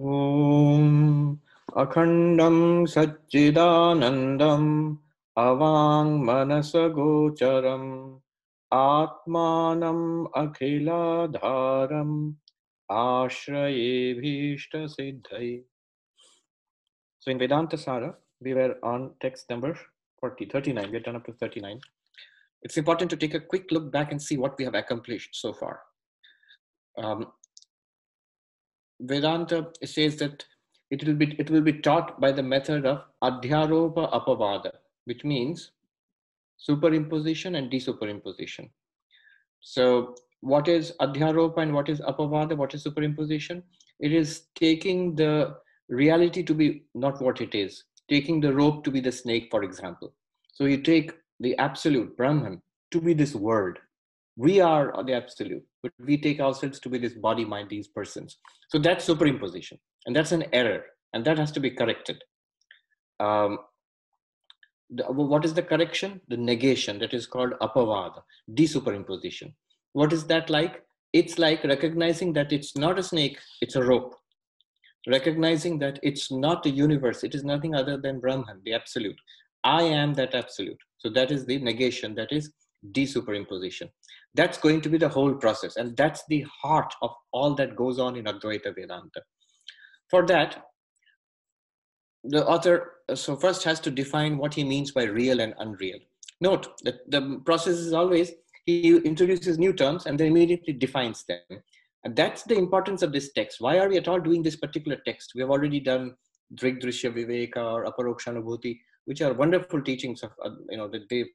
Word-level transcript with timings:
ॐ 0.00 0.88
अखण्डं 1.82 2.56
सच्चिदानन्दम् 2.94 4.72
अवाङ्मनसगोचरम् 5.44 7.86
आत्मानम् 8.80 10.04
अखिलाधारम् 10.42 12.18
आश्रयेभीष्टसिद्धये 13.04 15.54
So 17.26 17.32
in 17.32 17.38
Vedanta 17.38 17.76
Sara, 17.76 18.14
we 18.40 18.54
were 18.54 18.76
on 18.84 19.10
text 19.20 19.50
number 19.50 19.76
40, 20.20 20.46
39. 20.46 20.92
We 20.92 20.98
are 20.98 21.00
done 21.00 21.16
up 21.16 21.26
to 21.26 21.32
39. 21.32 21.80
It's 22.62 22.76
important 22.76 23.10
to 23.10 23.16
take 23.16 23.34
a 23.34 23.40
quick 23.40 23.72
look 23.72 23.90
back 23.90 24.12
and 24.12 24.22
see 24.22 24.36
what 24.36 24.56
we 24.58 24.64
have 24.64 24.74
accomplished 24.74 25.30
so 25.32 25.52
far. 25.52 25.80
Um, 26.96 27.26
Vedanta 29.01 29.67
says 29.83 30.15
that 30.17 30.45
it 30.91 31.03
will 31.05 31.15
be 31.15 31.35
it 31.39 31.49
will 31.49 31.61
be 31.61 31.73
taught 31.73 32.19
by 32.19 32.31
the 32.31 32.43
method 32.43 32.85
of 32.85 33.01
adhyaropa 33.23 34.11
apavada, 34.13 34.71
which 35.05 35.23
means 35.23 35.71
superimposition 36.69 37.57
and 37.57 37.71
desuperimposition. 37.71 38.69
So, 39.61 40.15
what 40.41 40.67
is 40.67 40.93
adhyaropa 41.01 41.57
and 41.57 41.73
what 41.73 41.89
is 41.89 42.01
apavada? 42.01 42.55
What 42.55 42.73
is 42.73 42.83
superimposition? 42.83 43.63
It 43.99 44.13
is 44.13 44.47
taking 44.55 45.15
the 45.15 45.55
reality 45.89 46.43
to 46.43 46.53
be 46.53 46.83
not 46.93 47.21
what 47.21 47.41
it 47.41 47.55
is, 47.55 47.83
taking 48.09 48.41
the 48.41 48.53
rope 48.53 48.83
to 48.83 48.91
be 48.91 48.99
the 48.99 49.11
snake, 49.11 49.47
for 49.51 49.63
example. 49.63 50.13
So, 50.53 50.65
you 50.65 50.81
take 50.81 51.13
the 51.39 51.57
absolute 51.57 52.17
Brahman 52.17 52.61
to 52.91 53.01
be 53.01 53.13
this 53.13 53.33
world. 53.33 53.77
We 54.41 54.59
are 54.59 55.03
the 55.03 55.13
absolute, 55.13 55.63
but 55.83 55.91
we 56.03 56.17
take 56.17 56.39
ourselves 56.39 56.79
to 56.79 56.89
be 56.89 56.97
this 56.97 57.13
body, 57.13 57.45
mind, 57.45 57.69
these 57.69 57.87
persons. 57.87 58.39
So, 58.69 58.79
that's 58.79 59.07
superimposition, 59.07 59.77
and 60.07 60.15
that's 60.15 60.31
an 60.31 60.45
error, 60.51 60.83
and 61.13 61.23
that 61.25 61.37
has 61.37 61.51
to 61.51 61.59
be 61.59 61.69
corrected. 61.69 62.23
Um, 63.19 63.59
the, 64.89 65.03
what 65.03 65.45
is 65.45 65.53
the 65.53 65.61
correction? 65.61 66.21
The 66.27 66.37
negation 66.37 66.97
that 66.99 67.13
is 67.13 67.27
called 67.27 67.53
apavada, 67.61 68.23
desuperimposition. 68.51 69.53
What 69.93 70.11
is 70.11 70.23
that 70.25 70.49
like? 70.49 70.81
It's 71.13 71.37
like 71.37 71.63
recognizing 71.63 72.33
that 72.33 72.51
it's 72.51 72.75
not 72.75 72.97
a 72.97 73.03
snake, 73.03 73.37
it's 73.61 73.75
a 73.75 73.83
rope. 73.83 74.15
Recognizing 75.07 75.77
that 75.79 75.99
it's 76.01 76.31
not 76.31 76.63
the 76.63 76.71
universe, 76.71 77.23
it 77.23 77.35
is 77.35 77.43
nothing 77.43 77.75
other 77.75 77.97
than 77.97 78.19
Brahman, 78.19 78.61
the 78.65 78.73
absolute. 78.73 79.19
I 79.63 79.83
am 79.83 80.15
that 80.15 80.33
absolute. 80.33 80.79
So 80.97 81.09
that 81.11 81.29
is 81.29 81.45
the 81.45 81.59
negation, 81.59 82.15
that 82.15 82.31
is 82.31 82.51
desuperimposition. 82.91 83.89
That's 84.33 84.57
going 84.57 84.81
to 84.81 84.89
be 84.89 84.97
the 84.97 85.09
whole 85.09 85.33
process. 85.33 85.75
And 85.75 85.95
that's 85.97 86.23
the 86.29 86.45
heart 86.61 86.93
of 87.01 87.11
all 87.31 87.53
that 87.55 87.75
goes 87.75 87.99
on 87.99 88.15
in 88.15 88.25
Advaita 88.25 88.73
Vedanta. 88.75 89.21
For 90.09 90.25
that, 90.27 90.65
the 92.23 92.45
author 92.45 92.93
so 93.13 93.35
first 93.35 93.63
has 93.63 93.79
to 93.81 93.91
define 93.91 94.37
what 94.37 94.53
he 94.53 94.63
means 94.63 94.91
by 94.91 95.03
real 95.03 95.41
and 95.41 95.53
unreal. 95.59 95.99
Note 96.39 96.67
that 96.83 97.09
the 97.09 97.41
process 97.45 97.75
is 97.75 97.93
always 97.93 98.31
he 98.65 98.95
introduces 98.97 99.57
new 99.57 99.73
terms 99.73 100.05
and 100.05 100.19
then 100.19 100.27
immediately 100.27 100.73
defines 100.73 101.23
them. 101.23 101.61
And 102.03 102.15
that's 102.15 102.43
the 102.43 102.57
importance 102.57 103.01
of 103.01 103.11
this 103.11 103.31
text. 103.33 103.59
Why 103.59 103.79
are 103.79 103.89
we 103.89 103.97
at 103.97 104.07
all 104.07 104.19
doing 104.19 104.43
this 104.43 104.55
particular 104.55 104.97
text? 105.05 105.33
We 105.35 105.41
have 105.41 105.49
already 105.49 105.79
done 105.79 106.15
Drigdrishya 106.55 107.13
Viveka 107.13 107.57
or 107.57 107.85
Aparokshanubhuti, 107.85 108.79
which 109.05 109.21
are 109.21 109.33
wonderful 109.33 109.81
teachings 109.81 110.23
of, 110.23 110.31
uh, 110.43 110.51
you 110.69 110.77
know, 110.77 110.87
that 110.89 111.09
they 111.09 111.25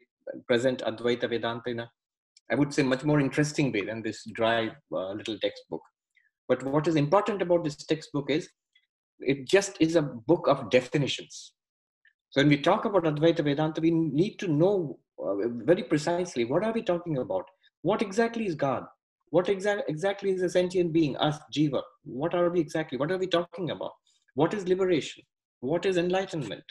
present 0.47 0.83
Advaita 0.83 1.29
Vedanta 1.29 1.71
in 1.71 1.81
a, 1.81 1.91
I 2.51 2.55
would 2.55 2.73
say, 2.73 2.83
much 2.83 3.05
more 3.05 3.21
interesting 3.21 3.73
way 3.73 3.85
than 3.85 4.03
this 4.03 4.25
dry 4.35 4.71
uh, 4.93 5.13
little 5.13 5.39
textbook. 5.39 5.83
But 6.49 6.63
what 6.63 6.87
is 6.87 6.97
important 6.97 7.43
about 7.43 7.65
this 7.65 7.77
textbook 7.77 8.31
is 8.31 8.49
it 9.21 9.47
just 9.47 9.77
is 9.81 9.97
a 9.97 10.03
book 10.03 10.47
of 10.47 10.71
definitions. 10.71 11.53
So 12.31 12.41
when 12.41 12.49
we 12.49 12.59
talk 12.59 12.85
about 12.85 13.05
Advaita 13.05 13.43
Vedanta, 13.43 13.81
we 13.81 13.91
need 13.91 14.39
to 14.41 14.49
know 14.49 14.99
uh, 15.19 15.49
very 15.65 15.83
precisely 15.83 16.45
what 16.45 16.65
are 16.65 16.73
we 16.73 16.83
talking 16.83 17.19
about? 17.19 17.47
What 17.83 18.03
exactly 18.03 18.47
is 18.47 18.55
God? 18.55 18.85
What 19.31 19.47
exa- 19.47 19.83
exactly 19.89 20.31
is 20.31 20.43
a 20.43 20.51
sentient 20.51 20.93
being, 20.93 21.17
us, 21.17 21.39
Jiva? 21.57 21.83
What 22.05 22.35
are 22.35 22.51
we 22.51 22.61
exactly? 22.61 22.99
What 22.99 23.11
are 23.11 23.19
we 23.19 23.27
talking 23.27 23.71
about? 23.71 23.93
What 24.35 24.55
is 24.55 24.69
liberation? 24.69 25.23
What 25.61 25.87
is 25.87 25.97
enlightenment? 25.97 26.65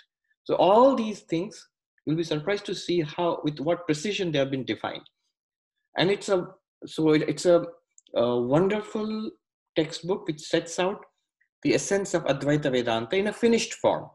So 0.43 0.55
all 0.55 0.95
these 0.95 1.21
things, 1.21 1.67
you'll 2.05 2.15
be 2.15 2.23
surprised 2.23 2.65
to 2.65 2.75
see 2.75 3.01
how, 3.01 3.39
with 3.43 3.59
what 3.59 3.85
precision 3.85 4.31
they 4.31 4.39
have 4.39 4.51
been 4.51 4.65
defined. 4.65 5.07
And 5.97 6.11
it's 6.11 6.29
a 6.29 6.47
so 6.85 7.13
it, 7.13 7.23
it's 7.27 7.45
a, 7.45 7.65
a 8.15 8.39
wonderful 8.39 9.31
textbook 9.75 10.27
which 10.27 10.41
sets 10.41 10.77
out 10.79 11.03
the 11.63 11.73
essence 11.73 12.13
of 12.13 12.23
Advaita 12.25 12.71
Vedanta 12.71 13.15
in 13.15 13.27
a 13.27 13.33
finished 13.33 13.73
form. 13.75 14.07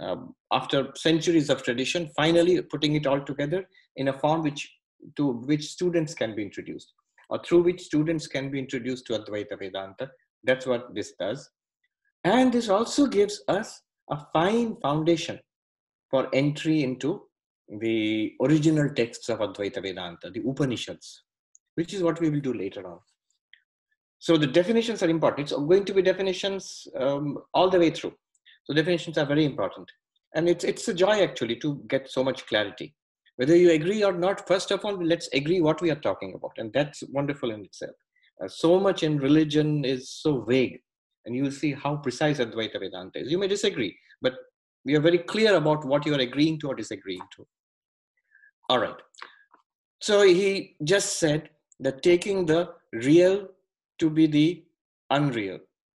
Um, 0.00 0.34
after 0.52 0.88
centuries 0.96 1.50
of 1.50 1.62
tradition, 1.62 2.10
finally 2.16 2.60
putting 2.62 2.94
it 2.94 3.06
all 3.06 3.20
together 3.20 3.66
in 3.96 4.08
a 4.08 4.18
form 4.18 4.42
which 4.42 4.70
to 5.16 5.32
which 5.32 5.64
students 5.64 6.14
can 6.14 6.34
be 6.34 6.42
introduced, 6.42 6.92
or 7.30 7.42
through 7.42 7.62
which 7.62 7.82
students 7.82 8.26
can 8.26 8.50
be 8.50 8.58
introduced 8.58 9.06
to 9.06 9.18
Advaita 9.18 9.58
Vedanta. 9.58 10.10
That's 10.44 10.66
what 10.66 10.94
this 10.94 11.12
does, 11.18 11.48
and 12.24 12.52
this 12.52 12.68
also 12.68 13.06
gives 13.06 13.42
us 13.48 13.82
a 14.10 14.18
fine 14.32 14.76
foundation 14.82 15.38
for 16.10 16.28
entry 16.34 16.82
into 16.82 17.22
the 17.78 18.34
original 18.42 18.90
texts 18.90 19.28
of 19.28 19.38
Advaita 19.38 19.82
Vedanta, 19.82 20.30
the 20.30 20.42
Upanishads, 20.46 21.22
which 21.76 21.94
is 21.94 22.02
what 22.02 22.20
we 22.20 22.28
will 22.28 22.40
do 22.40 22.52
later 22.52 22.86
on. 22.90 22.98
So 24.18 24.36
the 24.36 24.46
definitions 24.46 25.02
are 25.02 25.08
important. 25.08 25.50
It's 25.50 25.56
going 25.56 25.84
to 25.84 25.94
be 25.94 26.02
definitions 26.02 26.86
um, 26.98 27.38
all 27.54 27.70
the 27.70 27.78
way 27.78 27.90
through. 27.90 28.12
So 28.64 28.74
definitions 28.74 29.16
are 29.18 29.24
very 29.24 29.44
important. 29.44 29.88
And 30.34 30.48
it's, 30.48 30.64
it's 30.64 30.86
a 30.88 30.94
joy 30.94 31.22
actually 31.22 31.56
to 31.56 31.82
get 31.88 32.10
so 32.10 32.22
much 32.22 32.46
clarity. 32.46 32.94
Whether 33.36 33.56
you 33.56 33.70
agree 33.70 34.04
or 34.04 34.12
not, 34.12 34.46
first 34.46 34.70
of 34.70 34.84
all, 34.84 35.02
let's 35.02 35.28
agree 35.32 35.60
what 35.60 35.80
we 35.80 35.90
are 35.90 35.96
talking 35.96 36.34
about. 36.34 36.52
And 36.58 36.72
that's 36.72 37.02
wonderful 37.08 37.50
in 37.50 37.64
itself. 37.64 37.94
Uh, 38.42 38.48
so 38.48 38.78
much 38.78 39.02
in 39.02 39.18
religion 39.18 39.84
is 39.84 40.10
so 40.10 40.42
vague. 40.42 40.78
And 41.24 41.34
you'll 41.34 41.50
see 41.50 41.72
how 41.72 41.96
precise 41.96 42.38
Advaita 42.38 42.80
Vedanta 42.80 43.20
is. 43.20 43.30
You 43.30 43.38
may 43.38 43.48
disagree, 43.48 43.96
but 44.20 44.34
we 44.84 44.94
are 44.96 45.00
very 45.00 45.18
clear 45.18 45.56
about 45.56 45.84
what 45.84 46.04
you 46.04 46.14
are 46.14 46.20
agreeing 46.20 46.58
to 46.60 46.68
or 46.68 46.74
disagreeing 46.74 47.22
to. 47.36 47.46
All 48.70 48.78
right. 48.78 48.94
So 50.00 50.22
he 50.22 50.76
just 50.84 51.18
said 51.18 51.50
that 51.80 52.04
taking 52.04 52.46
the 52.46 52.68
real 52.92 53.48
to 53.98 54.08
be 54.08 54.28
the 54.28 54.64
unreal, 55.10 55.58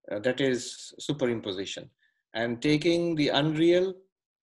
uh, 0.09 0.19
that 0.19 0.39
is 0.39 0.93
superimposition, 1.01 1.89
and 2.33 2.61
taking 2.61 3.15
the 3.15 3.27
unreal 3.27 3.93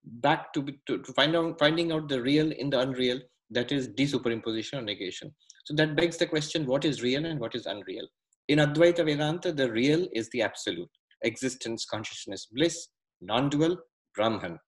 back 0.05 0.53
to, 0.53 0.61
be, 0.61 0.78
to, 0.87 0.99
to 0.99 1.12
find 1.15 1.34
out 1.34 1.59
finding 1.59 1.91
out 1.91 2.11
the 2.11 2.21
real 2.21 2.53
in 2.53 2.69
the 2.69 2.78
unreal, 2.78 3.19
that 3.50 3.72
is 3.72 3.88
desuperimposition 3.88 4.75
or 4.75 4.83
negation. 4.83 5.34
So 5.65 5.75
that 5.77 5.97
begs 5.97 6.19
the 6.19 6.27
question: 6.27 6.67
what 6.67 6.84
is 6.84 7.03
real 7.03 7.25
and 7.25 7.41
what 7.41 7.55
is 7.55 7.65
unreal? 7.65 8.06
In 8.49 8.59
Advaita 8.59 9.06
Vedanta, 9.06 9.53
the 9.53 9.72
real 9.72 10.06
is 10.12 10.28
the 10.31 10.43
absolute, 10.43 10.91
existence, 11.22 11.87
consciousness, 11.87 12.47
bliss, 12.53 12.88
non-dual, 13.22 13.78
Brahman, 14.15 14.59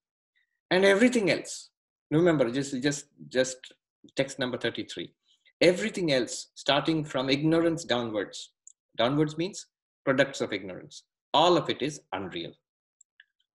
and 0.71 0.87
everything 0.87 1.31
else. 1.31 1.70
Remember, 2.11 2.51
just 2.51 2.81
just 2.83 3.07
just 3.29 3.73
text 4.17 4.39
number 4.39 4.59
thirty-three. 4.59 5.13
Everything 5.61 6.13
else, 6.13 6.49
starting 6.55 7.05
from 7.05 7.29
ignorance 7.29 7.85
downwards, 7.85 8.53
downwards 8.97 9.37
means 9.37 9.67
products 10.05 10.41
of 10.41 10.53
ignorance. 10.53 11.05
All 11.35 11.57
of 11.57 11.69
it 11.69 11.83
is 11.83 12.01
unreal. 12.13 12.53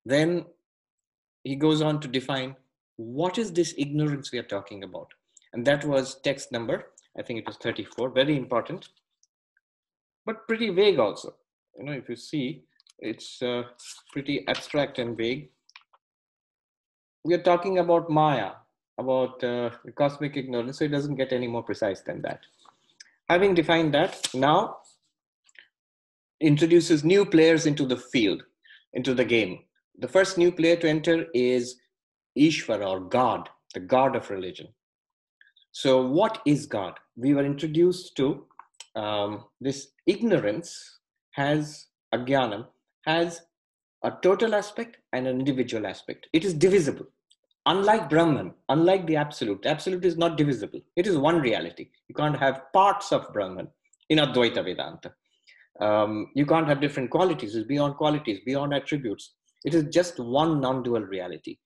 Then 0.06 0.46
he 1.44 1.56
goes 1.56 1.82
on 1.82 2.00
to 2.02 2.08
define 2.08 2.56
what 2.98 3.38
is 3.38 3.52
this 3.52 3.74
ignorance 3.78 4.32
we 4.32 4.40
are 4.40 4.44
talking 4.44 4.84
about. 4.84 5.08
And 5.54 5.66
that 5.66 5.86
was 5.86 6.20
text 6.24 6.52
number, 6.52 6.86
I 7.18 7.22
think 7.22 7.40
it 7.40 7.48
was 7.48 7.58
34, 7.58 8.10
very 8.10 8.38
important, 8.38 8.90
but 10.26 10.48
pretty 10.48 10.70
vague 10.70 11.00
also. 11.00 11.36
You 11.78 11.86
know, 11.86 11.92
if 11.94 12.10
you 12.10 12.16
see, 12.16 12.64
it's 13.00 13.42
uh, 13.42 13.64
pretty 14.12 14.48
abstract 14.48 15.00
and 15.00 15.18
vague. 15.18 15.50
We 17.24 17.34
are 17.34 17.42
talking 17.42 17.80
about 17.80 18.10
Maya, 18.10 18.52
about 18.98 19.44
uh, 19.44 19.70
cosmic 19.96 20.36
ignorance, 20.36 20.80
so 20.80 20.86
it 20.86 20.92
doesn't 20.92 21.16
get 21.16 21.32
any 21.32 21.48
more 21.48 21.64
precise 21.64 22.02
than 22.02 22.22
that. 22.24 22.42
Having 23.30 23.56
defined 23.56 23.94
that, 23.94 24.28
now 24.34 24.78
introduces 26.42 27.04
new 27.04 27.26
players 27.26 27.66
into 27.66 27.86
the 27.86 27.98
field, 27.98 28.44
into 28.94 29.14
the 29.14 29.24
game. 29.24 29.60
The 30.00 30.08
first 30.08 30.38
new 30.38 30.52
player 30.52 30.76
to 30.78 30.90
enter 30.90 31.28
is 31.34 31.78
Ishvara 32.38 32.86
or 32.86 33.00
God, 33.00 33.50
the 33.74 33.80
God 33.80 34.16
of 34.16 34.30
religion. 34.30 34.68
So, 35.72 36.06
what 36.06 36.42
is 36.46 36.66
God? 36.66 37.00
We 37.16 37.34
were 37.34 37.46
introduced 37.46 38.16
to 38.18 38.46
um, 38.96 39.46
this 39.62 39.90
ignorance 40.06 41.00
has 41.32 41.88
agyanam 42.14 42.68
has 43.06 43.42
a 44.04 44.12
total 44.22 44.54
aspect 44.54 44.98
and 45.14 45.28
an 45.28 45.40
individual 45.40 45.88
aspect. 45.88 46.28
It 46.34 46.44
is 46.44 46.54
divisible. 46.54 47.06
Unlike 47.66 48.10
Brahman, 48.10 48.54
unlike 48.68 49.08
the 49.08 49.16
absolute, 49.16 49.66
absolute 49.66 50.04
is 50.04 50.18
not 50.18 50.38
divisible. 50.38 50.82
It 50.98 51.08
is 51.08 51.18
one 51.18 51.40
reality. 51.40 51.90
You 52.10 52.16
can't 52.16 52.38
have 52.38 52.64
parts 52.74 53.14
of 53.14 53.32
Brahman 53.32 53.70
in 54.10 54.18
Advaita 54.18 54.64
Vedanta. 54.64 55.14
Um, 55.80 56.28
you 56.36 56.46
can't 56.46 56.68
have 56.68 56.82
different 56.82 57.10
qualities. 57.10 57.56
It's 57.56 57.66
beyond 57.66 57.96
qualities, 57.96 58.42
beyond 58.46 58.74
attributes. 58.74 59.36
It 59.64 59.74
is 59.74 59.86
just 59.86 60.20
one 60.20 60.60
non-dual 60.60 61.04
reality. 61.04 61.58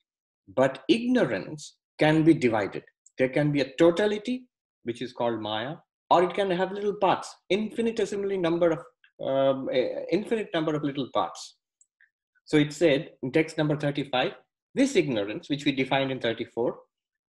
But 0.55 0.83
ignorance 0.87 1.77
can 1.97 2.23
be 2.23 2.35
divided. 2.35 2.83
There 3.17 3.29
can 3.29 3.51
be 3.51 3.61
a 3.61 3.73
totality, 3.79 4.45
which 4.83 5.01
is 5.01 5.11
called 5.11 5.41
Maya, 5.41 5.77
or 6.11 6.23
it 6.23 6.35
can 6.35 6.51
have 6.51 6.71
little 6.71 6.93
parts, 6.93 7.35
infinitesimally 7.49 8.37
number 8.37 8.69
of 8.71 8.79
um, 9.27 9.67
infinite 10.11 10.49
number 10.53 10.75
of 10.75 10.83
little 10.83 11.09
parts. 11.11 11.56
So 12.47 12.55
it 12.57 12.71
said 12.71 13.11
in 13.21 13.31
text 13.31 13.57
number 13.57 13.75
35, 13.75 14.31
this 14.73 14.95
ignorance, 14.95 15.49
which 15.49 15.65
we 15.65 15.73
defined 15.73 16.11
in 16.11 16.19
34, 16.19 16.77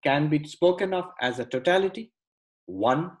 can 0.01 0.29
be 0.29 0.47
spoken 0.47 0.93
of 0.93 1.11
as 1.19 1.39
a 1.39 1.45
totality, 1.45 2.13
one, 2.65 3.11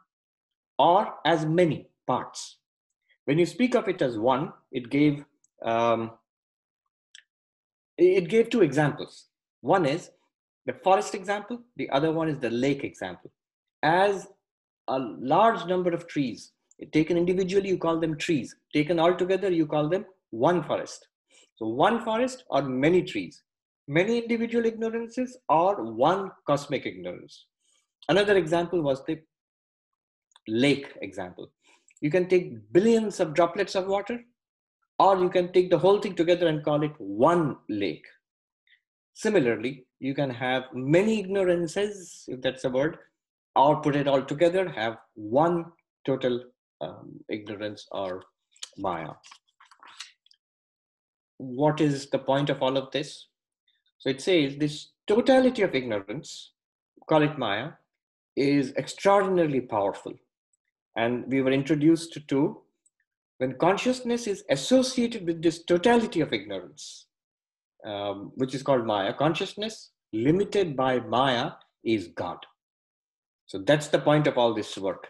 or 0.77 1.15
as 1.25 1.45
many 1.45 1.89
parts. 2.07 2.59
When 3.25 3.37
you 3.37 3.45
speak 3.45 3.75
of 3.75 3.89
it 3.89 4.01
as 4.01 4.17
one, 4.17 4.53
it 4.71 4.89
gave 4.89 5.25
um, 5.63 6.11
it 7.97 8.29
gave 8.29 8.49
two 8.49 8.61
examples. 8.61 9.25
One 9.59 9.85
is 9.85 10.09
the 10.65 10.73
forest 10.73 11.13
example. 11.13 11.59
The 11.75 11.89
other 11.89 12.13
one 12.13 12.29
is 12.29 12.39
the 12.39 12.49
lake 12.49 12.85
example. 12.85 13.29
As 13.83 14.25
a 14.87 14.97
large 14.97 15.65
number 15.65 15.91
of 15.91 16.07
trees 16.07 16.53
taken 16.93 17.17
individually, 17.17 17.67
you 17.67 17.77
call 17.77 17.99
them 17.99 18.17
trees. 18.17 18.55
Taken 18.73 18.99
all 18.99 19.15
together, 19.15 19.51
you 19.51 19.67
call 19.67 19.89
them 19.89 20.05
one 20.29 20.63
forest. 20.63 21.08
So 21.59 21.67
one 21.67 22.05
forest 22.05 22.45
or 22.49 22.61
many 22.61 23.03
trees, 23.03 23.43
many 23.89 24.19
individual 24.19 24.65
ignorances 24.65 25.37
or 25.49 25.83
one 25.91 26.31
cosmic 26.47 26.85
ignorance. 26.85 27.47
Another 28.07 28.37
example 28.37 28.81
was 28.81 29.03
the 29.05 29.19
lake 30.47 30.87
example. 31.01 31.51
You 31.99 32.09
can 32.09 32.29
take 32.29 32.71
billions 32.71 33.19
of 33.19 33.33
droplets 33.33 33.75
of 33.75 33.87
water, 33.87 34.21
or 34.99 35.19
you 35.19 35.29
can 35.29 35.51
take 35.51 35.69
the 35.69 35.77
whole 35.77 35.99
thing 35.99 36.15
together 36.15 36.47
and 36.47 36.63
call 36.63 36.81
it 36.81 36.93
one 36.97 37.57
lake. 37.67 38.05
Similarly, 39.15 39.85
you 39.99 40.15
can 40.15 40.29
have 40.29 40.63
many 40.73 41.19
ignorances, 41.19 42.23
if 42.29 42.41
that's 42.41 42.63
a 42.63 42.69
word, 42.69 42.99
or 43.57 43.81
put 43.81 43.97
it 43.97 44.07
all 44.07 44.21
together, 44.21 44.69
have 44.69 44.95
one 45.15 45.65
total 46.05 46.41
um, 46.79 47.19
ignorance 47.27 47.85
or 47.91 48.23
Maya. 48.77 49.09
What 51.39 51.81
is 51.81 52.09
the 52.09 52.19
point 52.19 52.49
of 52.49 52.61
all 52.61 52.77
of 52.77 52.91
this? 52.91 53.27
So 53.97 54.09
it 54.09 54.21
says 54.21 54.57
this 54.57 54.89
totality 55.07 55.61
of 55.61 55.73
ignorance, 55.73 56.51
call 57.07 57.23
it 57.23 57.37
Maya, 57.37 57.71
is 58.35 58.73
extraordinarily 58.77 59.61
powerful. 59.61 60.13
And 60.95 61.25
we 61.27 61.41
were 61.41 61.51
introduced 61.51 62.17
to 62.27 62.61
when 63.37 63.53
consciousness 63.53 64.27
is 64.27 64.43
associated 64.49 65.25
with 65.25 65.41
this 65.41 65.63
totality 65.63 66.19
of 66.19 66.33
ignorance, 66.33 67.07
um, 67.85 68.31
which 68.35 68.53
is 68.53 68.61
called 68.61 68.85
Maya, 68.85 69.13
consciousness 69.13 69.91
limited 70.11 70.75
by 70.75 70.99
Maya 70.99 71.51
is 71.83 72.07
God. 72.09 72.37
So 73.45 73.59
that's 73.59 73.87
the 73.87 73.99
point 73.99 74.27
of 74.27 74.37
all 74.37 74.53
this 74.53 74.77
work. 74.77 75.07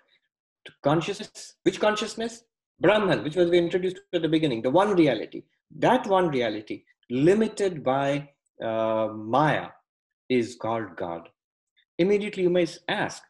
To 0.66 0.72
consciousness, 0.84 1.56
which 1.64 1.80
consciousness? 1.80 2.44
Brahman, 2.80 3.24
which 3.24 3.36
was 3.36 3.50
we 3.50 3.58
introduced 3.58 4.00
at 4.14 4.22
the 4.22 4.30
beginning, 4.30 4.62
the 4.62 4.70
one 4.70 4.96
reality. 4.96 5.44
That 5.78 6.08
one 6.08 6.30
reality, 6.30 6.84
limited 7.10 7.84
by 7.84 8.30
uh, 8.64 9.10
Maya, 9.14 9.68
is 10.30 10.56
called 10.56 10.96
God. 10.96 11.30
Immediately 11.98 12.44
you 12.44 12.50
may 12.50 12.68
ask, 12.88 13.24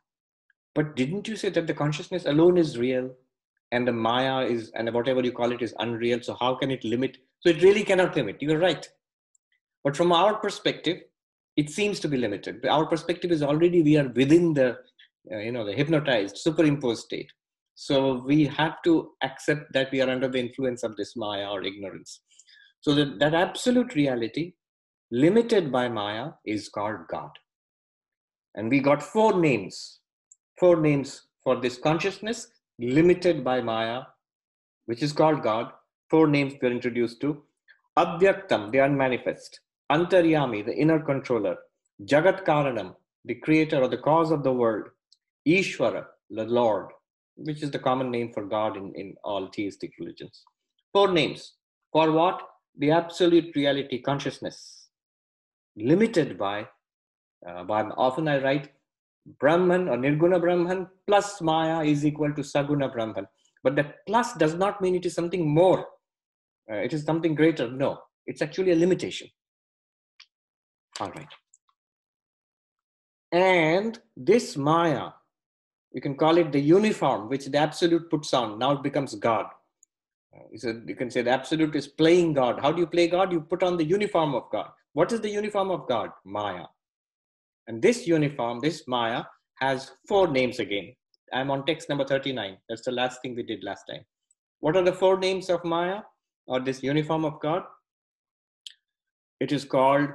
but 0.76 0.96
didn't 0.96 1.28
you 1.28 1.36
say 1.36 1.50
that 1.50 1.68
the 1.68 1.74
consciousness 1.74 2.26
alone 2.26 2.58
is 2.58 2.78
real 2.78 3.12
and 3.72 3.88
the 3.88 3.92
Maya 3.92 4.46
is, 4.46 4.72
and 4.76 4.92
whatever 4.94 5.22
you 5.22 5.32
call 5.32 5.52
it, 5.52 5.62
is 5.62 5.74
unreal? 5.80 6.22
So 6.22 6.36
how 6.40 6.56
can 6.56 6.72
it 6.72 6.84
limit? 6.84 7.18
So 7.42 7.50
it 7.50 7.62
really 7.62 7.84
cannot 7.84 8.16
limit. 8.16 8.42
You're 8.42 8.60
right. 8.60 8.88
But 9.84 9.96
from 9.96 10.12
our 10.12 10.36
perspective, 10.36 11.02
it 11.56 11.70
seems 11.70 12.00
to 12.02 12.08
be 12.08 12.18
limited. 12.18 12.66
Our 12.66 12.86
perspective 12.86 13.32
is 13.32 13.44
already 13.44 13.82
we 13.82 13.98
are 13.98 14.08
within 14.10 14.54
the, 14.54 14.78
uh, 15.32 15.38
you 15.38 15.52
know, 15.52 15.66
the 15.66 15.74
hypnotized, 15.74 16.38
superimposed 16.38 17.04
state. 17.04 17.32
So 17.76 18.24
we 18.26 18.46
have 18.46 18.82
to 18.84 19.12
accept 19.24 19.72
that 19.74 19.92
we 19.92 20.02
are 20.02 20.10
under 20.10 20.28
the 20.28 20.40
influence 20.40 20.84
of 20.84 20.96
this 20.96 21.16
Maya 21.16 21.50
or 21.50 21.64
ignorance. 21.64 22.22
So 22.82 22.94
that, 22.96 23.20
that 23.20 23.34
absolute 23.34 23.96
reality, 23.96 24.54
limited 25.12 25.72
by 25.72 25.90
Maya, 25.90 26.32
is 26.46 26.70
called 26.70 27.08
God. 27.10 27.32
And 28.56 28.70
we 28.70 28.80
got 28.80 29.04
four 29.04 29.40
names 29.40 30.00
four 30.60 30.76
names 30.76 31.28
for 31.44 31.56
this 31.56 31.78
consciousness 31.78 32.48
limited 32.80 33.44
by 33.44 33.62
Maya, 33.62 34.02
which 34.86 35.02
is 35.02 35.14
called 35.14 35.42
God. 35.42 35.72
Four 36.10 36.28
names 36.28 36.54
we 36.62 36.68
are 36.68 36.72
introduced 36.72 37.22
to. 37.22 37.42
Avyaktam, 37.98 38.72
the 38.72 38.80
unmanifest. 38.80 39.60
Antaryami, 39.92 40.66
the 40.66 40.76
inner 40.76 41.00
controller. 41.00 41.58
Jagat 42.04 42.46
Karanam, 42.46 42.96
the 43.26 43.36
creator 43.36 43.82
or 43.82 43.88
the 43.88 43.98
cause 43.98 44.32
of 44.32 44.44
the 44.44 44.52
world. 44.52 44.88
Ishvara, 45.48 46.06
the 46.30 46.46
Lord, 46.46 46.88
which 47.36 47.64
is 47.64 47.72
the 47.72 47.80
common 47.80 48.12
name 48.12 48.32
for 48.34 48.46
God 48.46 48.78
in, 48.78 48.94
in 48.96 49.16
all 49.24 49.48
theistic 49.48 49.92
religions. 50.00 50.44
Four 50.94 51.12
names. 51.12 51.54
For 51.92 52.12
what? 52.12 52.42
The 52.80 52.92
absolute 52.92 53.56
reality, 53.56 54.02
consciousness. 54.02 54.88
Limited 55.76 56.38
by, 56.38 56.68
uh, 57.48 57.64
by 57.64 57.84
often 57.84 58.28
I 58.28 58.42
write 58.42 58.72
Brahman 59.40 59.88
or 59.90 59.98
Nirguna 59.98 60.42
Brahman 60.42 60.88
plus 61.06 61.42
Maya 61.42 61.84
is 61.84 62.06
equal 62.06 62.34
to 62.34 62.42
Saguna 62.42 62.92
Brahman. 62.92 63.28
But 63.64 63.76
that 63.76 64.06
plus 64.08 64.34
does 64.36 64.56
not 64.56 64.82
mean 64.82 64.96
it 64.96 65.06
is 65.06 65.14
something 65.14 65.48
more. 65.48 65.86
Uh, 66.72 66.76
it 66.76 66.94
is 66.94 67.04
something 67.04 67.36
greater. 67.36 67.70
No, 67.70 68.00
it's 68.26 68.42
actually 68.42 68.72
a 68.72 68.76
limitation. 68.76 69.28
All 71.00 71.12
right. 71.12 71.28
And 73.32 74.00
this 74.16 74.58
Maya, 74.58 75.10
you 75.92 76.02
can 76.02 76.16
call 76.16 76.38
it 76.38 76.52
the 76.52 76.60
uniform, 76.60 77.30
which 77.30 77.46
the 77.46 77.58
absolute 77.58 78.10
puts 78.10 78.34
on. 78.34 78.58
Now 78.60 78.72
it 78.72 78.84
becomes 78.84 79.16
God. 79.16 79.48
Uh, 80.36 80.74
you 80.86 80.96
can 80.96 81.10
say 81.10 81.22
the 81.22 81.32
absolute 81.32 81.76
is 81.76 81.88
playing 81.88 82.34
God. 82.34 82.60
How 82.62 82.72
do 82.72 82.80
you 82.80 82.88
play 82.88 83.08
God? 83.08 83.32
You 83.32 83.42
put 83.42 83.64
on 83.64 83.78
the 83.78 83.84
uniform 83.84 84.36
of 84.36 84.44
God. 84.52 84.70
What 84.94 85.12
is 85.12 85.22
the 85.22 85.30
uniform 85.30 85.72
of 85.72 85.88
God? 85.88 86.12
Maya. 86.26 86.66
And 87.68 87.82
this 87.82 88.08
uniform, 88.08 88.60
this 88.60 88.88
Maya, 88.88 89.24
has 89.56 89.92
four 90.08 90.28
names 90.28 90.60
again. 90.60 90.94
I'm 91.34 91.52
on 91.52 91.66
text 91.66 91.90
number 91.90 92.06
39. 92.06 92.58
That's 92.68 92.84
the 92.84 92.92
last 92.92 93.22
thing 93.22 93.36
we 93.36 93.44
did 93.44 93.64
last 93.64 93.86
time. 93.90 94.04
What 94.60 94.76
are 94.76 94.84
the 94.84 94.94
four 94.94 95.18
names 95.20 95.50
of 95.50 95.64
Maya 95.64 96.02
or 96.48 96.60
this 96.60 96.84
uniform 96.84 97.26
of 97.26 97.40
God? 97.40 97.64
It 99.40 99.52
is 99.52 99.64
called 99.64 100.10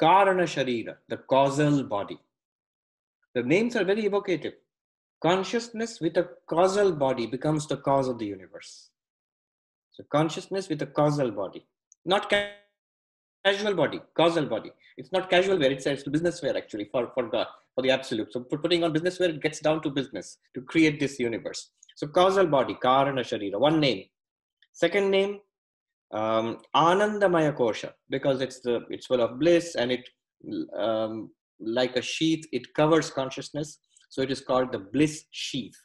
Karana 0.00 0.44
Sharira, 0.44 0.96
the 1.08 1.16
causal 1.16 1.82
body. 1.84 2.18
The 3.34 3.42
names 3.42 3.76
are 3.76 3.84
very 3.84 4.04
evocative. 4.06 4.54
Consciousness 5.22 6.00
with 6.00 6.16
a 6.16 6.28
causal 6.48 6.92
body 6.92 7.26
becomes 7.26 7.66
the 7.66 7.78
cause 7.78 8.08
of 8.08 8.18
the 8.18 8.26
universe. 8.26 8.90
So, 9.96 10.04
consciousness 10.12 10.68
with 10.68 10.82
a 10.82 10.86
causal 10.86 11.30
body, 11.30 11.66
not 12.04 12.30
casual 13.46 13.74
body, 13.74 14.00
causal 14.14 14.44
body. 14.44 14.70
It's 14.98 15.10
not 15.10 15.30
casual 15.30 15.58
wear, 15.58 15.70
it's, 15.70 15.86
it's 15.86 16.02
business 16.02 16.42
wear 16.42 16.54
actually 16.54 16.88
for, 16.92 17.10
for, 17.14 17.30
the, 17.30 17.46
for 17.74 17.82
the 17.82 17.90
absolute. 17.90 18.30
So 18.30 18.40
putting 18.40 18.84
on 18.84 18.92
business 18.92 19.18
wear, 19.18 19.30
it 19.30 19.40
gets 19.40 19.60
down 19.60 19.82
to 19.82 19.90
business 19.90 20.38
to 20.54 20.60
create 20.60 21.00
this 21.00 21.18
universe. 21.18 21.70
So 21.94 22.08
causal 22.08 22.46
body, 22.46 22.76
Karana 22.84 23.20
Sharira, 23.20 23.58
one 23.58 23.80
name. 23.80 24.04
Second 24.74 25.10
name, 25.10 25.40
um, 26.12 26.58
Anandamaya 26.74 27.56
Kosha, 27.56 27.92
because 28.10 28.42
it's, 28.42 28.60
the, 28.60 28.80
it's 28.90 29.06
full 29.06 29.22
of 29.22 29.38
bliss 29.40 29.76
and 29.76 29.92
it, 29.92 30.06
um, 30.78 31.30
like 31.58 31.96
a 31.96 32.02
sheath, 32.02 32.44
it 32.52 32.74
covers 32.74 33.10
consciousness. 33.10 33.78
So 34.10 34.20
it 34.20 34.30
is 34.30 34.42
called 34.42 34.72
the 34.72 34.78
bliss 34.78 35.24
sheath. 35.30 35.76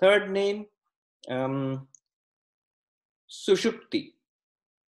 Third 0.00 0.30
name, 0.30 0.64
um, 1.28 1.86
Sushupti, 3.34 4.12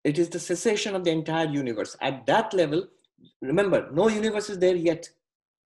it 0.04 0.18
is 0.18 0.28
the 0.28 0.38
cessation 0.38 0.94
of 0.94 1.04
the 1.04 1.10
entire 1.10 1.48
universe. 1.48 1.96
At 2.00 2.26
that 2.26 2.54
level, 2.54 2.86
remember, 3.42 3.90
no 3.92 4.08
universe 4.08 4.48
is 4.50 4.58
there 4.58 4.76
yet. 4.76 5.08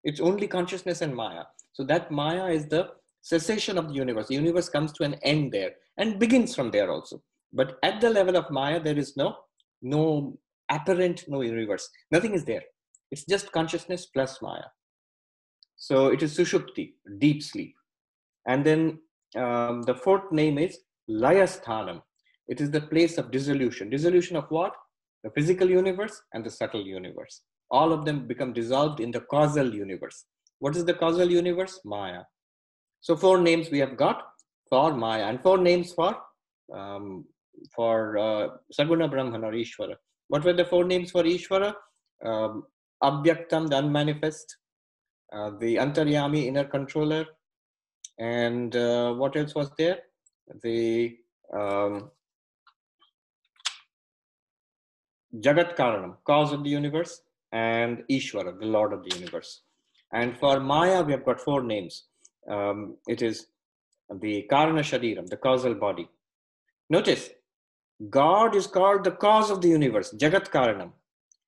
It's 0.03 0.21
only 0.21 0.47
consciousness 0.47 1.03
and 1.03 1.15
Maya. 1.15 1.45
So 1.73 1.85
that 1.85 2.11
Maya 2.11 2.47
is 2.47 2.67
the 2.67 2.91
cessation 3.21 3.77
of 3.77 3.89
the 3.89 3.95
universe. 3.95 4.29
The 4.29 4.35
universe 4.35 4.69
comes 4.69 4.93
to 4.93 5.05
an 5.05 5.15
end 5.23 5.53
there 5.53 5.73
and 5.99 6.19
begins 6.19 6.55
from 6.55 6.71
there 6.71 6.91
also. 6.91 7.23
But 7.53 7.79
at 7.83 8.01
the 8.01 8.09
level 8.09 8.37
of 8.37 8.51
Maya, 8.51 8.81
there 8.81 8.99
is 8.99 9.17
no, 9.17 9.37
no 9.83 10.39
apparent 10.71 11.25
no 11.29 11.43
universe. 11.43 11.89
Nothing 12.11 12.35
is 12.35 12.45
there. 12.45 12.63
It's 13.11 13.25
just 13.27 13.53
consciousness 13.53 14.07
plus 14.07 14.41
Maya. 14.41 14.69
So 15.77 16.07
it 16.09 16.23
is 16.23 16.37
Sushupti, 16.37 16.95
deep 17.19 17.43
sleep. 17.43 17.75
And 18.47 18.65
then 18.65 19.01
um, 19.37 19.83
the 19.83 19.95
fourth 19.95 20.31
name 20.33 20.59
is 20.59 20.79
Layasthanam. 21.11 22.03
It 22.51 22.61
is 22.61 22.71
the 22.71 22.81
place 22.81 23.17
of 23.17 23.31
dissolution. 23.31 23.89
Dissolution 23.91 24.37
of 24.37 24.51
what? 24.51 24.75
The 25.23 25.31
physical 25.31 25.71
universe 25.71 26.21
and 26.35 26.45
the 26.45 26.51
subtle 26.51 26.85
universe. 26.85 27.43
All 27.71 27.93
of 27.93 28.05
them 28.05 28.27
become 28.27 28.53
dissolved 28.53 28.99
in 28.99 29.13
the 29.13 29.21
causal 29.21 29.73
universe. 29.73 30.25
What 30.59 30.77
is 30.77 30.85
the 30.85 30.95
causal 30.95 31.31
universe? 31.31 31.81
Maya. 31.85 32.23
So 33.01 33.17
four 33.17 33.41
names 33.41 33.71
we 33.71 33.79
have 33.79 33.97
got 33.97 34.25
for 34.69 34.93
Maya 34.95 35.27
and 35.27 35.41
four 35.41 35.59
names 35.59 35.93
for 35.93 36.17
um, 36.75 37.25
for 37.75 38.19
uh, 38.19 38.49
Saguna 38.77 39.11
Brahman 39.11 39.45
or 39.45 39.53
Ishvara. 39.53 39.95
What 40.29 40.45
were 40.45 40.53
the 40.53 40.65
four 40.65 40.85
names 40.85 41.11
for 41.13 41.23
Ishvara? 41.23 41.75
Um, 42.25 42.65
Abhyaktam, 43.03 43.71
the 43.71 43.79
unmanifest, 43.79 44.57
uh, 45.33 45.51
the 45.59 45.77
Antaryami, 45.77 46.47
inner 46.47 46.65
controller, 46.65 47.25
and 48.19 48.77
uh, 48.77 49.15
what 49.15 49.37
else 49.37 49.55
was 49.55 49.71
there? 49.79 49.99
The 50.63 51.17
um, 51.59 52.11
Jagat 55.39 55.77
Karanam, 55.77 56.17
cause 56.25 56.53
of 56.53 56.65
the 56.65 56.71
universe, 56.71 57.23
and 57.53 58.03
Ishvara, 58.11 58.59
the 58.59 58.67
Lord 58.67 58.93
of 58.93 59.05
the 59.05 59.17
universe. 59.17 59.63
And 60.13 60.37
for 60.39 60.61
Maya, 60.61 61.03
we 61.03 61.13
have 61.13 61.25
got 61.25 61.41
four 61.41 61.63
names. 61.63 62.05
Um, 62.49 62.97
it 63.07 63.23
is 63.23 63.47
the 64.13 64.47
Karana 64.51 64.81
Shariram, 64.81 65.29
the 65.29 65.37
causal 65.37 65.75
body. 65.75 66.09
Notice, 66.89 67.31
God 68.09 68.57
is 68.57 68.67
called 68.67 69.05
the 69.05 69.13
cause 69.13 69.51
of 69.51 69.61
the 69.61 69.69
universe, 69.69 70.13
Jagat 70.17 70.49
Karanam. 70.51 70.93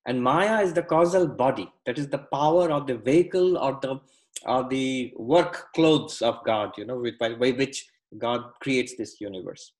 And 0.05 0.21
Maya 0.21 0.61
is 0.61 0.73
the 0.73 0.83
causal 0.83 1.27
body, 1.27 1.71
that 1.85 1.97
is 1.97 2.09
the 2.09 2.17
power 2.19 2.71
or 2.71 2.81
the 2.81 2.97
vehicle 2.97 3.57
or 3.57 3.79
the 3.81 3.99
or 4.45 4.67
the 4.67 5.13
work 5.15 5.67
clothes 5.73 6.21
of 6.21 6.43
God, 6.45 6.73
you 6.77 6.85
know, 6.85 7.03
by, 7.19 7.33
by 7.35 7.51
which 7.51 7.87
God 8.17 8.43
creates 8.59 8.95
this 8.95 9.21
universe. 9.21 9.71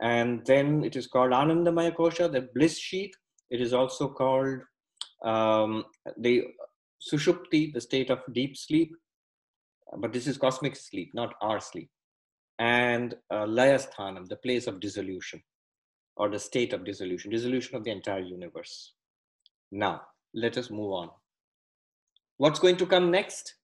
And 0.00 0.44
then 0.46 0.84
it 0.84 0.96
is 0.96 1.06
called 1.06 1.32
Anandamaya 1.32 1.94
Kosha, 1.94 2.30
the 2.30 2.48
bliss 2.54 2.78
sheath. 2.78 3.14
It 3.52 3.60
is 3.60 3.74
also 3.74 4.08
called 4.08 4.60
um, 5.22 5.84
the 6.16 6.44
Sushupti, 7.06 7.72
the 7.72 7.82
state 7.82 8.08
of 8.08 8.20
deep 8.32 8.56
sleep. 8.56 8.96
But 9.98 10.14
this 10.14 10.26
is 10.26 10.38
cosmic 10.38 10.74
sleep, 10.74 11.10
not 11.12 11.34
our 11.42 11.60
sleep. 11.60 11.90
And 12.58 13.14
uh, 13.30 13.44
Layasthanam, 13.44 14.26
the 14.26 14.36
place 14.36 14.66
of 14.66 14.80
dissolution 14.80 15.42
or 16.16 16.30
the 16.30 16.38
state 16.38 16.72
of 16.72 16.84
dissolution, 16.84 17.30
dissolution 17.30 17.76
of 17.76 17.84
the 17.84 17.90
entire 17.90 18.20
universe. 18.20 18.94
Now, 19.70 20.00
let 20.32 20.56
us 20.56 20.70
move 20.70 20.92
on. 20.92 21.10
What's 22.38 22.58
going 22.58 22.78
to 22.78 22.86
come 22.86 23.10
next? 23.10 23.54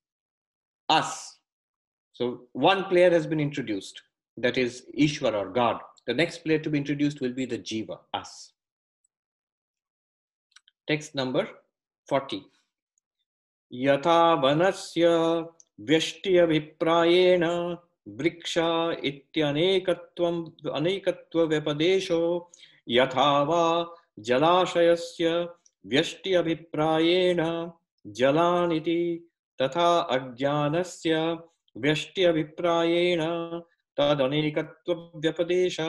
Us. 0.91 1.39
So, 2.13 2.43
one 2.53 2.85
player 2.85 3.11
has 3.11 3.27
been 3.27 3.41
introduced, 3.41 4.03
that 4.37 4.59
is 4.59 4.85
Ishwar 4.99 5.33
or 5.33 5.49
God. 5.51 5.81
The 6.07 6.15
next 6.15 6.39
player 6.39 6.59
to 6.59 6.71
be 6.71 6.79
introduced 6.79 7.21
will 7.23 7.33
be 7.33 7.47
the 7.47 7.59
Jiva, 7.59 7.99
us. 8.13 8.53
Text 10.91 11.17
number 11.17 11.47
40. 12.09 12.41
यथा 13.73 14.35
वनस्य 14.35 15.09
व्यष्ट्यभिप्रायेण 15.81 17.45
वृक्ष 18.09 18.59
इत्यनेकत्वम् 19.05 20.69
अनेकत्वव्यपदेशो, 20.69 22.53
यथा 22.89 23.43
वा 23.43 23.95
जलाशयस्य 24.19 25.49
व्यष्टि 25.87 26.35
अभिप्रायेण 26.35 27.71
जलानिति, 28.07 29.29
तथा 29.63 29.99
अज्ञानस्य 29.99 31.39
व्यष्टि 31.77 32.25
अभिप्रायेण 32.25 33.21
तदनेकत्वव्यपदेश, 33.97 35.81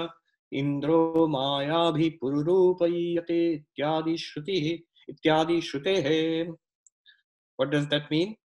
इन्द्रो 0.53 1.27
मायाभिपुरुरूपयते 1.27 3.53
इत्यादि 3.53 4.17
श्रुतिः 4.17 4.88
Ityadi 5.09 5.61
Shrutehe. 5.61 6.53
What 7.57 7.71
does 7.71 7.87
that 7.89 8.09
mean? 8.11 8.35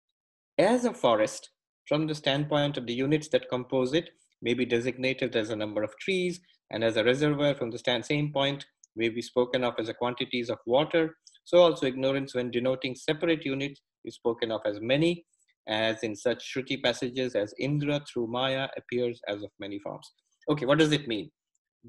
As 0.59 0.85
a 0.85 0.95
forest, 0.95 1.51
from 1.89 2.07
the 2.07 2.15
standpoint 2.15 2.77
of 2.77 2.87
the 2.87 2.95
units 2.95 3.29
that 3.29 3.51
compose 3.51 3.93
it, 3.93 4.11
may 4.43 4.55
be 4.55 4.65
designated 4.65 5.37
as 5.37 5.51
a 5.51 5.57
number 5.57 5.83
of 5.83 5.97
trees 5.99 6.41
and 6.71 6.85
as 6.85 6.97
a 6.97 7.05
reservoir 7.05 7.55
from 7.55 7.71
the 7.71 7.79
stand 7.79 8.05
same 8.05 8.33
point 8.33 8.65
may 8.97 9.09
be 9.09 9.23
spoken 9.23 9.65
of 9.65 9.75
as 9.79 9.89
a 9.89 9.95
quantities 9.95 10.51
of 10.51 10.59
water. 10.67 11.17
So 11.45 11.59
also 11.59 11.87
ignorance 11.87 12.35
when 12.35 12.51
denoting 12.51 12.95
separate 12.95 13.45
units 13.45 13.81
is 14.05 14.15
spoken 14.15 14.51
of 14.51 14.61
as 14.65 14.81
many, 14.81 15.25
as 15.69 16.03
in 16.03 16.15
such 16.15 16.53
Shruti 16.53 16.83
passages 16.83 17.35
as 17.35 17.55
Indra 17.59 18.01
through 18.13 18.29
Maya 18.29 18.69
appears 18.77 19.21
as 19.29 19.43
of 19.43 19.51
many 19.59 19.79
forms. 19.81 20.11
Okay, 20.49 20.67
what 20.67 20.79
does 20.79 20.93
it 20.93 21.09
mean? 21.09 21.31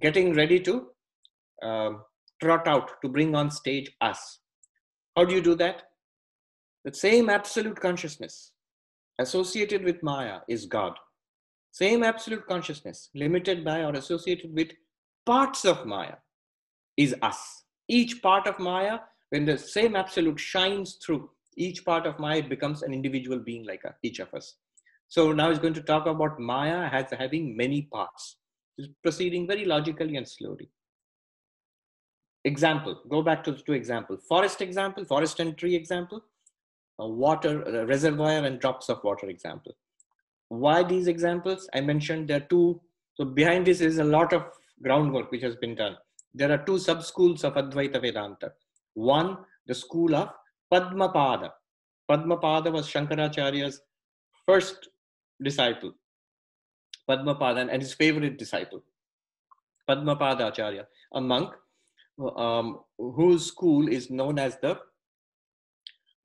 Getting 0.01 0.34
ready 0.34 0.60
to 0.62 0.88
uh, 1.63 1.91
trot 2.41 2.67
out, 2.67 2.91
to 3.03 3.10
bring 3.10 3.36
on 3.36 3.51
stage 3.51 3.91
us. 4.01 4.39
How 5.15 5.24
do 5.24 5.34
you 5.34 5.41
do 5.41 5.55
that? 5.55 5.84
The 6.84 6.93
same 6.93 7.29
absolute 7.29 7.79
consciousness 7.79 8.51
associated 9.17 9.84
with 9.84 10.03
Maya 10.03 10.39
is 10.50 10.65
God. 10.65 10.93
Same 11.72 12.03
absolute 12.03 12.45
consciousness 12.48 13.10
limited 13.15 13.63
by 13.63 13.84
or 13.84 13.93
associated 13.93 14.53
with 14.53 14.72
parts 15.25 15.65
of 15.65 15.86
Maya 15.86 16.15
is 16.98 17.15
us. 17.22 17.63
Each 17.88 18.22
part 18.22 18.48
of 18.48 18.60
Maya, 18.60 19.00
when 19.29 19.45
the 19.45 19.57
same 19.57 19.95
absolute 19.95 20.39
shines 20.39 20.95
through 20.95 21.29
each 21.57 21.86
part 21.86 22.05
of 22.05 22.19
Maya, 22.19 22.43
becomes 22.43 22.84
an 22.84 22.93
individual 22.93 23.39
being 23.39 23.65
like 23.65 23.84
each 24.03 24.19
of 24.19 24.34
us. 24.34 24.55
So 25.07 25.31
now 25.31 25.50
he's 25.50 25.60
going 25.60 25.74
to 25.75 25.81
talk 25.81 26.07
about 26.07 26.39
Maya 26.39 26.89
as 26.91 27.05
having 27.17 27.55
many 27.55 27.84
parts. 27.84 28.38
He's 28.75 28.88
proceeding 29.01 29.48
very 29.48 29.63
logically 29.63 30.17
and 30.17 30.27
slowly. 30.27 30.69
Example, 32.46 33.02
go 33.10 33.22
back 33.22 33.44
to 33.44 33.52
the 33.52 33.62
two 33.62 33.74
example. 33.74 34.18
Forest 34.18 34.62
example, 34.62 35.04
forest 35.04 35.40
and 35.40 35.58
tree 35.58 35.75
example 35.75 36.24
a 37.00 37.08
water 37.08 37.62
a 37.64 37.86
reservoir 37.86 38.46
and 38.46 38.60
drops 38.60 38.90
of 38.90 39.04
water 39.04 39.28
example. 39.30 39.74
Why 40.50 40.84
these 40.84 41.08
examples? 41.08 41.70
I 41.74 41.82
mentioned 41.82 42.28
there 42.28 42.38
are 42.38 42.48
two. 42.52 42.82
So 43.16 43.25
behind 43.25 43.66
this 43.66 43.82
is 43.82 43.98
a 43.98 44.04
lot 44.04 44.34
of 44.34 44.44
groundwork 44.82 45.32
which 45.32 45.42
has 45.42 45.56
been 45.56 45.75
done. 45.75 45.98
There 46.34 46.52
are 46.52 46.58
two 46.58 46.80
sub 46.80 47.04
schools 47.04 47.44
of 47.44 47.56
Advaita 47.56 48.02
Vedanta. 48.02 48.54
One, 48.94 49.38
the 49.68 49.75
school 49.75 50.16
of 50.16 50.30
Padmapada. 50.72 51.52
Padmapada 52.10 52.72
was 52.72 52.90
Shankaracharya's 52.90 53.82
first 54.46 54.90
disciple. 55.42 55.94
Padmapada 57.10 57.68
and 57.72 57.82
his 57.82 57.94
favorite 57.94 58.38
disciple. 58.38 58.84
Padmapada 59.90 60.50
Acharya, 60.50 60.88
a 61.14 61.22
monk 61.22 61.54
um, 62.19 62.79
whose 62.98 63.45
school 63.45 63.88
is 63.88 64.10
known 64.10 64.39
as 64.39 64.57
the 64.62 64.79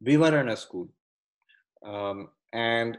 Vivarana 0.04 0.56
school. 0.56 0.88
Um, 1.85 2.28
and 2.52 2.99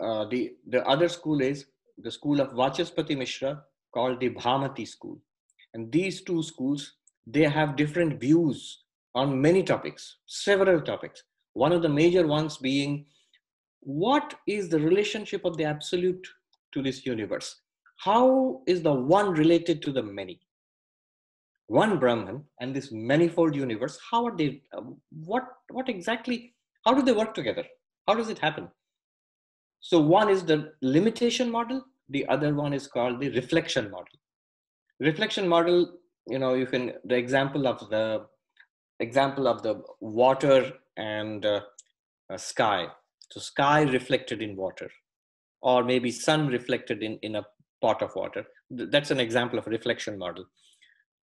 uh, 0.00 0.24
the, 0.26 0.52
the 0.68 0.86
other 0.86 1.08
school 1.08 1.40
is 1.40 1.66
the 1.98 2.10
school 2.10 2.40
of 2.40 2.50
Vachaspati 2.52 3.16
Mishra 3.16 3.62
called 3.92 4.20
the 4.20 4.30
Bhamati 4.30 4.86
school. 4.86 5.20
And 5.74 5.90
these 5.90 6.22
two 6.22 6.42
schools, 6.42 6.94
they 7.26 7.44
have 7.44 7.76
different 7.76 8.20
views 8.20 8.84
on 9.14 9.40
many 9.40 9.62
topics, 9.62 10.16
several 10.26 10.80
topics. 10.80 11.22
One 11.52 11.72
of 11.72 11.82
the 11.82 11.88
major 11.88 12.26
ones 12.26 12.56
being 12.56 13.06
what 13.80 14.34
is 14.46 14.68
the 14.68 14.80
relationship 14.80 15.44
of 15.44 15.56
the 15.56 15.64
absolute 15.64 16.26
to 16.72 16.82
this 16.82 17.04
universe? 17.04 17.60
How 17.98 18.62
is 18.66 18.82
the 18.82 18.92
one 18.92 19.32
related 19.32 19.82
to 19.82 19.92
the 19.92 20.02
many? 20.02 20.40
One 21.66 21.98
Brahman 21.98 22.44
and 22.60 22.74
this 22.74 22.92
manifold 22.92 23.54
universe, 23.54 23.98
how 24.10 24.26
are 24.26 24.36
they, 24.36 24.62
uh, 24.76 24.82
what, 25.10 25.44
what 25.70 25.88
exactly, 25.88 26.54
how 26.84 26.94
do 26.94 27.02
they 27.02 27.12
work 27.12 27.34
together? 27.34 27.64
How 28.06 28.14
does 28.14 28.28
it 28.28 28.38
happen? 28.38 28.68
So 29.80 30.00
one 30.00 30.28
is 30.28 30.44
the 30.44 30.72
limitation 30.82 31.50
model, 31.50 31.84
the 32.08 32.26
other 32.28 32.54
one 32.54 32.72
is 32.72 32.86
called 32.86 33.20
the 33.20 33.30
reflection 33.30 33.90
model. 33.90 34.18
Reflection 35.00 35.48
model, 35.48 35.98
you 36.26 36.38
know, 36.38 36.54
you 36.54 36.66
can, 36.66 36.92
the 37.04 37.16
example 37.16 37.66
of 37.66 37.88
the, 37.90 38.26
example 39.00 39.48
of 39.48 39.62
the 39.62 39.82
water 40.00 40.72
and 40.96 41.44
uh, 41.44 41.60
uh, 42.30 42.36
sky. 42.36 42.86
So 43.30 43.40
sky 43.40 43.82
reflected 43.82 44.42
in 44.42 44.56
water 44.56 44.90
or 45.62 45.82
maybe 45.82 46.10
sun 46.10 46.46
reflected 46.46 47.02
in, 47.02 47.18
in 47.22 47.36
a 47.36 47.46
pot 47.80 48.02
of 48.02 48.14
water. 48.14 48.44
That's 48.70 49.10
an 49.10 49.20
example 49.20 49.58
of 49.58 49.66
reflection 49.66 50.18
model 50.18 50.44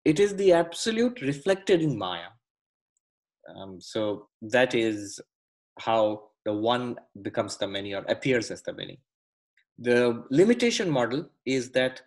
it 0.04 0.20
is 0.20 0.34
the 0.36 0.52
absolute 0.52 1.20
reflected 1.20 1.82
in 1.82 1.98
Maya. 1.98 2.28
Um, 3.54 3.80
so 3.80 4.28
that 4.42 4.74
is 4.74 5.20
how 5.78 6.30
the 6.44 6.52
one 6.52 6.96
becomes 7.22 7.56
the 7.56 7.66
many 7.66 7.94
or 7.94 8.04
appears 8.08 8.50
as 8.50 8.62
the 8.62 8.72
many. 8.72 9.00
The 9.78 10.24
limitation 10.30 10.90
model 10.90 11.28
is 11.46 11.70
that 11.72 12.00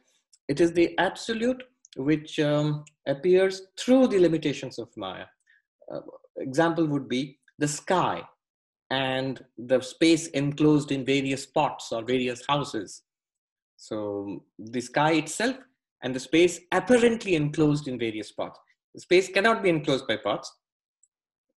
it 0.47 0.61
is 0.61 0.73
the 0.73 0.97
absolute 0.97 1.63
which 1.95 2.39
um, 2.39 2.85
appears 3.07 3.63
through 3.77 4.07
the 4.07 4.19
limitations 4.19 4.79
of 4.79 4.89
Maya. 4.97 5.25
Uh, 5.91 6.01
example 6.37 6.87
would 6.87 7.07
be 7.07 7.39
the 7.59 7.67
sky 7.67 8.21
and 8.89 9.43
the 9.57 9.81
space 9.81 10.27
enclosed 10.27 10.91
in 10.91 11.05
various 11.05 11.45
pots 11.45 11.91
or 11.91 12.03
various 12.03 12.43
houses. 12.47 13.03
So 13.77 14.43
the 14.57 14.81
sky 14.81 15.13
itself 15.13 15.57
and 16.03 16.13
the 16.13 16.19
space 16.19 16.59
apparently 16.71 17.35
enclosed 17.35 17.87
in 17.87 17.97
various 17.97 18.31
pots. 18.31 18.59
The 18.93 19.01
space 19.01 19.29
cannot 19.29 19.63
be 19.63 19.69
enclosed 19.69 20.05
by 20.07 20.17
pots. 20.17 20.53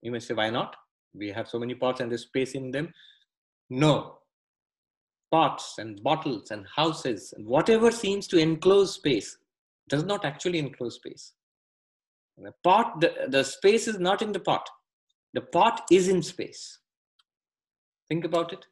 You 0.03 0.13
may 0.13 0.21
say, 0.21 0.35
why 0.35 0.51
not? 0.51 0.77
We 1.15 1.31
have 1.31 1.49
so 1.49 1.59
many 1.59 1.75
pots 1.75 2.01
and 2.01 2.11
there's 2.11 2.23
space 2.23 2.55
in 2.55 2.71
them. 2.71 2.93
No. 3.69 4.19
Pots 5.33 5.75
and 5.79 6.03
bottles 6.03 6.53
and 6.53 6.65
houses 6.75 7.35
and 7.37 7.45
whatever 7.45 7.91
seems 7.91 8.29
to 8.29 8.39
enclose 8.39 8.95
space 8.95 9.37
does 9.89 10.05
not 10.05 10.25
actually 10.25 10.61
enclose 10.61 10.95
space. 10.95 11.33
The 12.39 12.53
pot, 12.63 13.01
the, 13.01 13.13
the 13.29 13.43
space 13.43 13.89
is 13.89 13.99
not 13.99 14.23
in 14.23 14.31
the 14.31 14.41
pot. 14.41 14.69
The 15.35 15.41
pot 15.41 15.83
is 15.91 16.09
in 16.09 16.23
space. 16.23 16.79
Think 18.09 18.25
about 18.25 18.53
it. 18.53 18.65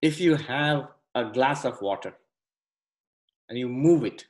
If 0.00 0.20
you 0.20 0.36
have 0.36 0.88
a 1.14 1.24
glass 1.24 1.64
of 1.64 1.80
water 1.82 2.14
and 3.50 3.58
you 3.58 3.68
move 3.68 4.04
it, 4.04 4.24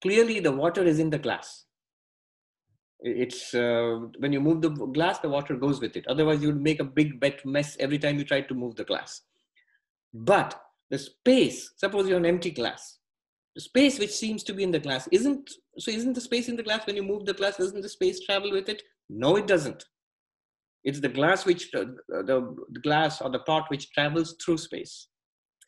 clearly 0.00 0.38
the 0.38 0.52
water 0.52 0.84
is 0.84 1.00
in 1.00 1.10
the 1.10 1.18
glass. 1.18 1.64
It's 3.00 3.52
uh, 3.54 3.98
when 4.18 4.32
you 4.32 4.40
move 4.40 4.60
the 4.60 4.70
glass, 4.70 5.18
the 5.18 5.28
water 5.28 5.56
goes 5.56 5.80
with 5.80 5.96
it. 5.96 6.06
Otherwise, 6.06 6.42
you'd 6.42 6.60
make 6.60 6.78
a 6.78 6.84
big 6.84 7.20
wet 7.20 7.44
mess 7.44 7.76
every 7.80 7.98
time 7.98 8.18
you 8.18 8.24
try 8.24 8.42
to 8.42 8.54
move 8.54 8.76
the 8.76 8.84
glass. 8.84 9.22
But 10.14 10.60
the 10.90 10.98
space, 10.98 11.72
suppose 11.76 12.08
you're 12.08 12.18
an 12.18 12.26
empty 12.26 12.50
glass, 12.50 13.00
the 13.54 13.60
space 13.60 13.98
which 13.98 14.10
seems 14.10 14.42
to 14.44 14.54
be 14.54 14.62
in 14.62 14.70
the 14.70 14.78
glass 14.78 15.08
isn't 15.10 15.50
so 15.78 15.90
isn't 15.90 16.14
the 16.14 16.20
space 16.20 16.48
in 16.48 16.56
the 16.56 16.62
glass 16.62 16.86
when 16.86 16.96
you 16.96 17.02
move 17.02 17.24
the 17.26 17.34
glass 17.34 17.56
doesn't 17.56 17.80
the 17.80 17.88
space 17.88 18.20
travel 18.20 18.50
with 18.52 18.68
it 18.68 18.82
no 19.08 19.36
it 19.36 19.46
doesn't 19.46 19.84
it's 20.84 21.00
the 21.00 21.08
glass 21.08 21.44
which 21.44 21.68
uh, 21.74 21.84
the, 22.08 22.56
the 22.70 22.80
glass 22.80 23.20
or 23.20 23.30
the 23.30 23.40
pot 23.40 23.64
which 23.68 23.90
travels 23.92 24.36
through 24.42 24.58
space 24.58 25.08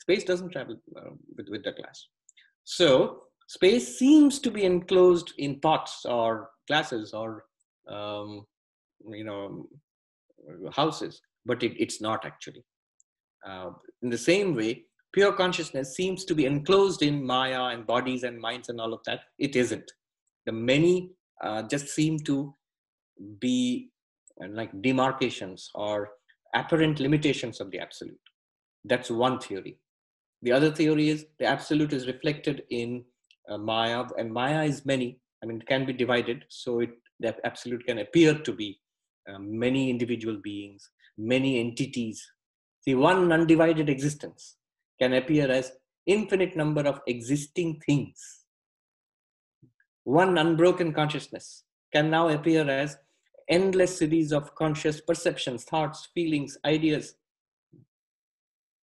space 0.00 0.24
doesn't 0.24 0.50
travel 0.50 0.76
uh, 0.96 1.10
with, 1.36 1.48
with 1.48 1.64
the 1.64 1.72
glass 1.72 2.06
so 2.64 3.22
space 3.48 3.98
seems 3.98 4.38
to 4.38 4.50
be 4.50 4.64
enclosed 4.64 5.32
in 5.38 5.60
pots 5.60 6.04
or 6.04 6.50
glasses 6.68 7.12
or 7.12 7.44
um, 7.88 8.44
you 9.08 9.24
know 9.24 9.66
houses 10.72 11.20
but 11.44 11.62
it, 11.62 11.72
it's 11.78 12.00
not 12.00 12.24
actually 12.24 12.64
uh, 13.48 13.70
in 14.02 14.10
the 14.10 14.18
same 14.18 14.54
way 14.54 14.84
pure 15.12 15.32
consciousness 15.32 15.94
seems 15.94 16.24
to 16.24 16.34
be 16.34 16.46
enclosed 16.46 17.02
in 17.02 17.24
Maya 17.24 17.64
and 17.64 17.86
bodies 17.86 18.22
and 18.22 18.40
minds 18.40 18.68
and 18.68 18.80
all 18.80 18.92
of 18.92 19.00
that. 19.06 19.20
It 19.38 19.56
isn't. 19.56 19.90
The 20.46 20.52
many 20.52 21.10
uh, 21.42 21.62
just 21.62 21.88
seem 21.88 22.18
to 22.20 22.54
be 23.38 23.90
uh, 24.42 24.48
like 24.50 24.82
demarcations 24.82 25.70
or 25.74 26.10
apparent 26.54 26.98
limitations 26.98 27.60
of 27.60 27.70
the 27.70 27.78
absolute. 27.78 28.18
That's 28.84 29.10
one 29.10 29.38
theory. 29.38 29.78
The 30.42 30.52
other 30.52 30.72
theory 30.72 31.08
is 31.08 31.26
the 31.38 31.46
absolute 31.46 31.92
is 31.92 32.06
reflected 32.06 32.64
in 32.70 33.04
uh, 33.48 33.58
Maya, 33.58 34.04
and 34.18 34.32
Maya 34.32 34.64
is 34.64 34.84
many. 34.84 35.18
I 35.42 35.46
mean, 35.46 35.58
it 35.58 35.66
can 35.66 35.86
be 35.86 35.92
divided, 35.92 36.44
so 36.48 36.80
it 36.80 36.90
the 37.20 37.34
absolute 37.46 37.86
can 37.86 37.98
appear 37.98 38.34
to 38.34 38.52
be 38.52 38.80
uh, 39.28 39.38
many 39.38 39.88
individual 39.88 40.36
beings, 40.42 40.90
many 41.16 41.60
entities. 41.60 42.28
See, 42.80 42.94
one 42.96 43.30
undivided 43.30 43.88
existence 43.88 44.56
can 45.00 45.14
appear 45.14 45.50
as 45.50 45.72
infinite 46.06 46.56
number 46.56 46.82
of 46.82 47.00
existing 47.06 47.80
things. 47.86 48.44
One 50.04 50.36
unbroken 50.36 50.92
consciousness 50.92 51.62
can 51.92 52.10
now 52.10 52.28
appear 52.28 52.68
as 52.68 52.96
endless 53.48 53.98
series 53.98 54.32
of 54.32 54.54
conscious 54.56 55.00
perceptions, 55.00 55.62
thoughts, 55.62 56.08
feelings, 56.12 56.58
ideas. 56.64 57.14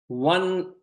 One 0.07 0.75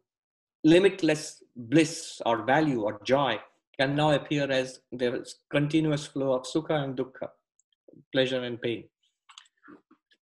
limitless 0.66 1.44
bliss 1.56 2.22
or 2.26 2.44
value 2.44 2.82
or 2.82 3.00
joy 3.06 3.40
can 3.80 3.96
now 3.96 4.12
appear 4.12 4.52
as 4.52 4.82
the 4.92 5.26
continuous 5.50 6.06
flow 6.06 6.34
of 6.34 6.44
sukha 6.44 6.84
and 6.84 6.98
dukkha, 6.98 7.30
pleasure 8.12 8.44
and 8.44 8.62
pain. 8.62 8.84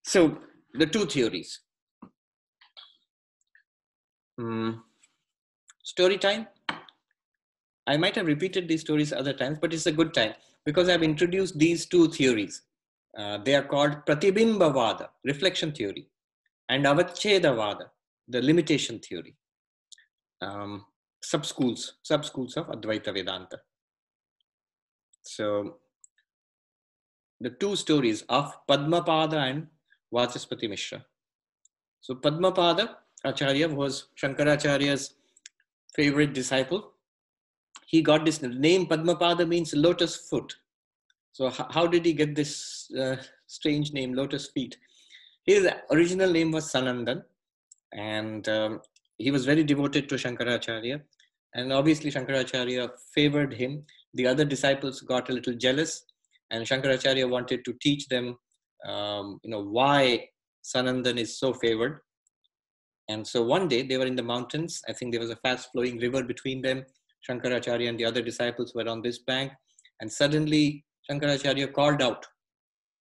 So, 0.04 0.38
the 0.74 0.86
two 0.86 1.06
theories. 1.06 1.60
Mm 4.40 4.80
story 5.84 6.18
time. 6.18 6.48
I 7.86 7.98
might 7.98 8.16
have 8.16 8.26
repeated 8.26 8.68
these 8.68 8.82
stories 8.82 9.12
other 9.12 9.34
times, 9.34 9.58
but 9.60 9.74
it's 9.74 9.86
a 9.86 9.92
good 9.92 10.14
time 10.14 10.34
because 10.66 10.88
I've 10.90 11.04
introduced 11.04 11.60
these 11.60 11.86
two 11.86 12.08
theories. 12.08 12.62
Uh, 13.18 13.38
they 13.40 13.54
are 13.54 13.64
called 13.64 14.06
Pratibimbavada, 14.08 15.10
reflection 15.26 15.72
theory, 15.74 16.08
and 16.70 16.86
Avachedavada, 16.86 17.90
the 18.30 18.42
limitation 18.42 19.00
theory. 19.00 19.36
Um, 20.44 20.86
sub 21.22 21.46
schools, 21.46 21.94
sub 22.04 22.26
schools 22.26 22.58
of 22.58 22.68
Advaita 22.68 23.14
Vedanta. 23.14 23.60
So, 25.22 25.78
the 27.40 27.52
two 27.52 27.76
stories 27.76 28.24
of 28.30 28.54
Padmapada 28.70 29.50
and 29.50 29.68
Vachaspati 30.14 30.70
Mishra. 30.70 31.06
So, 32.02 32.16
Padmapada 32.16 32.96
Acharya 33.24 33.70
was 33.70 34.08
Shankaracharya's 34.22 35.14
favorite 35.96 36.34
disciple. 36.34 36.92
He 37.86 38.02
got 38.02 38.26
this 38.26 38.42
name 38.42 38.88
Padmapada 38.88 39.48
means 39.48 39.74
lotus 39.74 40.16
foot. 40.30 40.56
So 41.34 41.50
how 41.50 41.88
did 41.88 42.06
he 42.06 42.14
get 42.14 42.36
this 42.36 42.92
uh, 42.92 43.16
strange 43.48 43.92
name, 43.92 44.14
lotus 44.14 44.50
feet? 44.50 44.78
His 45.46 45.68
original 45.92 46.32
name 46.32 46.52
was 46.52 46.72
Sanandan, 46.72 47.24
and 47.92 48.48
um, 48.48 48.82
he 49.18 49.32
was 49.32 49.46
very 49.46 49.64
devoted 49.64 50.10
to 50.10 50.16
Shankaracharya. 50.16 51.02
And 51.56 51.72
obviously, 51.72 52.12
Shankaracharya 52.12 52.90
favored 53.14 53.54
him. 53.54 53.86
The 54.14 54.28
other 54.28 54.46
disciples 54.46 55.02
got 55.02 55.30
a 55.30 55.34
little 55.34 55.54
jealous, 55.54 56.04
and 56.52 56.66
Shankaracharya 56.66 57.30
wanted 57.30 57.66
to 57.66 57.74
teach 57.82 58.08
them, 58.08 58.38
um, 58.88 59.40
you 59.44 59.52
know, 59.52 59.64
why 59.64 60.28
Sanandan 60.64 61.18
is 61.18 61.38
so 61.38 61.54
favored. 61.54 62.00
And 63.10 63.28
so 63.28 63.44
one 63.44 63.68
day 63.68 63.84
they 63.84 63.98
were 63.98 64.06
in 64.06 64.16
the 64.16 64.24
mountains. 64.24 64.82
I 64.88 64.94
think 64.94 65.12
there 65.12 65.22
was 65.22 65.30
a 65.30 65.36
fast 65.38 65.70
flowing 65.72 66.00
river 66.00 66.24
between 66.24 66.62
them. 66.62 66.86
Shankaracharya 67.30 67.90
and 67.90 68.00
the 68.00 68.06
other 68.06 68.22
disciples 68.22 68.74
were 68.74 68.88
on 68.88 69.02
this 69.02 69.20
bank. 69.20 69.52
And 70.00 70.12
suddenly 70.12 70.86
Shankaracharya 71.10 71.74
called 71.74 72.02
out 72.02 72.26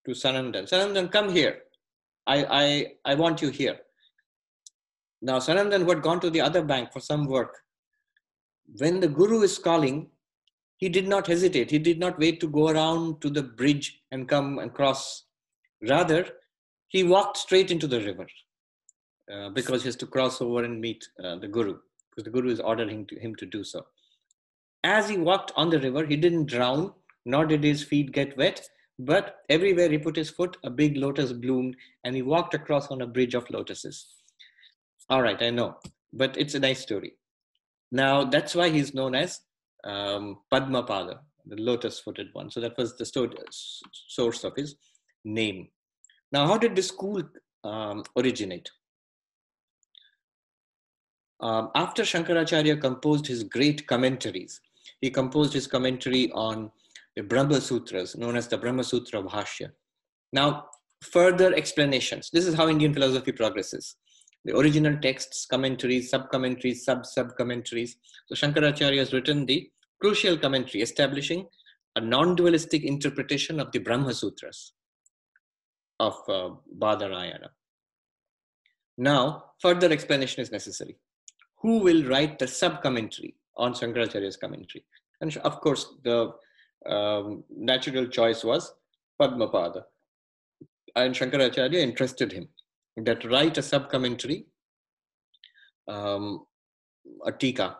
to 0.07 0.13
Sanandan, 0.13 0.69
Sanandan, 0.69 1.11
come 1.13 1.31
here. 1.31 1.61
I, 2.27 2.45
I, 2.45 3.13
I 3.13 3.15
want 3.15 3.41
you 3.43 3.51
here. 3.51 3.79
Now 5.23 5.39
Sanandan 5.39 5.89
had 5.89 6.03
gone 6.03 6.21
to 6.21 6.31
the 6.31 6.41
other 6.41 6.63
bank 6.63 6.93
for 6.93 7.01
some 7.01 7.27
work. 7.27 7.59
When 8.77 9.01
the 9.01 9.09
Guru 9.09 9.43
is 9.43 9.59
calling, 9.59 10.09
he 10.77 10.89
did 10.89 11.07
not 11.07 11.29
hesitate. 11.29 11.71
He 11.71 11.79
did 11.79 11.99
not 11.99 12.19
wait 12.19 12.41
to 12.41 12.49
go 12.49 12.69
around 12.69 13.21
to 13.23 13.31
the 13.31 13.43
bridge 13.43 14.03
and 14.11 14.29
come 14.29 14.59
and 14.59 14.75
cross. 14.75 15.25
Rather, 15.89 16.27
he 16.89 17.05
walked 17.05 17.37
straight 17.37 17.71
into 17.71 17.87
the 17.87 18.01
river. 18.01 18.27
Uh, 19.33 19.49
because 19.51 19.83
he 19.83 19.89
has 19.89 19.97
to 19.97 20.07
cross 20.07 20.43
over 20.43 20.65
and 20.65 20.81
meet 20.81 21.09
uh, 21.23 21.37
the 21.37 21.47
guru, 21.47 21.79
because 22.11 22.25
the 22.25 22.31
guru 22.31 22.51
is 22.51 22.59
ordering 22.59 23.07
to, 23.07 23.19
him 23.21 23.35
to 23.37 23.47
do 23.47 23.63
so. 23.63 23.87
As 24.83 25.09
he 25.09 25.17
walked 25.17 25.53
on 25.55 25.71
the 25.71 25.79
river, 25.79 26.05
he 26.05 26.17
didn't 26.17 26.47
drown, 26.47 26.93
nor 27.25 27.47
did 27.47 27.63
his 27.63 27.85
feet 27.85 28.11
get 28.11 28.37
wet, 28.37 28.69
but 28.99 29.37
everywhere 29.49 29.89
he 29.89 29.97
put 29.97 30.17
his 30.17 30.29
foot, 30.29 30.57
a 30.65 30.71
big 30.71 30.97
lotus 30.97 31.33
bloomed, 31.33 31.77
and 32.03 32.17
he 32.17 32.23
walked 32.23 32.53
across 32.55 32.89
on 32.89 33.01
a 33.01 33.07
bridge 33.07 33.35
of 33.35 33.49
lotuses. 33.49 34.22
All 35.11 35.23
right, 35.23 35.41
I 35.43 35.51
know, 35.51 35.77
but 36.13 36.37
it's 36.37 36.55
a 36.55 36.61
nice 36.61 36.81
story. 36.81 37.15
Now, 37.91 38.25
that's 38.25 38.55
why 38.55 38.71
he's 38.71 38.95
known 38.95 39.15
as 39.15 39.41
um, 39.85 40.39
Padmapada, 40.53 41.19
the 41.47 41.57
lotus 41.57 42.01
footed 42.01 42.29
one. 42.33 42.51
So 42.51 42.61
that 42.61 42.77
was 42.79 42.97
the 42.97 43.05
story, 43.05 43.31
source 43.51 44.45
of 44.45 44.57
his 44.57 44.77
name. 45.25 45.69
Now, 46.31 46.47
how 46.47 46.57
did 46.57 46.75
this 46.75 46.89
school 46.89 47.23
um, 47.65 48.05
originate? 48.17 48.71
Um, 51.41 51.71
after 51.75 52.05
Shankaracharya 52.05 52.81
composed 52.81 53.27
his 53.27 53.43
great 53.43 53.87
commentaries, 53.87 54.61
he 55.01 55.11
composed 55.11 55.53
his 55.53 55.67
commentary 55.67 56.31
on 56.33 56.71
the 57.17 57.23
Brahma 57.23 57.61
Sutras, 57.61 58.17
known 58.17 58.37
as 58.37 58.49
the 58.49 58.57
Brahma 58.57 58.85
Sutra 58.85 59.23
Bhashya. 59.23 59.71
Now, 60.33 60.67
further 61.03 61.53
explanations. 61.55 62.31
This 62.33 62.47
is 62.47 62.55
how 62.55 62.69
Indian 62.69 62.95
philosophy 62.95 63.33
progresses. 63.33 63.97
The 64.45 64.57
original 64.57 64.97
texts, 64.99 65.47
commentaries, 65.47 66.11
sub-commentaries, 66.11 66.85
sub-sub-commentaries. 66.85 67.97
So 68.27 68.35
Shankaracharya 68.35 68.99
has 68.99 69.13
written 69.13 69.47
the 69.47 69.71
crucial 70.01 70.37
commentary 70.37 70.83
establishing 70.83 71.47
a 71.95 72.01
non-dualistic 72.01 72.85
interpretation 72.85 73.61
of 73.61 73.71
the 73.71 73.79
Brahma 73.79 74.15
Sutras 74.15 74.73
of 76.01 76.15
uh, 76.29 76.51
Badarayana. 76.79 77.49
Now, 78.99 79.45
further 79.61 79.91
explanation 79.93 80.43
is 80.43 80.51
necessary 80.51 80.97
who 81.63 81.79
will 81.79 82.05
write 82.05 82.39
the 82.39 82.49
sub 82.49 82.83
commentary 82.83 83.37
on 83.57 83.73
Shankaracharya's 83.73 84.37
commentary. 84.37 84.85
And 85.21 85.37
of 85.39 85.61
course, 85.61 85.87
the 86.03 86.33
um, 86.87 87.45
natural 87.49 88.07
choice 88.09 88.43
was 88.43 88.75
Padmapada. 89.21 89.85
And 90.97 91.15
Shankaracharya 91.15 91.75
interested 91.75 92.33
him 92.33 92.49
that 92.97 93.25
write 93.25 93.59
a 93.59 93.63
sub 93.63 93.91
commentary, 93.91 94.47
um, 95.89 96.47
a 97.27 97.33
tika, 97.33 97.77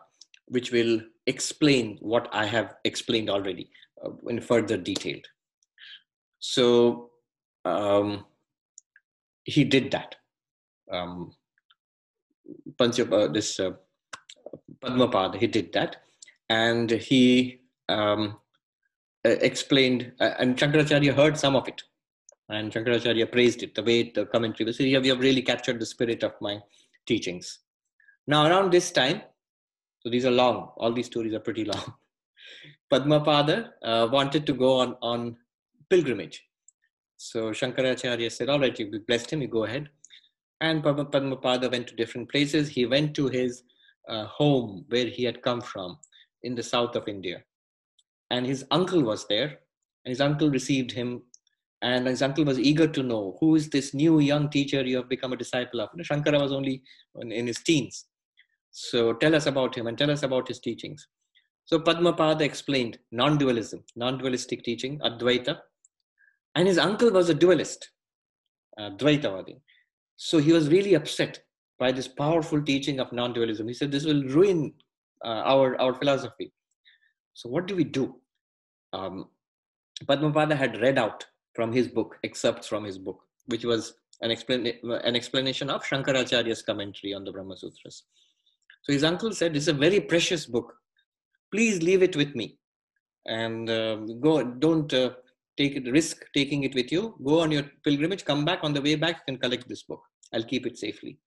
which 0.47 0.73
will 0.73 1.01
explain 1.27 1.99
what 2.01 2.29
I 2.33 2.47
have 2.47 2.75
explained 2.85 3.31
already 3.31 3.71
uh, 4.05 4.11
in 4.29 4.41
further 4.41 4.77
detail. 4.77 5.19
So 6.41 7.11
um, 7.65 8.25
he 9.45 9.65
did 9.65 9.91
that. 9.93 10.17
Um, 10.91 11.35
Panchapa, 12.77 13.33
this 13.33 13.61
uh, 13.61 13.73
Padmapada, 14.83 15.37
he 15.39 15.47
did 15.47 15.73
that. 15.75 15.97
and 16.53 16.91
he 16.91 17.61
um, 17.89 18.37
explained, 19.25 20.13
uh, 20.21 20.35
and 20.39 20.57
Shankaracharya 20.57 21.15
heard 21.15 21.39
some 21.39 21.57
of 21.57 21.67
it. 21.69 21.83
And 22.53 22.71
Shankaracharya 22.73 23.33
praised 23.33 23.63
it, 23.63 23.75
the 23.75 23.83
way 23.83 24.13
the 24.15 24.27
commentary 24.27 24.67
was. 24.67 24.79
You 24.79 24.95
have, 24.97 25.07
you 25.07 25.13
have 25.13 25.21
really 25.21 25.43
captured 25.43 25.81
the 25.81 25.87
spirit 25.87 26.23
of 26.23 26.35
my 26.41 26.61
teachings. 27.07 27.61
Now, 28.27 28.47
around 28.47 28.71
this 28.71 28.91
time, 28.91 29.23
so 30.01 30.11
these 30.11 30.27
are 30.27 30.31
long, 30.31 30.71
all 30.77 30.93
these 30.93 31.07
stories 31.07 31.33
are 31.33 31.41
pretty 31.41 31.65
long. 31.65 31.95
Padmapada 32.93 33.71
uh, 33.83 34.09
wanted 34.13 34.47
to 34.47 34.53
go 34.53 34.81
on, 34.81 34.97
on 35.01 35.37
pilgrimage. 35.89 36.45
So 37.17 37.53
Shankaracharya 37.53 38.31
said, 38.31 38.51
All 38.51 38.61
right, 38.61 38.79
you 38.79 39.01
blessed 39.07 39.33
him, 39.33 39.41
you 39.41 39.49
go 39.49 39.65
ahead. 39.65 39.89
And 40.61 40.83
padma 40.83 41.07
Padmapada 41.07 41.71
went 41.71 41.87
to 41.89 41.97
different 41.97 42.31
places. 42.31 42.69
He 42.69 42.85
went 42.85 43.15
to 43.15 43.29
his 43.29 43.63
uh, 44.09 44.27
home 44.27 44.85
where 44.89 45.07
he 45.07 45.25
had 45.25 45.41
come 45.43 45.61
from 45.61 45.99
in 46.43 46.55
the 46.55 46.63
south 46.63 46.97
of 46.97 47.09
India. 47.09 47.43
And 48.31 48.47
his 48.47 48.65
uncle 48.71 49.03
was 49.03 49.27
there, 49.27 49.61
and 50.05 50.11
his 50.11 50.21
uncle 50.21 50.51
received 50.51 50.93
him. 50.93 51.23
And 51.83 52.07
his 52.07 52.23
uncle 52.23 52.45
was 52.45 52.61
eager 52.61 52.87
to 52.87 53.03
know 53.03 53.37
who 53.41 53.57
is 53.57 53.69
this 53.69 53.93
new 53.93 54.21
young 54.21 54.49
teacher 54.49 54.83
you 54.83 54.97
have 54.97 55.09
become 55.09 55.33
a 55.33 55.37
disciple 55.37 55.81
of. 55.81 55.91
Shankara 55.91 56.41
was 56.41 56.53
only 56.53 56.83
in 57.21 57.47
his 57.47 57.59
teens. 57.59 58.07
So 58.71 59.15
tell 59.15 59.35
us 59.35 59.47
about 59.47 59.77
him 59.77 59.89
and 59.89 59.99
tell 59.99 60.11
us 60.11 60.23
about 60.23 60.49
his 60.49 60.61
teachings. 60.61 61.09
So 61.65 61.81
Padmapada 61.81 62.43
explained 62.43 62.99
non 63.11 63.37
dualism, 63.37 63.85
non 63.97 64.19
dualistic 64.19 64.63
teaching, 64.63 65.01
Advaita. 65.01 65.59
And 66.55 66.69
his 66.69 66.79
uncle 66.79 67.11
was 67.11 67.29
a 67.29 67.35
dualist, 67.35 67.91
uh, 68.79 68.91
Dvaitavadi. 68.91 69.61
So 70.17 70.39
he 70.39 70.53
was 70.53 70.69
really 70.69 70.95
upset 70.95 71.43
by 71.79 71.91
this 71.91 72.07
powerful 72.07 72.63
teaching 72.63 73.01
of 73.01 73.13
non 73.13 73.33
dualism. 73.33 73.67
He 73.67 73.75
said, 73.75 73.91
This 73.91 74.05
will 74.05 74.23
ruin 74.25 74.73
uh, 75.25 75.43
our, 75.53 75.81
our 75.81 75.95
philosophy. 75.95 76.53
So, 77.35 77.49
what 77.49 77.67
do 77.67 77.75
we 77.75 77.85
do? 77.85 78.17
Um, 78.93 79.29
Padmapada 80.05 80.57
had 80.57 80.81
read 80.81 80.99
out 80.99 81.25
from 81.55 81.73
his 81.73 81.89
book, 81.89 82.17
excerpts 82.25 82.67
from 82.67 82.85
his 82.85 82.99
book, 82.99 83.21
which 83.47 83.65
was 83.65 83.95
an, 84.21 84.31
explan- 84.31 84.79
an 85.05 85.17
explanation 85.17 85.71
of 85.71 85.85
Shankaracharya's 85.85 86.63
commentary 86.63 87.15
on 87.15 87.25
the 87.25 87.33
Brahma 87.33 87.57
Sutras. 87.57 88.05
So 88.83 88.93
his 88.93 89.05
uncle 89.05 89.33
said, 89.33 89.55
This 89.55 89.65
is 89.65 89.69
a 89.69 89.75
very 89.75 90.01
precious 90.01 90.47
book. 90.47 90.73
Please 91.53 91.83
leave 91.83 92.03
it 92.03 92.17
with 92.17 92.35
me. 92.35 92.59
And 93.27 93.71
uh, 93.71 93.97
go, 93.97 94.43
don't 94.43 94.93
uh, 94.93 95.11
take 95.57 95.77
it, 95.77 95.91
risk 95.91 96.25
taking 96.35 96.65
it 96.65 96.75
with 96.75 96.91
you. 96.91 97.15
Go 97.25 97.41
on 97.41 97.53
your 97.53 97.65
pilgrimage, 97.85 98.25
come 98.25 98.45
back. 98.45 98.61
On 98.63 98.73
the 98.73 98.83
way 98.83 98.97
back, 98.97 99.17
you 99.17 99.35
can 99.35 99.39
collect 99.39 99.69
this 99.69 99.83
book. 99.83 100.03
I'll 100.35 100.43
keep 100.43 100.67
it 100.67 100.79
safely. 100.79 101.19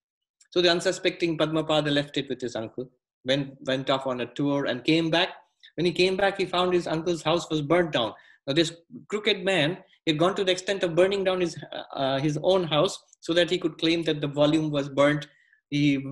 So 0.49 0.61
the 0.61 0.71
unsuspecting 0.71 1.37
Padmapada 1.37 1.91
left 1.91 2.17
it 2.17 2.27
with 2.29 2.41
his 2.41 2.55
uncle, 2.55 2.89
went, 3.25 3.55
went 3.65 3.89
off 3.89 4.07
on 4.07 4.21
a 4.21 4.25
tour, 4.25 4.65
and 4.65 4.83
came 4.83 5.09
back. 5.09 5.29
When 5.75 5.85
he 5.85 5.91
came 5.91 6.15
back, 6.15 6.37
he 6.37 6.45
found 6.45 6.73
his 6.73 6.87
uncle's 6.87 7.21
house 7.21 7.49
was 7.49 7.61
burnt 7.61 7.91
down. 7.91 8.13
Now, 8.47 8.53
this 8.53 8.73
crooked 9.09 9.43
man 9.43 9.77
had 10.07 10.19
gone 10.19 10.35
to 10.35 10.43
the 10.43 10.51
extent 10.51 10.83
of 10.83 10.95
burning 10.95 11.23
down 11.23 11.41
his, 11.41 11.57
uh, 11.93 12.19
his 12.19 12.37
own 12.43 12.63
house 12.63 12.97
so 13.19 13.33
that 13.33 13.49
he 13.49 13.57
could 13.57 13.77
claim 13.77 14.03
that 14.03 14.21
the 14.21 14.27
volume 14.27 14.69
was 14.69 14.89
burnt 14.89 15.27
he 15.69 16.05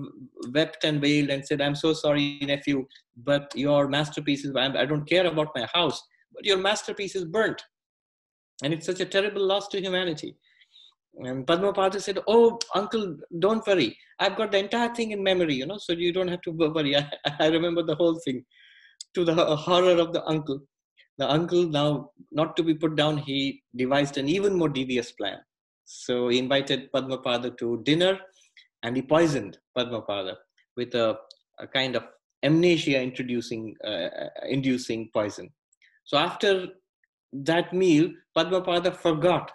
wept 0.52 0.84
and 0.84 1.00
wailed 1.00 1.30
and 1.30 1.46
said, 1.46 1.60
I'm 1.60 1.74
so 1.74 1.92
sorry, 1.92 2.38
nephew, 2.42 2.86
but 3.16 3.52
your 3.54 3.88
masterpiece 3.88 4.44
is, 4.44 4.54
I 4.56 4.84
don't 4.84 5.08
care 5.08 5.26
about 5.26 5.54
my 5.54 5.66
house, 5.72 6.02
but 6.34 6.44
your 6.44 6.58
masterpiece 6.58 7.14
is 7.14 7.24
burnt. 7.24 7.62
And 8.62 8.72
it's 8.72 8.86
such 8.86 9.00
a 9.00 9.04
terrible 9.04 9.44
loss 9.44 9.68
to 9.68 9.80
humanity. 9.80 10.36
And 11.16 11.46
Padmapada 11.46 12.00
said, 12.00 12.18
Oh, 12.26 12.58
uncle, 12.74 13.16
don't 13.38 13.64
worry. 13.66 13.96
I've 14.18 14.36
got 14.36 14.50
the 14.50 14.58
entire 14.58 14.92
thing 14.94 15.12
in 15.12 15.22
memory, 15.22 15.54
you 15.54 15.66
know, 15.66 15.78
so 15.78 15.92
you 15.92 16.12
don't 16.12 16.28
have 16.28 16.42
to 16.42 16.50
worry. 16.50 16.96
I, 16.96 17.06
I 17.38 17.46
remember 17.46 17.82
the 17.82 17.94
whole 17.94 18.20
thing 18.24 18.44
to 19.14 19.24
the 19.24 19.34
horror 19.34 19.98
of 19.98 20.12
the 20.12 20.24
uncle. 20.26 20.60
The 21.18 21.30
uncle, 21.30 21.64
now 21.64 22.10
not 22.32 22.56
to 22.56 22.62
be 22.62 22.74
put 22.74 22.96
down, 22.96 23.18
he 23.18 23.62
devised 23.76 24.18
an 24.18 24.28
even 24.28 24.54
more 24.54 24.68
devious 24.68 25.12
plan. 25.12 25.38
So 25.84 26.28
he 26.28 26.38
invited 26.38 26.90
Padmapada 26.92 27.56
to 27.58 27.82
dinner 27.84 28.18
and 28.82 28.96
he 28.96 29.02
poisoned 29.02 29.58
Padmapada 29.76 30.34
with 30.76 30.94
a, 30.94 31.18
a 31.58 31.66
kind 31.66 31.94
of 31.94 32.04
amnesia 32.42 33.00
introducing, 33.00 33.74
uh, 33.84 34.08
uh, 34.22 34.28
inducing 34.48 35.10
poison. 35.12 35.50
So 36.04 36.18
after 36.18 36.68
that 37.32 37.72
meal, 37.72 38.10
Padmapada 38.36 38.94
forgot 38.94 39.50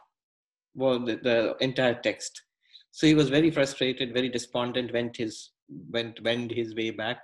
well, 0.76 1.00
the, 1.00 1.16
the, 1.18 1.56
entire 1.60 1.96
text. 1.96 2.44
So 2.92 3.06
he 3.08 3.16
was 3.16 3.30
very 3.30 3.52
frustrated, 3.52 4.14
very 4.14 4.30
despondent, 4.30 4.94
went 4.94 5.18
his, 5.18 5.52
went, 5.92 6.22
went 6.24 6.52
his 6.52 6.76
way 6.76 6.92
back 6.92 7.20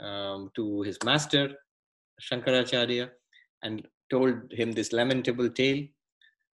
um, 0.00 0.50
to 0.56 0.82
his 0.82 0.98
master, 1.04 1.50
Shankaracharya, 2.20 3.10
and 3.66 3.86
told 4.10 4.52
him 4.52 4.72
this 4.72 4.92
lamentable 4.92 5.50
tale. 5.50 5.84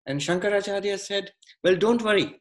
And 0.07 0.21
Shankaracharya 0.21 0.99
said, 0.99 1.33
Well, 1.63 1.77
don't 1.77 2.03
worry 2.03 2.41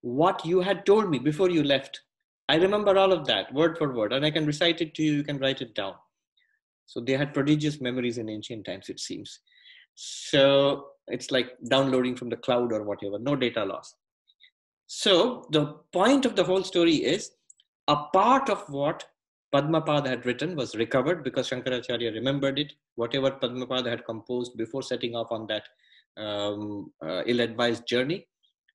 what 0.00 0.44
you 0.44 0.60
had 0.60 0.86
told 0.86 1.10
me 1.10 1.18
before 1.18 1.50
you 1.50 1.62
left. 1.62 2.00
I 2.48 2.56
remember 2.56 2.96
all 2.96 3.12
of 3.12 3.26
that 3.26 3.52
word 3.52 3.76
for 3.76 3.92
word, 3.92 4.12
and 4.12 4.24
I 4.24 4.30
can 4.30 4.46
recite 4.46 4.80
it 4.80 4.94
to 4.94 5.02
you. 5.02 5.14
You 5.14 5.24
can 5.24 5.38
write 5.38 5.60
it 5.60 5.74
down. 5.74 5.94
So 6.86 7.00
they 7.00 7.12
had 7.12 7.34
prodigious 7.34 7.80
memories 7.80 8.18
in 8.18 8.30
ancient 8.30 8.64
times, 8.64 8.88
it 8.88 9.00
seems. 9.00 9.40
So 9.94 10.86
it's 11.08 11.30
like 11.30 11.50
downloading 11.68 12.16
from 12.16 12.30
the 12.30 12.36
cloud 12.36 12.72
or 12.72 12.84
whatever, 12.84 13.18
no 13.18 13.36
data 13.36 13.64
loss. 13.64 13.94
So 14.86 15.46
the 15.50 15.74
point 15.92 16.24
of 16.24 16.36
the 16.36 16.44
whole 16.44 16.64
story 16.64 16.94
is 16.94 17.30
a 17.88 17.96
part 18.14 18.48
of 18.48 18.64
what 18.68 19.04
Padmapada 19.54 20.08
had 20.08 20.26
written 20.26 20.54
was 20.56 20.74
recovered 20.74 21.24
because 21.24 21.48
Shankaracharya 21.48 22.12
remembered 22.12 22.58
it. 22.58 22.72
Whatever 22.96 23.30
Padmapada 23.30 23.88
had 23.88 24.04
composed 24.04 24.56
before 24.56 24.82
setting 24.82 25.14
off 25.14 25.28
on 25.30 25.46
that 25.46 25.64
um, 26.16 26.92
uh, 27.02 27.22
ill-advised 27.26 27.86
journey, 27.86 28.26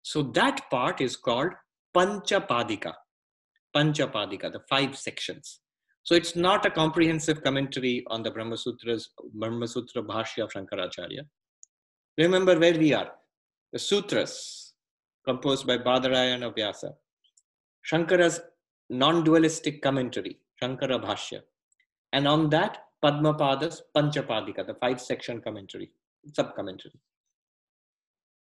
so 0.02 0.22
that 0.22 0.70
part 0.70 1.02
is 1.02 1.16
called 1.16 1.52
Panchapadika. 1.96 2.94
Panchapadika, 3.76 4.52
the 4.52 4.62
five 4.70 4.98
sections. 4.98 5.60
So 6.04 6.16
it's 6.16 6.36
not 6.36 6.66
a 6.66 6.70
comprehensive 6.70 7.44
commentary 7.44 8.04
on 8.08 8.24
the 8.24 8.32
Brahma 8.32 8.58
Sutras, 8.58 9.10
Brahma 9.34 9.68
Sutra 9.68 10.04
Bhashya 10.04 10.44
of 10.44 10.52
Shankaracharya. 10.52 11.22
Remember 12.18 12.60
where 12.60 12.78
we 12.78 12.94
are. 12.94 13.12
The 13.72 13.80
sutras 13.80 14.74
composed 15.26 15.66
by 15.66 15.78
Badarayana 15.78 16.54
Vyasa. 16.54 16.94
Shankara's 17.90 18.42
non-dualistic 18.90 19.82
commentary, 19.82 20.38
Shankara 20.62 21.04
Bhashya. 21.04 21.42
And 22.12 22.28
on 22.28 22.50
that, 22.50 22.86
Padmapada's 23.04 23.82
Panchapadika, 23.96 24.66
the 24.66 24.76
five 24.76 25.02
section 25.02 25.42
commentary, 25.42 25.92
sub 26.34 26.56
commentary. 26.56 26.94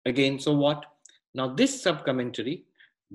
Again, 0.05 0.39
so 0.39 0.53
what? 0.53 0.85
Now, 1.33 1.47
this 1.53 1.83
sub-commentary 1.83 2.63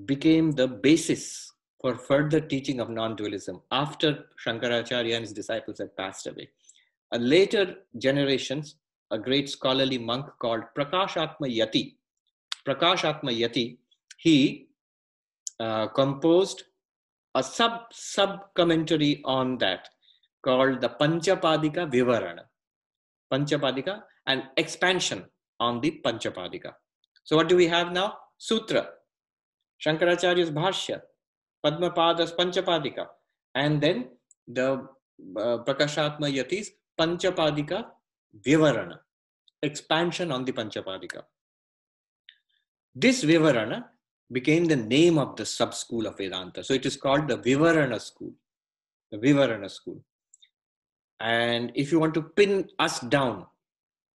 became 0.05 0.53
the 0.53 0.69
basis 0.69 1.51
for 1.81 1.97
further 1.97 2.41
teaching 2.41 2.81
of 2.81 2.91
non-dualism 2.91 3.63
after 3.71 4.27
Shankaracharya 4.47 5.15
and 5.15 5.23
his 5.23 5.33
disciples 5.33 5.79
had 5.79 5.97
passed 5.97 6.27
away. 6.27 6.51
A 7.13 7.19
later 7.19 7.77
generations, 7.99 8.77
a 9.11 9.19
great 9.19 9.49
scholarly 9.49 9.99
monk 9.99 10.27
called 10.39 10.63
Prakashatma 10.77 11.41
Yati, 11.41 11.95
Prakashatma 12.67 13.37
Yati, 13.37 13.79
he 14.19 14.69
uh, 15.59 15.89
composed 15.89 16.65
a 17.35 17.43
sub 17.43 17.81
sub 17.93 18.41
commentary 18.55 19.23
on 19.25 19.59
that 19.59 19.89
called 20.45 20.81
the 20.81 20.89
Panchapadika 20.89 21.91
Vivarana. 21.91 22.45
Panchapadika, 23.33 24.03
an 24.27 24.45
expansion 24.57 25.25
on 25.61 25.81
the 25.81 26.01
Panchapadika. 26.05 26.73
So 27.25 27.37
what 27.37 27.49
do 27.49 27.57
we 27.57 27.67
have 27.69 27.93
now? 27.93 28.19
Sutra, 28.39 28.89
Shankaracharya's 29.85 30.51
Bhashya, 30.51 31.01
Padmapada's 31.65 32.33
Panchapadika, 32.33 33.07
and 33.55 33.81
then 33.81 34.09
the 34.47 34.87
uh, 35.37 35.59
Prakashatma 35.67 36.33
Yati's 36.33 36.71
Panchapadika 36.99 37.87
Vivarana, 38.47 38.99
expansion 39.63 40.33
on 40.33 40.45
the 40.45 40.53
Panchapadika. 40.53 41.23
This 42.95 43.25
Vivarana 43.25 43.85
became 44.33 44.65
the 44.65 44.77
name 44.77 45.19
of 45.19 45.37
the 45.37 45.47
sub 45.47 45.75
school 45.75 46.07
of 46.07 46.17
Vedanta. 46.17 46.65
So 46.65 46.75
it 46.75 46.87
is 46.87 46.97
called 46.97 47.29
the 47.29 47.39
Vivarana 47.39 48.01
school. 48.01 48.33
The 49.11 49.19
Vivarana 49.19 49.71
school. 49.71 50.03
And 51.21 51.71
if 51.75 51.93
you 51.93 52.01
want 52.01 52.15
to 52.15 52.23
pin 52.23 52.69
us 52.79 53.01
down 53.01 53.47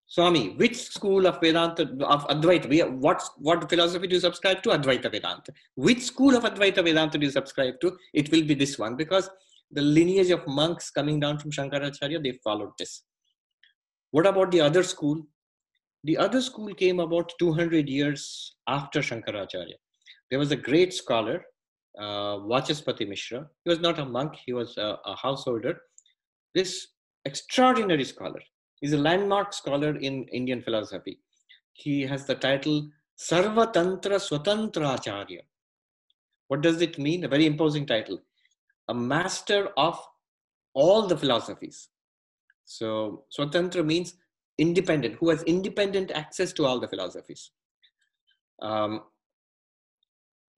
Swami, 0.09 0.55
which 0.55 0.77
school 0.77 1.27
of 1.27 1.41
Vedanta, 1.41 1.83
of 2.05 2.25
Advaita, 2.29 2.69
we, 2.69 2.79
what, 2.79 3.21
what 3.39 3.69
philosophy 3.69 4.07
do 4.07 4.15
you 4.15 4.21
subscribe 4.21 4.63
to? 4.63 4.69
Advaita 4.69 5.11
Vedanta. 5.11 5.51
Which 5.75 6.01
school 6.03 6.35
of 6.35 6.43
Advaita 6.43 6.81
Vedanta 6.81 7.17
do 7.17 7.25
you 7.25 7.31
subscribe 7.31 7.73
to? 7.81 7.97
It 8.13 8.31
will 8.31 8.43
be 8.43 8.53
this 8.53 8.79
one 8.79 8.95
because 8.95 9.29
the 9.69 9.81
lineage 9.81 10.29
of 10.29 10.47
monks 10.47 10.89
coming 10.89 11.19
down 11.19 11.39
from 11.39 11.51
Shankaracharya, 11.51 12.23
they 12.23 12.39
followed 12.41 12.71
this. 12.79 13.03
What 14.11 14.25
about 14.25 14.51
the 14.51 14.61
other 14.61 14.81
school? 14.81 15.27
The 16.05 16.17
other 16.17 16.41
school 16.41 16.73
came 16.73 17.01
about 17.01 17.33
200 17.37 17.89
years 17.89 18.55
after 18.65 19.01
Shankaracharya. 19.01 19.75
There 20.29 20.39
was 20.39 20.51
a 20.51 20.55
great 20.55 20.93
scholar, 20.93 21.45
uh, 21.97 22.37
Vachaspati 22.51 23.07
Mishra. 23.07 23.47
He 23.63 23.69
was 23.69 23.79
not 23.79 23.99
a 23.99 24.05
monk, 24.05 24.35
he 24.45 24.53
was 24.53 24.77
a, 24.77 24.97
a 25.05 25.15
householder. 25.15 25.79
This 26.53 26.87
extraordinary 27.25 28.03
scholar. 28.03 28.41
He's 28.81 28.93
a 28.93 28.97
landmark 28.97 29.53
scholar 29.53 29.95
in 29.95 30.25
Indian 30.25 30.61
philosophy. 30.61 31.19
He 31.73 32.01
has 32.03 32.25
the 32.25 32.35
title 32.35 32.89
Sarva 33.17 33.71
Tantra 33.73 34.17
Swatantra 34.17 34.95
Acharya. 34.97 35.41
What 36.47 36.61
does 36.61 36.81
it 36.81 36.97
mean? 36.97 37.23
A 37.23 37.27
very 37.27 37.45
imposing 37.45 37.85
title. 37.85 38.19
A 38.89 38.93
master 38.93 39.69
of 39.77 39.99
all 40.73 41.07
the 41.07 41.17
philosophies. 41.17 41.89
So, 42.65 43.25
Swatantra 43.35 43.85
means 43.85 44.15
independent, 44.57 45.15
who 45.15 45.29
has 45.29 45.43
independent 45.43 46.11
access 46.11 46.53
to 46.53 46.65
all 46.65 46.79
the 46.79 46.87
philosophies. 46.87 47.51
Um, 48.61 49.01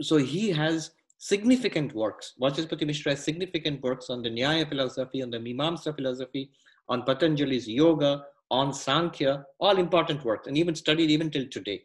so, 0.02 0.18
he 0.18 0.52
has 0.52 0.92
significant 1.18 1.94
works. 1.94 2.34
Vachaspati 2.42 2.86
Mishra 2.86 3.12
has 3.12 3.24
significant 3.24 3.82
works 3.84 4.10
on 4.10 4.22
the 4.22 4.30
Nyaya 4.30 4.68
philosophy, 4.68 5.22
on 5.22 5.30
the 5.30 5.38
Mimamsa 5.38 5.96
philosophy, 5.96 6.52
on 6.88 7.04
Patanjali's 7.04 7.68
yoga, 7.68 8.24
on 8.52 8.74
Sankhya, 8.74 9.46
all 9.60 9.78
important 9.78 10.24
works, 10.24 10.48
and 10.48 10.58
even 10.58 10.74
studied 10.74 11.12
even 11.12 11.30
till 11.30 11.48
today. 11.48 11.84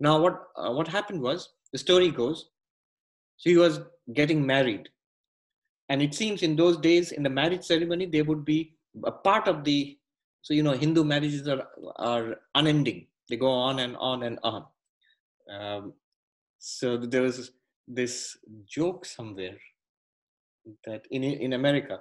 Now, 0.00 0.20
what, 0.20 0.48
uh, 0.56 0.70
what 0.72 0.86
happened 0.86 1.20
was, 1.20 1.48
the 1.72 1.78
story 1.78 2.10
goes, 2.10 2.50
so 3.36 3.50
he 3.50 3.56
was 3.56 3.80
getting 4.12 4.46
married. 4.46 4.88
And 5.88 6.00
it 6.00 6.14
seems 6.14 6.42
in 6.42 6.56
those 6.56 6.76
days, 6.76 7.12
in 7.12 7.22
the 7.22 7.30
marriage 7.30 7.64
ceremony, 7.64 8.06
there 8.06 8.24
would 8.24 8.44
be 8.44 8.74
a 9.04 9.10
part 9.10 9.48
of 9.48 9.64
the, 9.64 9.98
so 10.42 10.54
you 10.54 10.62
know, 10.62 10.72
Hindu 10.72 11.04
marriages 11.04 11.48
are, 11.48 11.66
are 11.96 12.36
unending. 12.54 13.06
They 13.28 13.36
go 13.36 13.50
on 13.50 13.80
and 13.80 13.96
on 13.96 14.22
and 14.22 14.38
on. 14.42 14.64
Um, 15.50 15.94
so 16.66 16.96
there 16.96 17.20
was 17.20 17.50
this 17.86 18.38
joke 18.66 19.04
somewhere 19.04 19.58
that 20.86 21.02
in, 21.10 21.22
in 21.22 21.52
America, 21.52 22.00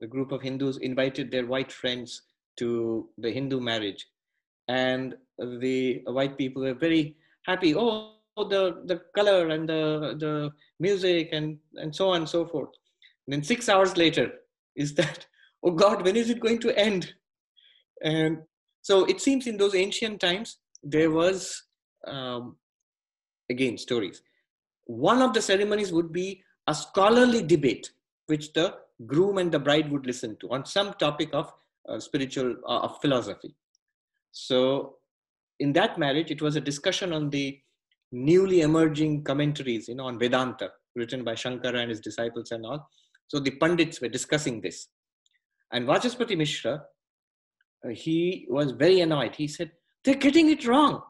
a 0.00 0.06
group 0.06 0.30
of 0.30 0.40
Hindus 0.40 0.76
invited 0.76 1.32
their 1.32 1.46
white 1.46 1.72
friends 1.72 2.22
to 2.58 3.08
the 3.18 3.32
Hindu 3.32 3.58
marriage. 3.58 4.06
And 4.68 5.16
the 5.38 6.00
white 6.06 6.38
people 6.38 6.62
were 6.62 6.74
very 6.74 7.16
happy. 7.44 7.74
Oh, 7.74 8.14
the, 8.36 8.82
the 8.84 9.02
color 9.16 9.48
and 9.48 9.68
the, 9.68 10.14
the 10.16 10.52
music 10.78 11.30
and, 11.32 11.58
and 11.74 11.92
so 11.92 12.10
on 12.10 12.18
and 12.18 12.28
so 12.28 12.46
forth. 12.46 12.70
And 13.26 13.34
then 13.34 13.42
six 13.42 13.68
hours 13.68 13.96
later 13.96 14.30
is 14.76 14.94
that, 14.94 15.26
oh 15.64 15.72
God, 15.72 16.04
when 16.04 16.14
is 16.14 16.30
it 16.30 16.38
going 16.38 16.60
to 16.60 16.78
end? 16.78 17.12
And 18.04 18.42
so 18.80 19.06
it 19.06 19.20
seems 19.20 19.48
in 19.48 19.56
those 19.56 19.74
ancient 19.74 20.20
times, 20.20 20.58
there 20.84 21.10
was, 21.10 21.64
um, 22.06 22.54
again, 23.50 23.78
stories. 23.78 24.22
One 24.86 25.22
of 25.22 25.34
the 25.34 25.42
ceremonies 25.42 25.92
would 25.92 26.12
be 26.12 26.42
a 26.66 26.74
scholarly 26.74 27.42
debate, 27.42 27.90
which 28.26 28.52
the 28.52 28.74
groom 29.06 29.38
and 29.38 29.50
the 29.52 29.58
bride 29.58 29.90
would 29.90 30.06
listen 30.06 30.36
to 30.40 30.50
on 30.50 30.64
some 30.64 30.94
topic 30.94 31.30
of 31.32 31.52
uh, 31.88 32.00
spiritual, 32.00 32.56
uh, 32.66 32.80
of 32.80 33.00
philosophy. 33.00 33.54
So 34.32 34.96
in 35.60 35.72
that 35.74 35.98
marriage, 35.98 36.30
it 36.30 36.42
was 36.42 36.56
a 36.56 36.60
discussion 36.60 37.12
on 37.12 37.30
the 37.30 37.58
newly 38.12 38.60
emerging 38.62 39.24
commentaries, 39.24 39.88
you 39.88 39.94
know, 39.94 40.06
on 40.06 40.18
Vedanta, 40.18 40.70
written 40.94 41.24
by 41.24 41.34
Shankara 41.34 41.80
and 41.80 41.90
his 41.90 42.00
disciples 42.00 42.50
and 42.50 42.64
all. 42.64 42.88
So 43.28 43.38
the 43.38 43.52
Pandits 43.52 44.00
were 44.00 44.08
discussing 44.08 44.60
this. 44.60 44.88
And 45.72 45.86
Vachaspati 45.86 46.36
Mishra, 46.36 46.82
uh, 47.84 47.88
he 47.90 48.46
was 48.48 48.72
very 48.72 49.00
annoyed. 49.00 49.34
He 49.36 49.46
said, 49.48 49.70
they're 50.04 50.14
getting 50.14 50.50
it 50.50 50.66
wrong. 50.66 51.02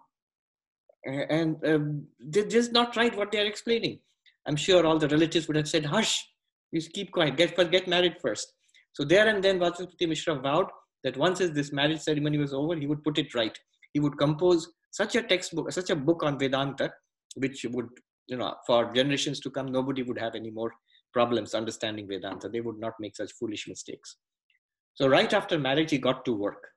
And 1.04 1.56
um, 1.66 2.06
they're 2.18 2.48
just 2.48 2.72
not 2.72 2.96
right 2.96 3.16
what 3.16 3.32
they're 3.32 3.46
explaining. 3.46 4.00
I'm 4.46 4.56
sure 4.56 4.86
all 4.86 4.98
the 4.98 5.08
relatives 5.08 5.46
would 5.46 5.56
have 5.56 5.68
said, 5.68 5.84
hush, 5.84 6.26
you 6.72 6.80
keep 6.80 7.12
quiet, 7.12 7.36
get, 7.36 7.54
first, 7.54 7.70
get 7.70 7.86
married 7.86 8.16
first. 8.20 8.52
So 8.92 9.04
there 9.04 9.28
and 9.28 9.42
then 9.42 9.58
Vachaspati 9.58 10.08
Mishra 10.08 10.34
vowed 10.34 10.66
that 11.04 11.16
once 11.16 11.38
this 11.38 11.72
marriage 11.72 12.00
ceremony 12.00 12.38
was 12.38 12.52
over, 12.52 12.74
he 12.74 12.86
would 12.86 13.04
put 13.04 13.18
it 13.18 13.34
right. 13.34 13.56
He 13.92 14.00
would 14.00 14.18
compose 14.18 14.68
such 14.90 15.16
a 15.16 15.22
textbook, 15.22 15.70
such 15.72 15.90
a 15.90 15.96
book 15.96 16.22
on 16.22 16.38
Vedanta, 16.38 16.92
which 17.36 17.64
would, 17.70 17.88
you 18.26 18.36
know, 18.36 18.54
for 18.66 18.92
generations 18.92 19.40
to 19.40 19.50
come, 19.50 19.66
nobody 19.66 20.02
would 20.02 20.18
have 20.18 20.34
any 20.34 20.50
more 20.50 20.72
problems 21.12 21.54
understanding 21.54 22.08
Vedanta. 22.08 22.48
They 22.48 22.60
would 22.60 22.78
not 22.78 22.94
make 23.00 23.16
such 23.16 23.32
foolish 23.32 23.68
mistakes. 23.68 24.16
So 24.94 25.08
right 25.08 25.32
after 25.32 25.58
marriage, 25.58 25.90
he 25.90 25.98
got 25.98 26.24
to 26.24 26.32
work. 26.32 26.68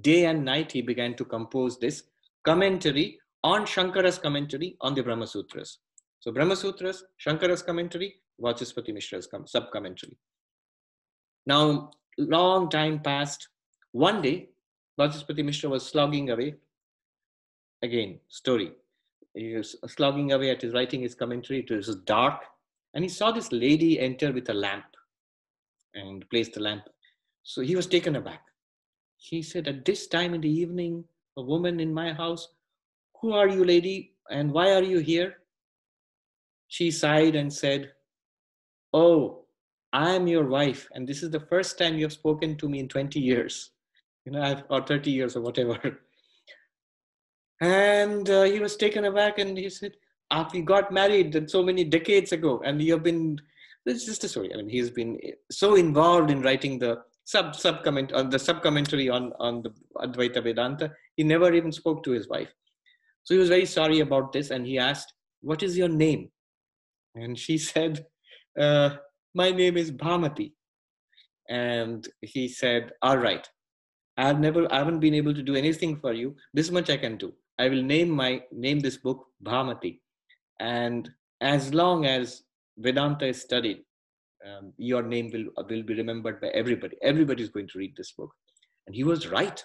Day 0.00 0.26
and 0.26 0.44
night, 0.44 0.72
he 0.72 0.82
began 0.82 1.14
to 1.14 1.24
compose 1.24 1.78
this 1.78 2.02
commentary 2.44 3.18
on 3.44 3.66
Shankara's 3.66 4.18
commentary 4.18 4.76
on 4.80 4.94
the 4.94 5.02
Brahma 5.02 5.26
Sutras. 5.26 5.78
So 6.20 6.32
Brahma 6.32 6.56
Sutras, 6.56 7.04
Shankara's 7.24 7.62
commentary, 7.62 8.16
Vachaspati 8.40 8.92
Mishra's 8.92 9.28
sub-commentary. 9.46 10.16
Now, 11.46 11.90
long 12.18 12.70
time 12.70 13.00
passed. 13.00 13.48
One 13.92 14.22
day, 14.22 14.48
Vachaspati 14.98 15.44
Mishra 15.44 15.68
was 15.68 15.86
slogging 15.86 16.30
away 16.30 16.54
again, 17.82 18.18
story. 18.28 18.72
He 19.34 19.54
was 19.54 19.76
slogging 19.88 20.32
away 20.32 20.50
at 20.50 20.62
his 20.62 20.72
writing 20.72 21.02
his 21.02 21.14
commentary. 21.14 21.60
It 21.60 21.70
was 21.70 21.94
dark, 22.06 22.42
and 22.94 23.04
he 23.04 23.08
saw 23.08 23.30
this 23.30 23.52
lady 23.52 24.00
enter 24.00 24.32
with 24.32 24.48
a 24.48 24.54
lamp 24.54 24.84
and 25.94 26.28
place 26.30 26.48
the 26.48 26.60
lamp. 26.60 26.84
So 27.42 27.60
he 27.60 27.76
was 27.76 27.86
taken 27.86 28.16
aback. 28.16 28.42
He 29.18 29.42
said, 29.42 29.68
At 29.68 29.84
this 29.84 30.06
time 30.06 30.34
in 30.34 30.40
the 30.40 30.50
evening, 30.50 31.04
a 31.36 31.42
woman 31.42 31.80
in 31.80 31.92
my 31.92 32.12
house, 32.12 32.48
who 33.24 33.32
are 33.32 33.48
you, 33.48 33.64
lady, 33.64 34.12
and 34.30 34.52
why 34.52 34.70
are 34.74 34.82
you 34.82 34.98
here? 34.98 35.36
She 36.68 36.90
sighed 36.90 37.34
and 37.36 37.50
said, 37.50 37.92
Oh, 38.92 39.46
I 39.94 40.10
am 40.10 40.26
your 40.26 40.46
wife, 40.46 40.88
and 40.92 41.08
this 41.08 41.22
is 41.22 41.30
the 41.30 41.40
first 41.40 41.78
time 41.78 41.96
you 41.96 42.04
have 42.04 42.12
spoken 42.12 42.54
to 42.58 42.68
me 42.68 42.80
in 42.80 42.88
20 42.88 43.18
years, 43.18 43.70
you 44.26 44.32
know, 44.32 44.62
or 44.68 44.82
30 44.82 45.10
years 45.10 45.36
or 45.36 45.40
whatever. 45.40 45.78
And 47.60 48.28
uh, 48.28 48.42
he 48.42 48.58
was 48.58 48.76
taken 48.76 49.04
aback 49.04 49.38
and 49.38 49.56
he 49.56 49.70
said, 49.70 49.92
ah, 50.30 50.46
We 50.52 50.60
got 50.60 50.92
married 50.92 51.48
so 51.48 51.62
many 51.62 51.84
decades 51.84 52.32
ago, 52.32 52.60
and 52.62 52.82
you 52.82 52.92
have 52.92 53.04
been, 53.04 53.38
it's 53.86 54.04
just 54.04 54.24
a 54.24 54.28
story. 54.28 54.52
I 54.52 54.56
mean, 54.58 54.68
he's 54.68 54.90
been 54.90 55.18
so 55.50 55.76
involved 55.76 56.30
in 56.30 56.42
writing 56.42 56.78
the 56.78 56.98
sub 57.24 57.56
sub 57.56 57.82
comment 57.84 58.12
on 58.12 58.28
the 58.28 58.38
sub 58.38 58.60
commentary 58.62 59.08
on, 59.08 59.32
on 59.38 59.62
the 59.62 59.72
Advaita 59.96 60.42
Vedanta, 60.42 60.92
he 61.16 61.24
never 61.24 61.54
even 61.54 61.72
spoke 61.72 62.04
to 62.04 62.10
his 62.10 62.28
wife. 62.28 62.52
So 63.24 63.34
he 63.34 63.40
was 63.40 63.48
very 63.48 63.66
sorry 63.66 64.00
about 64.00 64.32
this 64.32 64.50
and 64.50 64.66
he 64.66 64.78
asked, 64.78 65.12
What 65.40 65.62
is 65.62 65.76
your 65.76 65.88
name? 65.88 66.30
And 67.14 67.38
she 67.38 67.58
said, 67.70 68.06
uh, 68.58 68.90
My 69.34 69.50
name 69.50 69.76
is 69.76 69.90
Bhamati. 69.90 70.52
And 71.48 72.06
he 72.20 72.48
said, 72.48 72.92
All 73.02 73.18
right. 73.18 73.46
I've 74.16 74.38
never 74.38 74.72
I 74.72 74.78
haven't 74.78 75.00
been 75.00 75.14
able 75.14 75.34
to 75.34 75.42
do 75.42 75.56
anything 75.56 75.96
for 75.96 76.12
you. 76.12 76.36
This 76.52 76.70
much 76.70 76.90
I 76.90 76.96
can 76.96 77.16
do. 77.16 77.32
I 77.58 77.68
will 77.68 77.82
name 77.82 78.10
my 78.10 78.42
name 78.52 78.80
this 78.80 78.96
book 78.96 79.26
Bhamati, 79.42 80.00
and 80.60 81.10
as 81.40 81.74
long 81.74 82.06
as 82.06 82.42
Vedanta 82.78 83.26
is 83.26 83.40
studied, 83.40 83.82
um, 84.46 84.72
your 84.76 85.02
name 85.02 85.30
will 85.32 85.64
will 85.68 85.82
be 85.82 85.94
remembered 85.94 86.40
by 86.40 86.48
everybody. 86.48 86.96
Everybody 87.02 87.42
is 87.42 87.48
going 87.48 87.68
to 87.68 87.78
read 87.78 87.96
this 87.96 88.12
book, 88.12 88.32
and 88.86 88.94
he 88.94 89.04
was 89.04 89.28
right. 89.28 89.64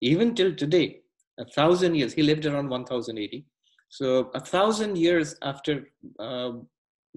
Even 0.00 0.34
till 0.34 0.54
today, 0.54 1.00
a 1.40 1.44
thousand 1.44 1.94
years. 1.94 2.12
He 2.12 2.22
lived 2.22 2.46
around 2.46 2.68
1080. 2.68 3.44
So 3.88 4.30
a 4.34 4.40
thousand 4.40 4.96
years 4.96 5.34
after 5.42 5.88
uh, 6.18 6.52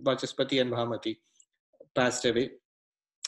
Vachaspati 0.01 0.59
and 0.61 0.71
Bhamati 0.71 1.17
passed 1.93 2.25
away, 2.25 2.51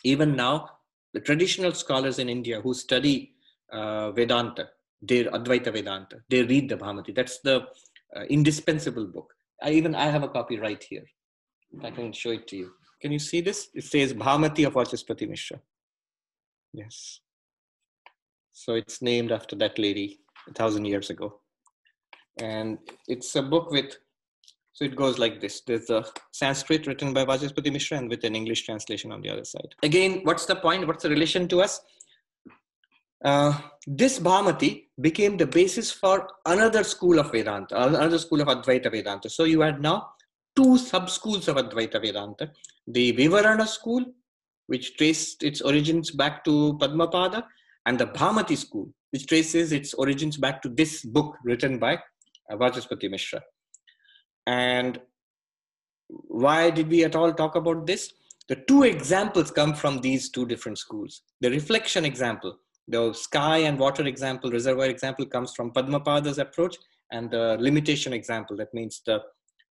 even 0.03 0.35
now 0.35 0.69
the 1.13 1.19
traditional 1.19 1.71
scholars 1.73 2.17
in 2.17 2.27
India 2.29 2.59
who 2.61 2.73
study 2.73 3.33
uh, 3.71 4.11
Vedanta 4.11 4.69
their 5.07 5.25
Advaita 5.25 5.71
Vedanta. 5.71 6.17
They 6.29 6.43
read 6.43 6.69
the 6.69 6.77
Bhamati. 6.77 7.15
That's 7.15 7.39
the 7.39 7.67
uh, 8.15 8.23
indispensable 8.29 9.05
book. 9.05 9.33
I 9.61 9.71
even 9.71 9.95
I 9.95 10.05
have 10.05 10.23
a 10.23 10.27
copy 10.27 10.57
right 10.57 10.83
here. 10.83 11.05
I 11.83 11.91
can 11.91 12.11
show 12.13 12.31
it 12.31 12.47
to 12.49 12.55
you. 12.55 12.71
Can 13.01 13.11
you 13.11 13.19
see 13.19 13.41
this? 13.41 13.69
It 13.73 13.83
says 13.83 14.13
Bhamati 14.13 14.65
of 14.65 14.73
Vachaspati 14.73 15.27
Mishra. 15.27 15.59
Yes. 16.73 17.19
So 18.51 18.75
it's 18.75 19.01
named 19.01 19.31
after 19.31 19.55
that 19.57 19.77
lady 19.77 20.19
a 20.47 20.53
thousand 20.53 20.85
years 20.85 21.09
ago. 21.09 21.39
And 22.41 22.77
it's 23.07 23.35
a 23.35 23.41
book 23.41 23.71
with, 23.71 23.97
so 24.73 24.85
it 24.85 24.95
goes 24.95 25.17
like 25.17 25.39
this. 25.39 25.61
There's 25.61 25.89
a 25.89 26.05
Sanskrit 26.31 26.85
written 26.85 27.13
by 27.13 27.25
Vachaspati 27.25 27.71
Mishra 27.71 27.97
and 27.97 28.09
with 28.09 28.23
an 28.23 28.35
English 28.35 28.65
translation 28.65 29.11
on 29.11 29.21
the 29.21 29.29
other 29.29 29.45
side. 29.45 29.73
Again, 29.83 30.21
what's 30.23 30.45
the 30.45 30.55
point? 30.55 30.85
What's 30.85 31.03
the 31.03 31.09
relation 31.09 31.47
to 31.47 31.61
us? 31.61 31.79
Uh, 33.23 33.57
this 33.87 34.19
Bhamati 34.19 34.87
became 35.01 35.37
the 35.37 35.47
basis 35.47 35.91
for 35.91 36.27
another 36.45 36.83
school 36.83 37.19
of 37.19 37.31
Vedanta, 37.31 37.87
another 37.87 38.19
school 38.19 38.41
of 38.41 38.47
Advaita 38.47 38.91
Vedanta. 38.91 39.29
So 39.29 39.45
you 39.45 39.61
had 39.61 39.81
now 39.81 40.09
two 40.55 40.77
sub-schools 40.77 41.47
of 41.47 41.55
Advaita 41.55 42.01
Vedanta. 42.01 42.51
The 42.87 43.13
Vivarana 43.13 43.67
school, 43.67 44.05
which 44.67 44.95
traced 44.97 45.43
its 45.43 45.61
origins 45.61 46.11
back 46.11 46.43
to 46.43 46.77
Padmapada, 46.79 47.45
and 47.85 47.97
the 47.97 48.07
Bhamati 48.07 48.57
school, 48.57 48.89
which 49.15 49.27
traces 49.27 49.71
its 49.71 49.93
origins 49.93 50.35
back 50.35 50.61
to 50.61 50.67
this 50.67 50.93
book 51.05 51.37
written 51.45 51.79
by 51.79 51.93
uh, 52.51 52.57
Vachaspati 52.57 53.09
Mishra. 53.09 53.41
And 54.45 54.99
why 56.07 56.69
did 56.69 56.89
we 56.89 57.05
at 57.05 57.15
all 57.15 57.31
talk 57.33 57.55
about 57.55 57.87
this? 57.87 58.11
The 58.49 58.57
two 58.67 58.83
examples 58.83 59.51
come 59.51 59.73
from 59.73 60.01
these 60.01 60.29
two 60.29 60.45
different 60.45 60.79
schools. 60.79 61.21
The 61.39 61.49
reflection 61.49 62.03
example, 62.03 62.57
the 62.89 63.13
sky 63.13 63.59
and 63.59 63.79
water 63.79 64.05
example, 64.05 64.51
reservoir 64.51 64.87
example 64.87 65.25
comes 65.25 65.53
from 65.55 65.71
Padmapada's 65.71 66.39
approach, 66.39 66.75
and 67.13 67.31
the 67.31 67.55
limitation 67.57 68.11
example, 68.11 68.57
that 68.57 68.73
means 68.73 69.01
the 69.05 69.21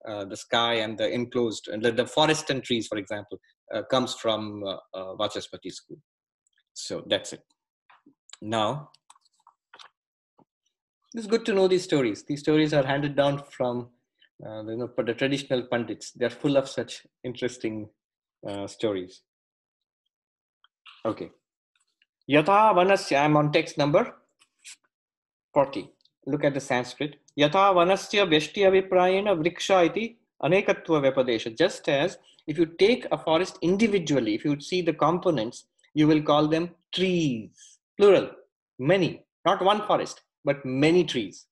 uh, 0.08 0.24
the 0.24 0.36
sky 0.36 0.74
and 0.84 0.98
the 0.98 1.10
enclosed, 1.10 1.68
the, 1.80 1.90
the 1.90 2.06
forest 2.06 2.50
and 2.50 2.62
trees, 2.62 2.86
for 2.86 2.98
example, 2.98 3.38
uh, 3.74 3.82
comes 3.90 4.14
from 4.14 4.62
uh, 4.62 4.76
uh, 4.92 5.16
Vachaspati 5.16 5.72
school. 5.72 5.96
So 6.74 7.02
that's 7.06 7.32
it. 7.32 7.40
Now, 8.42 8.90
it's 11.14 11.26
good 11.26 11.46
to 11.46 11.52
know 11.52 11.68
these 11.68 11.84
stories. 11.84 12.24
These 12.24 12.40
stories 12.40 12.74
are 12.74 12.84
handed 12.84 13.14
down 13.16 13.42
from 13.50 13.88
uh, 14.44 14.64
you 14.64 14.76
know, 14.76 14.90
the 14.96 15.14
traditional 15.14 15.62
pundits. 15.62 16.10
They're 16.10 16.30
full 16.30 16.56
of 16.56 16.68
such 16.68 17.06
interesting 17.22 17.88
uh, 18.46 18.66
stories. 18.66 19.22
Okay. 21.06 21.30
Yatha 22.28 22.74
vanasya, 22.74 23.24
I'm 23.24 23.36
on 23.36 23.52
text 23.52 23.78
number 23.78 24.14
40. 25.52 25.90
Look 26.26 26.44
at 26.44 26.54
the 26.54 26.60
Sanskrit. 26.60 27.16
Yatha 27.38 27.72
vanasya 27.74 28.26
vyashti 28.26 28.62
aviprayena 28.68 29.36
vriksha 29.40 29.86
iti 29.86 30.18
anekatva 30.42 31.00
vyapadesha. 31.04 31.56
Just 31.56 31.88
as 31.88 32.18
if 32.46 32.58
you 32.58 32.66
take 32.66 33.06
a 33.12 33.18
forest 33.18 33.58
individually, 33.62 34.34
if 34.34 34.44
you 34.44 34.58
see 34.60 34.82
the 34.82 34.92
components, 34.92 35.66
you 35.94 36.08
will 36.08 36.22
call 36.22 36.48
them 36.48 36.70
trees, 36.92 37.78
plural, 37.96 38.30
many, 38.78 39.24
not 39.46 39.62
one 39.62 39.86
forest, 39.86 40.22
but 40.44 40.64
many 40.64 41.04
trees. 41.04 41.46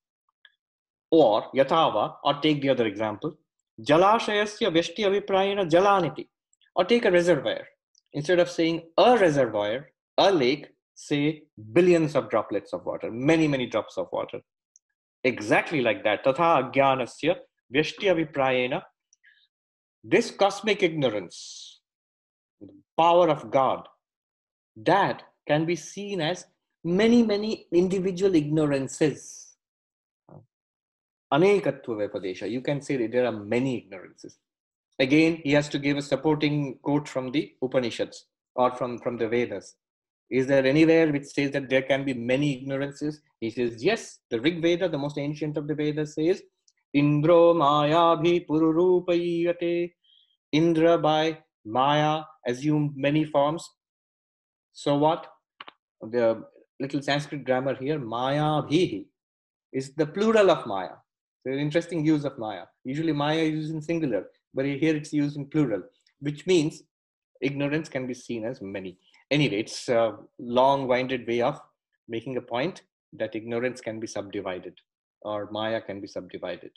Or 1.10 1.44
yatava, 1.54 2.14
or 2.24 2.34
take 2.40 2.62
the 2.62 2.70
other 2.70 2.86
example, 2.86 3.36
jalashayasya 3.80 4.70
vyashti 4.72 5.00
aviprayena 5.00 5.68
jalaniti. 5.70 6.28
Or 6.74 6.84
take 6.84 7.04
a 7.04 7.10
reservoir. 7.10 7.66
Instead 8.14 8.38
of 8.38 8.50
saying 8.50 8.82
a 8.98 9.18
reservoir, 9.18 9.90
a 10.18 10.30
lake, 10.30 10.68
say 10.94 11.42
billions 11.72 12.14
of 12.14 12.30
droplets 12.30 12.72
of 12.72 12.84
water, 12.84 13.10
many, 13.10 13.48
many 13.48 13.66
drops 13.66 13.96
of 13.98 14.08
water. 14.12 14.40
Exactly 15.24 15.80
like 15.80 16.02
that. 16.04 16.24
Tatha 16.24 16.72
agyanasya 16.72 17.36
vyashti 17.74 18.04
aviprayena. 18.04 18.82
This 20.04 20.30
cosmic 20.30 20.82
ignorance, 20.82 21.80
the 22.60 22.68
power 22.98 23.28
of 23.28 23.50
God, 23.50 23.86
that 24.76 25.22
can 25.46 25.64
be 25.64 25.76
seen 25.76 26.20
as 26.20 26.46
many, 26.84 27.22
many 27.22 27.66
individual 27.72 28.34
ignorances. 28.34 29.54
Anekatva 31.32 31.82
Vyapadesha. 31.86 32.50
You 32.50 32.60
can 32.60 32.82
say 32.82 32.96
that 32.98 33.12
there 33.12 33.26
are 33.26 33.32
many 33.32 33.78
ignorances. 33.78 34.36
Again, 34.98 35.40
he 35.42 35.52
has 35.52 35.68
to 35.70 35.78
give 35.78 35.96
a 35.96 36.02
supporting 36.02 36.78
quote 36.82 37.08
from 37.08 37.30
the 37.30 37.52
Upanishads 37.62 38.26
or 38.54 38.74
from, 38.74 38.98
from 38.98 39.16
the 39.16 39.28
Vedas. 39.28 39.74
Is 40.30 40.46
there 40.46 40.64
anywhere 40.64 41.10
which 41.10 41.26
says 41.26 41.50
that 41.52 41.68
there 41.68 41.82
can 41.82 42.04
be 42.04 42.14
many 42.14 42.58
ignorances? 42.58 43.20
He 43.40 43.50
says, 43.50 43.82
yes, 43.82 44.20
the 44.30 44.40
Rig 44.40 44.62
Veda, 44.62 44.88
the 44.88 44.98
most 44.98 45.18
ancient 45.18 45.56
of 45.56 45.66
the 45.66 45.74
Vedas, 45.74 46.14
says, 46.14 46.42
Indro 46.94 47.56
Maya 47.56 48.16
bhi 48.16 48.46
pururupayate. 48.46 49.92
Indra 50.52 50.98
by 50.98 51.38
Maya 51.64 52.22
assumed 52.46 52.92
many 52.94 53.24
forms. 53.24 53.68
So 54.72 54.96
what? 54.96 55.26
The 56.02 56.44
little 56.80 57.02
Sanskrit 57.02 57.44
grammar 57.44 57.74
here, 57.74 57.98
Maya 57.98 58.62
bhihi, 58.62 59.06
is 59.72 59.92
the 59.94 60.06
plural 60.06 60.50
of 60.50 60.66
Maya. 60.66 60.96
So 61.44 61.50
interesting 61.50 62.04
use 62.04 62.24
of 62.24 62.38
Maya. 62.38 62.64
Usually 62.84 63.12
Maya 63.12 63.42
is 63.42 63.50
used 63.50 63.74
in 63.74 63.82
singular, 63.82 64.26
but 64.54 64.64
here 64.64 64.94
it's 64.94 65.12
used 65.12 65.36
in 65.36 65.46
plural, 65.46 65.82
which 66.20 66.46
means 66.46 66.82
ignorance 67.40 67.88
can 67.88 68.06
be 68.06 68.14
seen 68.14 68.44
as 68.44 68.60
many 68.60 68.98
anyway, 69.32 69.60
it's 69.60 69.88
a 69.88 70.16
long 70.38 70.86
winded 70.86 71.26
way 71.26 71.40
of 71.40 71.60
making 72.06 72.36
a 72.36 72.42
point 72.42 72.82
that 73.14 73.34
ignorance 73.34 73.80
can 73.80 73.98
be 73.98 74.06
subdivided 74.06 74.74
or 75.22 75.48
Maya 75.50 75.80
can 75.80 76.00
be 76.00 76.06
subdivided. 76.06 76.70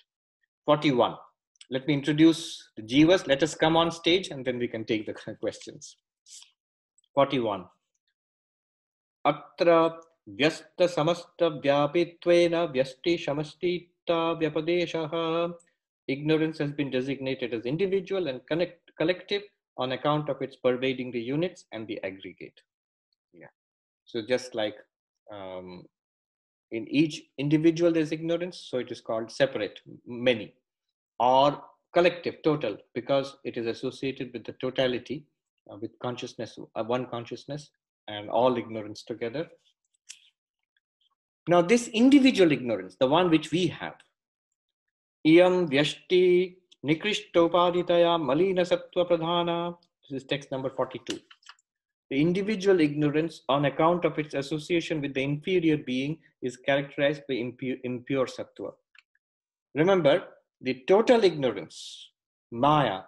41. 0.66 1.16
Let 1.70 1.88
me 1.88 1.94
introduce 1.94 2.70
the 2.78 2.84
Jivas. 2.84 3.28
Let 3.28 3.44
us 3.44 3.56
come 3.56 3.76
on 3.76 3.92
stage 3.92 4.30
and 4.30 4.46
then 4.46 4.58
we 4.58 4.68
can 4.68 4.86
take 4.86 5.06
the 5.06 5.36
questions. 5.42 5.98
41. 7.14 7.66
Vyasti 12.78 13.18
shamastita 13.26 14.40
vyapadeshaha. 14.40 15.54
Ignorance 16.08 16.60
has 16.60 16.72
been 16.72 16.92
designated 16.92 17.54
as 17.54 17.66
individual 17.66 18.28
and 18.28 18.46
connect, 18.48 18.92
collective 18.98 19.42
on 19.78 19.94
account 19.94 20.30
of 20.30 20.42
its 20.42 20.56
pervading 20.56 21.12
the 21.12 21.20
units 21.20 21.66
and 21.72 21.88
the 21.88 22.00
aggregate. 22.04 22.62
Yeah. 23.34 23.48
So 24.06 24.22
just 24.22 24.54
like 24.54 24.76
um, 25.34 25.86
in 26.72 26.88
each 26.88 27.24
individual 27.38 27.92
there's 27.92 28.12
ignorance, 28.12 28.68
so 28.70 28.78
it 28.78 28.92
is 28.92 29.02
called 29.02 29.32
separate, 29.32 29.80
many, 30.06 30.54
or 31.20 31.64
collective, 31.94 32.36
total, 32.44 32.78
because 32.94 33.38
it 33.44 33.58
is 33.58 33.66
associated 33.66 34.32
with 34.34 34.44
the 34.44 34.54
totality, 34.62 35.26
uh, 35.72 35.78
with 35.82 35.98
consciousness, 36.00 36.60
uh, 36.76 36.84
one 36.84 37.08
consciousness, 37.08 37.72
and 38.08 38.30
all 38.30 38.58
ignorance 38.58 39.04
together. 39.04 39.48
Now, 41.48 41.62
this 41.62 41.88
individual 41.90 42.52
ignorance, 42.52 42.96
the 43.00 43.08
one 43.08 43.30
which 43.30 43.52
we 43.52 43.68
have, 43.68 43.96
iyam 45.28 45.70
vyashti 45.70 46.56
Nikrishtopaditaya 46.86 48.20
Malina 48.22 48.62
Sattva 48.62 49.10
Pradhana. 49.10 49.76
This 50.10 50.22
is 50.22 50.28
text 50.28 50.52
number 50.52 50.70
42. 50.70 51.20
The 52.12 52.22
individual 52.22 52.80
ignorance 52.80 53.42
on 53.50 53.66
account 53.66 54.06
of 54.06 54.20
its 54.20 54.36
association 54.36 55.02
with 55.02 55.16
the 55.16 55.24
inferior 55.24 55.78
being 55.78 56.20
is 56.44 56.58
characterized 56.58 57.24
by 57.28 57.36
impure, 57.36 57.78
impure 57.84 58.28
sattva. 58.28 58.74
Remember, 59.74 60.24
the 60.62 60.84
total 60.88 61.24
ignorance, 61.24 62.12
Maya, 62.52 63.02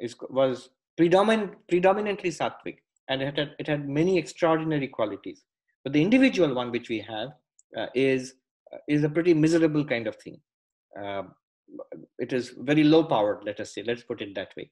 is, 0.00 0.14
was 0.30 0.70
predominant, 0.96 1.54
predominantly 1.66 2.30
sattvic 2.30 2.78
and 3.08 3.22
it 3.22 3.38
had, 3.38 3.54
it 3.58 3.66
had 3.66 3.88
many 3.88 4.18
extraordinary 4.18 4.88
qualities. 4.88 5.42
But 5.84 5.92
the 5.92 6.02
individual 6.02 6.54
one 6.54 6.70
which 6.70 6.88
we 6.88 7.00
have 7.00 7.30
uh, 7.76 7.86
is, 7.94 8.34
uh, 8.72 8.78
is 8.88 9.04
a 9.04 9.08
pretty 9.08 9.34
miserable 9.34 9.84
kind 9.84 10.06
of 10.06 10.16
thing. 10.16 10.40
Uh, 11.00 11.22
it 12.18 12.32
is 12.32 12.54
very 12.58 12.84
low 12.84 13.04
powered 13.04 13.44
let 13.44 13.60
us 13.60 13.74
say 13.74 13.82
let's 13.82 14.02
put 14.02 14.20
it 14.22 14.34
that 14.34 14.50
way 14.56 14.70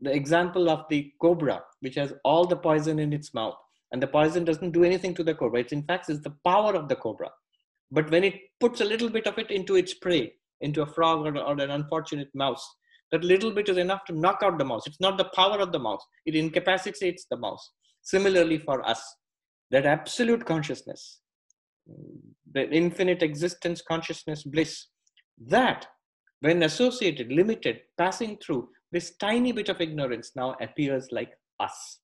the 0.00 0.14
example 0.14 0.68
of 0.68 0.84
the 0.90 1.12
cobra 1.20 1.62
which 1.80 1.94
has 1.94 2.12
all 2.24 2.44
the 2.46 2.56
poison 2.56 2.98
in 2.98 3.12
its 3.12 3.32
mouth 3.34 3.56
and 3.92 4.02
the 4.02 4.06
poison 4.06 4.44
doesn't 4.44 4.72
do 4.72 4.84
anything 4.84 5.14
to 5.14 5.24
the 5.24 5.34
cobra 5.34 5.60
it's 5.60 5.72
in 5.72 5.82
fact 5.84 6.10
is 6.10 6.20
the 6.22 6.36
power 6.44 6.74
of 6.74 6.88
the 6.88 6.96
cobra 6.96 7.30
but 7.90 8.10
when 8.10 8.24
it 8.24 8.34
puts 8.60 8.80
a 8.80 8.84
little 8.84 9.08
bit 9.08 9.26
of 9.26 9.38
it 9.38 9.50
into 9.50 9.76
its 9.76 9.94
prey 9.94 10.32
into 10.60 10.82
a 10.82 10.86
frog 10.86 11.26
or, 11.26 11.38
or 11.38 11.52
an 11.52 11.70
unfortunate 11.70 12.28
mouse 12.34 12.66
that 13.11 13.23
little 13.23 13.51
bit 13.51 13.69
is 13.69 13.77
enough 13.77 14.03
to 14.05 14.13
knock 14.13 14.39
out 14.43 14.57
the 14.57 14.65
mouse 14.65 14.85
it's 14.85 14.99
not 14.99 15.17
the 15.17 15.31
power 15.35 15.59
of 15.59 15.71
the 15.71 15.79
mouse 15.79 16.05
it 16.25 16.35
incapacitates 16.35 17.25
the 17.29 17.37
mouse 17.37 17.71
similarly 18.01 18.57
for 18.57 18.87
us 18.87 19.01
that 19.71 19.85
absolute 19.85 20.45
consciousness 20.45 21.21
the 22.53 22.69
infinite 22.69 23.23
existence 23.23 23.81
consciousness 23.81 24.43
bliss 24.43 24.87
that 25.47 25.87
when 26.41 26.63
associated, 26.63 27.31
limited, 27.31 27.81
passing 27.97 28.37
through, 28.37 28.69
this 28.91 29.15
tiny 29.17 29.51
bit 29.51 29.69
of 29.69 29.81
ignorance 29.81 30.31
now 30.35 30.55
appears 30.61 31.09
like 31.11 31.31
us, 31.59 31.99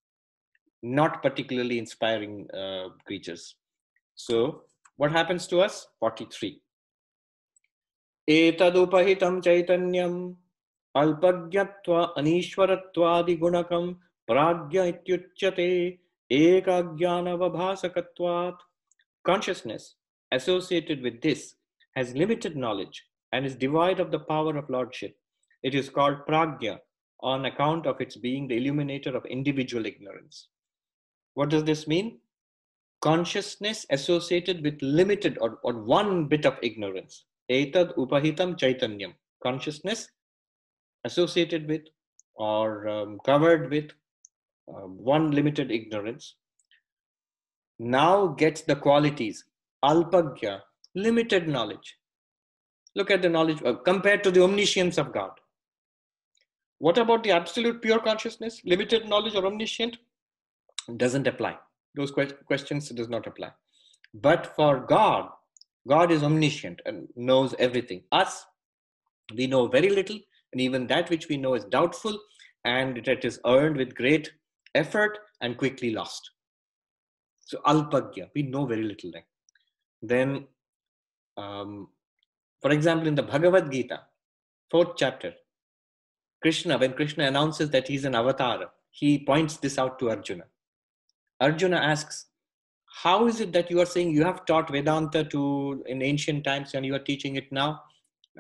not 0.84 1.24
particularly 1.24 1.80
inspiring 1.80 2.48
uh, 2.54 2.90
creatures. 3.08 3.56
So, 4.16 4.64
what 4.98 5.12
happens 5.12 5.48
to 5.48 5.62
us? 5.62 5.88
43. 6.00 6.62
एतदुपहितं 8.28 9.42
चैतन्यम् 9.46 10.36
अल्पज्ञत्वा 11.02 12.00
अनीश्वरत्वादिगुणकं 12.18 13.86
प्राज्ञ 14.28 14.78
इत्युच्यते 14.94 15.70
एकज्ञानवभासकत्वात् 16.42 18.62
Consciousness 19.26 19.96
associated 20.32 21.02
with 21.02 21.20
this 21.22 21.56
has 21.96 22.14
limited 22.14 22.56
knowledge 22.56 23.08
and 23.34 23.44
is 23.44 23.56
devoid 23.56 24.00
of 24.00 24.12
the 24.12 24.20
power 24.20 24.56
of 24.56 24.70
lordship. 24.70 25.18
It 25.64 25.74
is 25.74 25.90
called 25.90 26.28
pragya 26.28 26.78
on 27.22 27.46
account 27.46 27.88
of 27.88 28.00
its 28.00 28.16
being 28.16 28.48
the 28.48 28.58
illuminator 28.58 29.18
of 29.18 29.26
individual 29.26 29.88
ignorance. 29.88 30.50
What 31.34 31.50
does 31.50 31.64
this 31.64 31.88
mean? 31.88 32.20
Consciousness 33.02 33.88
associated 33.90 34.64
with 34.64 34.80
limited 34.84 35.40
or, 35.42 35.58
or 35.64 35.74
one 35.74 36.26
bit 36.26 36.46
of 36.46 36.60
ignorance. 36.62 37.26
Etad 37.50 37.96
upahitam 37.96 38.60
chaitanyam. 38.60 39.16
Consciousness 39.42 40.08
associated 41.05 41.69
with 41.69 41.83
or 42.35 42.89
um, 42.89 43.19
covered 43.25 43.71
with 43.71 43.91
uh, 44.69 44.87
one 44.87 45.31
limited 45.31 45.71
ignorance 45.71 46.35
now 47.79 48.27
gets 48.27 48.63
the 48.63 48.77
qualities 48.77 49.45
alpagya, 49.83 50.63
limited 50.95 51.49
knowledge, 51.49 51.97
Look 52.95 53.11
at 53.11 53.23
the 53.23 53.29
knowledge 53.29 53.63
uh, 53.65 53.75
compared 53.75 54.25
to 54.25 54.31
the 54.31 54.43
omniscience 54.43 54.99
of 54.99 55.13
God. 55.13 55.31
What 56.79 56.99
about 56.99 57.23
the 57.23 57.31
absolute 57.31 57.83
pure 57.83 58.01
consciousness, 58.01 58.61
limited 58.65 59.09
knowledge 59.09 59.35
or 59.35 59.47
omniscient? 59.47 59.99
Doesn't 60.97 61.27
apply. 61.27 61.57
Those 61.95 62.11
que- 62.11 62.33
questions 62.47 62.89
does 62.89 63.09
not 63.09 63.27
apply. 63.27 63.51
But 64.15 64.55
for 64.57 64.81
God, 64.81 65.29
God 65.87 66.11
is 66.11 66.23
omniscient 66.23 66.81
and 66.85 67.09
knows 67.15 67.55
everything. 67.59 68.03
Us, 68.11 68.45
we 69.37 69.47
know 69.47 69.69
very 69.69 69.91
little, 69.91 70.19
and 70.53 70.61
even 70.61 70.87
that 70.89 71.11
which 71.11 71.29
we 71.29 71.37
know 71.37 71.55
is 71.55 71.65
doubtful, 71.65 72.19
and 72.65 72.99
it 73.07 73.25
is 73.25 73.41
earned 73.47 73.77
with 73.77 73.95
great 73.95 74.33
effort 74.75 75.19
and 75.41 75.57
quickly 75.57 75.93
lost. 75.93 76.31
So 77.41 77.61
alpagya, 77.67 78.29
we 78.35 78.43
know 78.43 78.67
very 78.67 78.83
little 78.83 79.11
then. 79.13 79.23
Then, 80.03 80.47
um, 81.37 81.89
for 82.61 82.71
example, 82.71 83.09
in 83.09 83.15
the 83.15 83.23
Bhagavad 83.23 83.71
Gita, 83.71 84.03
fourth 84.71 84.97
chapter, 84.97 85.35
Krishna, 86.43 86.79
when 86.79 86.93
Krishna 86.93 87.25
announces 87.25 87.71
that 87.71 87.89
he's 87.89 88.05
an 88.05 88.15
avatar, 88.15 88.71
he 88.91 89.25
points 89.25 89.57
this 89.57 89.79
out 89.79 89.99
to 89.99 90.11
Arjuna. 90.11 90.45
Arjuna 91.41 91.77
asks, 91.77 92.27
How 93.03 93.27
is 93.27 93.41
it 93.41 93.53
that 93.53 93.71
you 93.71 93.81
are 93.81 93.87
saying 93.87 94.11
you 94.11 94.25
have 94.25 94.47
taught 94.47 94.71
Vedanta 94.71 95.25
to 95.25 95.83
in 95.87 96.03
ancient 96.03 96.45
times 96.45 96.75
and 96.75 96.85
you 96.85 96.95
are 96.95 97.01
teaching 97.01 97.37
it 97.37 97.51
now? 97.51 97.83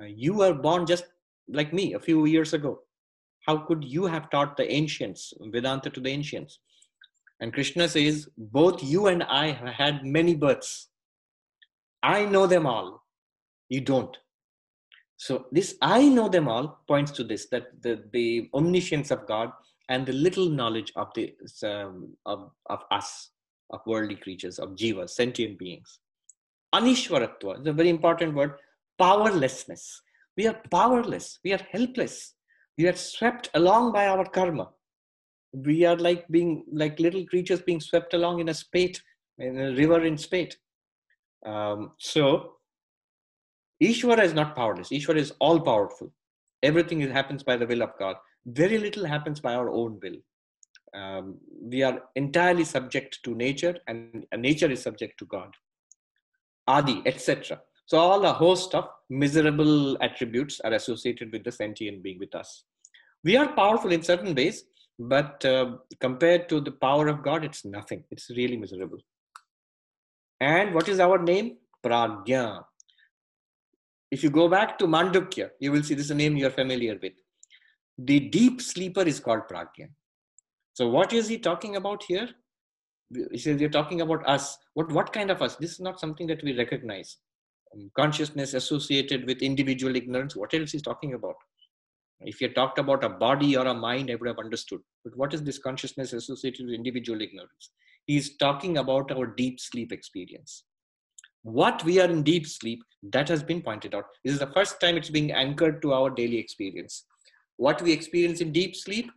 Uh, 0.00 0.04
you 0.04 0.34
were 0.34 0.54
born 0.54 0.86
just 0.86 1.04
like 1.52 1.72
me 1.72 1.94
a 1.94 2.00
few 2.00 2.26
years 2.26 2.52
ago. 2.52 2.80
How 3.46 3.58
could 3.58 3.84
you 3.84 4.06
have 4.06 4.30
taught 4.30 4.56
the 4.56 4.70
ancients, 4.70 5.32
Vedanta 5.40 5.90
to 5.90 6.00
the 6.00 6.10
ancients? 6.10 6.58
And 7.40 7.52
Krishna 7.52 7.88
says, 7.88 8.28
Both 8.36 8.82
you 8.82 9.06
and 9.06 9.22
I 9.22 9.52
have 9.52 9.68
had 9.68 10.04
many 10.04 10.34
births. 10.34 10.88
I 12.02 12.26
know 12.26 12.46
them 12.46 12.66
all. 12.66 13.02
You 13.68 13.80
don't. 13.80 14.16
So 15.16 15.46
this 15.52 15.76
I 15.82 16.08
know 16.08 16.28
them 16.28 16.48
all 16.48 16.80
points 16.88 17.12
to 17.12 17.24
this 17.24 17.46
that 17.50 17.82
the, 17.82 18.02
the 18.12 18.48
omniscience 18.54 19.10
of 19.10 19.26
God 19.26 19.52
and 19.90 20.06
the 20.06 20.12
little 20.12 20.48
knowledge 20.48 20.92
of 20.96 21.08
the 21.14 21.34
um, 21.62 22.16
of, 22.24 22.50
of 22.66 22.80
us, 22.90 23.30
of 23.70 23.80
worldly 23.86 24.16
creatures, 24.16 24.58
of 24.58 24.70
jivas, 24.70 25.10
sentient 25.10 25.58
beings. 25.58 25.98
Anishwaratva 26.74 27.60
is 27.60 27.66
a 27.66 27.72
very 27.72 27.90
important 27.90 28.34
word. 28.34 28.54
Powerlessness. 28.98 30.00
We 30.40 30.46
are 30.46 30.58
powerless. 30.70 31.38
We 31.44 31.52
are 31.52 31.60
helpless. 31.70 32.32
We 32.78 32.88
are 32.88 32.96
swept 32.96 33.50
along 33.52 33.92
by 33.92 34.06
our 34.06 34.24
karma. 34.24 34.70
We 35.52 35.84
are 35.84 35.96
like 35.96 36.26
being 36.28 36.64
like 36.72 36.98
little 36.98 37.26
creatures 37.26 37.60
being 37.60 37.78
swept 37.78 38.14
along 38.14 38.40
in 38.40 38.48
a 38.48 38.54
spate, 38.54 39.02
in 39.36 39.60
a 39.60 39.72
river 39.72 40.02
in 40.02 40.16
spate. 40.16 40.56
Um, 41.44 41.92
so 41.98 42.54
Ishvara 43.82 44.22
is 44.24 44.32
not 44.32 44.56
powerless. 44.56 44.88
Ishvara 44.88 45.18
is 45.18 45.34
all 45.40 45.60
powerful. 45.60 46.10
Everything 46.62 47.02
happens 47.02 47.42
by 47.42 47.58
the 47.58 47.66
will 47.66 47.82
of 47.82 47.90
God. 47.98 48.16
Very 48.46 48.78
little 48.78 49.04
happens 49.04 49.40
by 49.40 49.52
our 49.52 49.68
own 49.68 50.00
will. 50.02 50.16
Um, 50.94 51.36
we 51.60 51.82
are 51.82 52.00
entirely 52.14 52.64
subject 52.64 53.20
to 53.24 53.34
nature, 53.34 53.76
and 53.86 54.24
nature 54.38 54.70
is 54.70 54.80
subject 54.80 55.18
to 55.18 55.26
God. 55.26 55.52
Adi, 56.66 57.02
etc. 57.04 57.60
So, 57.84 57.98
all 57.98 58.24
a 58.24 58.32
host 58.32 58.74
of 58.74 58.88
miserable 59.10 59.98
attributes 60.00 60.60
are 60.60 60.72
associated 60.72 61.32
with 61.32 61.44
the 61.44 61.52
sentient 61.52 62.02
being 62.02 62.18
with 62.18 62.34
us. 62.34 62.64
We 63.24 63.36
are 63.36 63.52
powerful 63.52 63.92
in 63.92 64.02
certain 64.02 64.34
ways, 64.34 64.64
but 64.98 65.44
uh, 65.44 65.72
compared 66.00 66.48
to 66.48 66.60
the 66.60 66.72
power 66.72 67.08
of 67.08 67.22
God, 67.22 67.44
it's 67.44 67.64
nothing. 67.64 68.04
It's 68.10 68.30
really 68.30 68.56
miserable. 68.56 68.98
And 70.40 70.72
what 70.72 70.88
is 70.88 71.00
our 71.00 71.18
name? 71.18 71.56
Pragya. 71.84 72.62
If 74.10 74.22
you 74.22 74.30
go 74.30 74.48
back 74.48 74.78
to 74.78 74.86
Mandukya, 74.86 75.50
you 75.60 75.72
will 75.72 75.82
see 75.82 75.94
this 75.94 76.06
is 76.06 76.10
a 76.10 76.14
name 76.14 76.36
you 76.36 76.46
are 76.46 76.50
familiar 76.50 76.98
with. 77.02 77.12
The 77.98 78.20
deep 78.20 78.62
sleeper 78.62 79.02
is 79.02 79.20
called 79.20 79.42
Pragya. 79.50 79.88
So, 80.74 80.88
what 80.88 81.12
is 81.12 81.28
he 81.28 81.38
talking 81.38 81.76
about 81.76 82.02
here? 82.04 82.28
He 83.32 83.38
says, 83.38 83.60
You're 83.60 83.70
talking 83.70 84.00
about 84.00 84.26
us. 84.26 84.56
What, 84.74 84.90
what 84.92 85.12
kind 85.12 85.30
of 85.30 85.42
us? 85.42 85.56
This 85.56 85.72
is 85.72 85.80
not 85.80 86.00
something 86.00 86.26
that 86.28 86.42
we 86.42 86.56
recognize. 86.56 87.18
Um, 87.74 87.90
consciousness 87.96 88.54
associated 88.54 89.26
with 89.26 89.42
individual 89.42 89.96
ignorance. 89.96 90.34
What 90.34 90.54
else 90.54 90.68
is 90.68 90.72
he 90.72 90.80
talking 90.80 91.14
about? 91.14 91.36
If 92.20 92.40
you 92.40 92.52
talked 92.52 92.78
about 92.78 93.04
a 93.04 93.08
body 93.08 93.56
or 93.56 93.66
a 93.66 93.74
mind, 93.74 94.10
I 94.10 94.16
would 94.16 94.28
have 94.28 94.38
understood. 94.38 94.80
But 95.04 95.16
what 95.16 95.32
is 95.32 95.42
this 95.42 95.58
consciousness 95.58 96.12
associated 96.12 96.66
with 96.66 96.74
individual 96.74 97.22
ignorance? 97.22 97.70
He's 98.06 98.36
talking 98.36 98.78
about 98.78 99.10
our 99.12 99.26
deep 99.26 99.60
sleep 99.60 99.92
experience 99.92 100.64
what 101.42 101.82
we 101.84 102.00
are 102.00 102.10
in 102.10 102.22
deep 102.22 102.46
sleep 102.46 102.82
that 103.02 103.28
has 103.28 103.42
been 103.42 103.62
pointed 103.62 103.94
out 103.94 104.04
this 104.24 104.34
is 104.34 104.38
the 104.38 104.52
first 104.52 104.80
time 104.80 104.96
it's 104.96 105.10
being 105.10 105.32
anchored 105.32 105.80
to 105.80 105.92
our 105.92 106.10
daily 106.10 106.36
experience 106.36 107.06
what 107.56 107.80
we 107.80 107.92
experience 107.92 108.40
in 108.40 108.52
deep 108.52 108.76
sleep 108.76 109.10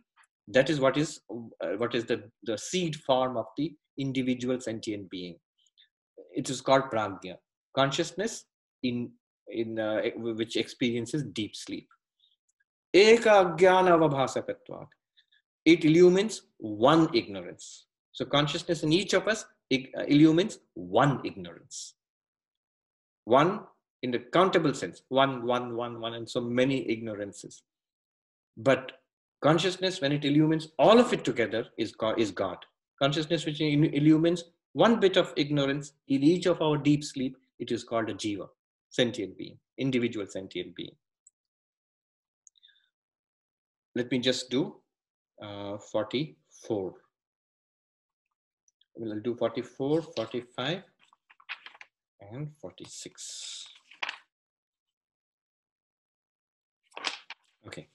that 0.48 0.70
is 0.70 0.80
what 0.80 0.96
is 0.96 1.20
uh, 1.30 1.76
what 1.76 1.94
is 1.94 2.04
the 2.06 2.22
the 2.44 2.56
seed 2.56 2.96
form 2.96 3.36
of 3.36 3.44
the 3.56 3.72
individual 3.98 4.58
sentient 4.58 5.08
being 5.10 5.36
it 6.34 6.48
is 6.48 6.60
called 6.60 6.84
pragya 6.84 7.36
consciousness 7.74 8.44
in 8.82 9.10
in 9.48 9.78
uh, 9.78 10.02
which 10.16 10.56
experiences 10.56 11.22
deep 11.32 11.54
sleep 11.54 11.88
it 15.64 15.84
illumines 15.84 16.42
one 16.58 17.08
ignorance 17.14 17.86
so 18.12 18.24
consciousness 18.24 18.82
in 18.82 18.92
each 18.92 19.12
of 19.12 19.28
us 19.28 19.44
illumines 19.70 20.58
one 20.74 21.20
ignorance 21.24 21.94
one 23.24 23.60
in 24.04 24.10
the 24.10 24.18
countable 24.18 24.74
sense, 24.74 25.02
one, 25.08 25.46
one, 25.46 25.74
one, 25.76 25.98
one, 25.98 26.12
and 26.12 26.28
so 26.28 26.38
many 26.38 26.88
ignorances. 26.90 27.62
But 28.58 28.92
consciousness, 29.42 30.02
when 30.02 30.12
it 30.12 30.26
illumines 30.26 30.68
all 30.78 31.00
of 31.00 31.14
it 31.14 31.24
together, 31.24 31.64
is 31.78 31.92
God. 31.92 32.20
Is 32.20 32.30
God. 32.30 32.58
Consciousness 33.02 33.46
which 33.46 33.62
illumines 33.62 34.44
one 34.74 35.00
bit 35.00 35.16
of 35.16 35.32
ignorance 35.36 35.92
in 36.08 36.22
each 36.22 36.44
of 36.44 36.60
our 36.60 36.76
deep 36.76 37.02
sleep, 37.02 37.36
it 37.59 37.71
is 37.71 37.83
called 37.83 38.09
a 38.09 38.13
jiva, 38.13 38.47
sentient 38.89 39.37
being, 39.37 39.57
individual 39.77 40.27
sentient 40.27 40.75
being. 40.75 40.95
Let 43.95 44.11
me 44.11 44.19
just 44.19 44.49
do 44.49 44.75
uh, 45.41 45.77
44. 45.77 46.93
We'll 48.95 49.19
do 49.21 49.35
44, 49.35 50.01
45 50.01 50.83
and 52.21 52.51
46. 52.61 53.65
Okay. 57.67 57.87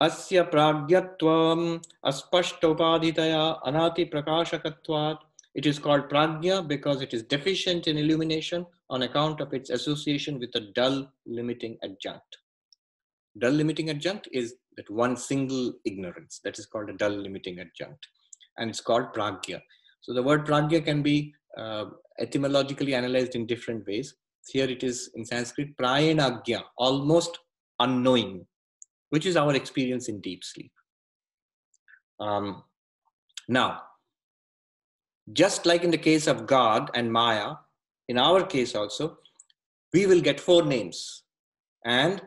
अस्य 0.00 0.42
प्राज्ञत्वम् 0.52 1.78
अस्पष्टोपाधितया 2.10 3.42
अनातिप्रकाशकत्वात् 3.66 5.22
it 5.57 5.65
is 5.65 5.79
called 5.79 6.07
pragya 6.07 6.65
because 6.65 7.01
it 7.01 7.13
is 7.15 7.23
deficient 7.23 7.87
in 7.87 7.97
illumination 7.97 8.65
on 8.91 9.01
account 9.01 9.41
of 9.41 9.53
its 9.53 9.71
association 9.71 10.39
with 10.39 10.53
a 10.53 10.61
dull 10.75 11.11
limiting 11.25 11.77
adjunct. 11.83 12.37
Dull 13.39 13.53
limiting 13.53 13.89
adjunct 13.89 14.29
is 14.31 14.53
that 14.77 14.89
one 14.91 15.17
single 15.17 15.73
ignorance 15.83 16.39
that 16.43 16.59
is 16.59 16.67
called 16.67 16.91
a 16.91 16.93
dull 16.93 17.11
limiting 17.11 17.59
adjunct 17.59 18.07
and 18.57 18.69
it's 18.69 18.81
called 18.81 19.13
pragya. 19.13 19.59
So 20.01 20.13
the 20.13 20.21
word 20.21 20.45
pragya 20.45 20.85
can 20.85 21.01
be 21.01 21.33
uh, 21.57 21.85
etymologically 22.19 22.93
analyzed 22.93 23.33
in 23.33 23.47
different 23.47 23.85
ways. 23.87 24.13
Here 24.47 24.69
it 24.69 24.83
is 24.83 25.09
in 25.15 25.25
Sanskrit, 25.25 25.75
prayanagya, 25.75 26.61
almost 26.77 27.39
unknowing, 27.79 28.45
which 29.09 29.25
is 29.25 29.35
our 29.35 29.55
experience 29.55 30.07
in 30.07 30.21
deep 30.21 30.43
sleep. 30.43 30.71
Um, 32.19 32.63
now, 33.49 33.81
just 35.33 35.65
like 35.65 35.83
in 35.83 35.91
the 35.91 35.97
case 35.97 36.27
of 36.27 36.47
God 36.47 36.89
and 36.93 37.11
Maya, 37.11 37.55
in 38.07 38.17
our 38.17 38.43
case 38.43 38.75
also, 38.75 39.17
we 39.93 40.05
will 40.05 40.21
get 40.21 40.39
four 40.39 40.63
names. 40.63 41.23
And 41.85 42.21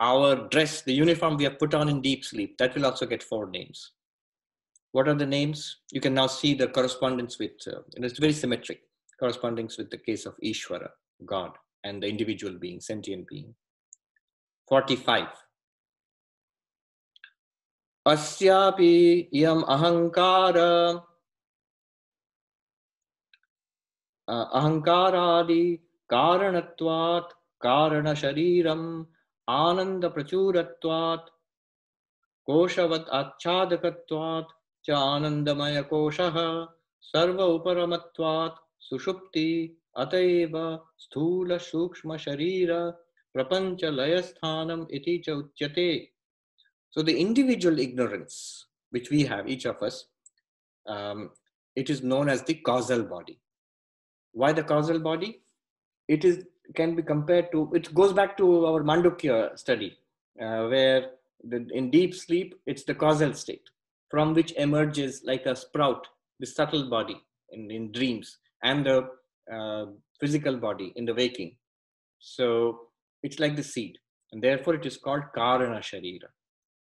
our 0.00 0.48
dress, 0.48 0.82
the 0.82 0.92
uniform 0.92 1.36
we 1.36 1.44
have 1.44 1.58
put 1.58 1.74
on 1.74 1.88
in 1.88 2.00
deep 2.00 2.24
sleep, 2.24 2.58
that 2.58 2.74
will 2.74 2.86
also 2.86 3.06
get 3.06 3.22
four 3.22 3.48
names. 3.50 3.92
What 4.92 5.08
are 5.08 5.14
the 5.14 5.26
names? 5.26 5.78
You 5.92 6.00
can 6.00 6.14
now 6.14 6.26
see 6.26 6.54
the 6.54 6.68
correspondence 6.68 7.38
with, 7.38 7.52
uh, 7.66 7.80
and 7.94 8.04
it's 8.04 8.18
very 8.18 8.32
symmetric, 8.32 8.80
correspondence 9.18 9.78
with 9.78 9.90
the 9.90 9.98
case 9.98 10.26
of 10.26 10.36
Ishvara, 10.42 10.88
God, 11.24 11.52
and 11.84 12.02
the 12.02 12.08
individual 12.08 12.54
being, 12.58 12.80
sentient 12.80 13.26
being. 13.28 13.54
45. 14.68 15.28
Asyapi 18.06 19.28
yam 19.32 19.64
ahankara 19.64 21.02
अहङ्कारादि 24.28 25.64
कारणत्वात् 26.10 27.32
कारणशरीरम् 27.66 28.88
आनन्दप्रचुरत्वात् 29.48 31.30
कोशवत् 32.48 33.12
आच्छादकत्वात् 33.20 34.54
च 34.86 34.90
आनन्दमयकोशः 34.90 36.36
सर्व 37.12 37.42
उपरमत्वात् 37.44 38.62
सुषुप्ति 38.88 39.48
अतएव 40.04 40.58
स्थूल 41.04 41.56
सूक्ष्म 41.70 42.16
शरीर 42.26 42.72
प्रपंच 43.34 43.84
लय 44.00 44.20
स्थानम 44.22 44.86
इति 44.98 45.18
च 45.26 45.30
उच्यते 45.42 45.88
the 46.96 47.14
individual 47.20 47.78
ignorance 47.78 48.66
which 48.90 49.10
we 49.10 49.24
have, 49.24 49.48
each 49.48 49.66
of 49.66 49.82
us, 49.82 50.06
um, 50.86 51.30
it 51.76 51.90
is 51.90 52.02
known 52.02 52.28
as 52.28 52.42
the 52.42 52.54
causal 52.54 53.02
body. 53.02 53.38
Why 54.40 54.52
the 54.52 54.62
causal 54.62 54.98
body? 54.98 55.40
It 56.08 56.24
is 56.24 56.44
can 56.74 56.94
be 56.94 57.02
compared 57.02 57.50
to. 57.52 57.70
It 57.74 57.94
goes 57.94 58.12
back 58.12 58.36
to 58.36 58.66
our 58.66 58.82
Mandukya 58.82 59.58
study, 59.58 59.96
uh, 60.40 60.66
where 60.72 61.12
the, 61.42 61.66
in 61.72 61.90
deep 61.90 62.14
sleep 62.14 62.54
it's 62.66 62.84
the 62.84 62.94
causal 62.94 63.32
state 63.32 63.70
from 64.10 64.34
which 64.34 64.52
emerges 64.64 65.22
like 65.24 65.46
a 65.46 65.56
sprout 65.56 66.06
the 66.38 66.46
subtle 66.46 66.90
body 66.90 67.16
in, 67.52 67.70
in 67.70 67.90
dreams 67.92 68.36
and 68.62 68.84
the 68.84 69.08
uh, 69.52 69.86
physical 70.20 70.58
body 70.58 70.92
in 70.96 71.06
the 71.06 71.14
waking. 71.14 71.56
So 72.18 72.80
it's 73.22 73.40
like 73.40 73.56
the 73.56 73.62
seed, 73.62 73.96
and 74.32 74.42
therefore 74.42 74.74
it 74.74 74.84
is 74.84 74.98
called 74.98 75.22
Karana 75.34 75.80
Sharira. 75.80 76.28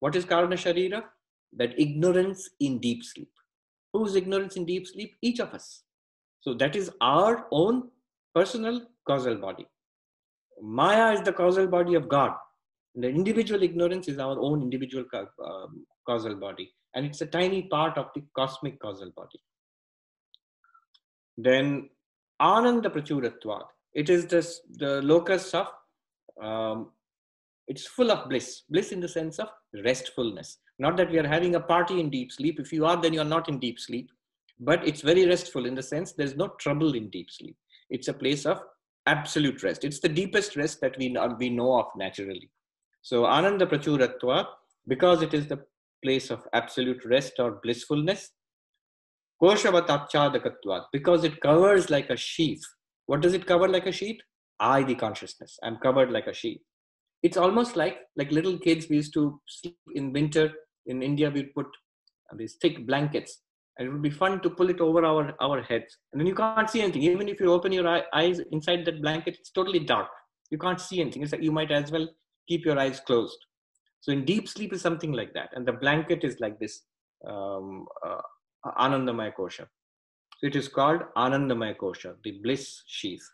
What 0.02 0.18
is 0.18 0.26
Karana 0.26 0.60
Sharira? 0.66 1.04
That 1.56 1.80
ignorance 1.80 2.50
in 2.60 2.80
deep 2.80 3.02
sleep. 3.06 3.32
Whose 3.94 4.16
ignorance 4.16 4.58
in 4.58 4.66
deep 4.66 4.88
sleep? 4.88 5.16
Each 5.22 5.40
of 5.40 5.54
us. 5.54 5.85
So 6.46 6.54
that 6.54 6.76
is 6.76 6.92
our 7.02 7.48
own 7.52 7.90
personal 8.36 8.82
causal 9.08 9.36
body. 9.36 9.68
Maya 10.62 11.12
is 11.14 11.22
the 11.22 11.34
causal 11.34 11.66
body 11.66 11.96
of 11.96 12.08
God. 12.08 12.34
The 12.94 13.10
individual 13.10 13.64
ignorance 13.64 14.08
is 14.08 14.20
our 14.20 14.40
own 14.40 14.62
individual 14.62 15.06
um, 15.44 15.86
causal 16.08 16.36
body, 16.36 16.72
and 16.94 17.06
it's 17.06 17.22
a 17.22 17.26
tiny 17.26 17.64
part 17.64 17.98
of 17.98 18.10
the 18.16 18.24
cosmic 18.38 18.80
causal 18.80 19.12
body. 19.18 19.42
Then 21.38 21.90
Ananda 22.40 22.90
Prachuratvat. 22.90 23.66
It 23.94 24.10
is 24.10 24.28
this, 24.28 24.62
the 24.70 25.02
locus 25.02 25.54
of, 25.54 25.68
um, 26.42 26.92
it's 27.68 27.88
full 27.88 28.12
of 28.12 28.30
bliss. 28.30 28.62
Bliss 28.70 28.92
in 28.92 29.00
the 29.00 29.08
sense 29.08 29.40
of 29.40 29.50
restfulness. 29.84 30.60
Not 30.78 30.96
that 30.98 31.10
we 31.10 31.18
are 31.18 31.28
having 31.28 31.56
a 31.56 31.60
party 31.60 32.00
in 32.00 32.10
deep 32.10 32.32
sleep. 32.32 32.60
If 32.60 32.72
you 32.72 32.86
are, 32.86 33.02
then 33.02 33.14
you 33.14 33.22
are 33.22 33.32
not 33.36 33.50
in 33.50 33.58
deep 33.60 33.80
sleep. 33.80 34.12
But 34.60 34.88
it's 34.88 35.02
very 35.02 35.26
restful 35.26 35.66
in 35.66 35.76
the 35.76 35.84
sense 35.84 36.14
there's 36.14 36.36
no 36.36 36.50
trouble 36.60 36.96
in 36.96 37.10
deep 37.10 37.30
sleep. 37.30 37.56
It's 37.90 38.08
a 38.08 38.14
place 38.14 38.46
of 38.46 38.62
absolute 39.06 39.62
rest. 39.64 39.84
It's 39.84 40.00
the 40.00 40.10
deepest 40.10 40.56
rest 40.56 40.82
that 40.82 40.98
we 40.98 41.10
know, 41.10 41.36
we 41.38 41.50
know 41.50 41.80
of 41.80 41.88
naturally. 41.96 42.50
So 43.02 43.26
Ananda 43.26 43.66
Prachuratva, 43.66 44.48
because 44.88 45.22
it 45.22 45.34
is 45.34 45.48
the 45.48 45.60
place 46.04 46.32
of 46.32 46.48
absolute 46.54 47.04
rest 47.06 47.34
or 47.40 47.60
blissfulness, 47.62 48.32
Koshavatachadakatvat, 49.42 50.86
because 50.94 51.24
it 51.24 51.42
covers 51.42 51.90
like 51.90 52.10
a 52.10 52.16
sheath. 52.16 52.64
What 53.08 53.22
does 53.22 53.34
it 53.34 53.46
cover 53.46 53.68
like 53.68 53.86
a 53.86 53.92
sheath? 53.92 54.20
I, 54.60 54.84
the 54.84 54.96
consciousness. 54.96 55.60
I'm 55.62 55.78
covered 55.78 56.12
like 56.12 56.28
a 56.28 56.34
sheath. 56.34 56.62
It's 57.22 57.38
almost 57.38 57.76
like 57.76 57.98
like 58.16 58.32
little 58.32 58.58
kids. 58.58 58.88
We 58.90 58.98
used 58.98 59.14
to 59.14 59.40
sleep 59.48 59.76
in 59.94 60.14
winter 60.14 60.52
in 60.86 61.04
India. 61.04 61.30
We'd 61.30 61.54
put 61.54 61.68
these 62.38 62.56
thick 62.62 62.88
blankets, 62.88 63.42
and 63.78 63.88
it 63.88 63.92
would 63.92 64.02
be 64.02 64.10
fun 64.10 64.40
to 64.42 64.50
pull 64.50 64.70
it 64.70 64.80
over 64.80 65.04
our 65.06 65.36
our 65.42 65.62
heads. 65.62 65.98
And 66.12 66.20
then 66.20 66.28
you 66.28 66.36
can't 66.36 66.70
see 66.70 66.82
anything. 66.82 67.04
Even 67.04 67.28
if 67.28 67.40
you 67.40 67.52
open 67.52 67.72
your 67.72 67.88
eye, 67.88 68.04
eyes 68.14 68.40
inside 68.52 68.86
that 68.86 69.02
blanket, 69.02 69.38
it's 69.40 69.52
totally 69.52 69.80
dark. 69.80 70.08
You 70.50 70.58
can't 70.58 70.80
see 70.80 71.02
anything. 71.02 71.24
It's 71.24 71.32
like 71.32 71.44
you 71.44 71.52
might 71.52 71.72
as 71.72 71.92
well 71.92 72.08
keep 72.48 72.66
your 72.66 72.80
eyes 72.80 73.00
closed. 73.00 73.38
So 74.02 74.12
in 74.12 74.24
deep 74.24 74.48
sleep 74.48 74.72
is 74.74 74.82
something 74.82 75.12
like 75.12 75.34
that, 75.34 75.50
and 75.54 75.66
the 75.66 75.74
blanket 75.74 76.24
is 76.24 76.40
like 76.40 76.60
this 76.60 76.84
um, 77.28 77.88
uh, 78.06 78.22
Anandamaya 78.80 79.34
Kosha. 79.34 79.68
So 80.38 80.48
It 80.48 80.56
is 80.56 80.68
called 80.68 81.02
Anandamaya 81.18 81.76
Kosha, 81.76 82.16
the 82.24 82.40
bliss 82.44 82.84
sheath. 82.86 83.28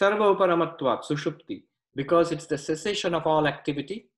Sarva 0.00 0.36
Uparamatvat, 0.36 1.04
Sushupti, 1.04 1.62
because 1.94 2.32
it's 2.32 2.46
the 2.46 2.58
cessation 2.58 3.14
of 3.14 3.26
all 3.26 3.46
activity, 3.46 4.08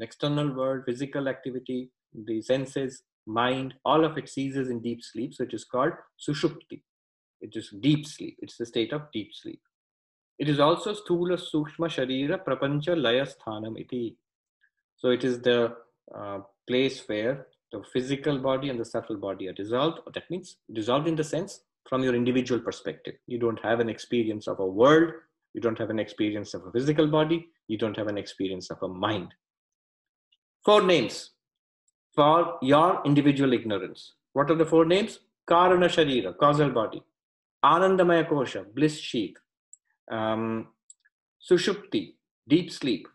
external 0.00 0.52
world, 0.52 0.84
physical 0.86 1.28
activity, 1.28 1.90
the 2.26 2.42
senses, 2.42 3.02
mind, 3.26 3.74
all 3.84 4.04
of 4.04 4.16
it 4.18 4.28
ceases 4.28 4.68
in 4.68 4.80
deep 4.80 5.02
sleep. 5.02 5.34
So 5.34 5.44
it 5.44 5.54
is 5.54 5.64
called 5.64 5.92
Sushupti. 6.18 6.82
It 7.40 7.56
is 7.56 7.72
deep 7.80 8.06
sleep. 8.06 8.38
It's 8.40 8.56
the 8.56 8.66
state 8.66 8.92
of 8.92 9.02
deep 9.12 9.30
sleep. 9.32 9.60
It 10.38 10.48
is 10.48 10.58
also 10.60 10.94
Sthula 10.94 11.38
Sukshma 11.38 11.88
Sharira 11.88 12.44
Prapancha 12.44 13.00
Laya 13.00 13.26
Sthanam 13.26 13.78
iti. 13.78 14.16
So 14.96 15.10
it 15.10 15.24
is 15.24 15.40
the 15.40 15.76
uh, 16.14 16.38
place 16.66 17.02
where 17.06 17.46
the 17.72 17.82
physical 17.92 18.38
body 18.38 18.68
and 18.68 18.78
the 18.78 18.84
subtle 18.84 19.16
body 19.16 19.48
are 19.48 19.52
dissolved. 19.52 20.00
That 20.14 20.28
means 20.30 20.56
dissolved 20.72 21.08
in 21.08 21.16
the 21.16 21.24
sense 21.24 21.60
from 21.88 22.02
your 22.02 22.14
individual 22.14 22.60
perspective. 22.60 23.14
You 23.26 23.38
don't 23.38 23.60
have 23.62 23.80
an 23.80 23.88
experience 23.88 24.46
of 24.46 24.60
a 24.60 24.66
world, 24.66 25.12
you 25.52 25.60
don't 25.60 25.78
have 25.78 25.90
an 25.90 25.98
experience 25.98 26.54
of 26.54 26.66
a 26.66 26.72
physical 26.72 27.06
body, 27.06 27.48
you 27.68 27.78
don't 27.78 27.96
have 27.96 28.08
an 28.08 28.18
experience 28.18 28.70
of 28.70 28.82
a 28.82 28.88
mind. 28.88 29.34
Four 30.64 30.82
names 30.82 31.30
for 32.14 32.58
your 32.62 33.02
individual 33.04 33.52
ignorance. 33.52 34.12
What 34.32 34.50
are 34.50 34.54
the 34.54 34.66
four 34.66 34.84
names? 34.84 35.20
Karana 35.48 35.88
Sharira, 35.88 36.36
causal 36.36 36.70
body. 36.70 37.02
Anandamaya 37.64 38.28
Kosha, 38.28 38.64
bliss 38.74 38.98
sheath. 38.98 39.36
Um, 40.10 40.68
Sushupti, 41.50 42.14
deep 42.48 42.70
sleep. 42.70 43.06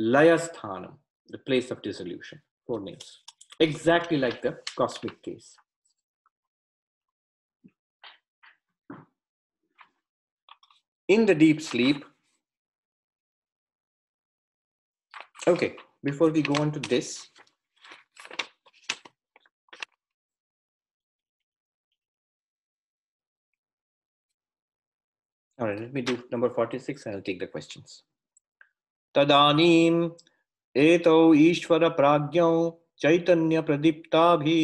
Layasthanam, 0.00 0.94
the 1.28 1.38
place 1.38 1.70
of 1.70 1.82
dissolution. 1.82 2.40
Four 2.66 2.80
names 2.80 3.20
exactly 3.60 4.16
like 4.16 4.42
the 4.42 4.58
cosmic 4.76 5.22
case. 5.22 5.56
In 11.08 11.26
the 11.26 11.34
deep 11.34 11.60
sleep, 11.60 12.04
okay, 15.46 15.76
before 16.02 16.30
we 16.30 16.40
go 16.40 16.54
on 16.54 16.72
to 16.72 16.80
this, 16.80 17.28
all 25.58 25.68
right, 25.68 25.80
let 25.80 25.92
me 25.92 26.02
do 26.02 26.22
number 26.30 26.50
46 26.50 27.06
and 27.06 27.16
I'll 27.16 27.22
take 27.22 27.38
the 27.40 27.46
questions. 27.46 28.02
Tadanim 29.14 30.12
eto 30.76 31.34
ishvara 31.34 31.96
pragyau 31.96 32.78
चैतन्य 33.02 33.60
प्रदीप्ताभि 33.68 34.60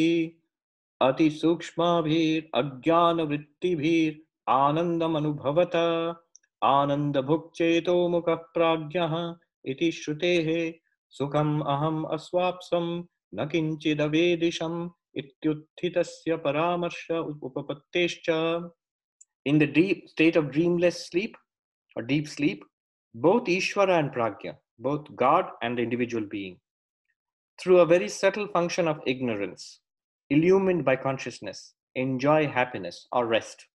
अति 1.00 1.28
सूक्ष्माभिर 1.30 2.50
अज्ञान 2.58 3.20
वृत्तिभिर 3.20 4.20
आनंदम 4.48 5.16
अनुभवत 5.16 5.74
आनंद 6.62 7.16
भुक्चेतो 7.30 7.96
मुख 8.08 8.28
प्राज्ञ 8.54 9.00
इति 9.70 9.90
श्रुतेः 9.92 10.48
सुखम 11.14 11.60
अहम 11.74 12.02
अस्वाप्सम 12.16 12.86
न 13.34 13.46
किंचिदवेदिशम 13.52 14.74
इत्युत्थितस्य 15.22 16.36
परामर्श 16.44 17.06
उपपत्तेश्च 17.10 18.30
in 19.50 19.58
the 19.62 19.72
deep 19.80 20.08
state 20.14 20.36
of 20.40 20.50
dreamless 20.56 20.98
sleep 21.10 21.36
or 21.96 22.02
deep 22.14 22.26
sleep 22.36 22.64
both 23.28 23.54
ishvara 23.58 23.98
and 24.00 24.12
pragya 24.16 24.56
both 24.88 25.14
god 25.22 25.54
and 25.62 25.78
the 25.78 25.86
individual 25.88 26.26
being 26.34 26.58
through 27.60 27.80
a 27.80 27.86
very 27.86 28.08
subtle 28.08 28.48
function 28.48 28.88
of 28.88 29.00
ignorance, 29.06 29.80
illumined 30.30 30.84
by 30.84 30.96
consciousness, 30.96 31.74
enjoy 31.94 32.46
happiness 32.46 33.06
or 33.12 33.26
rest. 33.26 33.66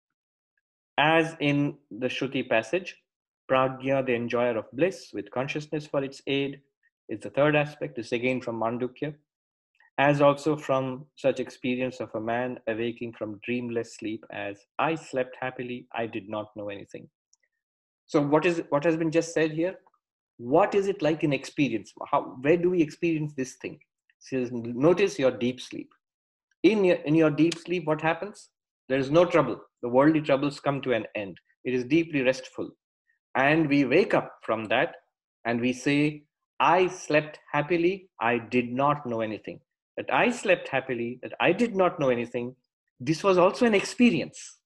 As 0.97 1.35
in 1.39 1.77
the 1.91 2.07
Shruti 2.07 2.47
passage, 2.49 2.95
Pragya, 3.49 4.03
the 4.03 4.15
enjoyer 4.15 4.57
of 4.57 4.71
bliss, 4.73 5.11
with 5.13 5.29
consciousness 5.29 5.85
for 5.85 6.03
its 6.03 6.21
aid, 6.25 6.61
is 7.09 7.19
the 7.19 7.29
third 7.29 7.55
aspect. 7.55 7.95
This 7.95 8.11
again 8.11 8.41
from 8.41 8.59
Mandukya. 8.59 9.13
As 9.97 10.21
also 10.21 10.57
from 10.57 11.05
such 11.15 11.39
experience 11.39 12.01
of 12.01 12.13
a 12.15 12.19
man 12.19 12.59
awaking 12.67 13.13
from 13.13 13.39
dreamless 13.45 13.95
sleep 13.95 14.25
as 14.31 14.59
I 14.77 14.95
slept 14.95 15.37
happily, 15.39 15.87
I 15.93 16.05
did 16.05 16.27
not 16.29 16.47
know 16.55 16.69
anything. 16.69 17.07
So 18.05 18.21
what 18.21 18.45
is 18.45 18.61
what 18.69 18.83
has 18.83 18.97
been 18.97 19.11
just 19.11 19.33
said 19.33 19.51
here? 19.51 19.77
what 20.37 20.75
is 20.75 20.87
it 20.87 21.01
like 21.01 21.23
in 21.23 21.33
experience? 21.33 21.93
How 22.11 22.35
where 22.41 22.57
do 22.57 22.69
we 22.69 22.81
experience 22.81 23.33
this 23.33 23.55
thing? 23.61 23.79
So 24.19 24.47
notice 24.51 25.17
your 25.19 25.31
deep 25.31 25.61
sleep. 25.61 25.89
In 26.63 26.83
your 26.83 26.97
in 26.97 27.15
your 27.15 27.29
deep 27.29 27.57
sleep 27.57 27.85
what 27.85 28.01
happens? 28.01 28.49
There 28.89 28.99
is 28.99 29.11
no 29.11 29.25
trouble. 29.25 29.59
The 29.81 29.89
worldly 29.89 30.21
troubles 30.21 30.59
come 30.59 30.81
to 30.81 30.93
an 30.93 31.05
end. 31.15 31.37
It 31.63 31.73
is 31.73 31.85
deeply 31.85 32.21
restful. 32.21 32.69
And 33.35 33.67
we 33.69 33.85
wake 33.85 34.13
up 34.13 34.33
from 34.43 34.65
that 34.65 34.95
and 35.45 35.61
we 35.61 35.73
say 35.73 36.23
i 36.61 36.87
slept 36.87 37.37
happily 37.51 38.09
i 38.21 38.37
did 38.37 38.71
not 38.71 39.05
know 39.05 39.19
anything 39.19 39.59
that 39.97 40.11
i 40.11 40.29
slept 40.29 40.67
happily 40.67 41.19
that 41.21 41.33
i 41.39 41.51
did 41.51 41.75
not 41.75 41.99
know 41.99 42.09
anything 42.09 42.55
this 42.99 43.23
was 43.23 43.37
also 43.37 43.65
an 43.65 43.75
experience 43.75 44.59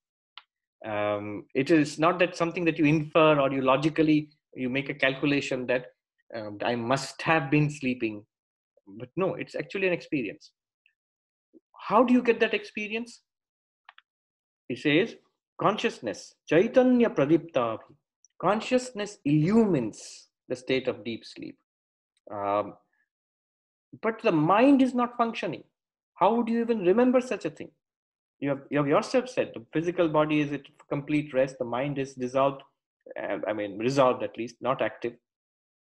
um, 0.85 1.45
it 1.53 1.71
is 1.71 1.99
not 1.99 2.19
that 2.19 2.37
something 2.37 2.63
that 2.65 2.77
you 2.77 2.85
infer 2.85 3.39
or 3.39 3.51
you 3.51 3.61
logically 3.61 4.29
you 4.55 4.69
make 4.69 4.89
a 4.89 4.93
calculation 4.93 5.65
that 5.67 5.87
um, 6.35 6.57
I 6.63 6.75
must 6.75 7.21
have 7.21 7.49
been 7.49 7.69
sleeping. 7.69 8.25
But 8.87 9.09
no, 9.15 9.35
it's 9.35 9.55
actually 9.55 9.87
an 9.87 9.93
experience. 9.93 10.51
How 11.79 12.03
do 12.03 12.13
you 12.13 12.21
get 12.21 12.39
that 12.39 12.53
experience? 12.53 13.21
He 14.67 14.75
says, 14.75 15.15
consciousness, 15.59 16.35
Chaitanya 16.47 17.09
Pradipta. 17.09 17.77
Consciousness 18.41 19.17
illumines 19.25 20.29
the 20.47 20.55
state 20.55 20.87
of 20.87 21.03
deep 21.03 21.25
sleep. 21.25 21.57
Um, 22.31 22.75
but 24.01 24.21
the 24.21 24.31
mind 24.31 24.81
is 24.81 24.93
not 24.93 25.17
functioning. 25.17 25.63
How 26.15 26.35
would 26.35 26.49
you 26.49 26.61
even 26.61 26.79
remember 26.79 27.21
such 27.21 27.45
a 27.45 27.49
thing? 27.49 27.71
You 28.39 28.49
have, 28.49 28.61
you 28.69 28.77
have 28.77 28.87
yourself 28.87 29.29
said 29.29 29.51
the 29.53 29.65
physical 29.73 30.07
body 30.07 30.41
is 30.41 30.51
at 30.51 30.61
complete 30.89 31.33
rest, 31.33 31.57
the 31.59 31.65
mind 31.65 31.97
is 31.97 32.13
dissolved, 32.13 32.61
uh, 33.21 33.37
I 33.47 33.53
mean, 33.53 33.77
resolved 33.77 34.23
at 34.23 34.37
least, 34.37 34.55
not 34.61 34.81
active. 34.81 35.13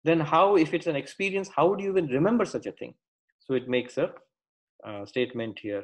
Then, 0.04 0.20
how, 0.20 0.56
if 0.56 0.74
it's 0.74 0.88
an 0.88 0.96
experience, 0.96 1.50
how 1.56 1.68
would 1.70 1.80
you 1.80 1.90
even 1.90 2.08
remember 2.08 2.46
such 2.46 2.68
a 2.68 2.72
thing? 2.72 2.94
So, 3.40 3.56
it 3.56 3.68
makes 3.68 3.98
a 3.98 4.12
uh, 4.86 5.06
statement 5.06 5.60
here. 5.60 5.84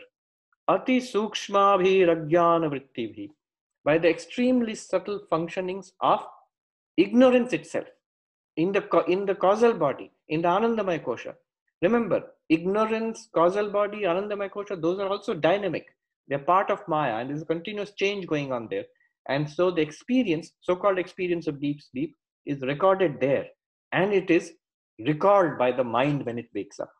Ati 0.68 1.00
sukshmabhirajnana 1.00 2.70
vrittibhi. 2.72 3.30
By 3.84 3.98
the 3.98 4.10
extremely 4.10 4.76
subtle 4.76 5.22
functionings 5.32 5.92
of 6.02 6.24
ignorance 6.98 7.54
itself 7.54 7.88
in 8.56 8.72
the, 8.72 9.04
in 9.08 9.26
the 9.26 9.34
causal 9.34 9.74
body, 9.74 10.12
in 10.28 10.44
the 10.44 10.48
Anandamaya 10.48 11.04
Kosha. 11.04 11.34
Remember, 11.82 12.24
ignorance, 12.50 13.30
causal 13.34 13.70
body, 13.70 14.02
Anandamaya 14.02 14.50
Kosha, 14.50 14.80
those 14.80 15.00
are 15.00 15.08
also 15.08 15.34
dynamic. 15.34 15.88
They're 16.28 16.40
part 16.40 16.70
of 16.70 16.88
Maya 16.88 17.16
and 17.16 17.30
there's 17.30 17.42
a 17.42 17.46
continuous 17.46 17.92
change 17.94 18.28
going 18.28 18.52
on 18.52 18.68
there. 18.70 18.86
And 19.28 19.50
so 19.50 19.72
the 19.72 19.82
experience, 19.82 20.52
so-called 20.62 21.00
experience 21.00 21.48
of 21.48 21.60
deep 21.60 21.82
sleep, 21.82 22.16
is 22.46 22.62
recorded 22.62 23.20
there 23.20 23.48
and 23.92 24.14
it 24.14 24.30
is 24.30 24.54
recalled 25.00 25.58
by 25.58 25.72
the 25.72 25.84
mind 25.84 26.26
when 26.26 26.38
it 26.38 26.50
wakes 26.54 26.80
up. 26.80 26.92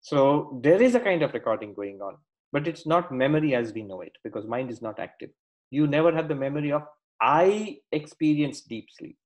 So 0.00 0.60
there 0.62 0.80
is 0.82 0.94
a 0.94 1.00
kind 1.00 1.22
of 1.22 1.34
recording 1.34 1.74
going 1.74 2.00
on, 2.00 2.16
but 2.52 2.66
it's 2.66 2.86
not 2.86 3.12
memory 3.12 3.54
as 3.54 3.72
we 3.72 3.82
know 3.82 4.00
it 4.00 4.12
because 4.24 4.46
mind 4.46 4.70
is 4.70 4.82
not 4.82 4.98
active. 5.00 5.30
You 5.70 5.86
never 5.86 6.14
have 6.14 6.28
the 6.28 6.34
memory 6.34 6.72
of 6.72 6.82
I 7.20 7.78
experienced 7.92 8.68
deep 8.68 8.86
sleep. 8.96 9.16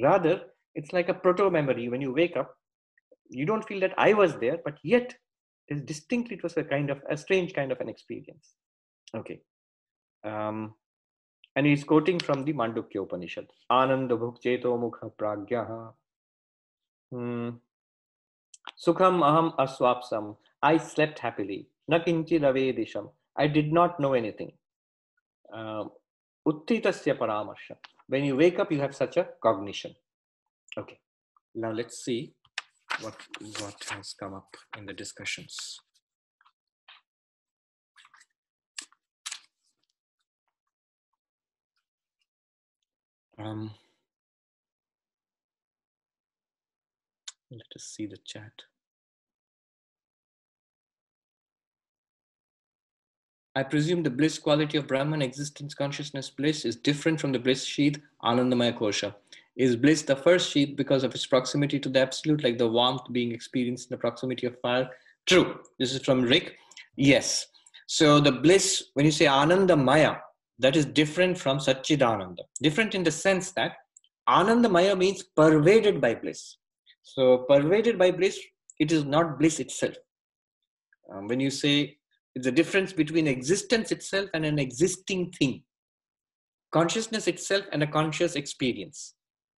Rather, 0.00 0.42
it's 0.74 0.92
like 0.92 1.08
a 1.08 1.14
proto 1.14 1.50
memory. 1.50 1.88
When 1.88 2.00
you 2.00 2.12
wake 2.12 2.36
up, 2.36 2.54
you 3.30 3.46
don't 3.46 3.66
feel 3.66 3.80
that 3.80 3.94
I 3.96 4.12
was 4.14 4.36
there, 4.36 4.58
but 4.64 4.78
yet 4.82 5.14
distinctly 5.84 6.36
it 6.36 6.42
was 6.42 6.56
a 6.56 6.64
kind 6.64 6.90
of 6.90 7.02
a 7.10 7.16
strange 7.16 7.52
kind 7.52 7.72
of 7.72 7.80
an 7.80 7.88
experience. 7.88 8.54
Okay. 9.14 9.40
Um, 10.24 10.74
and 11.56 11.66
he's 11.66 11.84
quoting 11.84 12.18
from 12.18 12.44
the 12.44 12.52
Mandukya 12.52 13.02
Upanishad. 13.02 13.46
Ananda 13.70 14.16
bhukcheto 14.16 14.78
mukha 14.78 15.12
pragyaha. 15.18 15.92
Hmm. 17.10 17.50
Sukham 18.78 19.22
aham 19.22 19.56
aswapsam. 19.56 20.36
I 20.62 20.78
slept 20.78 21.18
happily. 21.18 21.68
Nakinchi 21.90 22.40
ravedisham. 22.40 23.10
I 23.36 23.46
did 23.46 23.72
not 23.72 23.98
know 24.00 24.14
anything. 24.14 24.52
Uh, 25.52 25.84
Uttitasya 26.46 27.18
paramarsha. 27.18 27.76
When 28.08 28.24
you 28.24 28.36
wake 28.36 28.58
up, 28.58 28.72
you 28.72 28.80
have 28.80 28.94
such 28.94 29.16
a 29.16 29.28
cognition. 29.42 29.94
Okay. 30.76 30.98
Now 31.54 31.72
let's 31.72 32.04
see 32.04 32.34
what, 33.00 33.16
what 33.60 33.76
has 33.90 34.14
come 34.18 34.34
up 34.34 34.56
in 34.76 34.86
the 34.86 34.92
discussions. 34.92 35.80
Um, 43.38 43.70
let 47.50 47.60
us 47.76 47.84
see 47.84 48.06
the 48.06 48.16
chat. 48.24 48.52
I 53.54 53.62
presume 53.64 54.02
the 54.04 54.10
bliss 54.10 54.38
quality 54.38 54.78
of 54.78 54.86
Brahman 54.86 55.22
existence 55.22 55.74
consciousness 55.74 56.30
bliss 56.30 56.64
is 56.64 56.76
different 56.76 57.20
from 57.20 57.32
the 57.32 57.38
bliss 57.40 57.64
sheath 57.64 58.00
Anandamaya 58.22 58.76
Kosha. 58.76 59.14
Is 59.58 59.76
bliss 59.76 60.02
the 60.02 60.16
first 60.16 60.50
sheath 60.50 60.76
because 60.76 61.02
of 61.04 61.14
its 61.14 61.26
proximity 61.26 61.80
to 61.80 61.88
the 61.88 62.00
absolute, 62.00 62.44
like 62.44 62.58
the 62.58 62.68
warmth 62.68 63.02
being 63.12 63.32
experienced 63.32 63.90
in 63.90 63.94
the 63.94 64.00
proximity 64.00 64.46
of 64.46 64.58
fire? 64.60 64.88
True. 65.26 65.58
This 65.78 65.92
is 65.92 66.00
from 66.02 66.22
Rick. 66.22 66.56
Yes. 66.96 67.46
So 67.86 68.20
the 68.20 68.32
bliss, 68.32 68.84
when 68.94 69.04
you 69.04 69.12
say 69.12 69.26
Ananda 69.26 69.76
Maya, 69.76 70.14
that 70.60 70.76
is 70.76 70.86
different 70.86 71.36
from 71.36 71.58
Satchidananda. 71.58 72.42
Different 72.62 72.94
in 72.94 73.02
the 73.02 73.10
sense 73.10 73.50
that 73.52 73.72
Ananda 74.28 74.68
Maya 74.68 74.94
means 74.94 75.22
pervaded 75.22 76.00
by 76.00 76.14
bliss. 76.14 76.56
So, 77.02 77.38
pervaded 77.48 77.98
by 77.98 78.10
bliss, 78.10 78.38
it 78.78 78.92
is 78.92 79.04
not 79.04 79.38
bliss 79.38 79.58
itself. 79.58 79.94
Um, 81.10 81.26
when 81.26 81.40
you 81.40 81.50
say 81.50 81.96
it's 82.34 82.46
a 82.46 82.52
difference 82.52 82.92
between 82.92 83.26
existence 83.26 83.90
itself 83.90 84.28
and 84.34 84.44
an 84.44 84.58
existing 84.58 85.32
thing, 85.32 85.62
consciousness 86.70 87.26
itself 87.26 87.64
and 87.72 87.82
a 87.82 87.86
conscious 87.86 88.34
experience. 88.36 89.14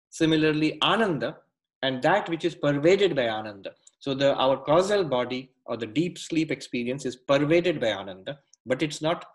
Similarly, 0.10 0.82
Ananda 0.82 1.38
and 1.82 2.02
that 2.02 2.30
which 2.30 2.46
is 2.46 2.56
pervaded 2.56 3.16
by 3.16 3.30
Ananda. 3.30 3.72
So, 4.00 4.14
the, 4.14 4.34
our 4.36 4.58
causal 4.58 5.04
body 5.04 5.52
or 5.66 5.78
the 5.78 5.86
deep 5.86 6.18
sleep 6.18 6.52
experience 6.52 7.06
is 7.06 7.16
pervaded 7.16 7.80
by 7.80 7.94
Ananda, 7.94 8.40
but 8.66 8.82
it's 8.82 9.02
not 9.02 9.26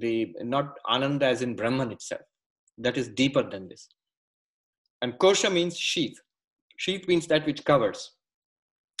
the 0.00 0.34
not 0.40 0.76
ananda 0.88 1.26
as 1.26 1.42
in 1.42 1.54
brahman 1.54 1.92
itself. 1.92 2.22
That 2.78 2.96
is 2.96 3.08
deeper 3.08 3.42
than 3.48 3.68
this. 3.68 3.88
And 5.02 5.12
kosha 5.18 5.52
means 5.52 5.78
sheath. 5.78 6.18
Sheath 6.76 7.06
means 7.06 7.26
that 7.28 7.46
which 7.46 7.64
covers. 7.64 8.12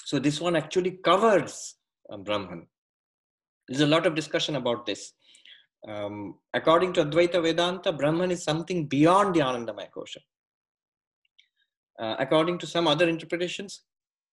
So 0.04 0.18
this 0.18 0.40
one 0.40 0.54
actually 0.54 0.92
covers 1.04 1.74
um, 2.10 2.22
brahman. 2.22 2.66
There's 3.68 3.80
a 3.80 3.86
lot 3.86 4.06
of 4.06 4.14
discussion 4.14 4.56
about 4.56 4.86
this. 4.86 5.12
Um, 5.88 6.36
according 6.54 6.92
to 6.94 7.04
advaita 7.04 7.42
vedanta 7.42 7.92
brahman 7.92 8.30
is 8.30 8.44
something 8.44 8.86
beyond 8.86 9.34
the 9.34 9.40
anandamaya 9.40 9.90
kosha 9.90 10.18
uh, 11.98 12.16
according 12.18 12.58
to 12.58 12.66
some 12.66 12.86
other 12.86 13.08
interpretations 13.14 13.82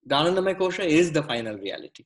the 0.06 0.16
anandamaya 0.16 0.58
kosha 0.64 0.86
is 0.86 1.12
the 1.12 1.24
final 1.32 1.56
reality 1.68 2.06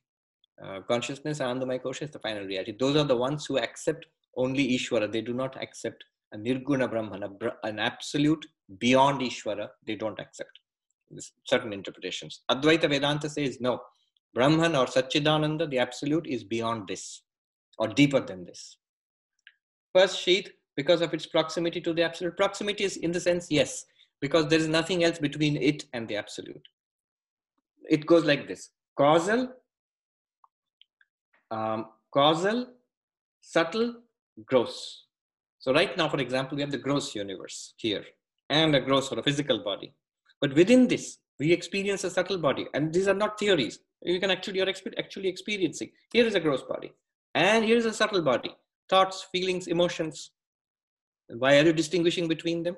uh, 0.62 0.80
consciousness 0.92 1.40
anandamaya 1.40 1.82
kosha 1.86 2.02
is 2.08 2.12
the 2.16 2.24
final 2.28 2.44
reality 2.52 2.74
those 2.84 2.96
are 2.96 3.08
the 3.12 3.20
ones 3.26 3.46
who 3.46 3.58
accept 3.58 4.06
only 4.38 4.78
Ishvara. 4.78 5.12
They 5.12 5.20
do 5.20 5.34
not 5.34 5.60
accept 5.60 6.04
a 6.32 6.38
Nirguna 6.38 6.88
Brahman, 6.90 7.24
an 7.64 7.78
absolute 7.78 8.46
beyond 8.78 9.20
Ishvara. 9.20 9.68
They 9.86 9.96
don't 9.96 10.18
accept 10.18 10.60
certain 11.44 11.72
interpretations. 11.72 12.40
Advaita 12.50 12.88
Vedanta 12.88 13.28
says 13.28 13.60
no. 13.60 13.80
Brahman 14.34 14.76
or 14.76 14.86
Satchidananda, 14.86 15.68
the 15.68 15.78
absolute, 15.78 16.26
is 16.26 16.44
beyond 16.44 16.86
this 16.86 17.22
or 17.78 17.88
deeper 17.88 18.20
than 18.20 18.44
this. 18.44 18.76
First 19.94 20.20
sheath, 20.20 20.50
because 20.76 21.00
of 21.00 21.12
its 21.12 21.26
proximity 21.26 21.80
to 21.80 21.92
the 21.92 22.02
absolute. 22.02 22.36
Proximity 22.36 22.84
is 22.84 22.98
in 22.98 23.10
the 23.10 23.20
sense, 23.20 23.48
yes, 23.50 23.84
because 24.20 24.48
there 24.48 24.58
is 24.58 24.68
nothing 24.68 25.04
else 25.04 25.18
between 25.18 25.56
it 25.56 25.84
and 25.92 26.08
the 26.08 26.16
absolute. 26.16 26.66
It 27.88 28.06
goes 28.06 28.24
like 28.24 28.48
this 28.48 28.70
causal, 28.96 29.52
um, 31.50 31.86
causal, 32.12 32.66
subtle, 33.40 33.94
gross. 34.44 35.04
So 35.58 35.72
right 35.72 35.96
now, 35.96 36.08
for 36.08 36.18
example, 36.18 36.56
we 36.56 36.62
have 36.62 36.70
the 36.70 36.78
gross 36.78 37.14
universe 37.14 37.74
here 37.76 38.04
and 38.50 38.74
a 38.74 38.80
gross 38.80 39.10
or 39.12 39.18
a 39.18 39.22
physical 39.22 39.62
body. 39.62 39.92
But 40.40 40.54
within 40.54 40.86
this, 40.86 41.18
we 41.38 41.52
experience 41.52 42.04
a 42.04 42.10
subtle 42.10 42.38
body. 42.38 42.66
And 42.74 42.92
these 42.92 43.08
are 43.08 43.14
not 43.14 43.38
theories. 43.38 43.78
You 44.02 44.20
can 44.20 44.30
actually, 44.30 44.58
you're 44.58 44.68
actually 44.68 45.28
experiencing. 45.28 45.90
Here 46.12 46.26
is 46.26 46.34
a 46.34 46.40
gross 46.40 46.62
body. 46.62 46.92
And 47.34 47.64
here 47.64 47.76
is 47.76 47.86
a 47.86 47.92
subtle 47.92 48.22
body. 48.22 48.54
Thoughts, 48.88 49.26
feelings, 49.32 49.66
emotions. 49.66 50.30
Why 51.28 51.58
are 51.58 51.64
you 51.64 51.72
distinguishing 51.72 52.28
between 52.28 52.62
them? 52.62 52.76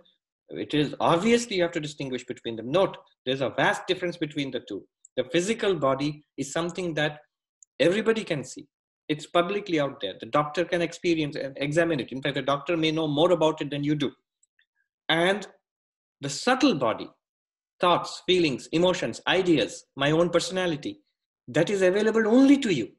It 0.51 0.75
is 0.75 0.95
obviously 1.01 1.57
you 1.57 1.63
have 1.63 1.73
to 1.73 1.81
distinguish 1.81 2.25
between 2.25 2.57
them. 2.57 2.71
Note, 2.71 2.97
there's 3.25 3.41
a 3.41 3.51
vast 3.51 3.87
difference 3.87 4.17
between 4.17 4.51
the 4.51 4.61
two. 4.61 4.85
The 5.17 5.25
physical 5.25 5.75
body 5.75 6.25
is 6.37 6.53
something 6.53 6.95
that 6.95 7.21
everybody 7.79 8.25
can 8.25 8.45
see. 8.45 8.67
It's 9.09 9.27
publicly 9.27 9.81
out 9.81 10.01
there. 10.01 10.15
The 10.21 10.27
doctor 10.27 10.65
can 10.65 10.83
experience 10.83 11.37
and 11.37 11.57
examine 11.61 12.01
it. 12.01 12.13
In 12.13 12.23
fact 12.23 12.37
the 12.37 12.43
doctor 12.43 12.77
may 12.77 12.93
know 12.93 13.09
more 13.09 13.33
about 13.33 13.61
it 13.61 13.71
than 13.71 13.85
you 13.85 13.95
do. 13.95 14.13
And 15.09 15.47
the 16.21 16.31
subtle 16.31 16.75
body 16.75 17.09
thoughts 17.81 18.23
feelings 18.27 18.69
emotions 18.73 19.21
ideas 19.27 19.85
my 19.97 20.11
own 20.11 20.29
personality 20.29 21.01
that 21.49 21.71
is 21.71 21.83
available 21.83 22.29
only 22.29 22.59
to 22.59 22.73
you 22.73 22.91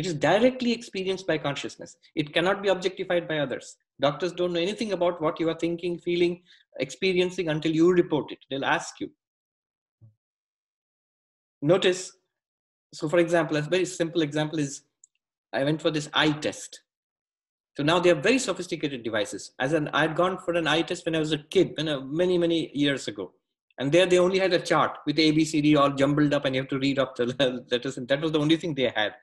it 0.00 0.06
is 0.06 0.14
directly 0.24 0.72
experienced 0.78 1.26
by 1.30 1.36
consciousness 1.46 1.96
it 2.22 2.32
cannot 2.34 2.62
be 2.64 2.72
objectified 2.74 3.28
by 3.30 3.38
others 3.44 3.76
doctors 4.06 4.32
don't 4.40 4.52
know 4.52 4.66
anything 4.66 4.92
about 4.96 5.22
what 5.24 5.40
you 5.40 5.48
are 5.52 5.60
thinking 5.64 5.98
feeling 6.08 6.40
experiencing 6.86 7.48
until 7.54 7.78
you 7.80 7.92
report 7.92 8.36
it 8.36 8.50
they'll 8.50 8.70
ask 8.76 9.00
you 9.00 9.10
notice 11.72 12.02
so 13.00 13.08
for 13.14 13.18
example 13.18 13.56
a 13.56 13.62
very 13.76 13.88
simple 14.00 14.22
example 14.30 14.58
is 14.66 14.82
I 15.52 15.64
went 15.64 15.80
for 15.80 15.90
this 15.90 16.08
eye 16.14 16.32
test. 16.32 16.82
So 17.76 17.82
now 17.82 18.00
they 18.00 18.08
have 18.08 18.22
very 18.22 18.38
sophisticated 18.38 19.02
devices. 19.02 19.52
As 19.58 19.72
an, 19.72 19.88
I 19.92 20.02
had 20.02 20.16
gone 20.16 20.38
for 20.38 20.54
an 20.54 20.66
eye 20.66 20.82
test 20.82 21.06
when 21.06 21.14
I 21.14 21.20
was 21.20 21.32
a 21.32 21.38
kid, 21.38 21.72
when, 21.76 21.88
uh, 21.88 22.00
many, 22.00 22.36
many 22.36 22.70
years 22.74 23.08
ago. 23.08 23.32
And 23.78 23.92
there 23.92 24.06
they 24.06 24.18
only 24.18 24.40
had 24.40 24.52
a 24.52 24.58
chart 24.58 24.98
with 25.06 25.16
ABCD 25.16 25.78
all 25.78 25.90
jumbled 25.90 26.34
up 26.34 26.44
and 26.44 26.54
you 26.54 26.62
have 26.62 26.70
to 26.70 26.80
read 26.80 26.98
up 26.98 27.14
the 27.14 27.26
letters. 27.70 27.96
And 27.96 28.08
that 28.08 28.20
was 28.20 28.32
the 28.32 28.40
only 28.40 28.56
thing 28.56 28.74
they 28.74 28.92
had. 28.94 29.14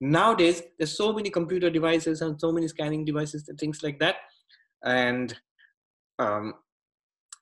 Nowadays, 0.00 0.62
there's 0.78 0.96
so 0.96 1.12
many 1.12 1.30
computer 1.30 1.70
devices 1.70 2.20
and 2.20 2.38
so 2.40 2.52
many 2.52 2.68
scanning 2.68 3.04
devices 3.04 3.48
and 3.48 3.58
things 3.58 3.82
like 3.82 3.98
that. 4.00 4.16
And 4.84 5.34
um, 6.18 6.54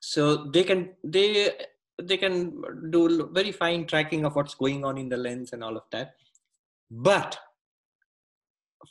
so 0.00 0.44
they 0.52 0.64
can, 0.64 0.90
they 1.02 1.52
they 2.00 2.16
can 2.16 2.62
do 2.90 3.30
very 3.32 3.52
fine 3.52 3.86
tracking 3.86 4.24
of 4.24 4.34
what's 4.34 4.54
going 4.54 4.84
on 4.84 4.98
in 4.98 5.08
the 5.08 5.16
lens 5.16 5.52
and 5.52 5.62
all 5.62 5.76
of 5.76 5.84
that. 5.92 6.14
But 6.90 7.38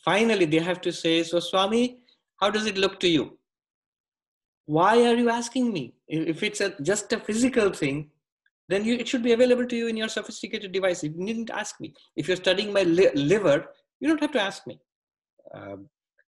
finally, 0.04 0.46
they 0.46 0.60
have 0.60 0.82
to 0.82 0.92
say, 0.92 1.24
So, 1.24 1.40
Swami, 1.40 2.00
how 2.40 2.50
does 2.50 2.66
it 2.66 2.78
look 2.78 3.00
to 3.02 3.08
you? 3.08 3.38
Why 4.66 5.06
are 5.06 5.16
you 5.16 5.30
asking 5.30 5.74
me? 5.74 5.96
If 6.08 6.44
it's 6.44 6.62
a, 6.62 6.74
just 6.82 7.12
a 7.14 7.20
physical 7.20 7.72
thing, 7.72 8.10
then 8.72 8.86
you, 8.86 8.96
it 8.96 9.08
should 9.08 9.24
be 9.24 9.34
available 9.34 9.66
to 9.66 9.76
you 9.76 9.88
in 9.88 9.98
your 9.98 10.08
sophisticated 10.08 10.72
device. 10.72 11.04
You 11.04 11.14
needn't 11.16 11.50
ask 11.50 11.80
me. 11.80 11.94
If 12.16 12.28
you're 12.28 12.38
studying 12.38 12.72
my 12.72 12.84
li- 12.84 13.12
liver, 13.16 13.66
you 14.00 14.08
don't 14.08 14.22
have 14.22 14.32
to 14.34 14.42
ask 14.42 14.66
me. 14.68 14.80
Uh, 15.54 15.78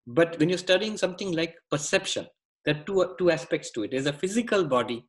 but 0.07 0.39
when 0.39 0.49
you're 0.49 0.59
studying 0.59 0.97
something 0.97 1.33
like 1.33 1.55
perception, 1.71 2.27
there 2.65 2.77
are 2.77 2.85
two, 2.85 3.15
two 3.19 3.31
aspects 3.31 3.71
to 3.73 3.85
it. 3.85 3.91
There's 3.93 4.07
a 4.07 4.13
physical 4.13 4.65
body, 4.65 5.05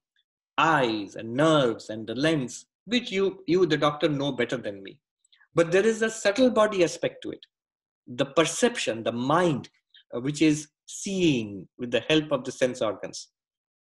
eyes 0.58 1.16
and 1.16 1.34
nerves 1.34 1.90
and 1.90 2.06
the 2.06 2.16
lens, 2.16 2.66
which 2.86 3.12
you, 3.12 3.44
you, 3.48 3.66
the 3.66 3.78
doctor, 3.78 4.10
know 4.10 4.32
better 4.32 4.58
than 4.58 4.84
me. 4.84 5.00
But 5.56 5.72
there 5.72 5.86
is 5.86 6.02
a 6.02 6.10
subtle 6.10 6.50
body 6.50 6.84
aspect 6.84 7.24
to 7.24 7.32
it. 7.32 7.46
The 8.08 8.26
perception, 8.26 9.04
the 9.04 9.12
mind, 9.12 9.70
uh, 10.16 10.20
which 10.20 10.42
is 10.42 10.68
seeing 10.86 11.68
with 11.78 11.92
the 11.92 12.02
help 12.02 12.32
of 12.32 12.44
the 12.44 12.52
sense 12.52 12.82
organs. 12.82 13.30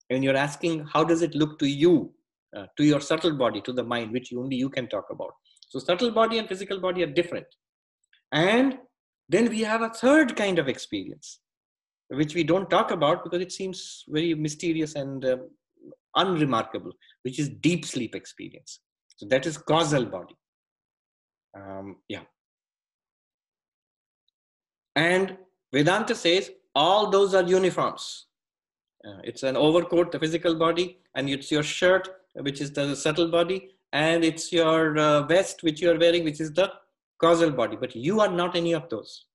And 0.10 0.24
you're 0.24 0.38
asking, 0.38 0.86
how 0.86 1.04
does 1.04 1.22
it 1.22 1.36
look 1.36 1.60
to 1.60 1.68
you, 1.68 2.14
uh, 2.56 2.66
to 2.78 2.84
your 2.84 3.02
subtle 3.02 3.34
body, 3.34 3.62
to 3.62 3.74
the 3.74 3.84
mind, 3.84 4.12
which 4.12 4.34
only 4.34 4.56
you 4.56 4.70
can 4.70 4.88
talk 4.88 5.06
about. 5.12 5.32
So, 5.70 5.80
subtle 5.80 6.12
body 6.12 6.38
and 6.38 6.48
physical 6.48 6.80
body 6.80 7.04
are 7.04 7.08
different. 7.08 7.48
And 8.32 8.78
then 9.30 9.50
we 9.50 9.62
have 9.62 9.82
a 9.82 9.90
third 9.90 10.36
kind 10.36 10.60
of 10.60 10.68
experience, 10.68 11.40
which 12.10 12.36
we 12.36 12.44
don't 12.44 12.70
talk 12.70 12.92
about 12.92 13.24
because 13.24 13.42
it 13.42 13.52
seems 13.52 14.04
very 14.08 14.34
mysterious 14.34 14.96
and 14.96 15.26
uh, 15.26 15.38
unremarkable, 16.16 16.92
which 17.24 17.40
is 17.40 17.50
deep 17.50 17.86
sleep 17.86 18.16
experience. 18.16 18.80
So 19.18 19.26
that 19.30 19.46
is 19.46 19.58
causal 19.58 20.06
body. 20.06 20.36
Um, 21.56 21.98
yeah. 22.08 22.22
And 24.96 25.38
Vedanta 25.74 26.16
says 26.16 26.52
all 26.74 27.10
those 27.10 27.34
are 27.34 27.44
uniforms. 27.44 28.28
Uh, 29.06 29.20
it's 29.24 29.44
an 29.44 29.56
overcoat, 29.56 30.12
the 30.12 30.20
physical 30.20 30.56
body, 30.56 31.00
and 31.16 31.30
it's 31.30 31.52
your 31.52 31.64
shirt, 31.64 32.10
which 32.36 32.62
is 32.62 32.72
the 32.72 32.96
subtle 32.96 33.30
body, 33.30 33.72
and 33.94 34.24
it's 34.24 34.52
your 34.52 34.98
uh, 34.98 35.24
vest, 35.24 35.64
which 35.64 35.82
you 35.82 35.92
are 35.92 36.00
wearing, 36.00 36.24
which 36.24 36.42
is 36.42 36.52
the 36.54 36.72
causal 37.20 37.52
body. 37.52 37.78
But 37.80 37.96
you 37.96 38.20
are 38.20 38.32
not 38.32 38.56
any 38.56 38.74
of 38.74 38.90
those. 38.90 39.26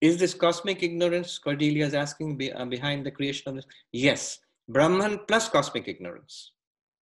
Is 0.00 0.16
this 0.16 0.32
cosmic 0.32 0.82
ignorance, 0.82 1.38
Cordelia 1.38 1.84
is 1.86 1.94
asking, 1.94 2.36
be, 2.36 2.52
uh, 2.52 2.64
behind 2.64 3.04
the 3.04 3.10
creation 3.10 3.50
of 3.50 3.56
this? 3.56 3.66
Yes, 3.92 4.38
Brahman 4.68 5.20
plus 5.28 5.48
cosmic 5.48 5.88
ignorance. 5.88 6.52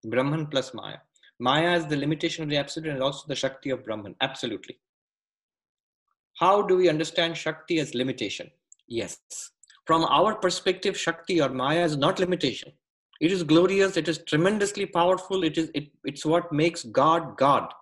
Brahman 0.04 0.46
plus 0.46 0.74
Maya. 0.74 0.98
Maya 1.38 1.76
is 1.76 1.86
the 1.86 1.96
limitation 1.96 2.42
of 2.42 2.50
the 2.50 2.56
absolute 2.56 2.90
and 2.90 3.02
also 3.02 3.24
the 3.28 3.36
Shakti 3.36 3.70
of 3.70 3.84
Brahman. 3.84 4.16
Absolutely. 4.20 4.78
How 6.34 6.62
do 6.62 6.76
we 6.76 6.88
understand 6.88 7.36
Shakti 7.36 7.78
as 7.78 7.94
limitation? 7.94 8.50
Yes. 8.88 9.18
From 9.88 10.04
our 10.04 10.34
perspective, 10.34 10.98
Shakti 10.98 11.40
or 11.40 11.48
Maya 11.48 11.82
is 11.82 11.96
not 11.96 12.18
limitation. 12.18 12.72
It 13.22 13.32
is 13.32 13.42
glorious, 13.42 13.96
it 13.96 14.06
is 14.06 14.18
tremendously 14.18 14.84
powerful, 14.84 15.42
it 15.42 15.56
is, 15.56 15.70
it, 15.74 15.88
it's 16.04 16.26
what 16.26 16.52
makes 16.52 16.82
God 16.82 17.38
God, 17.38 17.72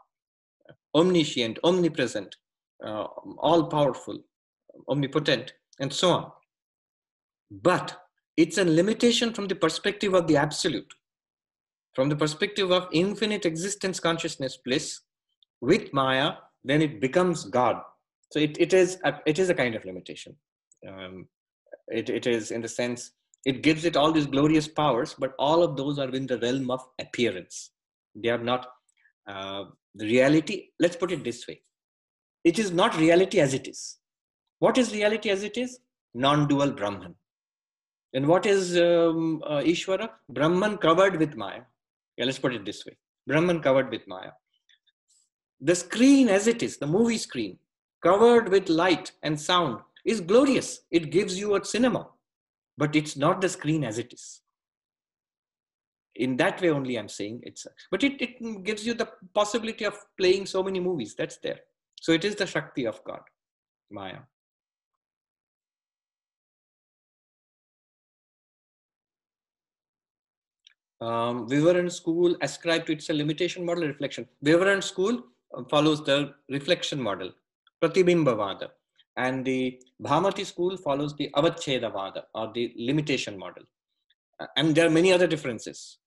omniscient, 0.94 1.58
omnipresent, 1.64 2.36
uh, 2.86 3.06
all 3.38 3.66
powerful, 3.66 4.20
omnipotent, 4.88 5.52
and 5.80 5.92
so 5.92 6.10
on. 6.10 6.32
But 7.50 8.00
it's 8.36 8.58
a 8.58 8.64
limitation 8.64 9.34
from 9.34 9.48
the 9.48 9.56
perspective 9.56 10.14
of 10.14 10.28
the 10.28 10.36
absolute, 10.36 10.94
from 11.92 12.08
the 12.08 12.16
perspective 12.16 12.70
of 12.70 12.86
infinite 12.92 13.44
existence, 13.44 13.98
consciousness, 13.98 14.58
bliss. 14.64 15.00
With 15.60 15.92
Maya, 15.92 16.34
then 16.62 16.82
it 16.82 17.00
becomes 17.00 17.46
God. 17.46 17.82
So 18.30 18.38
it, 18.38 18.56
it 18.60 18.72
is 18.72 18.98
a, 19.02 19.18
it 19.26 19.40
is 19.40 19.50
a 19.50 19.54
kind 19.54 19.74
of 19.74 19.84
limitation. 19.84 20.36
Um, 20.86 21.26
it, 21.88 22.08
it 22.10 22.26
is 22.26 22.50
in 22.50 22.62
the 22.62 22.68
sense 22.68 23.12
it 23.44 23.62
gives 23.62 23.84
it 23.84 23.96
all 23.96 24.10
these 24.10 24.26
glorious 24.26 24.66
powers, 24.66 25.14
but 25.16 25.34
all 25.38 25.62
of 25.62 25.76
those 25.76 26.00
are 26.00 26.08
in 26.10 26.26
the 26.26 26.38
realm 26.40 26.68
of 26.70 26.80
appearance. 27.00 27.70
They 28.14 28.30
are 28.30 28.42
not 28.42 28.66
uh, 29.28 29.66
the 29.94 30.06
reality. 30.06 30.70
Let's 30.80 30.96
put 30.96 31.12
it 31.12 31.22
this 31.22 31.46
way: 31.46 31.60
it 32.44 32.58
is 32.58 32.72
not 32.72 32.96
reality 32.96 33.40
as 33.40 33.54
it 33.54 33.68
is 33.68 33.98
what 34.58 34.78
is 34.78 34.92
reality 34.92 35.30
as 35.30 35.42
it 35.42 35.56
is? 35.56 35.78
Non 36.14 36.48
dual 36.48 36.72
Brahman. 36.72 37.14
And 38.14 38.26
what 38.26 38.46
is 38.46 38.76
um, 38.78 39.42
uh, 39.44 39.60
Ishvara? 39.60 40.08
Brahman 40.30 40.78
covered 40.78 41.18
with 41.18 41.36
Maya. 41.36 41.62
Yeah, 42.16 42.24
let's 42.24 42.38
put 42.38 42.54
it 42.54 42.64
this 42.64 42.86
way 42.86 42.96
Brahman 43.26 43.60
covered 43.60 43.90
with 43.90 44.06
Maya. 44.08 44.30
The 45.60 45.74
screen 45.74 46.28
as 46.28 46.46
it 46.46 46.62
is, 46.62 46.78
the 46.78 46.86
movie 46.86 47.18
screen, 47.18 47.58
covered 48.02 48.48
with 48.48 48.68
light 48.68 49.12
and 49.22 49.38
sound, 49.38 49.80
is 50.06 50.20
glorious. 50.20 50.80
It 50.90 51.10
gives 51.10 51.38
you 51.38 51.56
a 51.56 51.64
cinema, 51.64 52.08
but 52.78 52.96
it's 52.96 53.16
not 53.16 53.40
the 53.40 53.48
screen 53.48 53.84
as 53.84 53.98
it 53.98 54.12
is. 54.12 54.40
In 56.14 56.36
that 56.38 56.62
way, 56.62 56.70
only 56.70 56.96
I'm 56.98 57.08
saying 57.08 57.40
it's, 57.42 57.66
but 57.90 58.02
it, 58.02 58.22
it 58.22 58.64
gives 58.64 58.86
you 58.86 58.94
the 58.94 59.08
possibility 59.34 59.84
of 59.84 59.98
playing 60.18 60.46
so 60.46 60.62
many 60.62 60.80
movies. 60.80 61.14
That's 61.14 61.36
there. 61.38 61.60
So 62.00 62.12
it 62.12 62.24
is 62.24 62.36
the 62.36 62.46
Shakti 62.46 62.86
of 62.86 63.04
God, 63.04 63.20
Maya. 63.90 64.20
um, 71.00 71.48
Vivaran 71.48 71.90
school 71.92 72.36
ascribed 72.40 72.86
to 72.86 72.92
its 72.92 73.10
a 73.10 73.14
limitation 73.14 73.64
model 73.64 73.86
reflection. 73.86 74.26
Vivaran 74.44 74.82
school 74.82 75.24
uh, 75.56 75.62
follows 75.64 76.04
the 76.04 76.34
reflection 76.48 77.00
model, 77.00 77.32
Pratibimbavada. 77.82 78.68
And 79.16 79.44
the 79.44 79.80
Bhamati 80.02 80.44
school 80.44 80.76
follows 80.76 81.14
the 81.16 81.30
Avachedavada 81.34 82.22
or 82.34 82.52
the 82.54 82.72
limitation 82.76 83.38
model. 83.38 83.64
And 84.56 84.74
there 84.74 84.86
are 84.86 84.90
many 84.90 85.12
other 85.12 85.26
differences. 85.26 85.98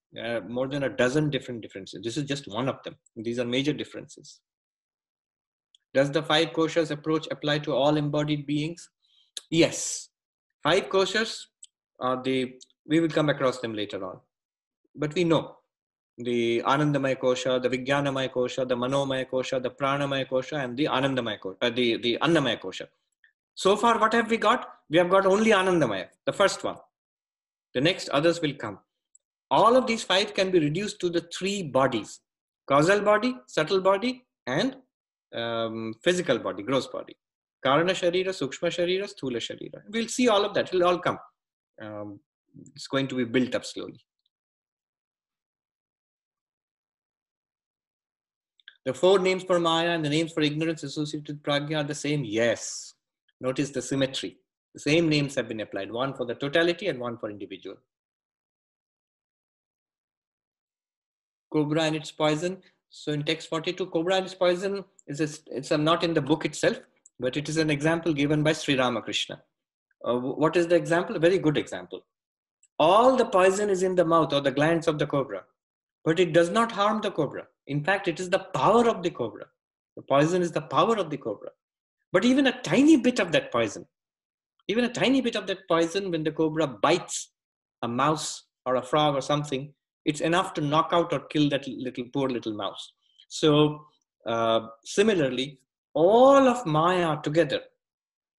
More 0.48 0.68
than 0.68 0.84
a 0.84 0.90
dozen 0.90 1.30
different 1.30 1.62
differences. 1.62 2.02
This 2.04 2.18
is 2.18 2.24
just 2.24 2.48
one 2.48 2.70
of 2.70 2.82
them. 2.84 2.96
These 3.16 3.40
are 3.40 3.46
major 3.46 3.74
differences. 3.74 4.42
Does 5.94 6.12
the 6.12 6.22
five 6.22 6.50
koshas 6.50 6.92
approach 6.92 7.28
apply 7.32 7.60
to 7.60 7.74
all 7.74 7.98
embodied 7.98 8.46
beings? 8.46 8.90
Yes. 9.50 10.10
Five 10.62 10.90
koshas 10.90 11.46
are 12.00 12.22
the, 12.22 12.54
we 12.86 13.00
will 13.00 13.10
come 13.10 13.30
across 13.30 13.60
them 13.60 13.74
later 13.74 14.06
on 14.06 14.20
but 14.96 15.14
we 15.16 15.24
know 15.24 15.56
the 16.20 16.62
Anandamaya 16.66 17.18
Kosha, 17.18 17.62
the 17.62 17.70
Vijnanamaya 17.70 18.30
Kosha, 18.32 18.68
the 18.68 18.76
Manomaya 18.76 19.26
Kosha, 19.30 19.62
the 19.62 19.70
Pranamaya 19.70 20.28
Kosha, 20.30 20.64
and 20.64 20.78
the 20.78 20.86
Anandamaya 20.86 21.40
Kosha, 21.40 21.56
uh, 21.62 21.70
the, 21.70 21.98
the 21.98 22.18
Annamaya 22.22 22.60
Kosha. 22.60 22.88
So 23.56 23.76
far, 23.78 23.98
what 24.00 24.14
have 24.14 24.30
we 24.30 24.38
got? 24.38 24.68
We 24.90 24.98
have 24.98 25.10
got 25.10 25.26
only 25.26 25.52
Anandamaya, 25.52 26.08
the 26.26 26.34
first 26.34 26.64
one. 26.64 26.76
The 27.74 27.82
next 27.82 28.10
others 28.10 28.42
will 28.42 28.54
come. 28.54 28.80
All 29.50 29.76
of 29.78 29.88
these 29.88 30.04
five 30.04 30.34
can 30.34 30.52
be 30.52 30.60
reduced 30.60 31.00
to 31.02 31.10
the 31.10 31.22
three 31.34 31.64
bodies 31.64 32.20
causal 32.68 33.02
body, 33.02 33.36
subtle 33.48 33.82
body, 33.82 34.24
and 34.46 34.76
um, 35.34 35.94
physical 36.04 36.38
body, 36.38 36.62
gross 36.62 36.86
body. 36.86 37.16
Karana 37.66 37.96
Sharira, 38.02 38.30
Sukshma 38.30 38.70
Sharira, 38.70 39.12
Sthula 39.12 39.38
Sharira. 39.38 39.82
We'll 39.90 40.08
see 40.08 40.28
all 40.28 40.46
of 40.46 40.54
that. 40.54 40.68
It 40.68 40.74
will 40.74 40.86
all 40.86 41.00
come. 41.00 41.18
Um, 41.82 42.20
it's 42.76 42.88
going 42.88 43.08
to 43.08 43.16
be 43.16 43.26
built 43.26 43.56
up 43.56 43.66
slowly. 43.66 44.00
The 48.86 48.94
four 48.94 49.20
names 49.20 49.44
for 49.44 49.60
Maya 49.60 49.90
and 49.90 50.04
the 50.04 50.10
names 50.10 50.32
for 50.32 50.42
ignorance 50.42 50.84
associated 50.84 51.28
with 51.28 51.44
Pragya 51.44 51.80
are 51.80 51.84
the 51.84 51.96
same? 51.96 52.24
Yes. 52.24 52.94
Notice 53.42 53.70
the 53.72 53.82
symmetry. 53.82 54.38
The 54.74 54.80
same 54.80 55.10
names 55.10 55.36
have 55.36 55.48
been 55.48 55.62
applied, 55.62 55.92
one 55.92 56.14
for 56.14 56.26
the 56.26 56.36
totality 56.36 56.88
and 56.88 57.00
one 57.00 57.18
for 57.18 57.30
individual. 57.30 57.78
Cobra 61.52 61.84
and 61.84 61.96
its 61.96 62.12
poison. 62.12 62.58
So 62.90 63.12
in 63.12 63.24
text 63.24 63.50
42, 63.50 63.88
Cobra 63.88 64.16
and 64.16 64.26
its 64.26 64.36
poison 64.36 64.84
is 65.08 65.20
a, 65.20 65.56
it's 65.56 65.72
a, 65.72 65.78
not 65.78 66.04
in 66.04 66.14
the 66.14 66.22
book 66.22 66.46
itself, 66.46 66.80
but 67.20 67.38
it 67.38 67.50
is 67.50 67.58
an 67.58 67.70
example 67.70 68.14
given 68.14 68.44
by 68.44 68.54
Sri 68.54 68.78
Ramakrishna. 68.78 69.42
Uh, 70.06 70.16
what 70.16 70.56
is 70.56 70.68
the 70.68 70.76
example? 70.76 71.16
A 71.16 71.20
very 71.20 71.38
good 71.38 71.58
example. 71.58 72.06
All 72.78 73.16
the 73.16 73.26
poison 73.26 73.70
is 73.70 73.84
in 73.84 73.96
the 73.96 74.06
mouth 74.06 74.32
or 74.32 74.42
the 74.42 74.52
glands 74.52 74.88
of 74.88 74.98
the 74.98 75.06
cobra, 75.06 75.44
but 76.10 76.20
it 76.20 76.34
does 76.34 76.50
not 76.50 76.72
harm 76.72 77.02
the 77.02 77.12
cobra. 77.12 77.44
In 77.68 77.84
fact, 77.84 78.08
it 78.08 78.20
is 78.20 78.32
the 78.32 78.46
power 78.60 78.90
of 78.90 79.04
the 79.04 79.12
cobra. 79.12 79.46
The 79.96 80.02
poison 80.02 80.42
is 80.42 80.52
the 80.52 80.62
power 80.62 80.96
of 80.98 81.12
the 81.12 81.18
cobra. 81.18 81.52
But 82.12 82.26
even 82.26 82.48
a 82.48 82.62
tiny 82.64 82.98
bit 82.98 83.20
of 83.20 83.32
that 83.34 83.52
poison, 83.52 83.86
even 84.68 84.86
a 84.86 84.92
tiny 84.92 85.22
bit 85.22 85.36
of 85.36 85.46
that 85.46 85.68
poison, 85.68 86.10
when 86.10 86.24
the 86.24 86.32
cobra 86.32 86.66
bites 86.66 87.34
a 87.84 87.88
mouse 87.88 88.46
or 88.66 88.78
a 88.78 88.82
frog 88.82 89.14
or 89.14 89.22
something, 89.22 89.72
it's 90.04 90.22
enough 90.22 90.56
to 90.56 90.62
knock 90.62 90.90
out 90.94 91.14
or 91.14 91.20
kill 91.28 91.48
that 91.50 91.68
little 91.68 92.06
poor 92.12 92.28
little 92.28 92.56
mouse. 92.56 92.94
So, 93.28 93.86
uh, 94.26 94.62
similarly, 94.84 95.60
all 95.94 96.48
of 96.48 96.66
Maya 96.66 97.18
together 97.22 97.62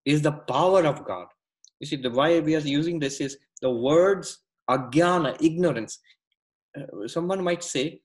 is 0.05 0.23
the 0.23 0.33
power 0.33 0.85
of 0.85 1.05
God. 1.05 1.29
You 1.79 1.87
see, 1.87 2.03
the 2.03 2.11
why 2.11 2.41
we 2.41 2.57
are 2.57 2.67
using 2.81 2.99
this 2.99 3.21
is 3.21 3.39
the 3.63 3.71
words 3.71 4.39
Agyana, 4.69 5.37
ignorance. 5.41 6.01
Uh, 6.79 7.07
someone 7.09 7.43
might 7.43 7.63
say, 7.63 8.01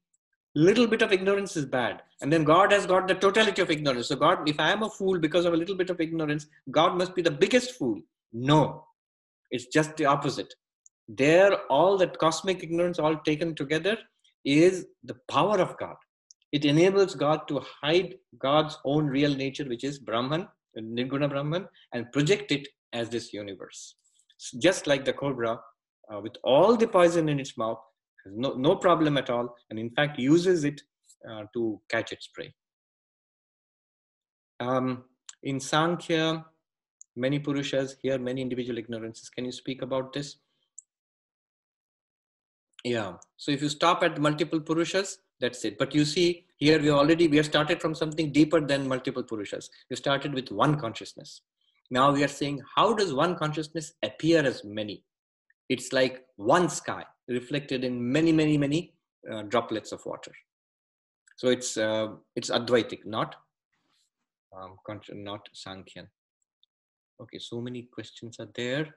little 0.55 0.87
bit 0.87 1.01
of 1.01 1.11
ignorance 1.11 1.57
is 1.57 1.65
bad. 1.65 2.01
And 2.21 2.31
then 2.31 2.43
God 2.43 2.71
has 2.71 2.85
got 2.85 3.07
the 3.07 3.15
totality 3.15 3.61
of 3.61 3.69
ignorance. 3.69 4.07
So, 4.07 4.15
God, 4.15 4.47
if 4.47 4.59
I 4.59 4.71
am 4.71 4.83
a 4.83 4.89
fool 4.89 5.19
because 5.19 5.45
of 5.45 5.53
a 5.53 5.57
little 5.57 5.75
bit 5.75 5.89
of 5.89 5.99
ignorance, 5.99 6.47
God 6.71 6.97
must 6.97 7.13
be 7.13 7.21
the 7.21 7.31
biggest 7.31 7.73
fool. 7.73 8.01
No, 8.31 8.85
it's 9.51 9.67
just 9.67 9.95
the 9.97 10.05
opposite. 10.05 10.53
There, 11.07 11.53
all 11.69 11.97
that 11.97 12.17
cosmic 12.17 12.63
ignorance, 12.63 12.99
all 12.99 13.17
taken 13.17 13.53
together, 13.53 13.97
is 14.43 14.87
the 15.03 15.15
power 15.29 15.59
of 15.59 15.77
God. 15.77 15.95
It 16.51 16.65
enables 16.65 17.15
God 17.15 17.47
to 17.49 17.61
hide 17.81 18.15
God's 18.39 18.77
own 18.85 19.07
real 19.07 19.35
nature, 19.35 19.65
which 19.65 19.83
is 19.83 19.99
Brahman, 19.99 20.47
Nirguna 20.77 21.29
Brahman, 21.29 21.67
and 21.93 22.11
project 22.11 22.51
it 22.51 22.67
as 22.93 23.09
this 23.09 23.33
universe. 23.33 23.95
Just 24.59 24.87
like 24.87 25.05
the 25.05 25.13
cobra, 25.13 25.59
uh, 26.11 26.19
with 26.21 26.37
all 26.43 26.77
the 26.77 26.87
poison 26.87 27.29
in 27.29 27.39
its 27.39 27.57
mouth, 27.57 27.79
no, 28.25 28.53
no 28.53 28.75
problem 28.75 29.17
at 29.17 29.29
all, 29.29 29.55
and 29.69 29.79
in 29.79 29.89
fact 29.91 30.19
uses 30.19 30.63
it 30.63 30.81
uh, 31.29 31.43
to 31.53 31.81
catch 31.89 32.11
its 32.11 32.27
prey. 32.27 32.53
Um, 34.59 35.03
in 35.43 35.59
Sankhya, 35.59 36.45
many 37.15 37.39
Purushas, 37.39 37.95
here 38.01 38.17
many 38.17 38.41
individual 38.41 38.77
ignorances. 38.77 39.29
Can 39.29 39.45
you 39.45 39.51
speak 39.51 39.81
about 39.81 40.13
this? 40.13 40.37
Yeah. 42.83 43.13
So 43.37 43.51
if 43.51 43.61
you 43.61 43.69
stop 43.69 44.03
at 44.03 44.19
multiple 44.19 44.59
Purushas, 44.59 45.17
that's 45.39 45.65
it. 45.65 45.77
But 45.77 45.93
you 45.93 46.05
see, 46.05 46.45
here 46.57 46.79
we 46.79 46.89
already 46.89 47.27
we 47.27 47.37
have 47.37 47.45
started 47.45 47.81
from 47.81 47.95
something 47.95 48.31
deeper 48.31 48.61
than 48.61 48.87
multiple 48.87 49.23
Purushas. 49.23 49.69
We 49.89 49.95
started 49.95 50.33
with 50.33 50.51
one 50.51 50.79
consciousness. 50.79 51.41
Now 51.91 52.11
we 52.11 52.23
are 52.23 52.29
saying, 52.29 52.61
how 52.75 52.93
does 52.93 53.13
one 53.13 53.35
consciousness 53.35 53.93
appear 54.03 54.45
as 54.45 54.63
many? 54.63 55.03
It's 55.69 55.91
like 55.93 56.25
one 56.35 56.69
sky 56.69 57.03
reflected 57.27 57.83
in 57.83 58.11
many, 58.11 58.31
many, 58.31 58.57
many 58.57 58.93
uh, 59.31 59.43
droplets 59.43 59.91
of 59.91 60.05
water. 60.05 60.31
So 61.37 61.49
it's 61.49 61.75
uh, 61.77 62.09
it's 62.35 62.49
Advaitic, 62.49 63.05
not 63.05 63.35
um, 64.55 64.77
not 65.13 65.49
Sankhyan. 65.53 66.07
Okay, 67.21 67.39
so 67.39 67.61
many 67.61 67.83
questions 67.91 68.37
are 68.39 68.49
there. 68.55 68.95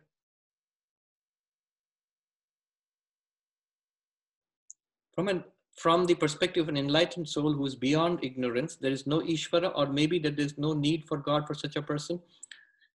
From 5.15 5.29
an 5.29 5.45
from 5.77 6.07
the 6.07 6.15
perspective 6.15 6.65
of 6.65 6.69
an 6.69 6.77
enlightened 6.77 7.29
soul 7.29 7.53
who 7.53 7.65
is 7.65 7.77
beyond 7.77 8.19
ignorance, 8.23 8.77
there 8.77 8.91
is 8.91 9.07
no 9.07 9.21
Ishvara, 9.21 9.73
or 9.77 9.87
maybe 9.87 10.19
that 10.19 10.37
there's 10.37 10.59
no 10.59 10.73
need 10.75 11.05
for 11.07 11.19
God 11.19 11.47
for 11.47 11.55
such 11.55 11.77
a 11.77 11.83
person. 11.83 12.21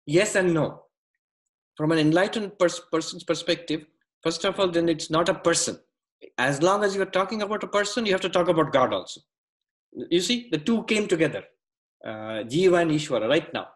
Yes 0.07 0.35
and 0.35 0.55
no. 0.55 0.85
From 1.81 1.93
an 1.93 1.99
enlightened 1.99 2.59
pers- 2.59 2.83
person's 2.93 3.25
perspective, 3.25 3.87
first 4.23 4.45
of 4.45 4.61
all, 4.61 4.69
then 4.69 4.87
it's 4.87 5.09
not 5.09 5.31
a 5.31 5.35
person. 5.35 5.79
As 6.37 6.61
long 6.61 6.85
as 6.85 6.95
you're 6.95 7.07
talking 7.07 7.41
about 7.41 7.65
a 7.65 7.67
person, 7.67 8.05
you 8.05 8.13
have 8.13 8.21
to 8.21 8.29
talk 8.29 8.49
about 8.49 8.71
God 8.71 8.93
also. 8.93 9.23
You 10.11 10.21
see, 10.21 10.51
the 10.53 10.59
two 10.59 10.85
came 10.85 11.09
together, 11.09 11.43
uh, 12.05 12.45
Jiva 12.53 12.83
and 12.83 12.91
Ishvara, 12.91 13.31
right 13.31 13.51
now. 13.55 13.69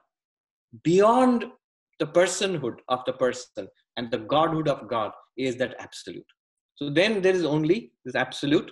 Beyond 0.82 1.46
the 1.98 2.06
personhood 2.06 2.80
of 2.88 3.02
the 3.06 3.14
person 3.14 3.68
and 3.96 4.10
the 4.10 4.18
Godhood 4.18 4.68
of 4.68 4.86
God 4.86 5.12
is 5.38 5.56
that 5.56 5.74
absolute. 5.78 6.26
So 6.74 6.90
then 6.90 7.22
there 7.22 7.34
is 7.34 7.46
only 7.46 7.92
this 8.04 8.16
absolute 8.16 8.70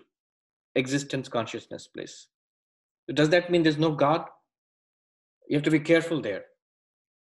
existence 0.75 1.31
consciousness 1.31 1.87
place. 1.87 2.29
Does 3.15 3.31
that 3.31 3.49
mean 3.49 3.63
there's 3.63 3.79
no 3.79 3.93
God? 3.93 4.27
You 5.49 5.57
have 5.57 5.65
to 5.65 5.71
be 5.71 5.81
careful 5.81 6.21
there. 6.21 6.45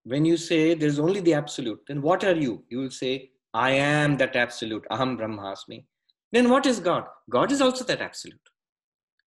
When 0.06 0.24
you 0.24 0.38
say 0.38 0.76
there's 0.76 1.00
only 1.00 1.20
the 1.20 1.34
absolute, 1.34 1.82
then 1.88 2.02
what 2.02 2.24
are 2.24 2.36
you? 2.36 2.64
You 2.70 2.80
will 2.80 2.92
say, 2.92 3.32
I 3.54 3.72
am 3.72 4.18
that 4.18 4.36
absolute. 4.36 4.86
Aham 4.92 5.18
Brahmasmi. 5.18 5.84
Then 6.32 6.50
what 6.50 6.66
is 6.66 6.80
God? 6.80 7.06
God 7.30 7.52
is 7.52 7.62
also 7.62 7.84
that 7.86 8.02
absolute. 8.02 8.40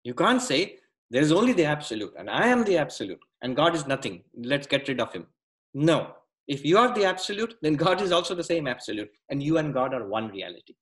You 0.04 0.14
can't 0.14 0.42
say 0.42 0.80
there 1.10 1.22
is 1.22 1.32
only 1.32 1.54
the 1.54 1.66
absolute 1.66 2.14
and 2.18 2.30
I 2.30 2.48
am 2.48 2.64
the 2.64 2.78
absolute 2.78 3.20
and 3.42 3.56
God 3.56 3.76
is 3.76 3.88
nothing. 3.88 4.24
Let's 4.36 4.68
get 4.68 4.88
rid 4.88 5.00
of 5.00 5.14
him. 5.14 5.28
No. 5.74 6.14
If 6.48 6.66
you 6.66 6.78
are 6.78 6.94
the 6.94 7.06
absolute, 7.06 7.56
then 7.62 7.76
God 7.76 8.02
is 8.02 8.12
also 8.12 8.34
the 8.36 8.44
same 8.44 8.68
absolute 8.68 9.10
and 9.30 9.44
you 9.44 9.58
and 9.58 9.74
God 9.74 9.94
are 9.94 10.08
one 10.08 10.30
reality. 10.30 10.76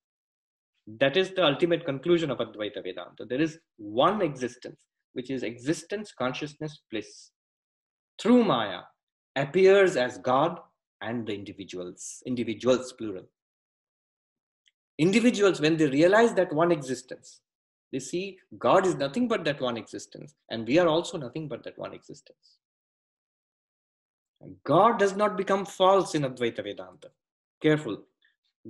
That 0.99 1.17
is 1.17 1.31
the 1.31 1.43
ultimate 1.43 1.85
conclusion 1.85 2.31
of 2.31 2.37
Advaita 2.37 2.83
Vedanta. 2.83 3.25
There 3.27 3.41
is 3.41 3.59
one 3.77 4.21
existence, 4.21 4.79
which 5.13 5.29
is 5.29 5.43
existence, 5.43 6.13
consciousness, 6.17 6.81
bliss. 6.91 7.31
Through 8.21 8.43
Maya, 8.43 8.81
appears 9.35 9.95
as 9.95 10.17
God 10.17 10.59
and 11.01 11.25
the 11.27 11.33
individuals, 11.33 12.23
individuals 12.25 12.93
plural. 12.93 13.25
Individuals, 14.97 15.59
when 15.59 15.77
they 15.77 15.87
realize 15.87 16.33
that 16.35 16.53
one 16.53 16.71
existence, 16.71 17.41
they 17.91 17.99
see 17.99 18.39
God 18.57 18.85
is 18.85 18.95
nothing 18.95 19.27
but 19.27 19.43
that 19.43 19.61
one 19.61 19.77
existence, 19.77 20.35
and 20.49 20.65
we 20.67 20.79
are 20.79 20.87
also 20.87 21.17
nothing 21.17 21.47
but 21.47 21.63
that 21.63 21.77
one 21.77 21.93
existence. 21.93 22.57
God 24.63 24.99
does 24.99 25.15
not 25.15 25.37
become 25.37 25.65
false 25.65 26.15
in 26.15 26.23
Advaita 26.23 26.63
Vedanta. 26.63 27.09
Careful. 27.61 28.03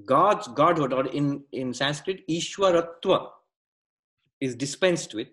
God's 0.05 0.47
godhood, 0.49 0.93
or 0.93 1.07
in, 1.07 1.43
in 1.51 1.73
Sanskrit, 1.73 2.27
Ishwaratva, 2.27 3.29
is 4.41 4.55
dispensed 4.55 5.13
with, 5.13 5.29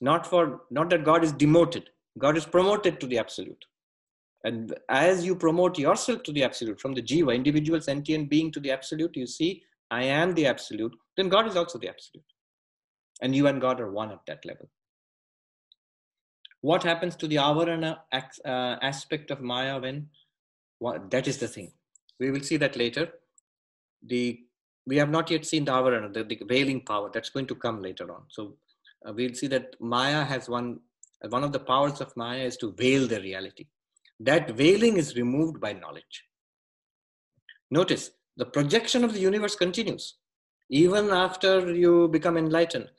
not 0.00 0.26
for 0.26 0.62
not 0.70 0.90
that 0.90 1.04
God 1.04 1.24
is 1.24 1.32
demoted, 1.32 1.90
God 2.18 2.36
is 2.36 2.44
promoted 2.44 3.00
to 3.00 3.06
the 3.06 3.18
absolute. 3.18 3.64
And 4.44 4.74
as 4.88 5.24
you 5.24 5.36
promote 5.36 5.78
yourself 5.78 6.22
to 6.22 6.32
the 6.32 6.44
absolute, 6.44 6.80
from 6.80 6.94
the 6.94 7.02
jiva, 7.02 7.34
individual 7.34 7.80
sentient 7.80 8.30
being 8.30 8.50
to 8.52 8.60
the 8.60 8.70
absolute, 8.70 9.16
you 9.16 9.26
see, 9.26 9.62
I 9.90 10.04
am 10.04 10.34
the 10.34 10.46
absolute, 10.46 10.96
then 11.16 11.28
God 11.28 11.46
is 11.46 11.56
also 11.56 11.78
the 11.78 11.88
absolute. 11.88 12.24
And 13.20 13.34
you 13.36 13.48
and 13.48 13.60
God 13.60 13.80
are 13.80 13.90
one 13.90 14.12
at 14.12 14.24
that 14.26 14.44
level. 14.46 14.70
What 16.62 16.82
happens 16.82 17.16
to 17.16 17.26
the 17.26 17.36
avarana 17.36 17.98
uh, 18.12 18.48
aspect 18.82 19.30
of 19.30 19.40
Maya 19.40 19.78
when? 19.78 20.08
That 21.10 21.28
is 21.28 21.38
the 21.38 21.48
thing. 21.48 21.72
We 22.18 22.30
will 22.30 22.40
see 22.40 22.56
that 22.58 22.76
later 22.76 23.12
the 24.02 24.40
we 24.86 24.96
have 24.96 25.10
not 25.10 25.30
yet 25.30 25.44
seen 25.44 25.64
the 25.64 25.72
avarana, 25.72 26.12
the, 26.12 26.24
the 26.24 26.40
veiling 26.48 26.80
power. 26.80 27.10
That's 27.12 27.30
going 27.30 27.46
to 27.46 27.54
come 27.54 27.82
later 27.82 28.10
on. 28.12 28.22
So 28.28 28.56
uh, 29.06 29.12
we'll 29.12 29.34
see 29.34 29.46
that 29.48 29.74
Maya 29.80 30.24
has 30.24 30.48
one 30.48 30.80
one 31.28 31.44
of 31.44 31.52
the 31.52 31.60
powers 31.60 32.00
of 32.00 32.16
Maya 32.16 32.44
is 32.44 32.56
to 32.58 32.72
veil 32.72 33.06
the 33.06 33.20
reality. 33.20 33.66
That 34.20 34.50
veiling 34.50 34.98
is 34.98 35.16
removed 35.16 35.60
by 35.60 35.72
knowledge. 35.72 36.24
Notice 37.70 38.10
the 38.36 38.44
projection 38.44 39.02
of 39.02 39.12
the 39.14 39.20
universe 39.20 39.56
continues. 39.56 40.16
Even 40.68 41.10
after 41.10 41.74
you 41.74 42.08
become 42.08 42.36
enlightened, 42.36 42.90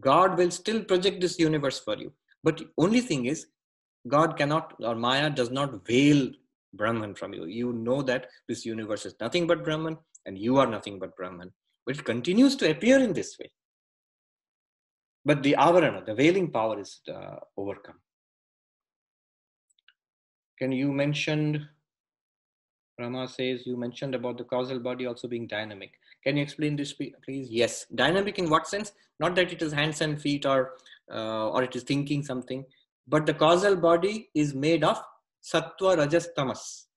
God 0.00 0.38
will 0.38 0.50
still 0.50 0.82
project 0.84 1.20
this 1.20 1.38
universe 1.38 1.78
for 1.78 1.96
you. 1.96 2.12
But 2.42 2.62
only 2.78 3.00
thing 3.00 3.26
is, 3.26 3.46
God 4.08 4.36
cannot, 4.36 4.74
or 4.80 4.94
Maya 4.94 5.28
does 5.28 5.50
not 5.50 5.86
veil 5.86 6.30
Brahman 6.72 7.14
from 7.14 7.34
you. 7.34 7.44
You 7.46 7.72
know 7.72 8.00
that 8.02 8.28
this 8.48 8.64
universe 8.64 9.04
is 9.04 9.14
nothing 9.20 9.46
but 9.46 9.64
Brahman 9.64 9.98
and 10.24 10.38
you 10.38 10.56
are 10.58 10.66
nothing 10.66 10.98
but 10.98 11.16
Brahman. 11.16 11.52
But 11.84 11.98
it 11.98 12.04
continues 12.04 12.56
to 12.56 12.70
appear 12.70 12.98
in 12.98 13.12
this 13.12 13.36
way. 13.38 13.50
But 15.24 15.42
the 15.42 15.56
avarana, 15.58 16.06
the 16.06 16.14
veiling 16.14 16.50
power 16.50 16.80
is 16.80 17.00
uh, 17.12 17.36
overcome. 17.56 17.98
Can 20.60 20.72
you 20.72 20.92
mentioned, 20.92 21.66
Rama 22.98 23.26
says, 23.28 23.66
you 23.66 23.76
mentioned 23.76 24.14
about 24.14 24.36
the 24.36 24.44
causal 24.44 24.78
body 24.78 25.06
also 25.06 25.26
being 25.26 25.46
dynamic. 25.46 25.92
Can 26.22 26.36
you 26.36 26.42
explain 26.42 26.76
this, 26.76 26.92
please? 26.92 27.48
Yes. 27.48 27.86
Dynamic 27.94 28.38
in 28.38 28.50
what 28.50 28.66
sense? 28.66 28.92
Not 29.18 29.34
that 29.36 29.52
it 29.52 29.62
is 29.62 29.72
hands 29.72 30.02
and 30.02 30.20
feet 30.20 30.44
or, 30.44 30.72
uh, 31.10 31.48
or 31.48 31.62
it 31.62 31.74
is 31.74 31.82
thinking 31.82 32.22
something, 32.22 32.64
but 33.08 33.24
the 33.24 33.32
causal 33.32 33.74
body 33.74 34.28
is 34.34 34.52
made 34.54 34.84
of 34.84 35.02
sattva, 35.42 35.96
rajas, 35.96 36.28
tamas. 36.36 36.88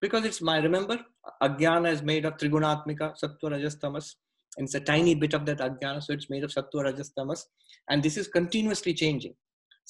Because 0.00 0.24
it's 0.24 0.40
my, 0.40 0.58
remember, 0.58 0.98
Ajnana 1.42 1.90
is 1.90 2.02
made 2.02 2.24
of 2.24 2.36
Trigunatmika, 2.36 3.18
Sattva, 3.18 3.52
Rajas, 3.52 3.76
Tamas. 3.76 4.16
And 4.56 4.66
it's 4.66 4.74
a 4.74 4.80
tiny 4.80 5.14
bit 5.14 5.34
of 5.34 5.46
that 5.46 5.58
Ajnana, 5.58 6.02
so 6.02 6.12
it's 6.12 6.28
made 6.30 6.44
of 6.44 6.50
Sattva, 6.50 6.84
Rajas, 6.84 7.10
Tamas. 7.10 7.46
And 7.88 8.02
this 8.02 8.16
is 8.16 8.28
continuously 8.28 8.94
changing. 8.94 9.34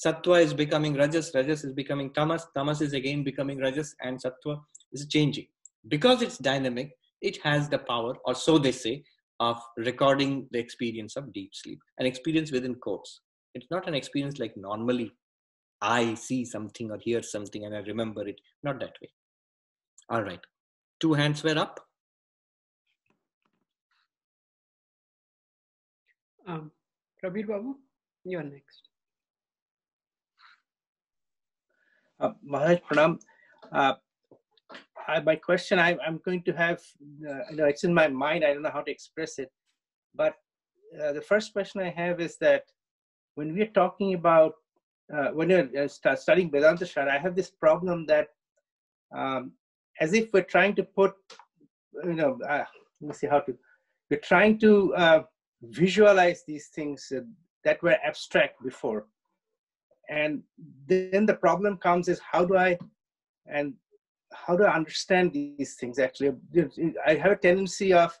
Sattva 0.03 0.41
is 0.41 0.53
becoming 0.53 0.93
Rajas, 0.93 1.31
Rajas 1.33 1.63
is 1.63 1.73
becoming 1.73 2.13
Tamas, 2.13 2.45
Tamas 2.53 2.81
is 2.81 2.93
again 2.93 3.23
becoming 3.23 3.59
Rajas, 3.59 3.95
and 4.01 4.19
Sattva 4.21 4.59
is 4.91 5.07
changing. 5.07 5.47
Because 5.87 6.21
it's 6.21 6.37
dynamic, 6.37 6.91
it 7.21 7.37
has 7.43 7.69
the 7.69 7.79
power, 7.79 8.15
or 8.25 8.35
so 8.35 8.57
they 8.57 8.71
say, 8.71 9.03
of 9.39 9.61
recording 9.77 10.47
the 10.51 10.59
experience 10.59 11.15
of 11.15 11.31
deep 11.33 11.51
sleep. 11.53 11.79
An 11.99 12.05
experience 12.05 12.51
within 12.51 12.75
quotes. 12.75 13.21
It's 13.53 13.67
not 13.71 13.87
an 13.87 13.93
experience 13.93 14.39
like 14.39 14.55
normally 14.57 15.11
I 15.81 16.13
see 16.15 16.45
something 16.45 16.91
or 16.91 16.97
hear 16.97 17.21
something 17.21 17.65
and 17.65 17.75
I 17.75 17.79
remember 17.79 18.27
it. 18.27 18.39
Not 18.63 18.79
that 18.79 18.95
way. 19.01 19.09
All 20.09 20.23
right. 20.23 20.39
Two 20.99 21.13
hands 21.13 21.43
were 21.43 21.57
up. 21.57 21.79
Um, 26.47 26.71
Prabir 27.23 27.47
Babu, 27.47 27.75
you 28.23 28.37
are 28.37 28.43
next. 28.43 28.89
Uh, 32.19 32.31
Maharaj 32.43 32.79
Pranam, 32.89 33.19
uh, 33.71 33.93
I, 35.07 35.19
my 35.19 35.35
question 35.35 35.79
I, 35.79 35.97
am 36.05 36.19
going 36.23 36.43
to 36.43 36.53
have, 36.53 36.81
uh, 37.29 37.41
you 37.49 37.57
know, 37.57 37.65
it's 37.65 37.83
in 37.83 37.93
my 37.93 38.07
mind. 38.07 38.43
I 38.43 38.53
don't 38.53 38.63
know 38.63 38.71
how 38.71 38.81
to 38.81 38.91
express 38.91 39.37
it. 39.37 39.51
But 40.15 40.35
uh, 41.01 41.13
the 41.13 41.21
first 41.21 41.53
question 41.53 41.81
I 41.81 41.89
have 41.89 42.19
is 42.19 42.37
that 42.37 42.63
when 43.35 43.53
we're 43.53 43.67
talking 43.67 44.13
about, 44.13 44.53
uh, 45.13 45.27
when 45.29 45.49
you're 45.49 45.69
uh, 45.77 46.15
studying 46.15 46.49
Vedanta 46.49 46.85
Shara, 46.85 47.09
I 47.09 47.17
have 47.17 47.35
this 47.35 47.51
problem 47.51 48.05
that 48.07 48.29
um, 49.15 49.51
as 49.99 50.13
if 50.13 50.33
we're 50.33 50.41
trying 50.41 50.73
to 50.75 50.83
put, 50.83 51.13
you 52.03 52.13
know, 52.13 52.39
let 52.41 52.67
me 53.01 53.13
see 53.13 53.27
how 53.27 53.39
to, 53.41 53.55
we're 54.09 54.19
trying 54.19 54.57
to 54.59 55.25
visualize 55.61 56.43
these 56.47 56.67
things 56.67 57.11
that 57.63 57.83
were 57.83 57.97
abstract 58.03 58.63
before. 58.63 59.05
And 60.09 60.43
then 60.87 61.25
the 61.25 61.33
problem 61.33 61.77
comes 61.77 62.07
is 62.07 62.19
how 62.19 62.45
do 62.45 62.57
I, 62.57 62.77
and 63.47 63.73
how 64.33 64.55
do 64.55 64.63
I 64.63 64.73
understand 64.73 65.33
these 65.33 65.75
things 65.79 65.99
actually? 65.99 66.33
I 67.05 67.15
have 67.15 67.31
a 67.31 67.35
tendency 67.37 67.93
of 67.93 68.17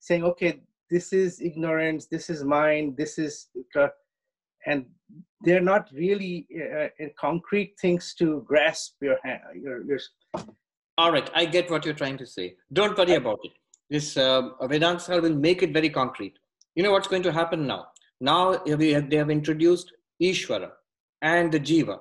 saying, 0.00 0.24
okay, 0.24 0.60
this 0.90 1.12
is 1.12 1.40
ignorance, 1.40 2.06
this 2.06 2.30
is 2.30 2.42
mind, 2.42 2.96
this 2.96 3.18
is, 3.18 3.48
and 4.66 4.86
they're 5.42 5.60
not 5.60 5.88
really 5.92 6.46
uh, 6.54 6.84
uh, 6.84 7.08
concrete 7.18 7.74
things 7.80 8.14
to 8.14 8.44
grasp 8.46 8.94
your 9.00 9.16
hand. 9.22 9.40
Your, 9.54 9.84
your... 9.84 9.98
All 10.98 11.12
right, 11.12 11.30
I 11.34 11.44
get 11.44 11.70
what 11.70 11.84
you're 11.84 11.94
trying 11.94 12.18
to 12.18 12.26
say. 12.26 12.56
Don't 12.72 12.96
worry 12.98 13.14
about 13.14 13.38
it. 13.44 13.52
This 13.88 14.16
uh, 14.16 14.50
Vedanta 14.62 15.20
will 15.20 15.34
make 15.34 15.62
it 15.62 15.72
very 15.72 15.90
concrete. 15.90 16.34
You 16.74 16.82
know 16.82 16.92
what's 16.92 17.08
going 17.08 17.22
to 17.22 17.32
happen 17.32 17.66
now? 17.66 17.86
Now 18.20 18.56
they 18.66 18.90
have 18.92 19.30
introduced 19.30 19.92
Ishvara 20.22 20.70
and 21.22 21.52
the 21.52 21.60
Jiva. 21.60 21.98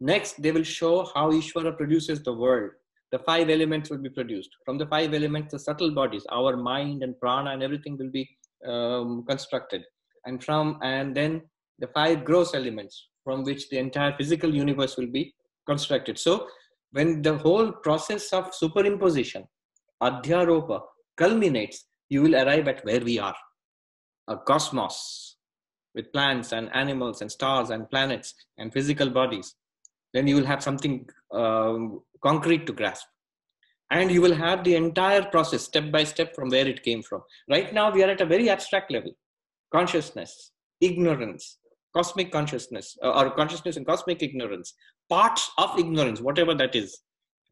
Next, 0.00 0.42
they 0.42 0.52
will 0.52 0.64
show 0.64 1.08
how 1.14 1.30
Ishvara 1.30 1.76
produces 1.76 2.22
the 2.22 2.32
world 2.32 2.70
the 3.12 3.18
five 3.18 3.50
elements 3.50 3.90
will 3.90 3.98
be 3.98 4.08
produced. 4.08 4.48
From 4.64 4.78
the 4.78 4.86
five 4.86 5.12
elements, 5.12 5.52
the 5.52 5.58
subtle 5.58 5.94
bodies, 5.94 6.26
our 6.32 6.56
mind 6.56 7.02
and 7.02 7.18
prana 7.20 7.50
and 7.50 7.62
everything 7.62 7.98
will 7.98 8.10
be 8.10 8.28
um, 8.66 9.24
constructed. 9.28 9.84
And 10.24 10.42
from 10.42 10.78
and 10.82 11.14
then 11.14 11.42
the 11.78 11.88
five 11.88 12.24
gross 12.24 12.54
elements 12.54 13.08
from 13.22 13.44
which 13.44 13.68
the 13.68 13.78
entire 13.78 14.16
physical 14.16 14.52
universe 14.52 14.96
will 14.96 15.08
be 15.08 15.34
constructed. 15.66 16.18
So 16.18 16.48
when 16.92 17.22
the 17.22 17.36
whole 17.36 17.70
process 17.70 18.32
of 18.32 18.52
superimposition, 18.52 19.44
adhyaropa, 20.02 20.80
culminates, 21.16 21.84
you 22.08 22.22
will 22.22 22.34
arrive 22.34 22.66
at 22.66 22.84
where 22.84 23.00
we 23.00 23.18
are, 23.18 23.36
a 24.28 24.36
cosmos 24.38 25.31
with 25.94 26.12
plants 26.12 26.52
and 26.52 26.74
animals 26.74 27.20
and 27.20 27.30
stars 27.30 27.70
and 27.70 27.88
planets 27.90 28.34
and 28.58 28.72
physical 28.72 29.10
bodies. 29.10 29.54
Then 30.14 30.26
you 30.26 30.36
will 30.36 30.46
have 30.46 30.62
something 30.62 31.06
um, 31.32 32.00
concrete 32.22 32.66
to 32.66 32.72
grasp. 32.72 33.06
And 33.90 34.10
you 34.10 34.22
will 34.22 34.34
have 34.34 34.64
the 34.64 34.74
entire 34.74 35.22
process 35.22 35.62
step 35.64 35.90
by 35.90 36.04
step 36.04 36.34
from 36.34 36.48
where 36.48 36.66
it 36.66 36.82
came 36.82 37.02
from. 37.02 37.22
Right 37.50 37.74
now 37.74 37.90
we 37.90 38.02
are 38.02 38.08
at 38.08 38.22
a 38.22 38.26
very 38.26 38.48
abstract 38.48 38.90
level. 38.90 39.12
Consciousness 39.70 40.52
ignorance 40.80 41.58
cosmic 41.94 42.32
consciousness 42.32 42.96
uh, 43.02 43.10
or 43.10 43.30
consciousness 43.30 43.76
and 43.76 43.86
cosmic 43.86 44.22
ignorance 44.22 44.74
parts 45.08 45.50
of 45.58 45.78
ignorance 45.78 46.20
whatever 46.20 46.54
that 46.54 46.74
is. 46.74 46.98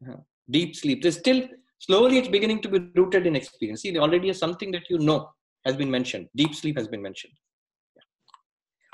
Uh, 0.07 0.15
deep 0.49 0.75
sleep. 0.75 1.01
There's 1.01 1.17
still 1.17 1.47
slowly 1.79 2.17
it's 2.17 2.27
beginning 2.27 2.61
to 2.63 2.69
be 2.69 2.79
rooted 2.95 3.27
in 3.27 3.35
experience. 3.35 3.81
See 3.81 3.97
already 3.97 4.29
is 4.29 4.39
something 4.39 4.71
that 4.71 4.89
you 4.89 4.97
know 4.97 5.29
has 5.65 5.75
been 5.75 5.91
mentioned. 5.91 6.27
Deep 6.35 6.55
sleep 6.55 6.77
has 6.77 6.87
been 6.87 7.01
mentioned. 7.01 7.33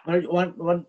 One, 0.08 0.54
one 0.58 0.86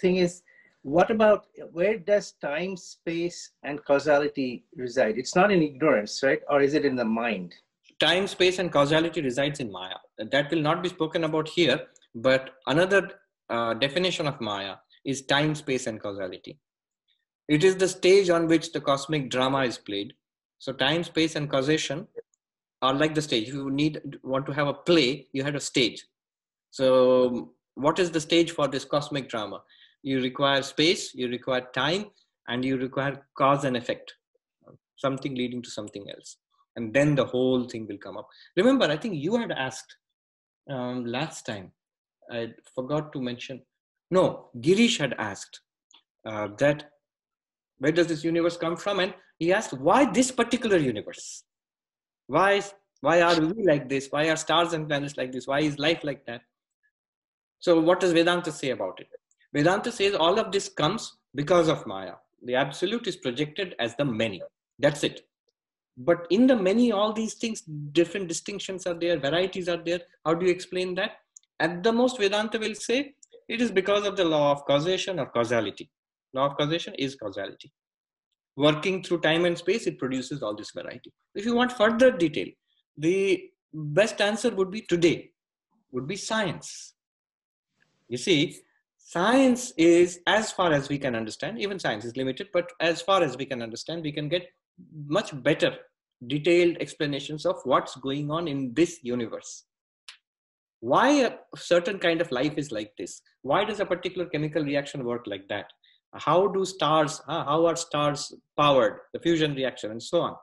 thing 0.00 0.16
is 0.16 0.42
what 0.82 1.10
about 1.10 1.46
where 1.72 1.98
does 1.98 2.32
time 2.42 2.76
space 2.76 3.52
and 3.62 3.82
causality 3.84 4.64
reside? 4.76 5.16
It's 5.16 5.34
not 5.34 5.50
in 5.50 5.62
ignorance 5.62 6.22
right? 6.22 6.40
Or 6.50 6.60
is 6.60 6.74
it 6.74 6.84
in 6.84 6.94
the 6.94 7.04
mind? 7.04 7.54
Time 8.00 8.26
space 8.26 8.58
and 8.58 8.70
causality 8.70 9.22
resides 9.22 9.60
in 9.60 9.72
maya. 9.72 9.96
That 10.18 10.50
will 10.50 10.60
not 10.60 10.82
be 10.82 10.90
spoken 10.90 11.24
about 11.24 11.48
here 11.48 11.80
but 12.14 12.50
another 12.66 13.10
uh, 13.50 13.74
definition 13.74 14.26
of 14.26 14.40
maya 14.40 14.76
is 15.04 15.22
time 15.22 15.54
space 15.54 15.86
and 15.86 16.00
causality. 16.00 16.58
It 17.48 17.64
is 17.64 17.76
the 17.76 17.88
stage 17.88 18.30
on 18.30 18.46
which 18.46 18.72
the 18.72 18.80
cosmic 18.80 19.30
drama 19.30 19.64
is 19.64 19.78
played. 19.78 20.14
So 20.58 20.72
time 20.72 21.04
space 21.04 21.34
and 21.36 21.50
causation 21.50 22.06
are 22.82 22.94
like 22.94 23.14
the 23.14 23.22
stage. 23.22 23.48
If 23.48 23.54
you 23.54 23.70
need 23.70 24.18
want 24.22 24.46
to 24.46 24.52
have 24.52 24.66
a 24.66 24.74
play 24.74 25.28
you 25.32 25.42
had 25.44 25.56
a 25.56 25.60
stage. 25.60 26.04
So 26.70 27.54
what 27.74 27.98
is 27.98 28.10
the 28.10 28.20
stage 28.20 28.52
for 28.52 28.68
this 28.68 28.84
cosmic 28.84 29.28
drama 29.28 29.60
you 30.04 30.20
require 30.20 30.62
space, 30.62 31.14
you 31.14 31.28
require 31.28 31.62
time, 31.74 32.04
and 32.46 32.64
you 32.64 32.76
require 32.76 33.26
cause 33.36 33.64
and 33.64 33.76
effect, 33.76 34.14
something 34.96 35.34
leading 35.34 35.62
to 35.62 35.70
something 35.70 36.08
else. 36.10 36.36
And 36.76 36.92
then 36.92 37.14
the 37.14 37.24
whole 37.24 37.64
thing 37.64 37.86
will 37.88 37.96
come 37.98 38.18
up. 38.18 38.28
Remember, 38.56 38.84
I 38.84 38.98
think 38.98 39.14
you 39.16 39.36
had 39.36 39.50
asked 39.50 39.96
um, 40.70 41.06
last 41.06 41.46
time, 41.46 41.72
I 42.30 42.52
forgot 42.74 43.12
to 43.14 43.20
mention. 43.20 43.62
No, 44.10 44.50
Girish 44.60 44.98
had 44.98 45.14
asked 45.18 45.60
uh, 46.26 46.48
that 46.58 46.90
where 47.78 47.92
does 47.92 48.06
this 48.06 48.24
universe 48.24 48.58
come 48.58 48.76
from? 48.76 49.00
And 49.00 49.14
he 49.38 49.52
asked, 49.52 49.72
why 49.72 50.10
this 50.10 50.30
particular 50.30 50.76
universe? 50.76 51.44
Why, 52.26 52.62
why 53.00 53.22
are 53.22 53.40
we 53.40 53.64
like 53.64 53.88
this? 53.88 54.08
Why 54.10 54.28
are 54.28 54.36
stars 54.36 54.74
and 54.74 54.86
planets 54.86 55.16
like 55.16 55.32
this? 55.32 55.46
Why 55.46 55.60
is 55.60 55.78
life 55.78 56.04
like 56.04 56.26
that? 56.26 56.42
So, 57.64 57.80
what 57.80 58.00
does 58.00 58.12
Vedanta 58.12 58.52
say 58.52 58.70
about 58.70 59.00
it? 59.00 59.08
Vedanta 59.54 59.90
says 59.90 60.14
all 60.14 60.38
of 60.38 60.52
this 60.52 60.68
comes 60.68 61.16
because 61.34 61.68
of 61.68 61.86
Maya. 61.86 62.16
The 62.42 62.56
absolute 62.56 63.06
is 63.06 63.16
projected 63.16 63.74
as 63.78 63.96
the 63.96 64.04
many. 64.04 64.42
That's 64.78 65.02
it. 65.02 65.22
But 65.96 66.26
in 66.28 66.46
the 66.46 66.56
many, 66.56 66.92
all 66.92 67.14
these 67.14 67.32
things, 67.32 67.62
different 67.92 68.28
distinctions 68.28 68.86
are 68.86 68.92
there, 68.92 69.18
varieties 69.18 69.70
are 69.70 69.82
there. 69.82 70.00
How 70.26 70.34
do 70.34 70.44
you 70.44 70.52
explain 70.52 70.94
that? 70.96 71.12
At 71.58 71.82
the 71.82 71.90
most, 71.90 72.18
Vedanta 72.18 72.58
will 72.58 72.74
say 72.74 73.14
it 73.48 73.62
is 73.62 73.70
because 73.70 74.06
of 74.06 74.18
the 74.18 74.26
law 74.26 74.52
of 74.52 74.66
causation 74.66 75.18
or 75.18 75.24
causality. 75.24 75.88
Law 76.34 76.50
of 76.50 76.58
causation 76.58 76.92
is 76.98 77.14
causality. 77.14 77.72
Working 78.56 79.02
through 79.02 79.20
time 79.20 79.46
and 79.46 79.56
space, 79.56 79.86
it 79.86 79.98
produces 79.98 80.42
all 80.42 80.54
this 80.54 80.72
variety. 80.72 81.14
If 81.34 81.46
you 81.46 81.54
want 81.54 81.72
further 81.72 82.10
detail, 82.10 82.48
the 82.98 83.48
best 83.72 84.20
answer 84.20 84.54
would 84.54 84.70
be 84.70 84.82
today, 84.82 85.30
would 85.92 86.06
be 86.06 86.16
science. 86.16 86.93
You 88.14 88.18
see, 88.18 88.60
science 88.96 89.72
is 89.76 90.20
as 90.28 90.52
far 90.52 90.72
as 90.72 90.88
we 90.88 90.98
can 90.98 91.16
understand 91.16 91.58
even 91.60 91.80
science 91.80 92.04
is 92.04 92.16
limited 92.16 92.48
but 92.52 92.70
as 92.80 93.02
far 93.02 93.24
as 93.24 93.36
we 93.36 93.44
can 93.44 93.60
understand 93.60 94.02
we 94.02 94.12
can 94.12 94.28
get 94.34 94.44
much 95.16 95.30
better 95.42 95.72
detailed 96.28 96.76
explanations 96.78 97.44
of 97.44 97.56
what's 97.64 97.96
going 97.96 98.30
on 98.30 98.46
in 98.46 98.72
this 98.72 99.00
universe. 99.02 99.64
Why 100.78 101.08
a 101.26 101.32
certain 101.56 101.98
kind 101.98 102.20
of 102.20 102.30
life 102.30 102.54
is 102.56 102.70
like 102.70 102.92
this? 102.96 103.20
Why 103.42 103.64
does 103.64 103.80
a 103.80 103.86
particular 103.94 104.26
chemical 104.26 104.62
reaction 104.62 105.04
work 105.04 105.24
like 105.26 105.48
that? 105.48 105.66
How 106.14 106.46
do 106.46 106.64
stars 106.64 107.20
how 107.26 107.66
are 107.66 107.76
stars 107.76 108.32
powered? 108.56 108.98
The 109.12 109.18
fusion 109.18 109.56
reaction 109.56 109.90
and 109.90 110.02
so 110.10 110.20
on. 110.20 110.34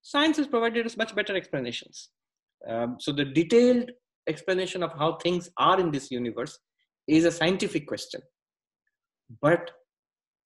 Science 0.00 0.38
has 0.38 0.46
provided 0.46 0.86
us 0.86 0.96
much 0.96 1.14
better 1.14 1.36
explanations. 1.36 2.08
Um, 2.66 2.96
so 2.98 3.12
the 3.12 3.26
detailed 3.26 3.90
explanation 4.26 4.82
of 4.82 4.92
how 4.98 5.16
things 5.16 5.50
are 5.58 5.78
in 5.78 5.90
this 5.90 6.10
universe 6.10 6.58
is 7.06 7.24
a 7.24 7.30
scientific 7.30 7.86
question. 7.86 8.20
But 9.40 9.70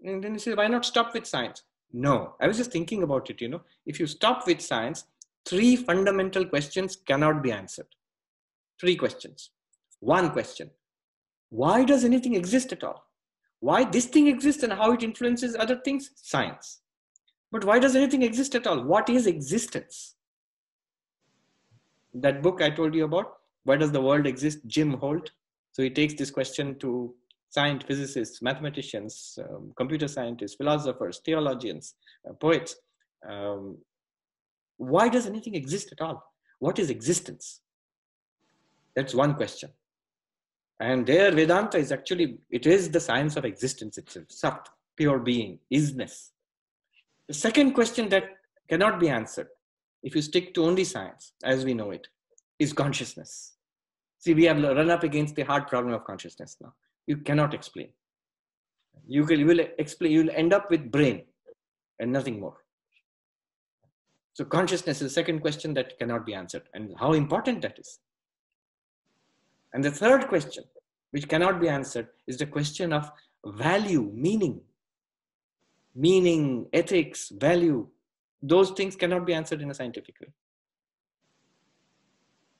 then 0.00 0.32
you 0.32 0.38
say, 0.38 0.54
why 0.54 0.68
not 0.68 0.84
stop 0.84 1.14
with 1.14 1.26
science? 1.26 1.62
No, 1.92 2.34
I 2.40 2.46
was 2.46 2.56
just 2.56 2.72
thinking 2.72 3.02
about 3.02 3.30
it. 3.30 3.40
You 3.40 3.48
know, 3.48 3.62
if 3.86 3.98
you 3.98 4.06
stop 4.06 4.46
with 4.46 4.60
science, 4.60 5.04
three 5.46 5.76
fundamental 5.76 6.44
questions 6.44 6.96
cannot 6.96 7.42
be 7.42 7.50
answered. 7.52 7.86
Three 8.80 8.96
questions. 8.96 9.50
One 10.00 10.30
question 10.30 10.70
Why 11.50 11.84
does 11.84 12.04
anything 12.04 12.34
exist 12.34 12.72
at 12.72 12.84
all? 12.84 13.04
Why 13.60 13.84
this 13.84 14.06
thing 14.06 14.28
exists 14.28 14.62
and 14.62 14.72
how 14.72 14.92
it 14.92 15.02
influences 15.02 15.56
other 15.58 15.76
things? 15.76 16.10
Science. 16.14 16.80
But 17.50 17.64
why 17.64 17.78
does 17.78 17.96
anything 17.96 18.22
exist 18.22 18.54
at 18.54 18.66
all? 18.66 18.82
What 18.82 19.08
is 19.08 19.26
existence? 19.26 20.14
That 22.14 22.42
book 22.42 22.60
I 22.62 22.70
told 22.70 22.94
you 22.94 23.04
about, 23.04 23.38
Why 23.64 23.76
Does 23.76 23.92
the 23.92 24.00
World 24.00 24.26
Exist? 24.26 24.60
Jim 24.66 24.92
Holt, 24.94 25.30
so 25.78 25.84
he 25.84 25.90
takes 25.90 26.14
this 26.14 26.32
question 26.32 26.76
to 26.80 27.14
science 27.50 27.84
physicists, 27.84 28.42
mathematicians, 28.42 29.38
um, 29.48 29.72
computer 29.76 30.08
scientists, 30.08 30.56
philosophers, 30.56 31.20
theologians, 31.24 31.94
uh, 32.28 32.32
poets. 32.32 32.74
Um, 33.24 33.78
why 34.76 35.08
does 35.08 35.26
anything 35.26 35.54
exist 35.54 35.92
at 35.92 36.00
all? 36.00 36.20
What 36.58 36.80
is 36.80 36.90
existence? 36.90 37.60
That's 38.96 39.14
one 39.14 39.34
question. 39.34 39.70
And 40.80 41.06
there, 41.06 41.30
Vedanta 41.30 41.78
is 41.78 41.92
actually, 41.92 42.38
it 42.50 42.66
is 42.66 42.90
the 42.90 42.98
science 42.98 43.36
of 43.36 43.44
existence 43.44 43.98
itself, 43.98 44.26
Sat, 44.30 44.68
pure 44.96 45.20
being, 45.20 45.60
isness. 45.72 46.30
The 47.28 47.34
second 47.34 47.74
question 47.74 48.08
that 48.08 48.24
cannot 48.68 48.98
be 48.98 49.08
answered, 49.08 49.48
if 50.02 50.16
you 50.16 50.22
stick 50.22 50.54
to 50.54 50.64
only 50.64 50.82
science 50.82 51.34
as 51.44 51.64
we 51.64 51.72
know 51.72 51.92
it, 51.92 52.08
is 52.58 52.72
consciousness. 52.72 53.57
See, 54.18 54.34
we 54.34 54.44
have 54.44 54.60
run 54.62 54.90
up 54.90 55.04
against 55.04 55.36
the 55.36 55.42
hard 55.42 55.68
problem 55.68 55.94
of 55.94 56.04
consciousness 56.04 56.56
now. 56.60 56.74
You 57.06 57.18
cannot 57.18 57.54
explain. 57.54 57.88
You 59.06 59.26
you 59.28 59.46
will 59.46 59.60
explain, 59.78 60.12
you 60.12 60.24
will 60.24 60.34
end 60.34 60.52
up 60.52 60.70
with 60.70 60.90
brain 60.90 61.22
and 62.00 62.12
nothing 62.12 62.40
more. 62.40 62.56
So 64.34 64.44
consciousness 64.44 65.00
is 65.00 65.10
the 65.10 65.14
second 65.14 65.40
question 65.40 65.74
that 65.74 65.98
cannot 65.98 66.26
be 66.26 66.34
answered, 66.34 66.62
and 66.74 66.94
how 66.98 67.12
important 67.12 67.62
that 67.62 67.78
is. 67.78 67.98
And 69.72 69.84
the 69.84 69.90
third 69.90 70.28
question, 70.28 70.64
which 71.10 71.28
cannot 71.28 71.60
be 71.60 71.68
answered, 71.68 72.08
is 72.26 72.36
the 72.38 72.46
question 72.46 72.92
of 72.92 73.10
value, 73.44 74.10
meaning. 74.14 74.60
Meaning, 75.94 76.66
ethics, 76.72 77.30
value, 77.30 77.88
those 78.40 78.70
things 78.70 78.94
cannot 78.94 79.26
be 79.26 79.34
answered 79.34 79.60
in 79.60 79.70
a 79.70 79.74
scientific 79.74 80.20
way. 80.20 80.28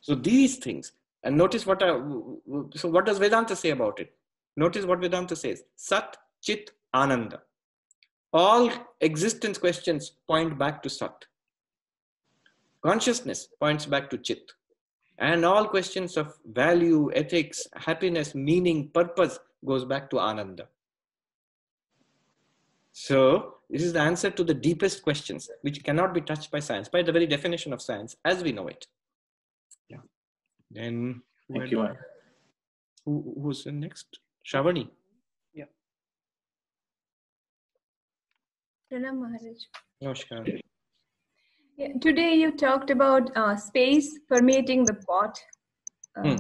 So 0.01 0.15
these 0.15 0.57
things, 0.57 0.93
and 1.23 1.37
notice 1.37 1.67
what 1.67 1.83
uh, 1.83 1.99
I, 1.99 2.77
so 2.77 2.89
what 2.89 3.07
does 3.07 3.19
Vedanta 3.19 3.57
say 3.57 3.71
about 3.71 4.01
it? 4.01 4.13
Notice 4.57 4.85
what 4.85 5.01
Vedanta 5.01 5.37
says: 5.37 5.63
Sat, 5.77 6.17
Chit, 6.43 6.71
Ananda. 6.95 7.41
All 8.33 8.71
existence 9.01 9.59
questions 9.59 10.13
point 10.29 10.59
back 10.59 10.83
to 10.83 10.91
Sat. 10.91 11.25
Consciousness 12.83 13.49
points 13.61 13.87
back 13.87 14.09
to 14.11 14.19
Chit. 14.19 14.53
And 15.19 15.45
all 15.45 15.67
questions 15.67 16.17
of 16.17 16.35
value, 16.47 17.11
ethics, 17.13 17.67
happiness, 17.75 18.37
meaning, 18.37 18.89
purpose 18.95 19.41
goes 19.65 19.85
back 19.85 20.09
to 20.11 20.21
Ananda. 20.21 20.69
So, 22.93 23.55
this 23.69 23.83
is 23.83 23.93
the 23.93 24.01
answer 24.01 24.31
to 24.31 24.45
the 24.45 24.55
deepest 24.55 25.03
questions, 25.03 25.51
which 25.63 25.83
cannot 25.83 26.15
be 26.15 26.21
touched 26.21 26.51
by 26.51 26.61
science, 26.61 26.89
by 26.89 27.03
the 27.03 27.13
very 27.13 27.27
definition 27.27 27.73
of 27.73 27.83
science 27.83 28.17
as 28.25 28.43
we 28.43 28.53
know 28.53 28.69
it. 28.69 28.87
Yeah. 30.71 30.83
Then, 30.83 31.23
Thank 31.53 31.71
you. 31.71 31.89
who, 33.05 33.35
who's 33.43 33.65
the 33.65 33.73
next? 33.73 34.21
Shavani. 34.47 34.89
Yeah. 35.55 35.65
Pranam 38.93 39.21
Maharaj. 39.21 39.59
Namaskar. 40.03 40.61
Yeah, 41.77 41.89
today 42.01 42.35
you 42.35 42.51
talked 42.57 42.91
about 42.91 43.31
uh, 43.37 43.57
space 43.57 44.19
permeating 44.29 44.85
the 44.85 44.95
pot. 44.95 45.39
Uh, 46.17 46.23
Hmm. 46.23 46.37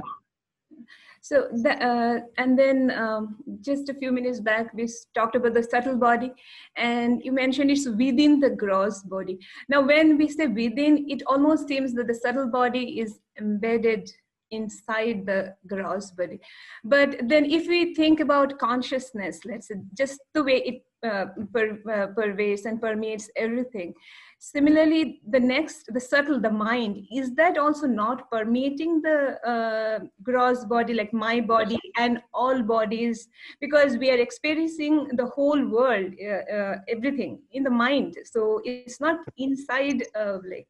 So, 1.20 1.48
the, 1.52 1.72
uh, 1.84 2.20
and 2.36 2.58
then 2.58 2.90
um, 2.92 3.36
just 3.60 3.88
a 3.88 3.94
few 3.94 4.12
minutes 4.12 4.40
back, 4.40 4.72
we 4.74 4.88
talked 5.14 5.36
about 5.36 5.54
the 5.54 5.62
subtle 5.62 5.96
body, 5.96 6.32
and 6.76 7.22
you 7.24 7.32
mentioned 7.32 7.70
it's 7.70 7.88
within 7.88 8.40
the 8.40 8.50
gross 8.50 9.02
body. 9.02 9.38
Now, 9.68 9.82
when 9.82 10.16
we 10.16 10.28
say 10.28 10.46
within, 10.46 11.06
it 11.08 11.22
almost 11.26 11.68
seems 11.68 11.94
that 11.94 12.06
the 12.06 12.14
subtle 12.14 12.48
body 12.48 13.00
is 13.00 13.18
embedded 13.38 14.10
inside 14.50 15.26
the 15.26 15.54
gross 15.66 16.10
body. 16.10 16.40
But 16.84 17.28
then, 17.28 17.44
if 17.44 17.66
we 17.66 17.94
think 17.94 18.20
about 18.20 18.58
consciousness, 18.58 19.40
let's 19.44 19.68
say 19.68 19.76
just 19.94 20.20
the 20.34 20.44
way 20.44 20.62
it 20.64 20.82
uh, 21.06 21.26
per, 21.52 21.78
uh, 21.92 22.06
pervades 22.08 22.64
and 22.64 22.80
permeates 22.80 23.30
everything, 23.36 23.94
similarly 24.40 25.20
the 25.30 25.38
next 25.38 25.84
the 25.92 26.00
subtle 26.00 26.40
the 26.40 26.50
mind 26.50 27.06
is 27.12 27.34
that 27.34 27.58
also 27.58 27.86
not 27.86 28.30
permeating 28.30 29.00
the 29.02 29.38
uh, 29.48 30.04
gross 30.22 30.64
body 30.64 30.94
like 30.94 31.12
my 31.12 31.40
body 31.40 31.78
and 31.98 32.20
all 32.34 32.62
bodies? 32.62 33.28
Because 33.60 33.96
we 33.96 34.10
are 34.10 34.18
experiencing 34.18 35.08
the 35.16 35.26
whole 35.26 35.64
world 35.68 36.12
uh, 36.20 36.52
uh, 36.52 36.74
everything 36.88 37.40
in 37.52 37.62
the 37.62 37.70
mind. 37.70 38.16
So 38.24 38.60
it's 38.64 39.00
not 39.00 39.20
inside 39.36 40.02
like 40.16 40.68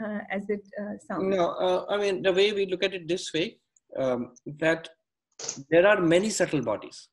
as 0.00 0.48
it 0.48 0.62
uh, 0.80 0.96
sounds 1.06 1.24
No, 1.24 1.50
uh, 1.52 1.86
I 1.88 1.96
mean, 1.98 2.22
the 2.22 2.32
way 2.32 2.52
we 2.52 2.66
look 2.66 2.82
at 2.82 2.94
it 2.94 3.08
this 3.08 3.32
way, 3.32 3.58
um, 3.98 4.32
that 4.58 4.88
there 5.70 5.86
are 5.86 6.00
many 6.00 6.30
subtle 6.30 6.62
bodies. 6.62 7.08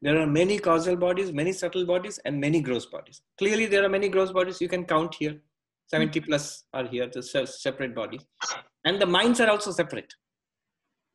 There 0.00 0.18
are 0.18 0.26
many 0.26 0.58
causal 0.58 0.96
bodies, 0.96 1.32
many 1.32 1.52
subtle 1.52 1.86
bodies, 1.86 2.18
and 2.24 2.40
many 2.40 2.60
gross 2.60 2.86
bodies. 2.86 3.22
Clearly, 3.38 3.66
there 3.66 3.84
are 3.84 3.88
many 3.88 4.08
gross 4.08 4.32
bodies 4.32 4.60
you 4.60 4.68
can 4.68 4.84
count 4.84 5.14
here. 5.14 5.40
70 5.86 6.20
plus 6.20 6.64
are 6.72 6.86
here, 6.86 7.08
the 7.12 7.22
separate 7.22 7.94
bodies. 7.94 8.24
And 8.84 9.00
the 9.00 9.06
minds 9.06 9.40
are 9.40 9.50
also 9.50 9.70
separate. 9.70 10.12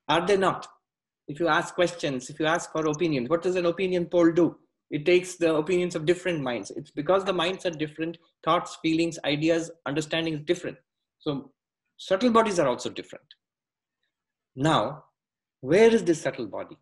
Are 0.08 0.26
they 0.26 0.38
not? 0.38 0.68
If 1.28 1.39
you 1.39 1.48
ask 1.48 1.74
questions, 1.74 2.30
if 2.30 2.39
you 2.39 2.45
ask 2.45 2.72
for 2.72 2.88
opinions, 2.88 3.28
what 3.28 3.41
does 3.41 3.56
an 3.56 3.66
opinion 3.66 4.06
poll 4.06 4.32
do? 4.32 4.56
It 4.89 5.06
takes 5.06 5.36
the 5.36 5.54
opinions 5.56 5.95
of 5.95 6.06
different 6.06 6.41
minds. 6.41 6.72
It's 6.72 6.91
because 6.91 7.26
the 7.26 7.34
minds 7.34 7.66
are 7.66 7.72
different, 7.72 8.18
thoughts, 8.43 8.78
feelings, 8.82 9.20
ideas, 9.26 9.70
understanding 9.86 10.36
is 10.36 10.41
different. 10.41 10.78
So 11.20 11.51
subtle 11.97 12.32
bodies 12.32 12.59
are 12.59 12.68
also 12.68 12.89
different. 12.89 13.26
Now, 14.55 15.05
where 15.61 15.89
is 15.89 16.03
this 16.03 16.22
subtle 16.22 16.47
body? 16.47 16.78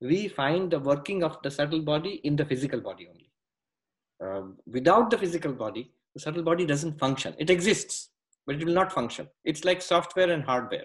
We 0.00 0.28
find 0.28 0.70
the 0.70 0.78
working 0.78 1.22
of 1.22 1.36
the 1.42 1.50
subtle 1.50 1.82
body 1.82 2.20
in 2.24 2.36
the 2.36 2.44
physical 2.44 2.80
body 2.80 3.08
only. 3.08 3.30
Um, 4.22 4.56
without 4.66 5.10
the 5.10 5.18
physical 5.18 5.52
body, 5.52 5.92
the 6.14 6.20
subtle 6.20 6.42
body 6.42 6.66
doesn't 6.66 6.98
function. 6.98 7.34
It 7.38 7.50
exists, 7.50 8.10
but 8.46 8.56
it 8.56 8.64
will 8.64 8.74
not 8.74 8.92
function. 8.92 9.28
It's 9.44 9.64
like 9.64 9.82
software 9.82 10.30
and 10.30 10.42
hardware. 10.42 10.84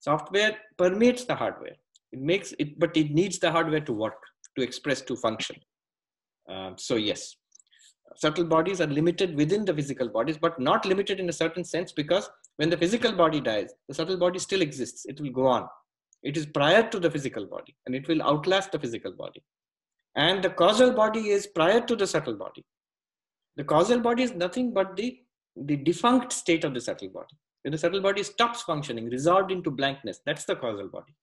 Software 0.00 0.56
permeates 0.78 1.24
the 1.24 1.34
hardware. 1.34 1.76
It 2.12 2.20
makes 2.20 2.52
it, 2.58 2.78
but 2.78 2.96
it 2.96 3.10
needs 3.12 3.38
the 3.38 3.50
hardware 3.50 3.80
to 3.80 3.92
work, 3.92 4.20
to 4.56 4.62
express, 4.62 5.00
to 5.02 5.16
function. 5.16 5.56
Um, 6.48 6.74
so 6.76 6.96
yes, 6.96 7.36
subtle 8.16 8.44
bodies 8.44 8.80
are 8.80 8.86
limited 8.86 9.34
within 9.36 9.64
the 9.64 9.74
physical 9.74 10.08
bodies, 10.08 10.38
but 10.38 10.58
not 10.58 10.84
limited 10.84 11.20
in 11.20 11.28
a 11.28 11.32
certain 11.32 11.64
sense 11.64 11.92
because 11.92 12.28
when 12.56 12.70
the 12.70 12.76
physical 12.76 13.12
body 13.12 13.40
dies, 13.40 13.72
the 13.88 13.94
subtle 13.94 14.16
body 14.16 14.38
still 14.38 14.62
exists. 14.62 15.06
It 15.06 15.20
will 15.20 15.30
go 15.30 15.46
on. 15.46 15.68
It 16.22 16.36
is 16.36 16.46
prior 16.46 16.88
to 16.88 17.00
the 17.00 17.10
physical 17.10 17.46
body 17.46 17.74
and 17.86 17.94
it 17.94 18.06
will 18.08 18.22
outlast 18.22 18.72
the 18.72 18.78
physical 18.78 19.12
body. 19.12 19.42
And 20.14 20.42
the 20.42 20.50
causal 20.50 20.92
body 20.92 21.30
is 21.30 21.46
prior 21.46 21.80
to 21.80 21.96
the 21.96 22.06
subtle 22.06 22.36
body. 22.36 22.64
The 23.56 23.64
causal 23.64 24.00
body 24.00 24.22
is 24.22 24.34
nothing 24.34 24.72
but 24.72 24.96
the, 24.96 25.18
the 25.56 25.76
defunct 25.76 26.32
state 26.32 26.64
of 26.64 26.74
the 26.74 26.80
subtle 26.80 27.08
body. 27.08 27.36
When 27.62 27.72
the 27.72 27.78
subtle 27.78 28.00
body 28.00 28.22
stops 28.22 28.62
functioning, 28.62 29.08
resolved 29.08 29.52
into 29.52 29.70
blankness, 29.70 30.20
that's 30.24 30.44
the 30.44 30.56
causal 30.56 30.88
body. 30.88 31.14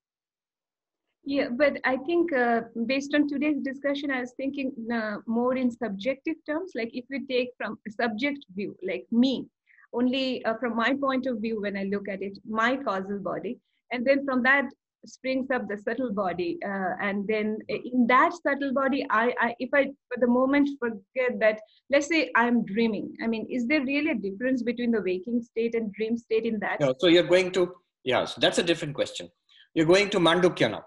Yeah, 1.29 1.49
but 1.51 1.77
I 1.83 1.95
think 2.07 2.33
uh, 2.33 2.61
based 2.87 3.13
on 3.13 3.27
today's 3.27 3.61
discussion, 3.61 4.09
I 4.09 4.21
was 4.21 4.33
thinking 4.35 4.71
uh, 4.91 5.17
more 5.27 5.55
in 5.55 5.69
subjective 5.69 6.37
terms. 6.47 6.71
Like 6.73 6.89
if 6.91 7.05
we 7.11 7.27
take 7.27 7.49
from 7.55 7.77
a 7.87 7.91
subject 7.91 8.43
view, 8.55 8.75
like 8.81 9.05
me, 9.11 9.45
only 9.93 10.43
uh, 10.45 10.55
from 10.59 10.75
my 10.75 10.95
point 10.99 11.27
of 11.27 11.39
view, 11.39 11.61
when 11.61 11.77
I 11.77 11.83
look 11.83 12.09
at 12.09 12.23
it, 12.23 12.39
my 12.49 12.77
causal 12.77 13.19
body, 13.19 13.59
and 13.91 14.03
then 14.03 14.25
from 14.25 14.41
that 14.41 14.65
springs 15.05 15.51
up 15.51 15.67
the 15.67 15.77
subtle 15.77 16.11
body, 16.11 16.57
uh, 16.65 16.93
and 16.99 17.27
then 17.27 17.59
in 17.69 18.07
that 18.07 18.33
subtle 18.41 18.73
body, 18.73 19.05
I, 19.11 19.31
I, 19.39 19.55
if 19.59 19.69
I 19.71 19.83
for 19.83 20.19
the 20.19 20.25
moment 20.25 20.67
forget 20.79 21.39
that, 21.41 21.59
let's 21.91 22.07
say 22.07 22.31
I'm 22.35 22.65
dreaming. 22.65 23.13
I 23.23 23.27
mean, 23.27 23.45
is 23.51 23.67
there 23.67 23.85
really 23.85 24.09
a 24.09 24.15
difference 24.15 24.63
between 24.63 24.89
the 24.89 25.03
waking 25.03 25.43
state 25.43 25.75
and 25.75 25.93
dream 25.93 26.17
state 26.17 26.45
in 26.45 26.57
that? 26.61 26.79
No, 26.79 26.95
so 26.97 27.05
you're 27.05 27.31
going 27.35 27.51
to, 27.51 27.71
yeah, 28.03 28.25
so 28.25 28.41
that's 28.41 28.57
a 28.57 28.63
different 28.63 28.95
question. 28.95 29.29
You're 29.75 29.85
going 29.85 30.09
to 30.09 30.17
Mandukya 30.17 30.71
now. 30.71 30.85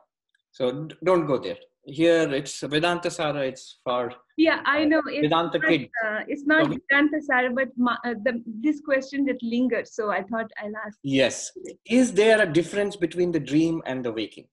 So 0.53 0.89
don't 1.05 1.27
go 1.27 1.39
there. 1.39 1.57
Here 1.85 2.33
it's 2.33 2.61
Vedanta 2.61 3.11
Sara, 3.11 3.41
it's 3.41 3.81
for 3.83 4.13
Yeah, 4.37 4.61
I 4.65 4.85
know. 4.85 5.03
It's 5.07 5.23
Vedanta 5.23 5.59
not, 5.59 5.69
Kid. 5.69 5.91
uh, 6.05 6.21
it's 6.29 6.47
not. 6.47 6.69
Vedanta 6.69 7.21
Sara, 7.21 7.51
but 7.51 7.69
ma- 7.77 7.97
uh, 8.05 8.15
the, 8.23 8.41
this 8.47 8.81
question 8.81 9.25
that 9.25 9.43
lingered. 9.43 9.89
So 9.89 10.11
I 10.11 10.23
thought 10.23 10.49
I'll 10.63 10.77
ask. 10.87 10.97
Yes. 11.03 11.51
Is 11.85 12.13
there 12.13 12.41
a 12.41 12.47
difference 12.53 12.95
between 12.95 13.33
the 13.33 13.41
dream 13.41 13.83
and 13.85 14.05
the 14.05 14.13
waking? 14.13 14.47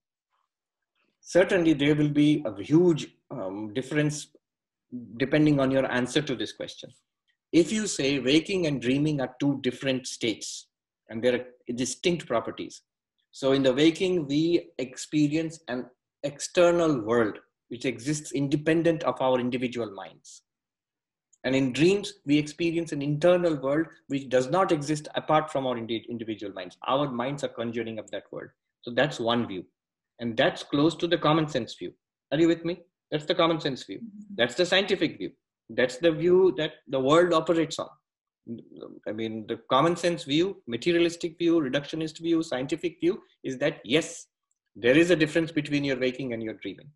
Certainly, 1.20 1.74
there 1.74 1.94
will 1.94 2.08
be 2.08 2.42
a 2.44 2.60
huge 2.60 3.06
um, 3.30 3.72
difference 3.74 4.28
depending 5.18 5.60
on 5.60 5.70
your 5.70 5.90
answer 5.92 6.20
to 6.22 6.34
this 6.34 6.52
question. 6.52 6.90
If 7.52 7.70
you 7.70 7.86
say 7.86 8.18
waking 8.18 8.66
and 8.66 8.80
dreaming 8.80 9.20
are 9.20 9.34
two 9.38 9.60
different 9.62 10.06
states 10.06 10.66
and 11.08 11.22
there 11.22 11.34
are 11.34 11.72
distinct 11.74 12.26
properties. 12.26 12.82
So, 13.32 13.52
in 13.52 13.62
the 13.62 13.72
waking, 13.72 14.26
we 14.26 14.70
experience 14.78 15.60
an 15.68 15.86
external 16.22 17.00
world 17.00 17.38
which 17.68 17.84
exists 17.84 18.32
independent 18.32 19.04
of 19.04 19.20
our 19.20 19.38
individual 19.38 19.92
minds. 19.92 20.42
And 21.44 21.54
in 21.54 21.72
dreams, 21.72 22.14
we 22.26 22.36
experience 22.36 22.92
an 22.92 23.00
internal 23.00 23.56
world 23.56 23.86
which 24.08 24.28
does 24.28 24.50
not 24.50 24.72
exist 24.72 25.08
apart 25.14 25.50
from 25.50 25.66
our 25.66 25.78
indi- 25.78 26.04
individual 26.10 26.52
minds. 26.52 26.76
Our 26.86 27.10
minds 27.10 27.44
are 27.44 27.48
conjuring 27.48 27.98
up 27.98 28.10
that 28.10 28.24
world. 28.30 28.50
So 28.82 28.90
that's 28.90 29.18
one 29.18 29.46
view. 29.46 29.64
And 30.18 30.36
that's 30.36 30.62
close 30.62 30.94
to 30.96 31.06
the 31.06 31.16
common 31.16 31.48
sense 31.48 31.74
view. 31.74 31.94
Are 32.30 32.38
you 32.38 32.48
with 32.48 32.64
me? 32.64 32.80
That's 33.10 33.24
the 33.24 33.34
common 33.34 33.60
sense 33.60 33.84
view. 33.84 33.98
Mm-hmm. 33.98 34.34
That's 34.36 34.54
the 34.54 34.66
scientific 34.66 35.16
view. 35.16 35.32
That's 35.70 35.96
the 35.96 36.12
view 36.12 36.54
that 36.58 36.72
the 36.88 37.00
world 37.00 37.32
operates 37.32 37.78
on. 37.78 37.88
I 39.06 39.12
mean, 39.12 39.46
the 39.46 39.60
common 39.70 39.96
sense 39.96 40.24
view, 40.24 40.62
materialistic 40.66 41.38
view, 41.38 41.60
reductionist 41.60 42.18
view, 42.20 42.42
scientific 42.42 42.98
view 43.00 43.22
is 43.44 43.58
that 43.58 43.80
yes, 43.84 44.26
there 44.74 44.96
is 44.96 45.10
a 45.10 45.16
difference 45.16 45.52
between 45.52 45.84
your 45.84 45.98
waking 45.98 46.32
and 46.32 46.42
your 46.42 46.54
dreaming. 46.54 46.88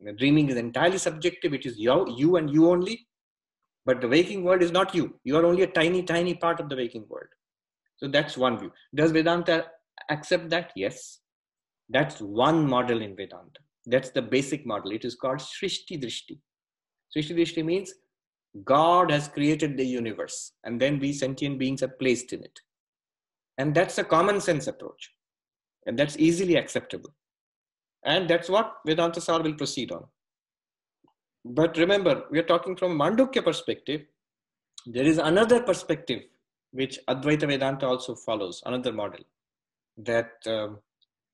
The 0.00 0.12
dreaming 0.12 0.50
is 0.50 0.56
entirely 0.56 0.98
subjective, 0.98 1.54
it 1.54 1.64
is 1.64 1.78
you, 1.78 2.06
you 2.16 2.36
and 2.36 2.50
you 2.50 2.68
only. 2.68 3.06
But 3.86 4.00
the 4.00 4.08
waking 4.08 4.42
world 4.44 4.62
is 4.62 4.72
not 4.72 4.94
you. 4.94 5.18
You 5.24 5.36
are 5.36 5.46
only 5.46 5.62
a 5.62 5.68
tiny, 5.68 6.02
tiny 6.02 6.34
part 6.34 6.60
of 6.60 6.68
the 6.68 6.76
waking 6.76 7.06
world. 7.08 7.28
So 7.96 8.08
that's 8.08 8.36
one 8.36 8.58
view. 8.58 8.72
Does 8.94 9.12
Vedanta 9.12 9.66
accept 10.10 10.50
that? 10.50 10.72
Yes. 10.76 11.20
That's 11.88 12.20
one 12.20 12.68
model 12.68 13.00
in 13.00 13.14
Vedanta. 13.14 13.60
That's 13.86 14.10
the 14.10 14.22
basic 14.22 14.66
model. 14.66 14.90
It 14.90 15.04
is 15.04 15.14
called 15.14 15.38
Srishti 15.38 16.02
Drishti. 16.02 16.38
Srishti 17.16 17.36
Drishti 17.36 17.64
means 17.64 17.94
God 18.64 19.10
has 19.10 19.28
created 19.28 19.76
the 19.76 19.86
universe, 19.86 20.52
and 20.64 20.80
then 20.80 20.98
we 20.98 21.12
sentient 21.12 21.58
beings 21.58 21.82
are 21.82 21.88
placed 21.88 22.32
in 22.32 22.42
it. 22.42 22.60
And 23.58 23.74
that's 23.74 23.98
a 23.98 24.04
common 24.04 24.40
sense 24.40 24.66
approach. 24.66 25.12
And 25.86 25.98
that's 25.98 26.18
easily 26.18 26.56
acceptable. 26.56 27.14
And 28.04 28.28
that's 28.28 28.48
what 28.48 28.76
Vedanta 28.86 29.20
Sar 29.20 29.42
will 29.42 29.54
proceed 29.54 29.90
on. 29.92 30.04
But 31.44 31.76
remember, 31.76 32.24
we 32.30 32.38
are 32.38 32.44
talking 32.44 32.76
from 32.76 32.98
Mandukya 32.98 33.44
perspective. 33.44 34.02
There 34.86 35.04
is 35.04 35.18
another 35.18 35.62
perspective 35.62 36.22
which 36.72 36.98
Advaita 37.08 37.46
Vedanta 37.46 37.86
also 37.86 38.14
follows, 38.14 38.62
another 38.66 38.92
model, 38.92 39.24
that 39.96 40.32
um, 40.46 40.78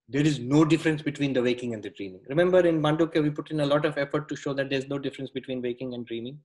there 0.08 0.22
is 0.22 0.38
no 0.38 0.64
difference 0.64 1.02
between 1.02 1.32
the 1.32 1.42
waking 1.42 1.74
and 1.74 1.82
the 1.82 1.90
dreaming. 1.90 2.20
Remember, 2.28 2.60
in 2.60 2.80
Mandukya, 2.80 3.22
we 3.22 3.30
put 3.30 3.50
in 3.50 3.60
a 3.60 3.66
lot 3.66 3.84
of 3.84 3.98
effort 3.98 4.28
to 4.28 4.36
show 4.36 4.52
that 4.54 4.70
there's 4.70 4.88
no 4.88 4.98
difference 4.98 5.30
between 5.30 5.62
waking 5.62 5.94
and 5.94 6.06
dreaming. 6.06 6.38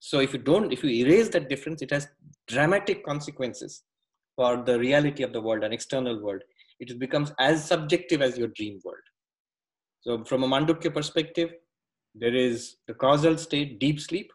So 0.00 0.20
if 0.20 0.32
you 0.32 0.38
don't, 0.38 0.72
if 0.72 0.84
you 0.84 0.90
erase 0.90 1.28
that 1.30 1.48
difference, 1.48 1.82
it 1.82 1.90
has 1.90 2.08
dramatic 2.46 3.04
consequences 3.04 3.82
for 4.36 4.62
the 4.62 4.78
reality 4.78 5.22
of 5.22 5.32
the 5.32 5.40
world, 5.40 5.64
an 5.64 5.72
external 5.72 6.22
world. 6.22 6.42
It 6.78 6.98
becomes 6.98 7.32
as 7.38 7.64
subjective 7.64 8.20
as 8.20 8.36
your 8.36 8.48
dream 8.48 8.80
world. 8.84 8.98
So 10.02 10.24
from 10.24 10.44
a 10.44 10.48
Mandukya 10.48 10.92
perspective, 10.92 11.50
there 12.14 12.34
is 12.34 12.76
the 12.86 12.94
causal 12.94 13.36
state, 13.36 13.80
deep 13.80 14.00
sleep, 14.00 14.30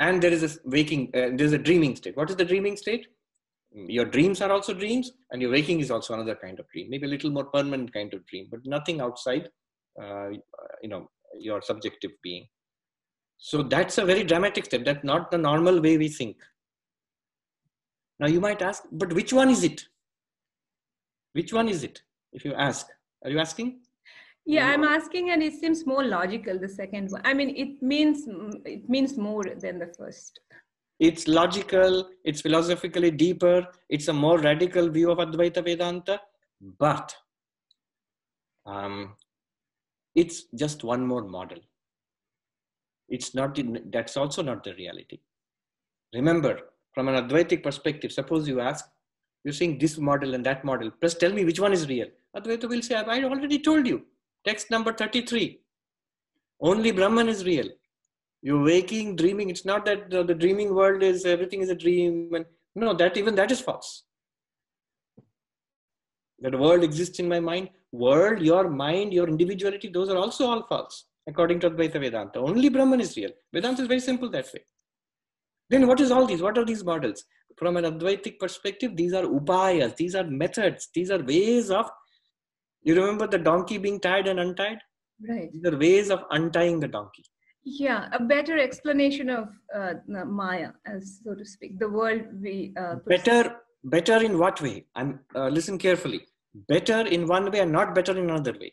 and 0.00 0.22
there 0.22 0.32
is 0.32 0.42
a 0.42 0.58
waking, 0.64 1.10
uh, 1.14 1.30
there's 1.34 1.52
a 1.52 1.58
dreaming 1.58 1.96
state. 1.96 2.16
What 2.16 2.30
is 2.30 2.36
the 2.36 2.44
dreaming 2.44 2.76
state? 2.76 3.06
Your 3.72 4.04
dreams 4.04 4.40
are 4.40 4.50
also 4.50 4.74
dreams, 4.74 5.12
and 5.30 5.40
your 5.40 5.52
waking 5.52 5.78
is 5.78 5.90
also 5.92 6.14
another 6.14 6.34
kind 6.34 6.58
of 6.58 6.68
dream, 6.70 6.90
maybe 6.90 7.06
a 7.06 7.10
little 7.10 7.30
more 7.30 7.44
permanent 7.44 7.92
kind 7.92 8.12
of 8.14 8.26
dream, 8.26 8.48
but 8.50 8.60
nothing 8.64 9.00
outside, 9.00 9.48
uh, 10.02 10.30
you 10.82 10.88
know, 10.88 11.08
your 11.38 11.62
subjective 11.62 12.10
being. 12.22 12.46
So 13.42 13.62
that's 13.62 13.96
a 13.96 14.04
very 14.04 14.22
dramatic 14.22 14.66
step. 14.66 14.84
That's 14.84 15.02
not 15.02 15.30
the 15.30 15.38
normal 15.38 15.80
way 15.80 15.96
we 15.96 16.08
think. 16.08 16.36
Now 18.20 18.26
you 18.26 18.38
might 18.38 18.60
ask, 18.60 18.84
but 18.92 19.14
which 19.14 19.32
one 19.32 19.48
is 19.48 19.64
it? 19.64 19.86
Which 21.32 21.52
one 21.52 21.68
is 21.68 21.82
it? 21.82 22.02
If 22.34 22.44
you 22.44 22.52
ask, 22.52 22.86
are 23.24 23.30
you 23.30 23.38
asking? 23.38 23.80
Yeah, 24.44 24.66
I'm 24.66 24.84
asking, 24.84 25.30
and 25.30 25.42
it 25.42 25.54
seems 25.54 25.86
more 25.86 26.04
logical. 26.04 26.58
The 26.58 26.68
second 26.68 27.10
one. 27.10 27.22
I 27.24 27.32
mean, 27.32 27.56
it 27.56 27.82
means 27.82 28.28
it 28.66 28.88
means 28.88 29.16
more 29.16 29.44
than 29.44 29.78
the 29.78 29.86
first. 29.86 30.38
It's 30.98 31.26
logical. 31.26 32.10
It's 32.24 32.42
philosophically 32.42 33.10
deeper. 33.10 33.66
It's 33.88 34.08
a 34.08 34.12
more 34.12 34.38
radical 34.38 34.90
view 34.90 35.10
of 35.10 35.18
Advaita 35.18 35.64
Vedanta, 35.64 36.20
but 36.78 37.14
um, 38.66 39.14
it's 40.14 40.44
just 40.54 40.84
one 40.84 41.06
more 41.06 41.24
model 41.24 41.58
it's 43.10 43.34
not 43.34 43.58
in, 43.58 43.82
that's 43.90 44.16
also 44.16 44.42
not 44.42 44.64
the 44.64 44.74
reality. 44.74 45.18
Remember 46.14 46.60
from 46.94 47.08
an 47.08 47.16
advaitic 47.16 47.62
perspective 47.62 48.12
suppose 48.12 48.48
you 48.48 48.60
ask 48.60 48.88
you're 49.44 49.54
saying 49.54 49.78
this 49.78 49.96
model 49.96 50.34
and 50.34 50.44
that 50.44 50.64
model 50.64 50.90
plus 51.00 51.14
tell 51.14 51.32
me 51.32 51.44
which 51.44 51.60
one 51.60 51.72
is 51.72 51.88
real. 51.88 52.06
Advaita 52.36 52.68
will 52.68 52.82
say 52.82 52.94
i 52.94 53.24
already 53.24 53.58
told 53.58 53.86
you. 53.86 54.02
Text 54.46 54.70
number 54.70 54.92
33 54.92 55.60
only 56.62 56.92
brahman 56.92 57.28
is 57.28 57.44
real. 57.44 57.68
You're 58.42 58.62
waking 58.62 59.16
dreaming. 59.16 59.50
It's 59.50 59.64
not 59.64 59.84
that 59.84 60.10
the, 60.10 60.22
the 60.22 60.34
dreaming 60.34 60.74
world 60.74 61.02
is 61.02 61.24
everything 61.24 61.60
is 61.60 61.68
a 61.68 61.74
dream 61.74 62.34
and 62.34 62.44
no 62.74 62.94
that 62.94 63.16
even 63.16 63.34
that 63.34 63.50
is 63.50 63.60
false. 63.60 64.04
That 66.38 66.58
world 66.58 66.82
exists 66.82 67.18
in 67.18 67.28
my 67.28 67.40
mind. 67.40 67.70
World 67.92 68.40
your 68.40 68.68
mind 68.68 69.12
your 69.12 69.28
individuality 69.28 69.88
those 69.88 70.08
are 70.08 70.16
also 70.16 70.46
all 70.46 70.62
false 70.62 71.06
according 71.28 71.60
to 71.60 71.70
Advaita 71.70 72.00
Vedanta. 72.00 72.38
Only 72.38 72.68
Brahman 72.68 73.00
is 73.00 73.16
real. 73.16 73.30
Vedanta 73.52 73.82
is 73.82 73.88
very 73.88 74.00
simple 74.00 74.30
that 74.30 74.46
way. 74.52 74.62
Then 75.68 75.86
what 75.86 76.00
is 76.00 76.10
all 76.10 76.26
these? 76.26 76.42
What 76.42 76.58
are 76.58 76.64
these 76.64 76.84
models? 76.84 77.24
From 77.56 77.76
an 77.76 77.84
Advaitic 77.84 78.38
perspective, 78.38 78.96
these 78.96 79.12
are 79.12 79.24
upayas, 79.24 79.96
these 79.96 80.14
are 80.14 80.24
methods, 80.24 80.88
these 80.94 81.10
are 81.10 81.22
ways 81.22 81.70
of, 81.70 81.90
you 82.82 82.94
remember 82.94 83.26
the 83.26 83.38
donkey 83.38 83.76
being 83.76 84.00
tied 84.00 84.26
and 84.26 84.40
untied? 84.40 84.78
Right. 85.28 85.52
These 85.52 85.64
are 85.66 85.76
ways 85.76 86.10
of 86.10 86.24
untying 86.30 86.80
the 86.80 86.88
donkey. 86.88 87.24
Yeah, 87.62 88.08
a 88.12 88.22
better 88.22 88.58
explanation 88.58 89.28
of 89.28 89.50
uh, 89.76 89.94
Maya, 90.06 90.70
as 90.86 91.20
so 91.22 91.34
to 91.34 91.44
speak, 91.44 91.78
the 91.78 91.88
world 91.88 92.22
we. 92.40 92.72
Uh, 92.80 92.94
better, 93.06 93.56
better 93.84 94.22
in 94.22 94.38
what 94.38 94.62
way? 94.62 94.86
I'm 94.94 95.20
uh, 95.34 95.48
listen 95.48 95.76
carefully. 95.76 96.22
Better 96.68 97.06
in 97.06 97.28
one 97.28 97.50
way 97.50 97.58
and 97.60 97.70
not 97.70 97.94
better 97.94 98.12
in 98.16 98.30
another 98.30 98.54
way 98.58 98.72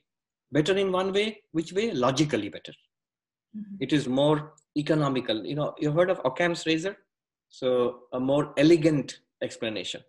better 0.52 0.76
in 0.76 0.92
one 0.92 1.14
way 1.14 1.42
which 1.52 1.74
way? 1.74 1.92
Logically 1.92 2.50
better. 2.50 2.74
Mm-hmm. 3.56 3.76
it 3.80 3.94
is 3.94 4.08
more 4.08 4.54
economical. 4.78 5.46
You 5.46 5.56
know 5.56 5.74
you 5.80 5.92
heard 5.92 6.10
of 6.10 6.22
occam's 6.26 6.66
razor? 6.66 6.98
So 7.50 8.02
a 8.14 8.20
more 8.20 8.54
elegant 8.58 9.20
explanation. 9.42 10.02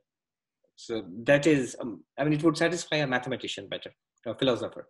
So 0.77 1.05
that 1.25 1.47
is 1.47 1.77
um, 1.81 2.05
i 2.19 2.25
mean 2.25 2.33
it 2.35 2.43
would 2.43 2.57
satisfy 2.57 2.97
a 2.97 3.07
mathematician 3.07 3.69
better 3.69 3.91
a 4.27 4.35
philosopher. 4.35 4.89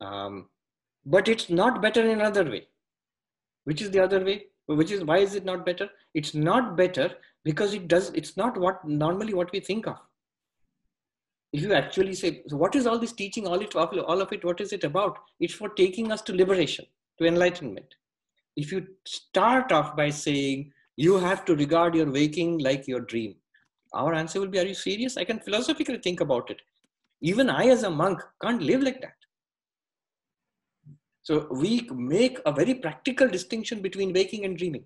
Um, 0.00 0.48
but 1.04 1.28
it's 1.28 1.50
not 1.50 1.82
better 1.82 2.02
in 2.02 2.20
another 2.20 2.50
way. 2.50 2.68
Which 3.64 3.82
is 3.82 3.90
the 3.90 4.00
other 4.00 4.24
way? 4.24 4.46
Which 4.66 4.90
is 4.90 5.04
why 5.04 5.18
is 5.18 5.34
it 5.34 5.44
not 5.44 5.66
better? 5.66 5.88
It's 6.14 6.34
not 6.34 6.76
better 6.76 7.10
because 7.44 7.74
it 7.74 7.88
does 7.88 8.10
it's 8.10 8.36
not 8.36 8.56
what 8.56 8.86
normally 8.86 9.34
what 9.34 9.52
we 9.52 9.60
think 9.60 9.86
of 9.86 9.96
if 11.52 11.62
you 11.62 11.72
actually 11.74 12.14
say, 12.14 12.42
so 12.48 12.56
what 12.56 12.74
is 12.76 12.86
all 12.86 12.98
this 12.98 13.12
teaching, 13.12 13.46
all, 13.46 13.60
it, 13.60 13.74
all 13.74 14.20
of 14.20 14.32
it, 14.32 14.44
what 14.44 14.60
is 14.60 14.72
it 14.72 14.84
about? 14.84 15.18
It's 15.40 15.54
for 15.54 15.68
taking 15.70 16.12
us 16.12 16.22
to 16.22 16.34
liberation, 16.34 16.86
to 17.18 17.26
enlightenment. 17.26 17.86
If 18.56 18.70
you 18.70 18.86
start 19.04 19.72
off 19.72 19.96
by 19.96 20.10
saying, 20.10 20.72
you 20.96 21.18
have 21.18 21.44
to 21.46 21.56
regard 21.56 21.94
your 21.94 22.10
waking 22.10 22.58
like 22.58 22.86
your 22.86 23.00
dream, 23.00 23.34
our 23.94 24.14
answer 24.14 24.38
will 24.38 24.48
be, 24.48 24.58
are 24.60 24.66
you 24.66 24.74
serious? 24.74 25.16
I 25.16 25.24
can 25.24 25.40
philosophically 25.40 25.98
think 25.98 26.20
about 26.20 26.50
it. 26.50 26.60
Even 27.22 27.50
I, 27.50 27.66
as 27.66 27.82
a 27.82 27.90
monk, 27.90 28.20
can't 28.40 28.62
live 28.62 28.82
like 28.82 29.00
that. 29.00 29.14
So 31.22 31.48
we 31.50 31.88
make 31.92 32.38
a 32.46 32.52
very 32.52 32.74
practical 32.74 33.28
distinction 33.28 33.82
between 33.82 34.12
waking 34.12 34.44
and 34.44 34.56
dreaming. 34.56 34.84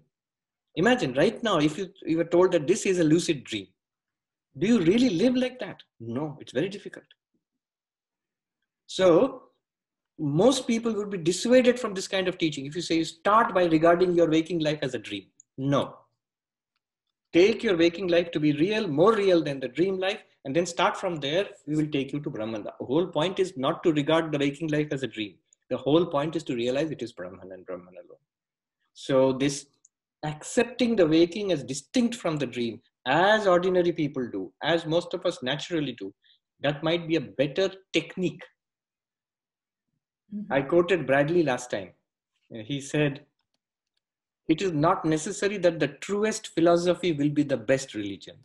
Imagine 0.76 1.14
right 1.14 1.40
now, 1.42 1.58
if 1.58 1.78
you, 1.78 1.88
you 2.02 2.16
were 2.16 2.24
told 2.24 2.52
that 2.52 2.66
this 2.66 2.86
is 2.86 2.98
a 2.98 3.04
lucid 3.04 3.44
dream, 3.44 3.66
do 4.58 4.66
you 4.66 4.80
really 4.80 5.10
live 5.10 5.36
like 5.36 5.58
that? 5.60 5.82
No, 6.00 6.38
it's 6.40 6.52
very 6.52 6.68
difficult. 6.68 7.06
So, 8.86 9.42
most 10.18 10.66
people 10.66 10.92
would 10.94 11.10
be 11.10 11.18
dissuaded 11.18 11.80
from 11.80 11.94
this 11.94 12.06
kind 12.06 12.28
of 12.28 12.38
teaching 12.38 12.66
if 12.66 12.76
you 12.76 12.82
say 12.82 13.02
start 13.02 13.52
by 13.52 13.64
regarding 13.64 14.14
your 14.14 14.30
waking 14.30 14.60
life 14.60 14.78
as 14.82 14.94
a 14.94 14.98
dream. 14.98 15.26
No. 15.58 15.96
Take 17.32 17.64
your 17.64 17.76
waking 17.76 18.06
life 18.08 18.30
to 18.30 18.38
be 18.38 18.52
real, 18.52 18.86
more 18.86 19.14
real 19.14 19.42
than 19.42 19.58
the 19.58 19.66
dream 19.66 19.98
life, 19.98 20.20
and 20.44 20.54
then 20.54 20.66
start 20.66 20.96
from 20.96 21.16
there. 21.16 21.48
We 21.66 21.74
will 21.74 21.90
take 21.90 22.12
you 22.12 22.20
to 22.20 22.30
Brahman. 22.30 22.62
The 22.62 22.84
whole 22.84 23.08
point 23.08 23.40
is 23.40 23.56
not 23.56 23.82
to 23.82 23.92
regard 23.92 24.30
the 24.30 24.38
waking 24.38 24.68
life 24.68 24.88
as 24.92 25.02
a 25.02 25.08
dream. 25.08 25.34
The 25.70 25.76
whole 25.76 26.06
point 26.06 26.36
is 26.36 26.44
to 26.44 26.54
realize 26.54 26.92
it 26.92 27.02
is 27.02 27.12
Brahman 27.12 27.50
and 27.50 27.66
Brahman 27.66 27.94
alone. 27.94 28.20
So, 28.92 29.32
this 29.32 29.66
accepting 30.22 30.94
the 30.94 31.06
waking 31.06 31.50
as 31.50 31.64
distinct 31.64 32.14
from 32.14 32.36
the 32.36 32.46
dream 32.46 32.80
as 33.06 33.46
ordinary 33.46 33.92
people 33.92 34.28
do, 34.30 34.52
as 34.62 34.86
most 34.86 35.14
of 35.14 35.24
us 35.26 35.42
naturally 35.42 35.92
do, 35.92 36.12
that 36.60 36.82
might 36.82 37.06
be 37.06 37.16
a 37.16 37.20
better 37.20 37.70
technique. 37.92 38.42
Mm-hmm. 40.34 40.52
I 40.52 40.62
quoted 40.62 41.06
Bradley 41.06 41.42
last 41.42 41.70
time. 41.70 41.90
He 42.50 42.80
said, 42.80 43.24
It 44.48 44.62
is 44.62 44.72
not 44.72 45.04
necessary 45.04 45.58
that 45.58 45.80
the 45.80 45.88
truest 45.88 46.48
philosophy 46.48 47.12
will 47.12 47.30
be 47.30 47.42
the 47.42 47.56
best 47.56 47.94
religion. 47.94 48.36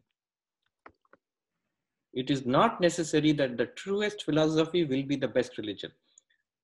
It 2.13 2.31
is 2.31 2.45
not 2.45 2.81
necessary 2.81 3.31
that 3.33 3.57
the 3.57 3.67
truest 3.67 4.23
philosophy 4.23 4.83
will 4.83 5.03
be 5.03 5.15
the 5.15 5.27
best 5.27 5.57
religion. 5.57 5.91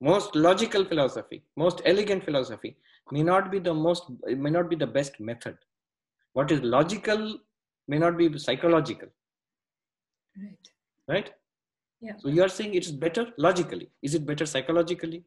Most 0.02 0.36
logical 0.36 0.84
philosophy, 0.84 1.44
most 1.56 1.82
elegant 1.86 2.24
philosophy 2.24 2.76
may 3.12 3.24
not 3.24 3.52
be 3.52 3.60
the 3.60 3.74
most, 3.74 4.04
may 4.26 4.50
not 4.50 4.70
be 4.70 4.76
the 4.76 4.88
best 4.88 5.20
method. 5.20 5.58
What 6.34 6.52
is 6.52 6.62
logical 6.62 7.40
may 7.88 7.98
not 7.98 8.18
be 8.18 8.38
psychological. 8.38 9.10
Right. 10.38 10.70
Right? 11.08 11.32
Yeah. 12.02 12.14
So 12.18 12.28
you 12.30 12.44
are 12.44 12.50
saying 12.50 12.74
it 12.74 12.86
is 12.86 12.92
better 12.92 13.28
logically. 13.38 13.90
Is 14.02 14.16
it 14.16 14.26
better 14.26 14.46
psychologically? 14.46 15.24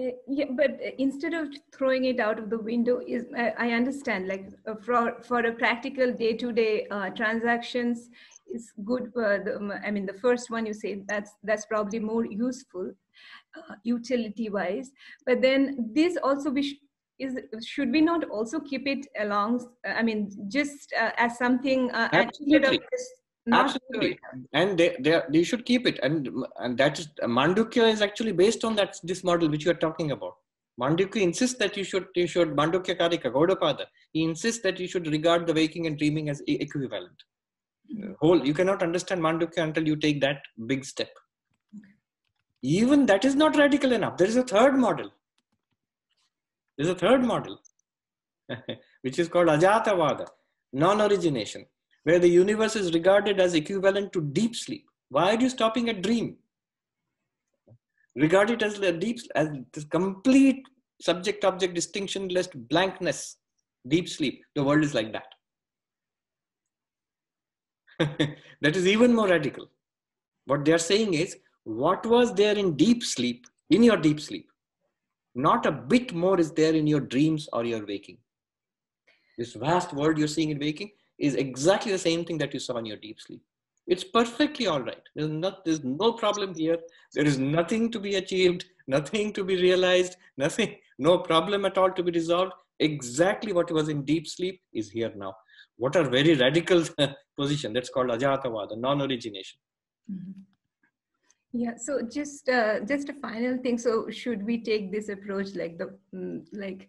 Uh, 0.00 0.12
yeah, 0.28 0.46
but 0.50 0.78
instead 0.98 1.34
of 1.34 1.48
throwing 1.74 2.04
it 2.04 2.20
out 2.20 2.38
of 2.38 2.48
the 2.48 2.58
window, 2.58 3.00
is 3.06 3.24
I, 3.36 3.52
I 3.58 3.70
understand 3.72 4.28
like 4.28 4.46
uh, 4.66 4.76
for 4.76 5.20
for 5.22 5.40
a 5.40 5.52
practical 5.52 6.12
day-to-day 6.12 6.86
uh, 6.90 7.10
transactions 7.10 8.08
is 8.54 8.72
good. 8.84 9.10
for 9.12 9.42
The, 9.44 9.80
I 9.84 9.90
mean, 9.90 10.06
the 10.06 10.14
first 10.14 10.50
one 10.50 10.64
you 10.64 10.72
say 10.72 11.02
that's 11.06 11.32
that's 11.42 11.66
probably 11.66 11.98
more 11.98 12.24
useful, 12.24 12.92
uh, 13.56 13.74
utility-wise. 13.82 14.90
But 15.26 15.42
then 15.42 15.90
this 15.92 16.16
also 16.22 16.50
be 16.50 16.80
is 17.20 17.38
should 17.66 17.90
we 17.90 18.00
not 18.00 18.28
also 18.30 18.60
keep 18.60 18.86
it 18.86 19.06
along 19.18 19.60
i 19.84 20.02
mean 20.02 20.30
just 20.48 20.92
uh, 21.00 21.10
as 21.16 21.38
something 21.38 21.90
uh, 21.92 22.08
absolutely 22.12 22.80
absolutely 23.52 24.18
and 24.52 24.78
they, 24.78 24.96
they 25.00 25.20
they 25.30 25.42
should 25.42 25.64
keep 25.64 25.86
it 25.86 25.98
and 26.02 26.28
and 26.58 26.76
that 26.76 26.98
is 26.98 27.08
mandukya 27.38 27.90
is 27.96 28.02
actually 28.02 28.32
based 28.32 28.64
on 28.64 28.76
that 28.76 28.96
this 29.02 29.24
model 29.24 29.48
which 29.48 29.64
you 29.64 29.70
are 29.70 29.82
talking 29.86 30.10
about 30.12 30.34
Mandukya 30.80 31.20
insists 31.20 31.58
that 31.58 31.76
you 31.76 31.84
should, 31.84 32.06
you 32.14 32.26
should, 32.26 32.56
Mandukya 32.56 32.98
Karika, 32.98 33.30
Gaudapada, 33.30 33.84
he 34.12 34.24
insists 34.24 34.62
that 34.62 34.80
you 34.80 34.88
should 34.88 35.06
regard 35.08 35.46
the 35.46 35.52
waking 35.52 35.86
and 35.86 35.98
dreaming 35.98 36.30
as 36.30 36.42
equivalent. 36.46 37.22
Whole, 38.20 38.44
you 38.46 38.54
cannot 38.54 38.82
understand 38.82 39.20
Mandukya 39.20 39.62
until 39.62 39.86
you 39.86 39.96
take 39.96 40.20
that 40.20 40.42
big 40.66 40.84
step. 40.84 41.10
Even 42.62 43.04
that 43.06 43.24
is 43.24 43.34
not 43.34 43.56
radical 43.56 43.92
enough. 43.92 44.16
There 44.16 44.28
is 44.28 44.36
a 44.36 44.42
third 44.42 44.76
model. 44.76 45.10
There's 46.80 46.92
a 46.92 46.94
third 46.94 47.22
model, 47.26 47.60
which 49.02 49.18
is 49.18 49.28
called 49.28 49.48
Ajatavada, 49.48 50.26
non-origination, 50.72 51.66
where 52.04 52.18
the 52.18 52.26
universe 52.26 52.74
is 52.74 52.94
regarded 52.94 53.38
as 53.38 53.52
equivalent 53.52 54.14
to 54.14 54.22
deep 54.22 54.56
sleep. 54.56 54.86
Why 55.10 55.34
are 55.34 55.38
you 55.38 55.50
stopping 55.50 55.90
at 55.90 56.00
dream? 56.00 56.38
Regard 58.16 58.48
it 58.48 58.62
as 58.62 58.78
a 58.78 58.92
deep, 58.92 59.18
as 59.34 59.50
this 59.74 59.84
complete 59.84 60.66
subject-object 61.02 61.74
distinctionless 61.74 62.48
blankness, 62.54 63.36
deep 63.86 64.08
sleep. 64.08 64.42
The 64.54 64.64
world 64.64 64.82
is 64.82 64.94
like 64.94 65.12
that. 65.12 65.34
that 68.62 68.74
is 68.74 68.86
even 68.86 69.14
more 69.14 69.28
radical. 69.28 69.68
What 70.46 70.64
they 70.64 70.72
are 70.72 70.78
saying 70.78 71.12
is, 71.12 71.36
what 71.64 72.06
was 72.06 72.32
there 72.32 72.56
in 72.56 72.74
deep 72.74 73.04
sleep, 73.04 73.46
in 73.68 73.82
your 73.82 73.98
deep 73.98 74.18
sleep, 74.18 74.49
not 75.34 75.66
a 75.66 75.72
bit 75.72 76.12
more 76.12 76.38
is 76.40 76.52
there 76.52 76.74
in 76.74 76.86
your 76.86 77.00
dreams 77.00 77.48
or 77.52 77.64
your 77.64 77.86
waking. 77.86 78.18
This 79.38 79.54
vast 79.54 79.92
world 79.92 80.18
you're 80.18 80.28
seeing 80.28 80.50
in 80.50 80.58
waking 80.58 80.90
is 81.18 81.34
exactly 81.34 81.92
the 81.92 81.98
same 81.98 82.24
thing 82.24 82.38
that 82.38 82.52
you 82.52 82.60
saw 82.60 82.76
in 82.78 82.86
your 82.86 82.96
deep 82.96 83.20
sleep. 83.20 83.42
It's 83.86 84.04
perfectly 84.04 84.66
all 84.66 84.80
right. 84.80 85.02
There's, 85.14 85.30
not, 85.30 85.64
there's 85.64 85.82
no 85.82 86.12
problem 86.12 86.54
here. 86.54 86.78
There 87.14 87.24
is 87.24 87.38
nothing 87.38 87.90
to 87.92 87.98
be 87.98 88.16
achieved, 88.16 88.64
nothing 88.86 89.32
to 89.32 89.44
be 89.44 89.56
realized, 89.56 90.16
nothing, 90.36 90.76
no 90.98 91.18
problem 91.18 91.64
at 91.64 91.78
all 91.78 91.90
to 91.90 92.02
be 92.02 92.12
resolved. 92.12 92.52
Exactly 92.78 93.52
what 93.52 93.70
was 93.70 93.88
in 93.88 94.04
deep 94.04 94.26
sleep 94.26 94.60
is 94.72 94.90
here 94.90 95.12
now. 95.16 95.34
What 95.76 95.96
a 95.96 96.04
very 96.04 96.34
radical 96.34 96.84
position. 97.38 97.72
That's 97.72 97.90
called 97.90 98.10
Ajatavada, 98.10 98.78
non-origination. 98.78 99.58
Mm-hmm. 100.10 100.40
Yeah. 101.52 101.76
So 101.76 102.02
just 102.02 102.48
uh, 102.48 102.80
just 102.80 103.08
a 103.08 103.14
final 103.14 103.58
thing. 103.58 103.78
So 103.78 104.08
should 104.10 104.44
we 104.44 104.62
take 104.62 104.92
this 104.92 105.08
approach 105.08 105.54
like 105.54 105.78
the 105.78 105.98
mm, 106.14 106.46
like 106.52 106.88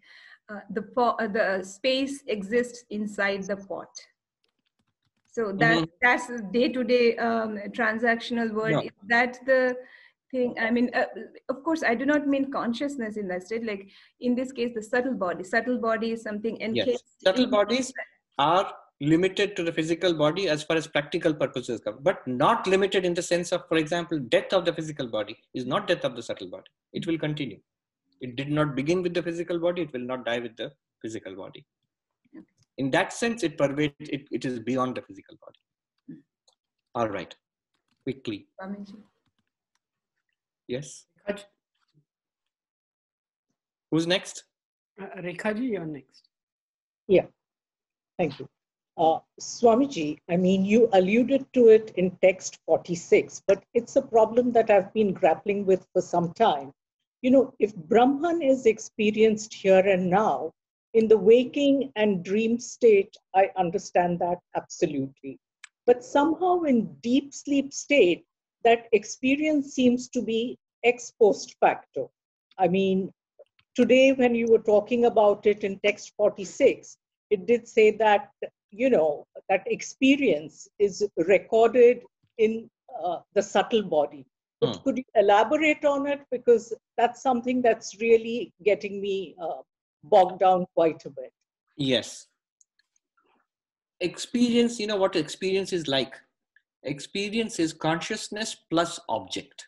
uh, 0.49 0.59
the 0.69 0.83
pot, 0.83 1.21
uh, 1.21 1.27
the 1.27 1.63
space 1.63 2.23
exists 2.27 2.83
inside 2.89 3.43
the 3.43 3.57
pot? 3.57 3.89
So 5.31 5.51
that 5.53 5.77
mm-hmm. 5.77 5.85
that's 6.01 6.27
day 6.51 6.69
to 6.69 6.83
day 6.83 7.15
transactional 7.69 8.53
world. 8.53 8.71
Yeah. 8.71 8.79
Is 8.81 9.07
that 9.07 9.39
the 9.45 9.75
thing? 10.29 10.55
I 10.59 10.69
mean, 10.69 10.91
uh, 10.93 11.05
of 11.49 11.63
course, 11.63 11.83
I 11.83 11.95
do 11.95 12.05
not 12.05 12.27
mean 12.27 12.51
consciousness 12.51 13.17
in 13.17 13.27
that 13.29 13.43
state. 13.43 13.65
Like 13.65 13.89
in 14.19 14.35
this 14.35 14.51
case, 14.51 14.73
the 14.75 14.83
subtle 14.83 15.15
body. 15.15 15.43
Subtle 15.43 15.79
body 15.79 16.11
is 16.11 16.21
something 16.21 16.61
encased. 16.61 16.87
Yes. 16.87 17.01
Subtle 17.23 17.47
bodies 17.47 17.93
are 18.37 18.71
limited 19.01 19.55
to 19.55 19.63
the 19.63 19.73
physical 19.73 20.13
body 20.13 20.47
as 20.47 20.63
far 20.63 20.77
as 20.77 20.85
practical 20.85 21.33
purposes 21.33 21.81
go, 21.81 21.97
but 22.01 22.25
not 22.27 22.67
limited 22.67 23.03
in 23.03 23.15
the 23.15 23.21
sense 23.21 23.51
of, 23.51 23.67
for 23.67 23.77
example, 23.77 24.19
death 24.19 24.53
of 24.53 24.63
the 24.63 24.71
physical 24.71 25.07
body 25.07 25.35
is 25.55 25.65
not 25.65 25.87
death 25.87 26.05
of 26.05 26.15
the 26.15 26.21
subtle 26.21 26.47
body. 26.47 26.69
It 26.93 27.07
will 27.07 27.17
continue. 27.17 27.59
It 28.21 28.35
did 28.35 28.51
not 28.51 28.75
begin 28.75 29.01
with 29.01 29.15
the 29.15 29.23
physical 29.23 29.59
body. 29.59 29.81
It 29.81 29.93
will 29.93 30.05
not 30.05 30.23
die 30.23 30.37
with 30.37 30.55
the 30.55 30.71
physical 31.01 31.35
body. 31.35 31.65
In 32.77 32.91
that 32.91 33.11
sense 33.11 33.41
it 33.41 33.57
pervades 33.57 33.95
it, 33.99 34.27
it 34.31 34.45
is 34.45 34.59
beyond 34.59 34.95
the 34.95 35.01
physical 35.01 35.35
body. 35.43 36.19
All 36.93 37.09
right. 37.09 37.35
Quickly. 38.03 38.47
Yes. 40.67 41.05
Who's 43.89 44.05
next? 44.05 44.43
Uh, 45.01 45.07
rekhaji 45.21 45.71
you're 45.71 45.85
next. 45.85 46.29
Yeah. 47.07 47.25
Thank 48.17 48.39
you 48.39 48.47
uh, 48.97 49.19
Swamiji, 49.39 50.19
I 50.29 50.37
mean, 50.37 50.65
you 50.65 50.89
alluded 50.93 51.45
to 51.53 51.69
it 51.69 51.91
in 51.95 52.11
text 52.21 52.59
46, 52.65 53.43
but 53.47 53.63
it's 53.73 53.95
a 53.95 54.01
problem 54.01 54.51
that 54.51 54.69
I've 54.69 54.93
been 54.93 55.13
grappling 55.13 55.65
with 55.65 55.85
for 55.93 56.01
some 56.01 56.33
time. 56.33 56.71
You 57.21 57.31
know, 57.31 57.53
if 57.59 57.75
Brahman 57.75 58.41
is 58.41 58.65
experienced 58.65 59.53
here 59.53 59.79
and 59.79 60.09
now, 60.09 60.51
in 60.93 61.07
the 61.07 61.17
waking 61.17 61.91
and 61.95 62.23
dream 62.23 62.59
state, 62.59 63.15
I 63.33 63.49
understand 63.57 64.19
that 64.19 64.39
absolutely. 64.55 65.39
But 65.85 66.03
somehow 66.03 66.61
in 66.63 66.93
deep 67.01 67.33
sleep 67.33 67.73
state, 67.73 68.25
that 68.63 68.87
experience 68.91 69.73
seems 69.73 70.09
to 70.09 70.21
be 70.21 70.57
ex 70.83 71.11
post 71.11 71.55
facto. 71.59 72.11
I 72.57 72.67
mean, 72.67 73.11
today 73.75 74.11
when 74.13 74.35
you 74.35 74.47
were 74.47 74.59
talking 74.59 75.05
about 75.05 75.45
it 75.45 75.63
in 75.63 75.79
text 75.79 76.13
46, 76.17 76.97
it 77.29 77.45
did 77.45 77.67
say 77.67 77.91
that, 77.91 78.31
you 78.71 78.89
know, 78.89 79.25
that 79.49 79.63
experience 79.65 80.67
is 80.79 81.07
recorded 81.17 82.01
in 82.37 82.69
uh, 83.03 83.19
the 83.35 83.41
subtle 83.41 83.83
body. 83.83 84.25
Hmm. 84.63 84.73
could 84.83 84.97
you 84.97 85.03
elaborate 85.15 85.83
on 85.85 86.05
it? 86.05 86.19
Because 86.29 86.73
that's 86.95 87.23
something 87.23 87.61
that's 87.63 87.99
really 87.99 88.53
getting 88.63 89.01
me 89.01 89.35
uh, 89.41 89.61
bogged 90.03 90.39
down 90.39 90.65
quite 90.75 91.03
a 91.05 91.09
bit. 91.09 91.33
Yes. 91.77 92.27
Experience, 94.01 94.79
you 94.79 94.87
know 94.87 94.97
what 94.97 95.15
experience 95.15 95.73
is 95.73 95.87
like? 95.87 96.19
Experience 96.83 97.59
is 97.59 97.73
consciousness 97.73 98.55
plus 98.69 98.99
object. 99.09 99.67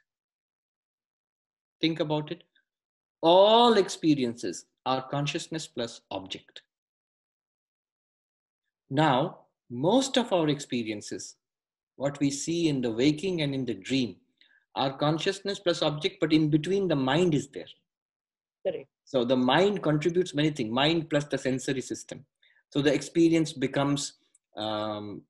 Think 1.81 1.99
about 1.99 2.31
it. 2.31 2.43
All 3.21 3.77
experiences 3.77 4.65
are 4.85 5.01
consciousness 5.09 5.67
plus 5.67 6.01
object. 6.11 6.61
Now, 8.93 9.39
most 9.71 10.17
of 10.17 10.31
our 10.31 10.49
experiences, 10.49 11.35
what 11.95 12.19
we 12.19 12.29
see 12.29 12.67
in 12.69 12.79
the 12.79 12.91
waking 12.91 13.41
and 13.41 13.55
in 13.55 13.65
the 13.65 13.73
dream, 13.73 14.17
are 14.75 14.95
consciousness 14.95 15.57
plus 15.57 15.81
object, 15.81 16.17
but 16.21 16.31
in 16.31 16.51
between 16.51 16.87
the 16.87 16.95
mind 16.95 17.33
is 17.33 17.47
there. 17.47 17.71
Correct. 18.65 18.87
So 19.03 19.25
the 19.25 19.35
mind 19.35 19.81
contributes 19.81 20.35
many 20.35 20.51
things, 20.51 20.71
mind 20.71 21.09
plus 21.09 21.25
the 21.25 21.39
sensory 21.39 21.81
system. 21.81 22.23
So 22.69 22.83
the 22.83 22.93
experience 22.93 23.51
becomes 23.51 24.13
um, 24.57 25.23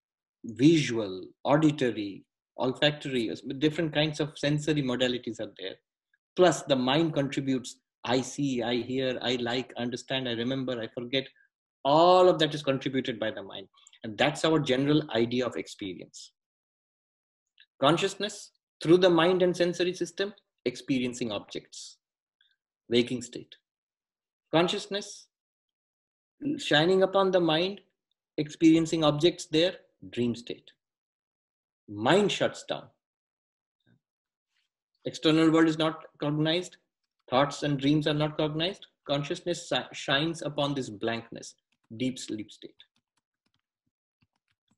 visual, 0.44 1.24
auditory, 1.46 2.26
olfactory, 2.58 3.34
different 3.60 3.94
kinds 3.94 4.20
of 4.20 4.38
sensory 4.38 4.84
modalities 4.84 5.40
are 5.40 5.54
there. 5.58 5.76
Plus 6.36 6.64
the 6.64 6.76
mind 6.76 7.14
contributes, 7.14 7.78
I 8.04 8.20
see, 8.20 8.62
I 8.62 8.76
hear, 8.76 9.18
I 9.22 9.38
like, 9.38 9.72
understand, 9.78 10.28
I 10.28 10.34
remember, 10.34 10.82
I 10.82 10.88
forget. 10.88 11.26
All 11.84 12.30
of 12.30 12.40
that 12.40 12.54
is 12.54 12.64
contributed 12.64 13.20
by 13.20 13.32
the 13.32 13.44
mind. 13.44 13.68
And 14.04 14.18
that's 14.18 14.46
our 14.46 14.60
general 14.60 15.02
idea 15.12 15.46
of 15.46 15.56
experience. 15.56 16.32
Consciousness 17.80 18.52
through 18.82 18.98
the 18.98 19.10
mind 19.10 19.42
and 19.42 19.56
sensory 19.56 19.94
system, 19.94 20.34
experiencing 20.66 21.32
objects, 21.32 21.98
waking 22.90 23.22
state 23.22 23.56
consciousness 24.54 25.28
shining 26.58 27.02
upon 27.02 27.32
the 27.32 27.40
mind, 27.40 27.82
experiencing 28.38 29.04
objects 29.04 29.46
there, 29.46 29.74
dream 30.12 30.36
state. 30.36 30.70
Mind 31.90 32.32
shuts 32.32 32.64
down. 32.64 32.84
External 35.06 35.52
world 35.52 35.68
is 35.68 35.78
not 35.78 36.04
cognized, 36.20 36.78
thoughts 37.30 37.64
and 37.64 37.80
dreams 37.80 38.08
are 38.08 38.14
not 38.14 38.38
cognized. 38.38 38.86
Consciousness 39.10 39.72
shines 39.92 40.42
upon 40.44 40.74
this 40.76 40.90
blankness, 40.90 41.56
deep 41.98 42.20
sleep 42.20 42.52
state. 42.52 42.76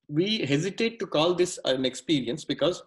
We 0.07 0.45
hesitate 0.45 0.99
to 0.99 1.07
call 1.07 1.33
this 1.33 1.59
an 1.65 1.85
experience 1.85 2.45
because 2.45 2.83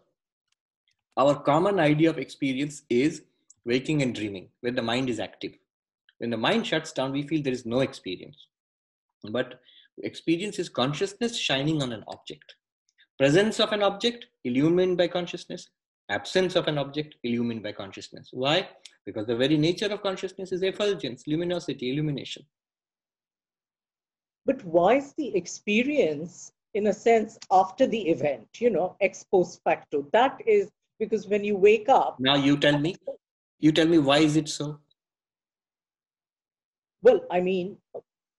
our 1.16 1.34
common 1.34 1.80
idea 1.80 2.10
of 2.10 2.18
experience 2.18 2.82
is 2.88 3.22
waking 3.64 4.02
and 4.02 4.14
dreaming, 4.14 4.48
where 4.60 4.72
the 4.72 4.82
mind 4.82 5.10
is 5.10 5.18
active. 5.18 5.52
When 6.18 6.30
the 6.30 6.36
mind 6.36 6.66
shuts 6.66 6.92
down, 6.92 7.12
we 7.12 7.26
feel 7.26 7.42
there 7.42 7.52
is 7.52 7.66
no 7.66 7.80
experience. 7.80 8.46
But 9.30 9.60
experience 10.02 10.59
is 10.59 10.68
consciousness 10.68 11.36
shining 11.36 11.82
on 11.82 11.92
an 11.92 12.05
object. 12.06 12.55
Presence 13.18 13.59
of 13.59 13.72
an 13.72 13.82
object 13.82 14.26
illumined 14.44 14.96
by 14.96 15.09
consciousness, 15.09 15.70
absence 16.09 16.55
of 16.55 16.68
an 16.68 16.78
object 16.78 17.16
illumined 17.24 17.62
by 17.64 17.72
consciousness. 17.72 18.28
Why? 18.32 18.68
Because 19.05 19.26
the 19.26 19.36
very 19.36 19.56
nature 19.56 19.86
of 19.86 20.02
consciousness 20.02 20.52
is 20.52 20.62
effulgence, 20.62 21.24
luminosity, 21.26 21.90
illumination. 21.92 22.44
But 24.49 24.65
why 24.65 24.95
is 24.95 25.12
the 25.12 25.37
experience, 25.37 26.53
in 26.73 26.87
a 26.87 26.93
sense, 26.95 27.39
after 27.53 27.87
the 27.87 28.01
event, 28.09 28.49
you 28.59 28.70
know, 28.70 28.97
ex 29.03 29.23
post 29.23 29.61
facto? 29.62 30.07
That 30.15 30.41
is 30.47 30.70
because 30.99 31.29
when 31.29 31.45
you 31.45 31.55
wake 31.55 31.91
up. 31.91 32.16
Now 32.19 32.35
you 32.35 32.57
tell 32.57 32.79
me, 32.79 32.97
you 33.61 33.73
tell 33.73 33.87
me 33.87 33.99
why 33.99 34.19
is 34.20 34.37
it 34.37 34.49
so? 34.49 34.79
Well, 37.03 37.20
I 37.31 37.41
mean, 37.43 37.77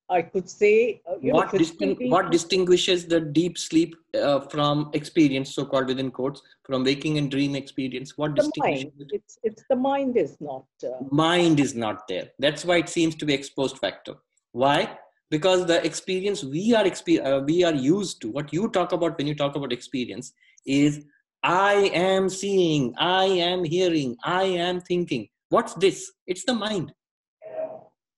I 0.10 0.23
could 0.23 0.49
say, 0.49 1.03
uh, 1.07 1.14
what, 1.22 1.53
know, 1.53 1.60
disting- 1.60 2.10
what 2.10 2.31
distinguishes 2.31 3.06
the 3.06 3.19
deep 3.22 3.60
sleep 3.60 3.95
uh, 4.15 4.40
from 4.40 4.90
experience, 4.94 5.53
so-called 5.53 5.90
within 5.90 6.10
quotes, 6.10 6.41
from 6.64 6.84
waking 6.84 7.19
and 7.19 7.30
dream 7.30 7.56
experience? 7.56 8.18
What 8.18 8.36
the 8.36 8.41
distinguishes 8.41 8.86
mind. 8.86 9.11
it? 9.11 9.22
It's 9.22 9.38
it's 9.44 9.64
the 9.69 9.76
mind 9.76 10.18
is 10.18 10.36
not. 10.41 10.65
Uh, 10.84 11.03
Mind 11.11 11.60
is 11.60 11.76
not 11.76 12.07
there. 12.07 12.31
That's 12.40 12.65
why 12.65 12.77
it 12.77 12.90
seems 12.90 13.14
to 13.18 13.27
be 13.27 13.36
ex 13.36 13.52
post 13.52 13.77
facto. 13.77 14.19
Why? 14.53 14.98
Because 15.30 15.65
the 15.68 15.84
experience 15.85 16.43
we 16.43 16.73
are 16.73 16.85
uh, 16.85 17.41
we 17.41 17.64
are 17.64 17.73
used 17.73 18.22
to. 18.22 18.30
What 18.30 18.51
you 18.51 18.69
talk 18.69 18.91
about 18.91 19.18
when 19.18 19.27
you 19.27 19.35
talk 19.35 19.56
about 19.56 19.72
experience 19.72 20.34
is 20.65 21.06
I 21.43 21.91
am 21.93 22.30
seeing, 22.30 22.93
I 22.97 23.26
am 23.26 23.64
hearing, 23.64 24.18
I 24.23 24.43
am 24.43 24.81
thinking. 24.81 25.30
What's 25.49 25.73
this? 25.76 26.11
It's 26.27 26.43
the 26.43 26.53
mind. 26.53 26.93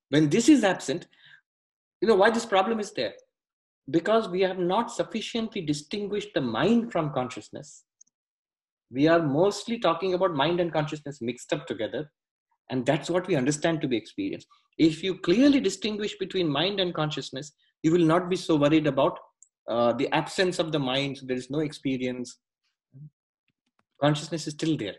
When 0.09 0.29
this 0.29 0.49
is 0.49 0.63
absent, 0.63 1.07
you 2.01 2.07
know 2.07 2.15
why 2.15 2.29
this 2.31 2.45
problem 2.45 2.79
is 2.79 2.91
there? 2.93 3.13
Because 3.89 4.27
we 4.27 4.41
have 4.41 4.57
not 4.57 4.91
sufficiently 4.91 5.61
distinguished 5.61 6.33
the 6.33 6.41
mind 6.41 6.91
from 6.91 7.13
consciousness. 7.13 7.83
We 8.91 9.07
are 9.07 9.21
mostly 9.21 9.79
talking 9.79 10.13
about 10.13 10.33
mind 10.33 10.59
and 10.59 10.73
consciousness 10.73 11.21
mixed 11.21 11.53
up 11.53 11.67
together, 11.67 12.11
and 12.69 12.85
that's 12.85 13.09
what 13.09 13.27
we 13.27 13.35
understand 13.35 13.81
to 13.81 13.87
be 13.87 13.95
experience. 13.95 14.45
If 14.77 15.03
you 15.03 15.17
clearly 15.17 15.59
distinguish 15.59 16.17
between 16.17 16.47
mind 16.49 16.79
and 16.79 16.93
consciousness, 16.93 17.51
you 17.83 17.91
will 17.91 18.05
not 18.05 18.29
be 18.29 18.35
so 18.35 18.55
worried 18.55 18.87
about 18.87 19.19
uh, 19.67 19.93
the 19.93 20.07
absence 20.13 20.59
of 20.59 20.71
the 20.71 20.79
mind. 20.79 21.17
So 21.17 21.25
there 21.25 21.37
is 21.37 21.49
no 21.49 21.59
experience. 21.59 22.37
Consciousness 24.01 24.47
is 24.47 24.53
still 24.53 24.77
there. 24.77 24.95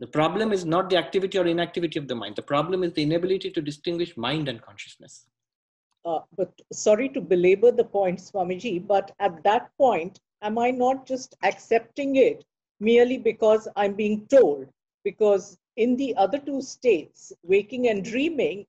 The 0.00 0.06
problem 0.06 0.52
is 0.52 0.64
not 0.64 0.88
the 0.88 0.96
activity 0.96 1.38
or 1.38 1.46
inactivity 1.46 1.98
of 1.98 2.08
the 2.08 2.14
mind. 2.14 2.36
The 2.36 2.42
problem 2.42 2.82
is 2.82 2.92
the 2.94 3.02
inability 3.02 3.50
to 3.50 3.60
distinguish 3.60 4.16
mind 4.16 4.48
and 4.48 4.60
consciousness. 4.62 5.26
uh, 6.04 6.20
but 6.36 6.52
sorry 6.72 7.08
to 7.10 7.20
belabor 7.20 7.70
the 7.70 7.84
point, 7.84 8.18
Swamiji, 8.18 8.86
but 8.86 9.12
at 9.20 9.42
that 9.44 9.70
point, 9.76 10.18
am 10.42 10.58
I 10.58 10.70
not 10.70 11.06
just 11.06 11.36
accepting 11.42 12.16
it 12.16 12.44
merely 12.80 13.18
because 13.18 13.68
I'm 13.76 13.94
being 13.94 14.26
told? 14.28 14.66
Because 15.04 15.58
in 15.76 15.96
the 15.96 16.14
other 16.16 16.38
two 16.38 16.60
states, 16.60 17.32
waking 17.42 17.88
and 17.88 18.04
dreaming, 18.04 18.66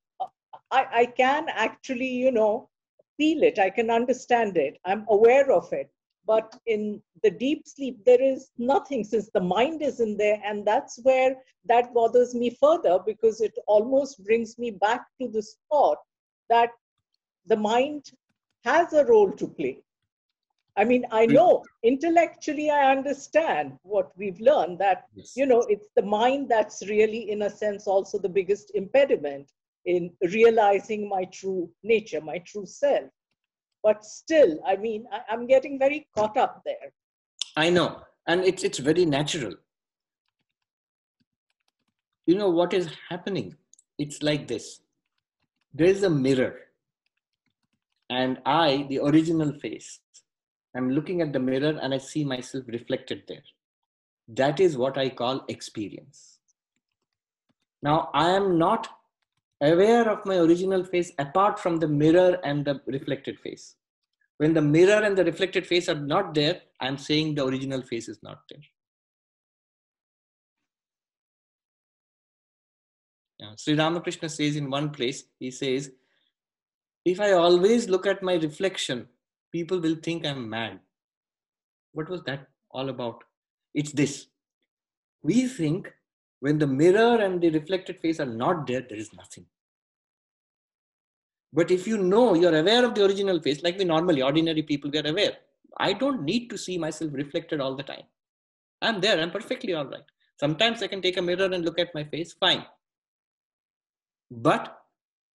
I, 0.71 0.85
I 0.91 1.05
can 1.05 1.47
actually, 1.49 2.07
you 2.07 2.31
know, 2.31 2.69
feel 3.17 3.43
it, 3.43 3.59
I 3.59 3.69
can 3.69 3.89
understand 3.89 4.57
it, 4.57 4.77
I'm 4.85 5.05
aware 5.09 5.51
of 5.51 5.71
it. 5.73 5.91
But 6.25 6.55
in 6.67 7.01
the 7.23 7.31
deep 7.31 7.67
sleep, 7.67 8.05
there 8.05 8.21
is 8.21 8.51
nothing 8.57 9.03
since 9.03 9.29
the 9.33 9.41
mind 9.41 9.81
is 9.81 9.99
in 9.99 10.17
there. 10.17 10.39
And 10.45 10.65
that's 10.65 10.99
where 11.03 11.35
that 11.65 11.93
bothers 11.93 12.35
me 12.35 12.55
further 12.61 12.99
because 13.05 13.41
it 13.41 13.53
almost 13.67 14.23
brings 14.23 14.57
me 14.57 14.71
back 14.71 15.01
to 15.19 15.27
the 15.27 15.41
spot 15.41 15.97
that 16.49 16.69
the 17.47 17.57
mind 17.57 18.11
has 18.63 18.93
a 18.93 19.05
role 19.05 19.31
to 19.31 19.47
play. 19.47 19.79
I 20.77 20.85
mean, 20.85 21.05
I 21.11 21.25
know 21.25 21.63
intellectually 21.83 22.69
I 22.69 22.91
understand 22.91 23.77
what 23.83 24.11
we've 24.17 24.39
learned 24.39 24.79
that, 24.79 25.07
Yes. 25.13 25.33
you 25.35 25.45
know, 25.45 25.61
it's 25.69 25.89
the 25.95 26.01
mind 26.03 26.47
that's 26.49 26.87
really, 26.87 27.29
in 27.29 27.41
a 27.41 27.49
sense, 27.49 27.87
also 27.87 28.17
the 28.17 28.29
biggest 28.29 28.71
impediment 28.73 29.51
in 29.85 30.11
realizing 30.31 31.09
my 31.09 31.25
true 31.25 31.69
nature, 31.83 32.21
my 32.21 32.37
true 32.39 32.65
self. 32.65 33.09
But 33.83 34.05
still, 34.05 34.59
I 34.65 34.75
mean, 34.77 35.07
I, 35.11 35.21
I'm 35.29 35.45
getting 35.47 35.77
very 35.77 36.07
caught 36.15 36.37
up 36.37 36.61
there. 36.65 36.93
I 37.57 37.69
know, 37.69 38.01
and 38.27 38.45
it's 38.45 38.63
it's 38.63 38.77
very 38.77 39.05
natural. 39.05 39.55
You 42.27 42.35
know 42.35 42.49
what 42.49 42.73
is 42.73 42.87
happening? 43.09 43.57
It's 43.97 44.23
like 44.23 44.47
this. 44.47 44.79
There 45.73 45.87
is 45.87 46.03
a 46.03 46.09
mirror, 46.09 46.55
and 48.09 48.39
I, 48.45 48.85
the 48.87 48.99
original 48.99 49.51
face, 49.59 49.99
I'm 50.75 50.89
looking 50.91 51.21
at 51.21 51.33
the 51.33 51.39
mirror 51.39 51.77
and 51.81 51.93
I 51.93 51.97
see 51.97 52.23
myself 52.23 52.65
reflected 52.67 53.23
there. 53.27 53.43
That 54.27 54.59
is 54.59 54.77
what 54.77 54.97
I 54.97 55.09
call 55.09 55.43
experience. 55.49 56.39
Now 57.83 58.09
I 58.13 58.29
am 58.29 58.57
not 58.57 58.87
aware 59.61 60.09
of 60.09 60.25
my 60.25 60.37
original 60.37 60.83
face 60.83 61.11
apart 61.19 61.59
from 61.59 61.77
the 61.77 61.87
mirror 61.87 62.39
and 62.43 62.63
the 62.63 62.81
reflected 62.87 63.39
face. 63.39 63.75
When 64.37 64.53
the 64.53 64.61
mirror 64.61 65.03
and 65.03 65.17
the 65.17 65.25
reflected 65.25 65.67
face 65.67 65.87
are 65.89 65.95
not 65.99 66.33
there, 66.33 66.61
I'm 66.79 66.97
saying 66.97 67.35
the 67.35 67.45
original 67.45 67.81
face 67.81 68.09
is 68.09 68.23
not 68.23 68.39
there. 68.49 68.63
Yeah. 73.39 73.51
Sri 73.57 73.75
Ramakrishna 73.75 74.29
says 74.29 74.55
in 74.55 74.69
one 74.69 74.91
place, 74.91 75.25
he 75.39 75.51
says, 75.51 75.91
if 77.03 77.19
I 77.19 77.31
always 77.33 77.89
look 77.89 78.05
at 78.05 78.23
my 78.23 78.35
reflection, 78.35 79.07
people 79.51 79.79
will 79.79 79.95
think 79.95 80.25
I'm 80.25 80.49
mad. 80.49 80.79
What 81.93 82.09
was 82.09 82.23
that 82.23 82.47
all 82.71 82.89
about? 82.89 83.23
It's 83.73 83.91
this. 83.91 84.27
We 85.23 85.47
think 85.47 85.91
when 86.39 86.57
the 86.57 86.67
mirror 86.67 87.21
and 87.21 87.39
the 87.41 87.49
reflected 87.49 87.99
face 87.99 88.19
are 88.19 88.25
not 88.25 88.65
there, 88.67 88.81
there 88.81 88.97
is 88.97 89.13
nothing. 89.13 89.45
But 91.53 91.69
if 91.69 91.85
you 91.85 91.97
know, 91.97 92.33
you're 92.33 92.57
aware 92.57 92.85
of 92.85 92.95
the 92.95 93.05
original 93.05 93.41
face, 93.41 93.61
like 93.61 93.77
we 93.77 93.83
normally, 93.83 94.21
ordinary 94.21 94.63
people, 94.63 94.89
we 94.89 94.99
are 94.99 95.07
aware. 95.07 95.37
I 95.77 95.93
don't 95.93 96.23
need 96.23 96.49
to 96.49 96.57
see 96.57 96.77
myself 96.77 97.11
reflected 97.13 97.59
all 97.59 97.75
the 97.75 97.83
time. 97.83 98.03
I'm 98.81 99.01
there, 99.01 99.19
I'm 99.19 99.31
perfectly 99.31 99.73
all 99.73 99.85
right. 99.85 100.03
Sometimes 100.39 100.81
I 100.81 100.87
can 100.87 101.01
take 101.01 101.17
a 101.17 101.21
mirror 101.21 101.45
and 101.45 101.63
look 101.63 101.77
at 101.77 101.93
my 101.93 102.03
face, 102.03 102.33
fine. 102.33 102.65
But 104.31 104.77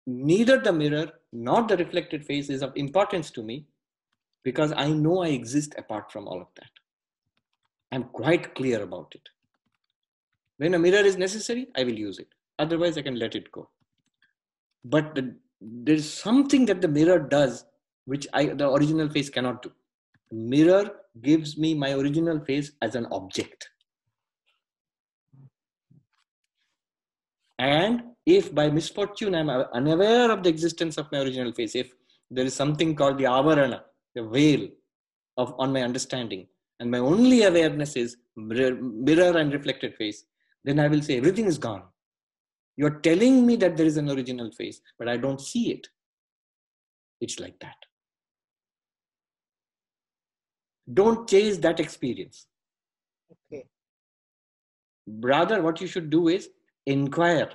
neither 0.07 0.59
the 0.59 0.73
mirror 0.73 1.13
nor 1.33 1.63
the 1.63 1.77
reflected 1.77 2.25
face 2.25 2.49
is 2.49 2.63
of 2.63 2.73
importance 2.77 3.31
to 3.33 3.43
me 3.43 3.67
because 4.47 4.73
I 4.77 4.91
know 4.93 5.23
I 5.25 5.31
exist 5.31 5.75
apart 5.77 6.13
from 6.13 6.29
all 6.29 6.41
of 6.41 6.47
that. 6.55 6.71
I'm 7.91 8.05
quite 8.05 8.55
clear 8.55 8.81
about 8.85 9.13
it. 9.13 9.29
When 10.59 10.75
a 10.75 10.79
mirror 10.79 11.05
is 11.05 11.17
necessary, 11.17 11.67
I 11.77 11.83
will 11.83 11.99
use 11.99 12.21
it. 12.21 12.29
Otherwise, 12.61 12.97
I 12.97 13.03
can 13.03 13.19
let 13.19 13.35
it 13.35 13.51
go. 13.51 13.69
But 14.85 15.17
the, 15.17 15.35
there's 15.61 16.09
something 16.09 16.65
that 16.67 16.81
the 16.81 16.87
mirror 16.87 17.19
does 17.19 17.65
which 18.05 18.29
I, 18.33 18.47
the 18.47 18.71
original 18.71 19.09
face 19.09 19.29
cannot 19.29 19.63
do. 19.63 19.73
The 20.31 20.37
mirror 20.37 20.93
gives 21.21 21.59
me 21.59 21.75
my 21.75 21.93
original 21.95 22.39
face 22.39 22.71
as 22.81 22.95
an 22.95 23.07
object. 23.11 23.69
And 27.59 28.03
if 28.25 28.55
by 28.55 28.71
misfortune 28.71 29.35
I'm 29.35 29.51
unaware 29.51 30.31
of 30.31 30.45
the 30.45 30.51
existence 30.51 30.99
of 30.99 31.11
my 31.11 31.19
original 31.19 31.53
face, 31.53 31.75
if 31.75 31.91
there 32.31 32.45
is 32.45 32.55
something 32.55 32.95
called 32.95 33.19
the 33.19 33.25
avarana, 33.25 33.81
the 34.17 34.25
veil 34.25 34.69
of 35.37 35.55
on 35.59 35.73
my 35.73 35.83
understanding, 35.83 36.47
and 36.81 36.91
my 36.91 36.99
only 36.99 37.43
awareness 37.45 37.95
is 37.97 38.17
mirror, 38.35 38.75
mirror 38.75 39.39
and 39.39 39.53
reflected 39.53 39.95
face, 39.95 40.25
then 40.65 40.81
I 40.81 40.89
will 40.89 41.03
say 41.03 41.19
everything 41.19 41.47
is 41.47 41.59
gone. 41.59 41.83
You're 42.77 42.99
telling 43.09 43.47
me 43.47 43.57
that 43.57 43.77
there 43.77 43.87
is 43.87 43.97
an 43.97 44.11
original 44.11 44.51
face, 44.51 44.81
but 44.99 45.09
I 45.09 45.17
don't 45.17 45.41
see 45.41 45.71
it. 45.71 45.89
It's 47.21 47.39
like 47.39 47.59
that. 47.61 47.77
Don't 50.93 51.29
chase 51.29 51.59
that 51.59 51.81
experience. 51.81 52.47
Okay. 53.33 53.65
Rather, 55.07 55.63
what 55.63 55.81
you 55.81 55.87
should 55.87 56.11
do 56.11 56.29
is 56.29 56.51
inquire. 56.87 57.51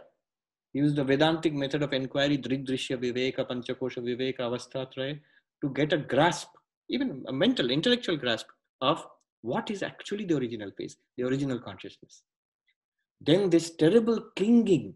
Use 0.73 0.93
the 0.95 1.03
Vedantic 1.03 1.53
method 1.53 1.83
of 1.83 1.93
inquiry, 1.93 2.37
Drigdrishya 2.37 2.97
Viveka, 2.97 3.47
Panchakosha 3.47 3.99
Viveka, 3.99 4.39
Avastatraya, 4.39 5.19
to 5.61 5.69
get 5.69 5.93
a 5.93 5.97
grasp, 5.97 6.49
even 6.89 7.23
a 7.27 7.33
mental, 7.33 7.71
intellectual 7.71 8.17
grasp 8.17 8.47
of 8.81 9.05
what 9.41 9.71
is 9.71 9.83
actually 9.83 10.25
the 10.25 10.37
original 10.37 10.71
face, 10.77 10.95
the 11.17 11.23
original 11.23 11.59
consciousness. 11.59 12.23
Then 13.19 13.49
this 13.49 13.71
terrible 13.75 14.19
clinging 14.35 14.95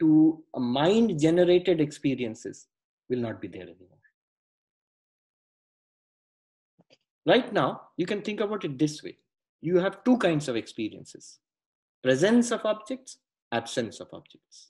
to 0.00 0.42
mind 0.56 1.20
generated 1.20 1.80
experiences 1.80 2.66
will 3.08 3.18
not 3.18 3.40
be 3.40 3.48
there 3.48 3.62
anymore. 3.62 3.88
Right 7.26 7.52
now, 7.52 7.80
you 7.96 8.06
can 8.06 8.22
think 8.22 8.40
about 8.40 8.64
it 8.64 8.78
this 8.78 9.02
way 9.02 9.16
you 9.64 9.78
have 9.78 10.04
two 10.04 10.18
kinds 10.18 10.46
of 10.48 10.56
experiences 10.56 11.38
presence 12.02 12.50
of 12.50 12.64
objects, 12.66 13.16
absence 13.50 13.98
of 13.98 14.08
objects. 14.12 14.68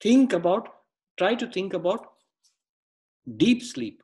Think 0.00 0.32
about, 0.32 0.68
try 1.18 1.34
to 1.34 1.46
think 1.48 1.74
about 1.74 2.06
deep 3.36 3.62
sleep 3.62 4.02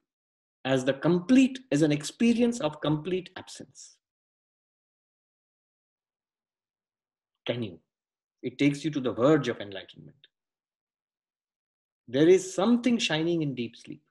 as 0.64 0.84
the 0.84 0.94
complete, 0.94 1.58
as 1.72 1.82
an 1.82 1.92
experience 1.92 2.60
of 2.60 2.80
complete 2.80 3.30
absence. 3.36 3.96
Can 7.46 7.62
you? 7.62 7.78
It 8.42 8.58
takes 8.58 8.84
you 8.84 8.90
to 8.90 9.00
the 9.00 9.12
verge 9.12 9.48
of 9.48 9.60
enlightenment. 9.60 10.16
There 12.08 12.28
is 12.28 12.54
something 12.54 12.98
shining 12.98 13.42
in 13.42 13.54
deep 13.54 13.76
sleep, 13.76 14.02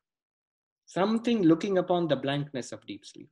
something 0.86 1.44
looking 1.44 1.78
upon 1.78 2.08
the 2.08 2.16
blankness 2.16 2.72
of 2.72 2.86
deep 2.86 3.06
sleep. 3.06 3.30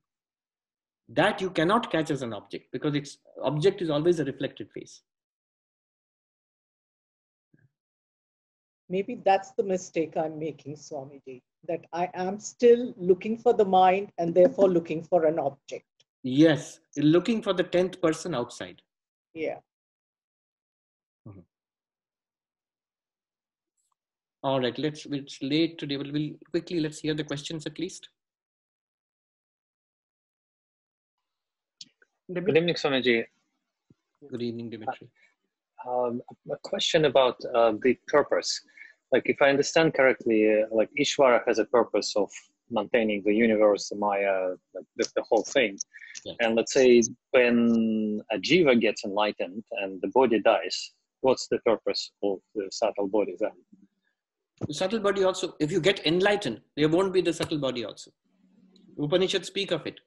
That 1.10 1.42
you 1.42 1.50
cannot 1.50 1.92
catch 1.92 2.10
as 2.12 2.22
an 2.22 2.34
object 2.34 2.72
because 2.72 2.96
its 2.96 3.18
object 3.42 3.82
is 3.82 3.90
always 3.90 4.20
a 4.20 4.26
reflected 4.26 4.72
face. 4.72 5.02
maybe 8.92 9.16
that's 9.26 9.52
the 9.52 9.64
mistake 9.64 10.18
I'm 10.18 10.38
making, 10.38 10.76
Swamiji, 10.76 11.42
that 11.68 11.86
I 11.94 12.10
am 12.14 12.40
still 12.40 12.94
looking 12.98 13.38
for 13.38 13.54
the 13.54 13.66
mind 13.66 14.12
and 14.18 14.34
therefore 14.34 14.70
looking 14.70 15.04
for 15.04 15.26
an 15.26 15.40
object. 15.40 15.86
Yes, 16.24 16.80
looking 16.98 17.42
for 17.42 17.54
the 17.54 17.64
10th 17.64 18.02
person 18.02 18.36
outside. 18.36 18.82
Yeah. 19.34 19.58
All 24.44 24.60
right, 24.60 24.78
let's, 24.80 25.06
it's 25.06 25.38
late 25.44 25.78
today. 25.78 25.98
We'll, 25.98 26.12
we'll 26.12 26.32
quickly, 26.50 26.80
let's 26.80 27.00
hear 27.00 27.14
the 27.14 27.24
questions 27.24 27.68
at 27.68 27.78
least. 27.78 28.10
Good 32.34 32.58
evening, 32.58 32.74
Swamiji. 32.74 33.26
Good 34.30 34.42
evening, 34.42 34.70
Dimitri. 34.72 35.10
Um, 35.88 36.22
a 36.52 36.56
question 36.64 37.06
about 37.06 37.36
uh, 37.54 37.74
the 37.84 37.98
purpose. 38.08 38.62
Like, 39.12 39.24
if 39.26 39.42
I 39.42 39.50
understand 39.50 39.94
correctly, 39.94 40.62
uh, 40.62 40.66
like 40.72 40.90
Ishvara 41.00 41.42
has 41.48 41.60
a 41.60 41.66
purpose 41.66 42.14
of 42.16 42.30
maintaining 42.72 43.22
the 43.24 43.34
universe, 43.34 43.90
the 43.90 43.96
Maya, 43.96 44.56
like 44.74 44.86
the, 44.96 45.10
the 45.16 45.24
whole 45.30 45.44
thing. 45.44 45.78
Yeah. 46.26 46.34
And 46.40 46.56
let's 46.56 46.74
say 46.74 47.02
when 47.32 48.22
a 48.32 48.38
jiva 48.38 48.80
gets 48.80 49.04
enlightened 49.04 49.64
and 49.82 50.02
the 50.02 50.08
body 50.10 50.40
dies, 50.40 50.92
what's 51.22 51.48
the 51.48 51.60
purpose 51.60 52.12
of 52.24 52.40
the 52.56 52.68
subtle 52.72 53.08
body 53.08 53.36
then? 53.40 53.52
The 54.68 54.74
subtle 54.74 55.00
body 55.00 55.24
also, 55.24 55.56
if 55.60 55.72
you 55.72 55.82
get 55.82 56.06
enlightened, 56.06 56.62
there 56.78 56.90
won't 56.90 57.14
be 57.14 57.22
the 57.22 57.34
subtle 57.34 57.58
body 57.58 57.84
also. 57.84 58.12
Upanishads 58.98 59.48
speak 59.48 59.72
of 59.72 59.86
it. 59.88 60.00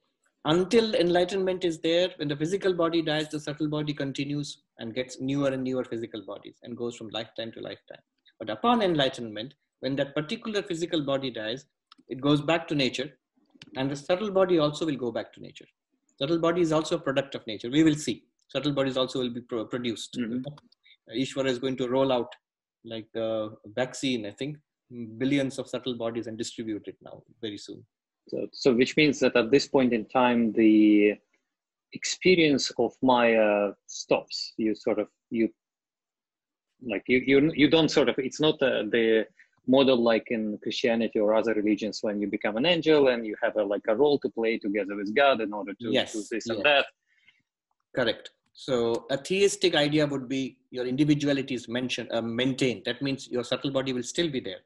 Until 0.45 0.93
enlightenment 0.95 1.65
is 1.65 1.79
there, 1.79 2.09
when 2.17 2.27
the 2.27 2.35
physical 2.35 2.73
body 2.73 3.01
dies, 3.01 3.29
the 3.29 3.39
subtle 3.39 3.67
body 3.67 3.93
continues 3.93 4.59
and 4.77 4.93
gets 4.93 5.19
newer 5.19 5.49
and 5.49 5.63
newer 5.63 5.83
physical 5.83 6.21
bodies 6.21 6.57
and 6.63 6.77
goes 6.77 6.95
from 6.95 7.09
lifetime 7.09 7.51
to 7.53 7.61
lifetime. 7.61 8.01
But 8.39 8.49
upon 8.49 8.81
enlightenment, 8.81 9.53
when 9.79 9.95
that 9.97 10.15
particular 10.15 10.61
physical 10.61 11.01
body 11.01 11.31
dies, 11.31 11.65
it 12.09 12.21
goes 12.21 12.41
back 12.41 12.67
to 12.67 12.75
nature, 12.75 13.17
and 13.77 13.89
the 13.89 13.95
subtle 13.95 14.31
body 14.31 14.57
also 14.59 14.85
will 14.85 14.95
go 14.97 15.11
back 15.11 15.33
to 15.33 15.41
nature. 15.41 15.65
Subtle 16.17 16.39
body 16.39 16.61
is 16.61 16.71
also 16.71 16.95
a 16.95 16.99
product 16.99 17.35
of 17.35 17.45
nature. 17.47 17.69
We 17.69 17.83
will 17.83 17.95
see. 17.95 18.25
Subtle 18.47 18.73
bodies 18.73 18.97
also 18.97 19.19
will 19.19 19.29
be 19.29 19.41
pro- 19.41 19.65
produced. 19.65 20.17
Mhm. 20.17 20.43
Ishvara 21.13 21.47
is 21.47 21.59
going 21.59 21.77
to 21.77 21.87
roll 21.87 22.11
out 22.11 22.33
like 22.83 23.07
the 23.13 23.55
vaccine, 23.75 24.25
I 24.25 24.31
think, 24.31 24.57
billions 25.17 25.59
of 25.59 25.67
subtle 25.67 25.95
bodies 25.95 26.27
and 26.27 26.37
distribute 26.37 26.87
it 26.87 26.97
now 27.01 27.23
very 27.41 27.57
soon. 27.57 27.85
So, 28.27 28.47
so 28.51 28.73
which 28.73 28.95
means 28.97 29.19
that 29.19 29.35
at 29.35 29.51
this 29.51 29.67
point 29.67 29.93
in 29.93 30.05
time, 30.05 30.51
the 30.53 31.15
experience 31.93 32.71
of 32.77 32.93
Maya 33.01 33.71
stops. 33.87 34.53
You 34.57 34.75
sort 34.75 34.99
of 34.99 35.07
you 35.29 35.49
like 36.81 37.03
you 37.07 37.21
you 37.25 37.51
you 37.55 37.69
don't 37.69 37.89
sort 37.89 38.09
of. 38.09 38.15
It's 38.17 38.39
not 38.39 38.61
uh, 38.61 38.83
the 38.83 39.27
model 39.67 39.97
like 40.01 40.27
in 40.29 40.57
Christianity 40.61 41.19
or 41.19 41.33
other 41.33 41.53
religions 41.53 41.99
when 42.01 42.19
you 42.21 42.27
become 42.27 42.55
an 42.57 42.65
angel 42.65 43.07
and 43.07 43.25
you 43.25 43.35
have 43.41 43.55
a 43.57 43.63
like 43.63 43.83
a 43.87 43.95
role 43.95 44.19
to 44.19 44.29
play 44.29 44.57
together 44.57 44.95
with 44.95 45.15
God 45.15 45.41
in 45.41 45.53
order 45.53 45.73
to 45.73 45.91
Yes, 45.91 46.13
do 46.13 46.23
this 46.31 46.47
and 46.47 46.63
that. 46.63 46.85
Correct. 47.95 48.29
So 48.53 49.05
a 49.09 49.17
theistic 49.17 49.75
idea 49.75 50.05
would 50.05 50.29
be 50.29 50.57
your 50.71 50.85
individuality 50.85 51.55
is 51.55 51.67
mentioned, 51.67 52.09
uh, 52.11 52.21
maintained. 52.21 52.83
That 52.85 53.01
means 53.01 53.27
your 53.27 53.43
subtle 53.43 53.71
body 53.71 53.91
will 53.91 54.03
still 54.03 54.29
be 54.29 54.39
there, 54.39 54.61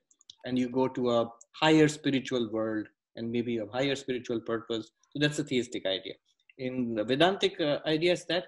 and 0.45 0.59
you 0.59 0.69
go 0.69 0.87
to 0.87 1.11
a 1.11 1.31
higher 1.51 1.87
spiritual 1.87 2.51
world 2.51 2.87
and 3.15 3.31
maybe 3.31 3.57
a 3.57 3.65
higher 3.65 3.95
spiritual 3.95 4.39
purpose. 4.41 4.91
So 5.11 5.19
that's 5.19 5.39
a 5.39 5.43
theistic 5.43 5.85
idea. 5.85 6.13
In 6.57 6.93
the 6.93 7.03
Vedantic 7.03 7.59
uh, 7.59 7.79
idea 7.85 8.13
is 8.13 8.25
that 8.25 8.47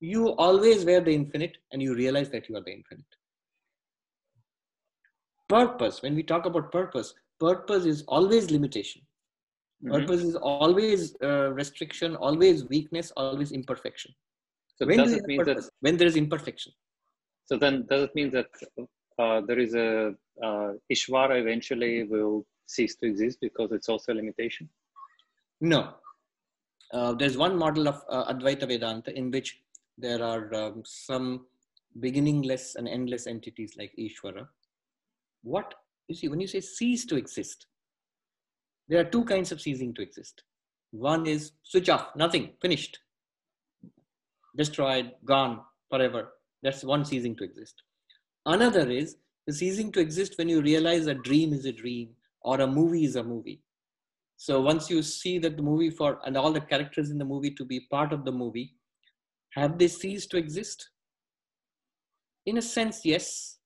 you 0.00 0.28
always 0.36 0.84
were 0.84 1.00
the 1.00 1.14
infinite, 1.14 1.56
and 1.72 1.82
you 1.82 1.94
realize 1.94 2.30
that 2.30 2.48
you 2.48 2.56
are 2.56 2.62
the 2.62 2.72
infinite. 2.72 3.04
Purpose. 5.48 6.02
When 6.02 6.14
we 6.14 6.22
talk 6.22 6.46
about 6.46 6.70
purpose, 6.70 7.14
purpose 7.40 7.84
is 7.84 8.04
always 8.06 8.50
limitation. 8.50 9.02
Mhm. 9.82 9.92
Purpose 9.92 10.22
is 10.22 10.36
always 10.36 11.16
uh, 11.22 11.52
restriction, 11.52 12.16
always 12.16 12.64
weakness, 12.68 13.12
always 13.16 13.52
imperfection. 13.52 14.14
So 14.76 14.86
when 14.86 14.98
does 14.98 15.12
it 15.12 15.26
mean 15.26 15.44
that 15.44 15.68
when 15.80 15.96
there 15.96 16.06
is 16.06 16.16
imperfection 16.16 16.72
So 17.46 17.56
then, 17.56 17.86
does 17.90 18.04
it 18.04 18.14
mean 18.14 18.30
that 18.30 18.50
uh, 19.18 19.40
there 19.40 19.58
is 19.58 19.74
a 19.74 20.14
uh, 20.42 20.72
Ishvara 20.92 21.40
eventually 21.40 22.04
will 22.04 22.46
cease 22.66 22.94
to 22.96 23.06
exist 23.06 23.38
because 23.40 23.72
it's 23.72 23.88
also 23.88 24.12
a 24.12 24.14
limitation? 24.14 24.68
no 25.60 25.94
uh, 26.92 27.12
there's 27.14 27.36
one 27.36 27.56
model 27.58 27.88
of 27.88 28.02
uh, 28.08 28.32
advaita 28.32 28.66
vedanta 28.68 29.12
in 29.12 29.30
which 29.30 29.60
there 29.98 30.22
are 30.22 30.54
um, 30.54 30.82
some 30.84 31.46
beginningless 32.00 32.74
and 32.76 32.88
endless 32.88 33.26
entities 33.26 33.74
like 33.78 33.92
ishvara 33.98 34.46
what 35.42 35.74
you 36.08 36.14
see 36.14 36.28
when 36.28 36.40
you 36.40 36.46
say 36.46 36.60
cease 36.60 37.04
to 37.04 37.16
exist 37.16 37.66
there 38.88 39.00
are 39.00 39.04
two 39.04 39.24
kinds 39.24 39.52
of 39.52 39.60
ceasing 39.60 39.92
to 39.94 40.02
exist. 40.02 40.42
One 40.90 41.26
is 41.26 41.52
switch 41.62 41.88
off 41.90 42.16
nothing 42.16 42.54
finished 42.60 42.98
destroyed 44.56 45.12
gone 45.24 45.60
forever. 45.90 46.32
That's 46.62 46.82
one 46.82 47.04
ceasing 47.04 47.36
to 47.36 47.44
exist. 47.44 47.82
Another 48.46 48.90
is 48.90 49.16
the 49.46 49.52
ceasing 49.52 49.92
to 49.92 50.00
exist 50.00 50.36
when 50.36 50.48
you 50.48 50.62
realize 50.62 51.06
a 51.06 51.14
dream 51.14 51.52
is 51.52 51.66
a 51.66 51.72
dream 51.72 52.10
or 52.40 52.60
a 52.60 52.66
movie 52.66 53.04
is 53.04 53.16
a 53.16 53.22
movie. 53.22 53.60
So 54.36 54.60
once 54.60 54.88
you 54.88 55.02
see 55.02 55.38
that 55.38 55.56
the 55.56 55.62
movie 55.62 55.90
for 55.90 56.18
and 56.24 56.36
all 56.36 56.52
the 56.52 56.60
characters 56.60 57.10
in 57.10 57.18
the 57.18 57.24
movie 57.24 57.50
to 57.52 57.64
be 57.64 57.80
part 57.90 58.12
of 58.12 58.24
the 58.24 58.32
movie 58.32 58.74
have 59.50 59.78
they 59.78 59.88
ceased 59.88 60.30
to 60.30 60.36
exist? 60.36 60.90
In 62.46 62.58
a 62.58 62.62
sense 62.62 63.00
yes. 63.04 63.58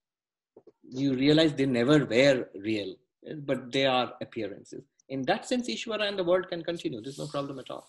You 0.84 1.14
realize 1.14 1.54
they 1.54 1.66
never 1.66 2.04
were 2.04 2.48
real 2.54 2.94
eh, 3.26 3.34
but 3.38 3.72
they 3.72 3.86
are 3.86 4.12
appearances. 4.20 4.82
In 5.08 5.22
that 5.22 5.46
sense 5.46 5.68
ishvara 5.68 6.08
and 6.08 6.18
the 6.18 6.24
world 6.24 6.48
can 6.48 6.62
continue. 6.62 7.00
There's 7.00 7.18
no 7.18 7.26
problem 7.26 7.58
at 7.58 7.70
all. 7.70 7.88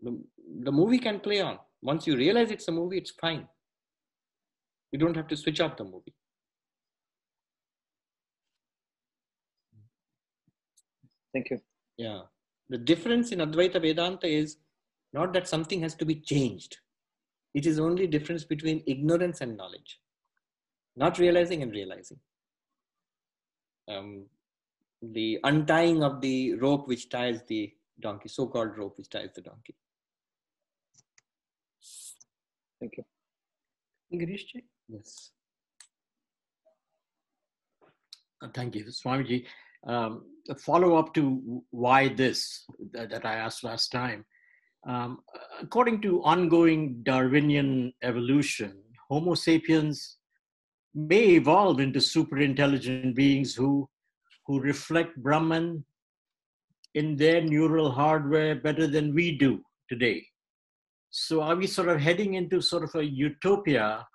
The, 0.00 0.20
the 0.62 0.72
movie 0.72 0.98
can 0.98 1.20
play 1.20 1.40
on. 1.40 1.58
Once 1.80 2.06
you 2.06 2.16
realize 2.16 2.50
it's 2.50 2.68
a 2.68 2.72
movie 2.72 2.98
it's 2.98 3.10
fine. 3.10 3.46
You 4.92 4.98
don't 4.98 5.16
have 5.16 5.28
to 5.28 5.36
switch 5.36 5.60
off 5.60 5.76
the 5.76 5.84
movie. 5.84 6.14
Thank 11.32 11.50
you. 11.50 11.60
Yeah. 11.96 12.22
The 12.68 12.78
difference 12.78 13.32
in 13.32 13.38
Advaita 13.40 13.80
Vedanta 13.80 14.26
is 14.26 14.58
not 15.12 15.32
that 15.32 15.48
something 15.48 15.80
has 15.82 15.94
to 15.96 16.04
be 16.04 16.16
changed. 16.16 16.76
It 17.54 17.66
is 17.66 17.78
only 17.78 18.06
difference 18.06 18.44
between 18.44 18.82
ignorance 18.86 19.40
and 19.40 19.56
knowledge, 19.56 19.98
not 20.96 21.18
realizing 21.18 21.62
and 21.62 21.72
realizing. 21.72 22.18
Um, 23.88 24.26
the 25.02 25.38
untying 25.44 26.02
of 26.02 26.20
the 26.20 26.54
rope 26.54 26.88
which 26.88 27.08
ties 27.08 27.42
the 27.48 27.72
donkey, 28.00 28.28
so-called 28.28 28.78
rope 28.78 28.96
which 28.96 29.10
ties 29.10 29.30
the 29.34 29.42
donkey. 29.42 29.74
Thank 32.80 32.96
you. 32.96 33.04
Girish 34.18 34.46
ji? 34.46 34.64
Yes. 34.88 35.30
Uh, 38.42 38.48
Thank 38.54 38.74
you, 38.74 38.84
Swamiji. 38.84 39.46
Um, 39.86 40.24
a 40.48 40.54
follow 40.54 40.96
up 40.96 41.14
to 41.14 41.62
why 41.70 42.08
this 42.08 42.64
that, 42.92 43.10
that 43.10 43.24
I 43.24 43.34
asked 43.34 43.64
last 43.64 43.92
time. 43.92 44.24
Um, 44.84 45.20
according 45.60 46.00
to 46.02 46.22
ongoing 46.24 47.02
Darwinian 47.02 47.92
evolution, 48.02 48.82
Homo 49.08 49.34
sapiens 49.34 50.18
may 50.94 51.36
evolve 51.36 51.80
into 51.80 52.00
super 52.00 52.38
intelligent 52.38 53.14
beings 53.14 53.54
who, 53.54 53.88
who 54.46 54.60
reflect 54.60 55.16
Brahman 55.22 55.84
in 56.94 57.16
their 57.16 57.40
neural 57.40 57.90
hardware 57.90 58.56
better 58.56 58.86
than 58.86 59.14
we 59.14 59.38
do 59.38 59.62
today. 59.88 60.26
So, 61.10 61.42
are 61.42 61.56
we 61.56 61.66
sort 61.66 61.88
of 61.88 62.00
heading 62.00 62.34
into 62.34 62.60
sort 62.60 62.84
of 62.84 62.94
a 62.94 63.04
utopia 63.04 64.06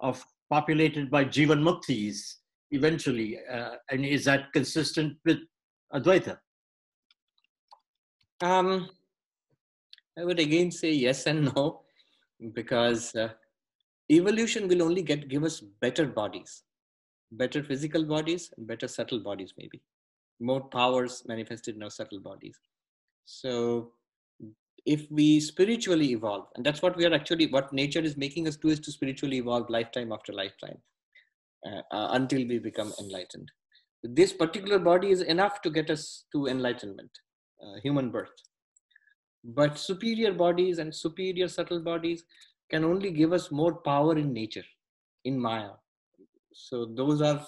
of 0.00 0.24
populated 0.50 1.10
by 1.10 1.24
Jivan 1.24 1.62
Muktis 1.62 2.34
eventually. 2.72 3.38
Uh, 3.50 3.76
and 3.90 4.04
is 4.04 4.24
that 4.24 4.52
consistent 4.52 5.16
with 5.24 5.38
Advaita? 5.94 6.38
Um, 8.42 8.88
I 10.18 10.24
would 10.24 10.38
again 10.38 10.70
say 10.70 10.92
yes 10.92 11.26
and 11.26 11.54
no, 11.54 11.82
because 12.52 13.14
uh, 13.14 13.30
evolution 14.10 14.68
will 14.68 14.82
only 14.82 15.02
get 15.02 15.28
give 15.28 15.44
us 15.44 15.60
better 15.60 16.06
bodies, 16.06 16.62
better 17.32 17.62
physical 17.62 18.04
bodies, 18.04 18.52
and 18.56 18.66
better 18.66 18.88
subtle 18.88 19.20
bodies, 19.20 19.54
maybe 19.56 19.80
more 20.40 20.60
powers 20.60 21.22
manifested 21.26 21.76
in 21.76 21.82
our 21.82 21.90
subtle 21.90 22.20
bodies. 22.20 22.58
So, 23.24 23.92
if 24.84 25.06
we 25.10 25.40
spiritually 25.40 26.10
evolve, 26.10 26.46
and 26.56 26.66
that's 26.66 26.82
what 26.82 26.96
we 26.96 27.06
are 27.06 27.14
actually, 27.14 27.46
what 27.46 27.72
nature 27.72 28.00
is 28.00 28.16
making 28.16 28.48
us 28.48 28.56
do 28.56 28.68
is 28.68 28.80
to 28.80 28.92
spiritually 28.92 29.36
evolve 29.36 29.70
lifetime 29.70 30.12
after 30.12 30.32
lifetime 30.32 30.78
uh, 31.64 31.82
uh, 31.92 32.08
until 32.12 32.46
we 32.46 32.58
become 32.58 32.92
enlightened. 33.00 33.50
This 34.02 34.32
particular 34.32 34.80
body 34.80 35.10
is 35.10 35.22
enough 35.22 35.62
to 35.62 35.70
get 35.70 35.88
us 35.88 36.24
to 36.32 36.48
enlightenment, 36.48 37.10
uh, 37.62 37.78
human 37.82 38.10
birth. 38.10 38.32
But 39.44 39.78
superior 39.78 40.32
bodies 40.32 40.78
and 40.78 40.94
superior 40.94 41.48
subtle 41.48 41.80
bodies 41.80 42.24
can 42.70 42.84
only 42.84 43.10
give 43.10 43.32
us 43.32 43.50
more 43.50 43.74
power 43.74 44.16
in 44.16 44.32
nature. 44.32 44.64
in 45.24 45.38
Maya. 45.38 45.70
So 46.52 46.84
those 46.84 47.22
are 47.22 47.40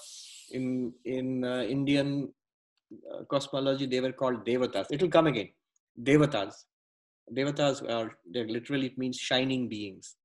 in 0.51 0.93
in 1.05 1.45
uh, 1.45 1.63
Indian 1.63 2.33
uh, 3.13 3.25
cosmology 3.25 3.87
they 3.87 4.01
were 4.01 4.13
called 4.13 4.45
devatas. 4.47 4.87
It 4.91 5.03
will 5.03 5.09
come 5.17 5.27
again. 5.27 5.49
Devatas. 6.11 6.65
Devatas 7.33 7.83
are 7.97 8.17
literally 8.33 8.87
it 8.87 8.99
means 8.99 9.19
shining 9.19 9.69
beings. 9.69 10.17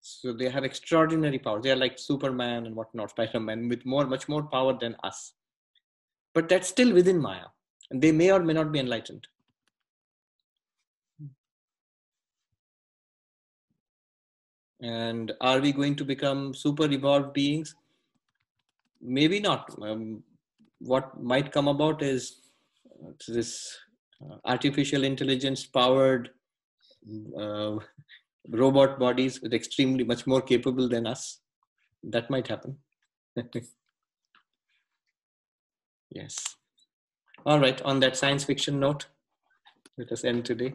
So 0.00 0.32
they 0.32 0.48
have 0.48 0.64
extraordinary 0.64 1.38
power. 1.38 1.60
They 1.62 1.70
are 1.70 1.76
like 1.76 1.98
Superman 1.98 2.66
and 2.66 2.74
whatnot, 2.74 3.10
Spider-Man, 3.16 3.68
with 3.68 3.86
more, 3.86 4.06
much 4.06 4.28
more 4.28 4.42
power 4.42 4.76
than 4.78 4.96
us. 5.04 5.34
But 6.34 6.48
that's 6.48 6.68
still 6.68 6.92
within 6.92 7.20
Maya. 7.20 7.46
And 7.90 8.02
they 8.02 8.12
may 8.12 8.32
or 8.32 8.40
may 8.40 8.52
not 8.52 8.72
be 8.72 8.80
enlightened. 8.80 9.28
And 14.82 15.32
are 15.40 15.60
we 15.60 15.72
going 15.72 15.94
to 15.96 16.04
become 16.04 16.52
super 16.52 16.90
evolved 16.90 17.32
beings? 17.32 17.76
Maybe 19.00 19.38
not. 19.38 19.70
Um, 19.80 20.24
what 20.80 21.22
might 21.22 21.52
come 21.52 21.68
about 21.68 22.02
is 22.02 22.40
uh, 23.04 23.12
this 23.28 23.78
uh, 24.20 24.36
artificial 24.44 25.04
intelligence 25.04 25.64
powered 25.64 26.30
uh, 27.38 27.76
robot 28.48 28.98
bodies 28.98 29.40
with 29.40 29.54
extremely 29.54 30.02
much 30.02 30.26
more 30.26 30.42
capable 30.42 30.88
than 30.88 31.06
us. 31.06 31.38
That 32.02 32.28
might 32.28 32.48
happen. 32.48 32.78
yes. 36.10 36.56
All 37.46 37.60
right, 37.60 37.80
on 37.82 38.00
that 38.00 38.16
science 38.16 38.42
fiction 38.44 38.80
note, 38.80 39.06
let 39.96 40.10
us 40.10 40.24
end 40.24 40.44
today. 40.44 40.74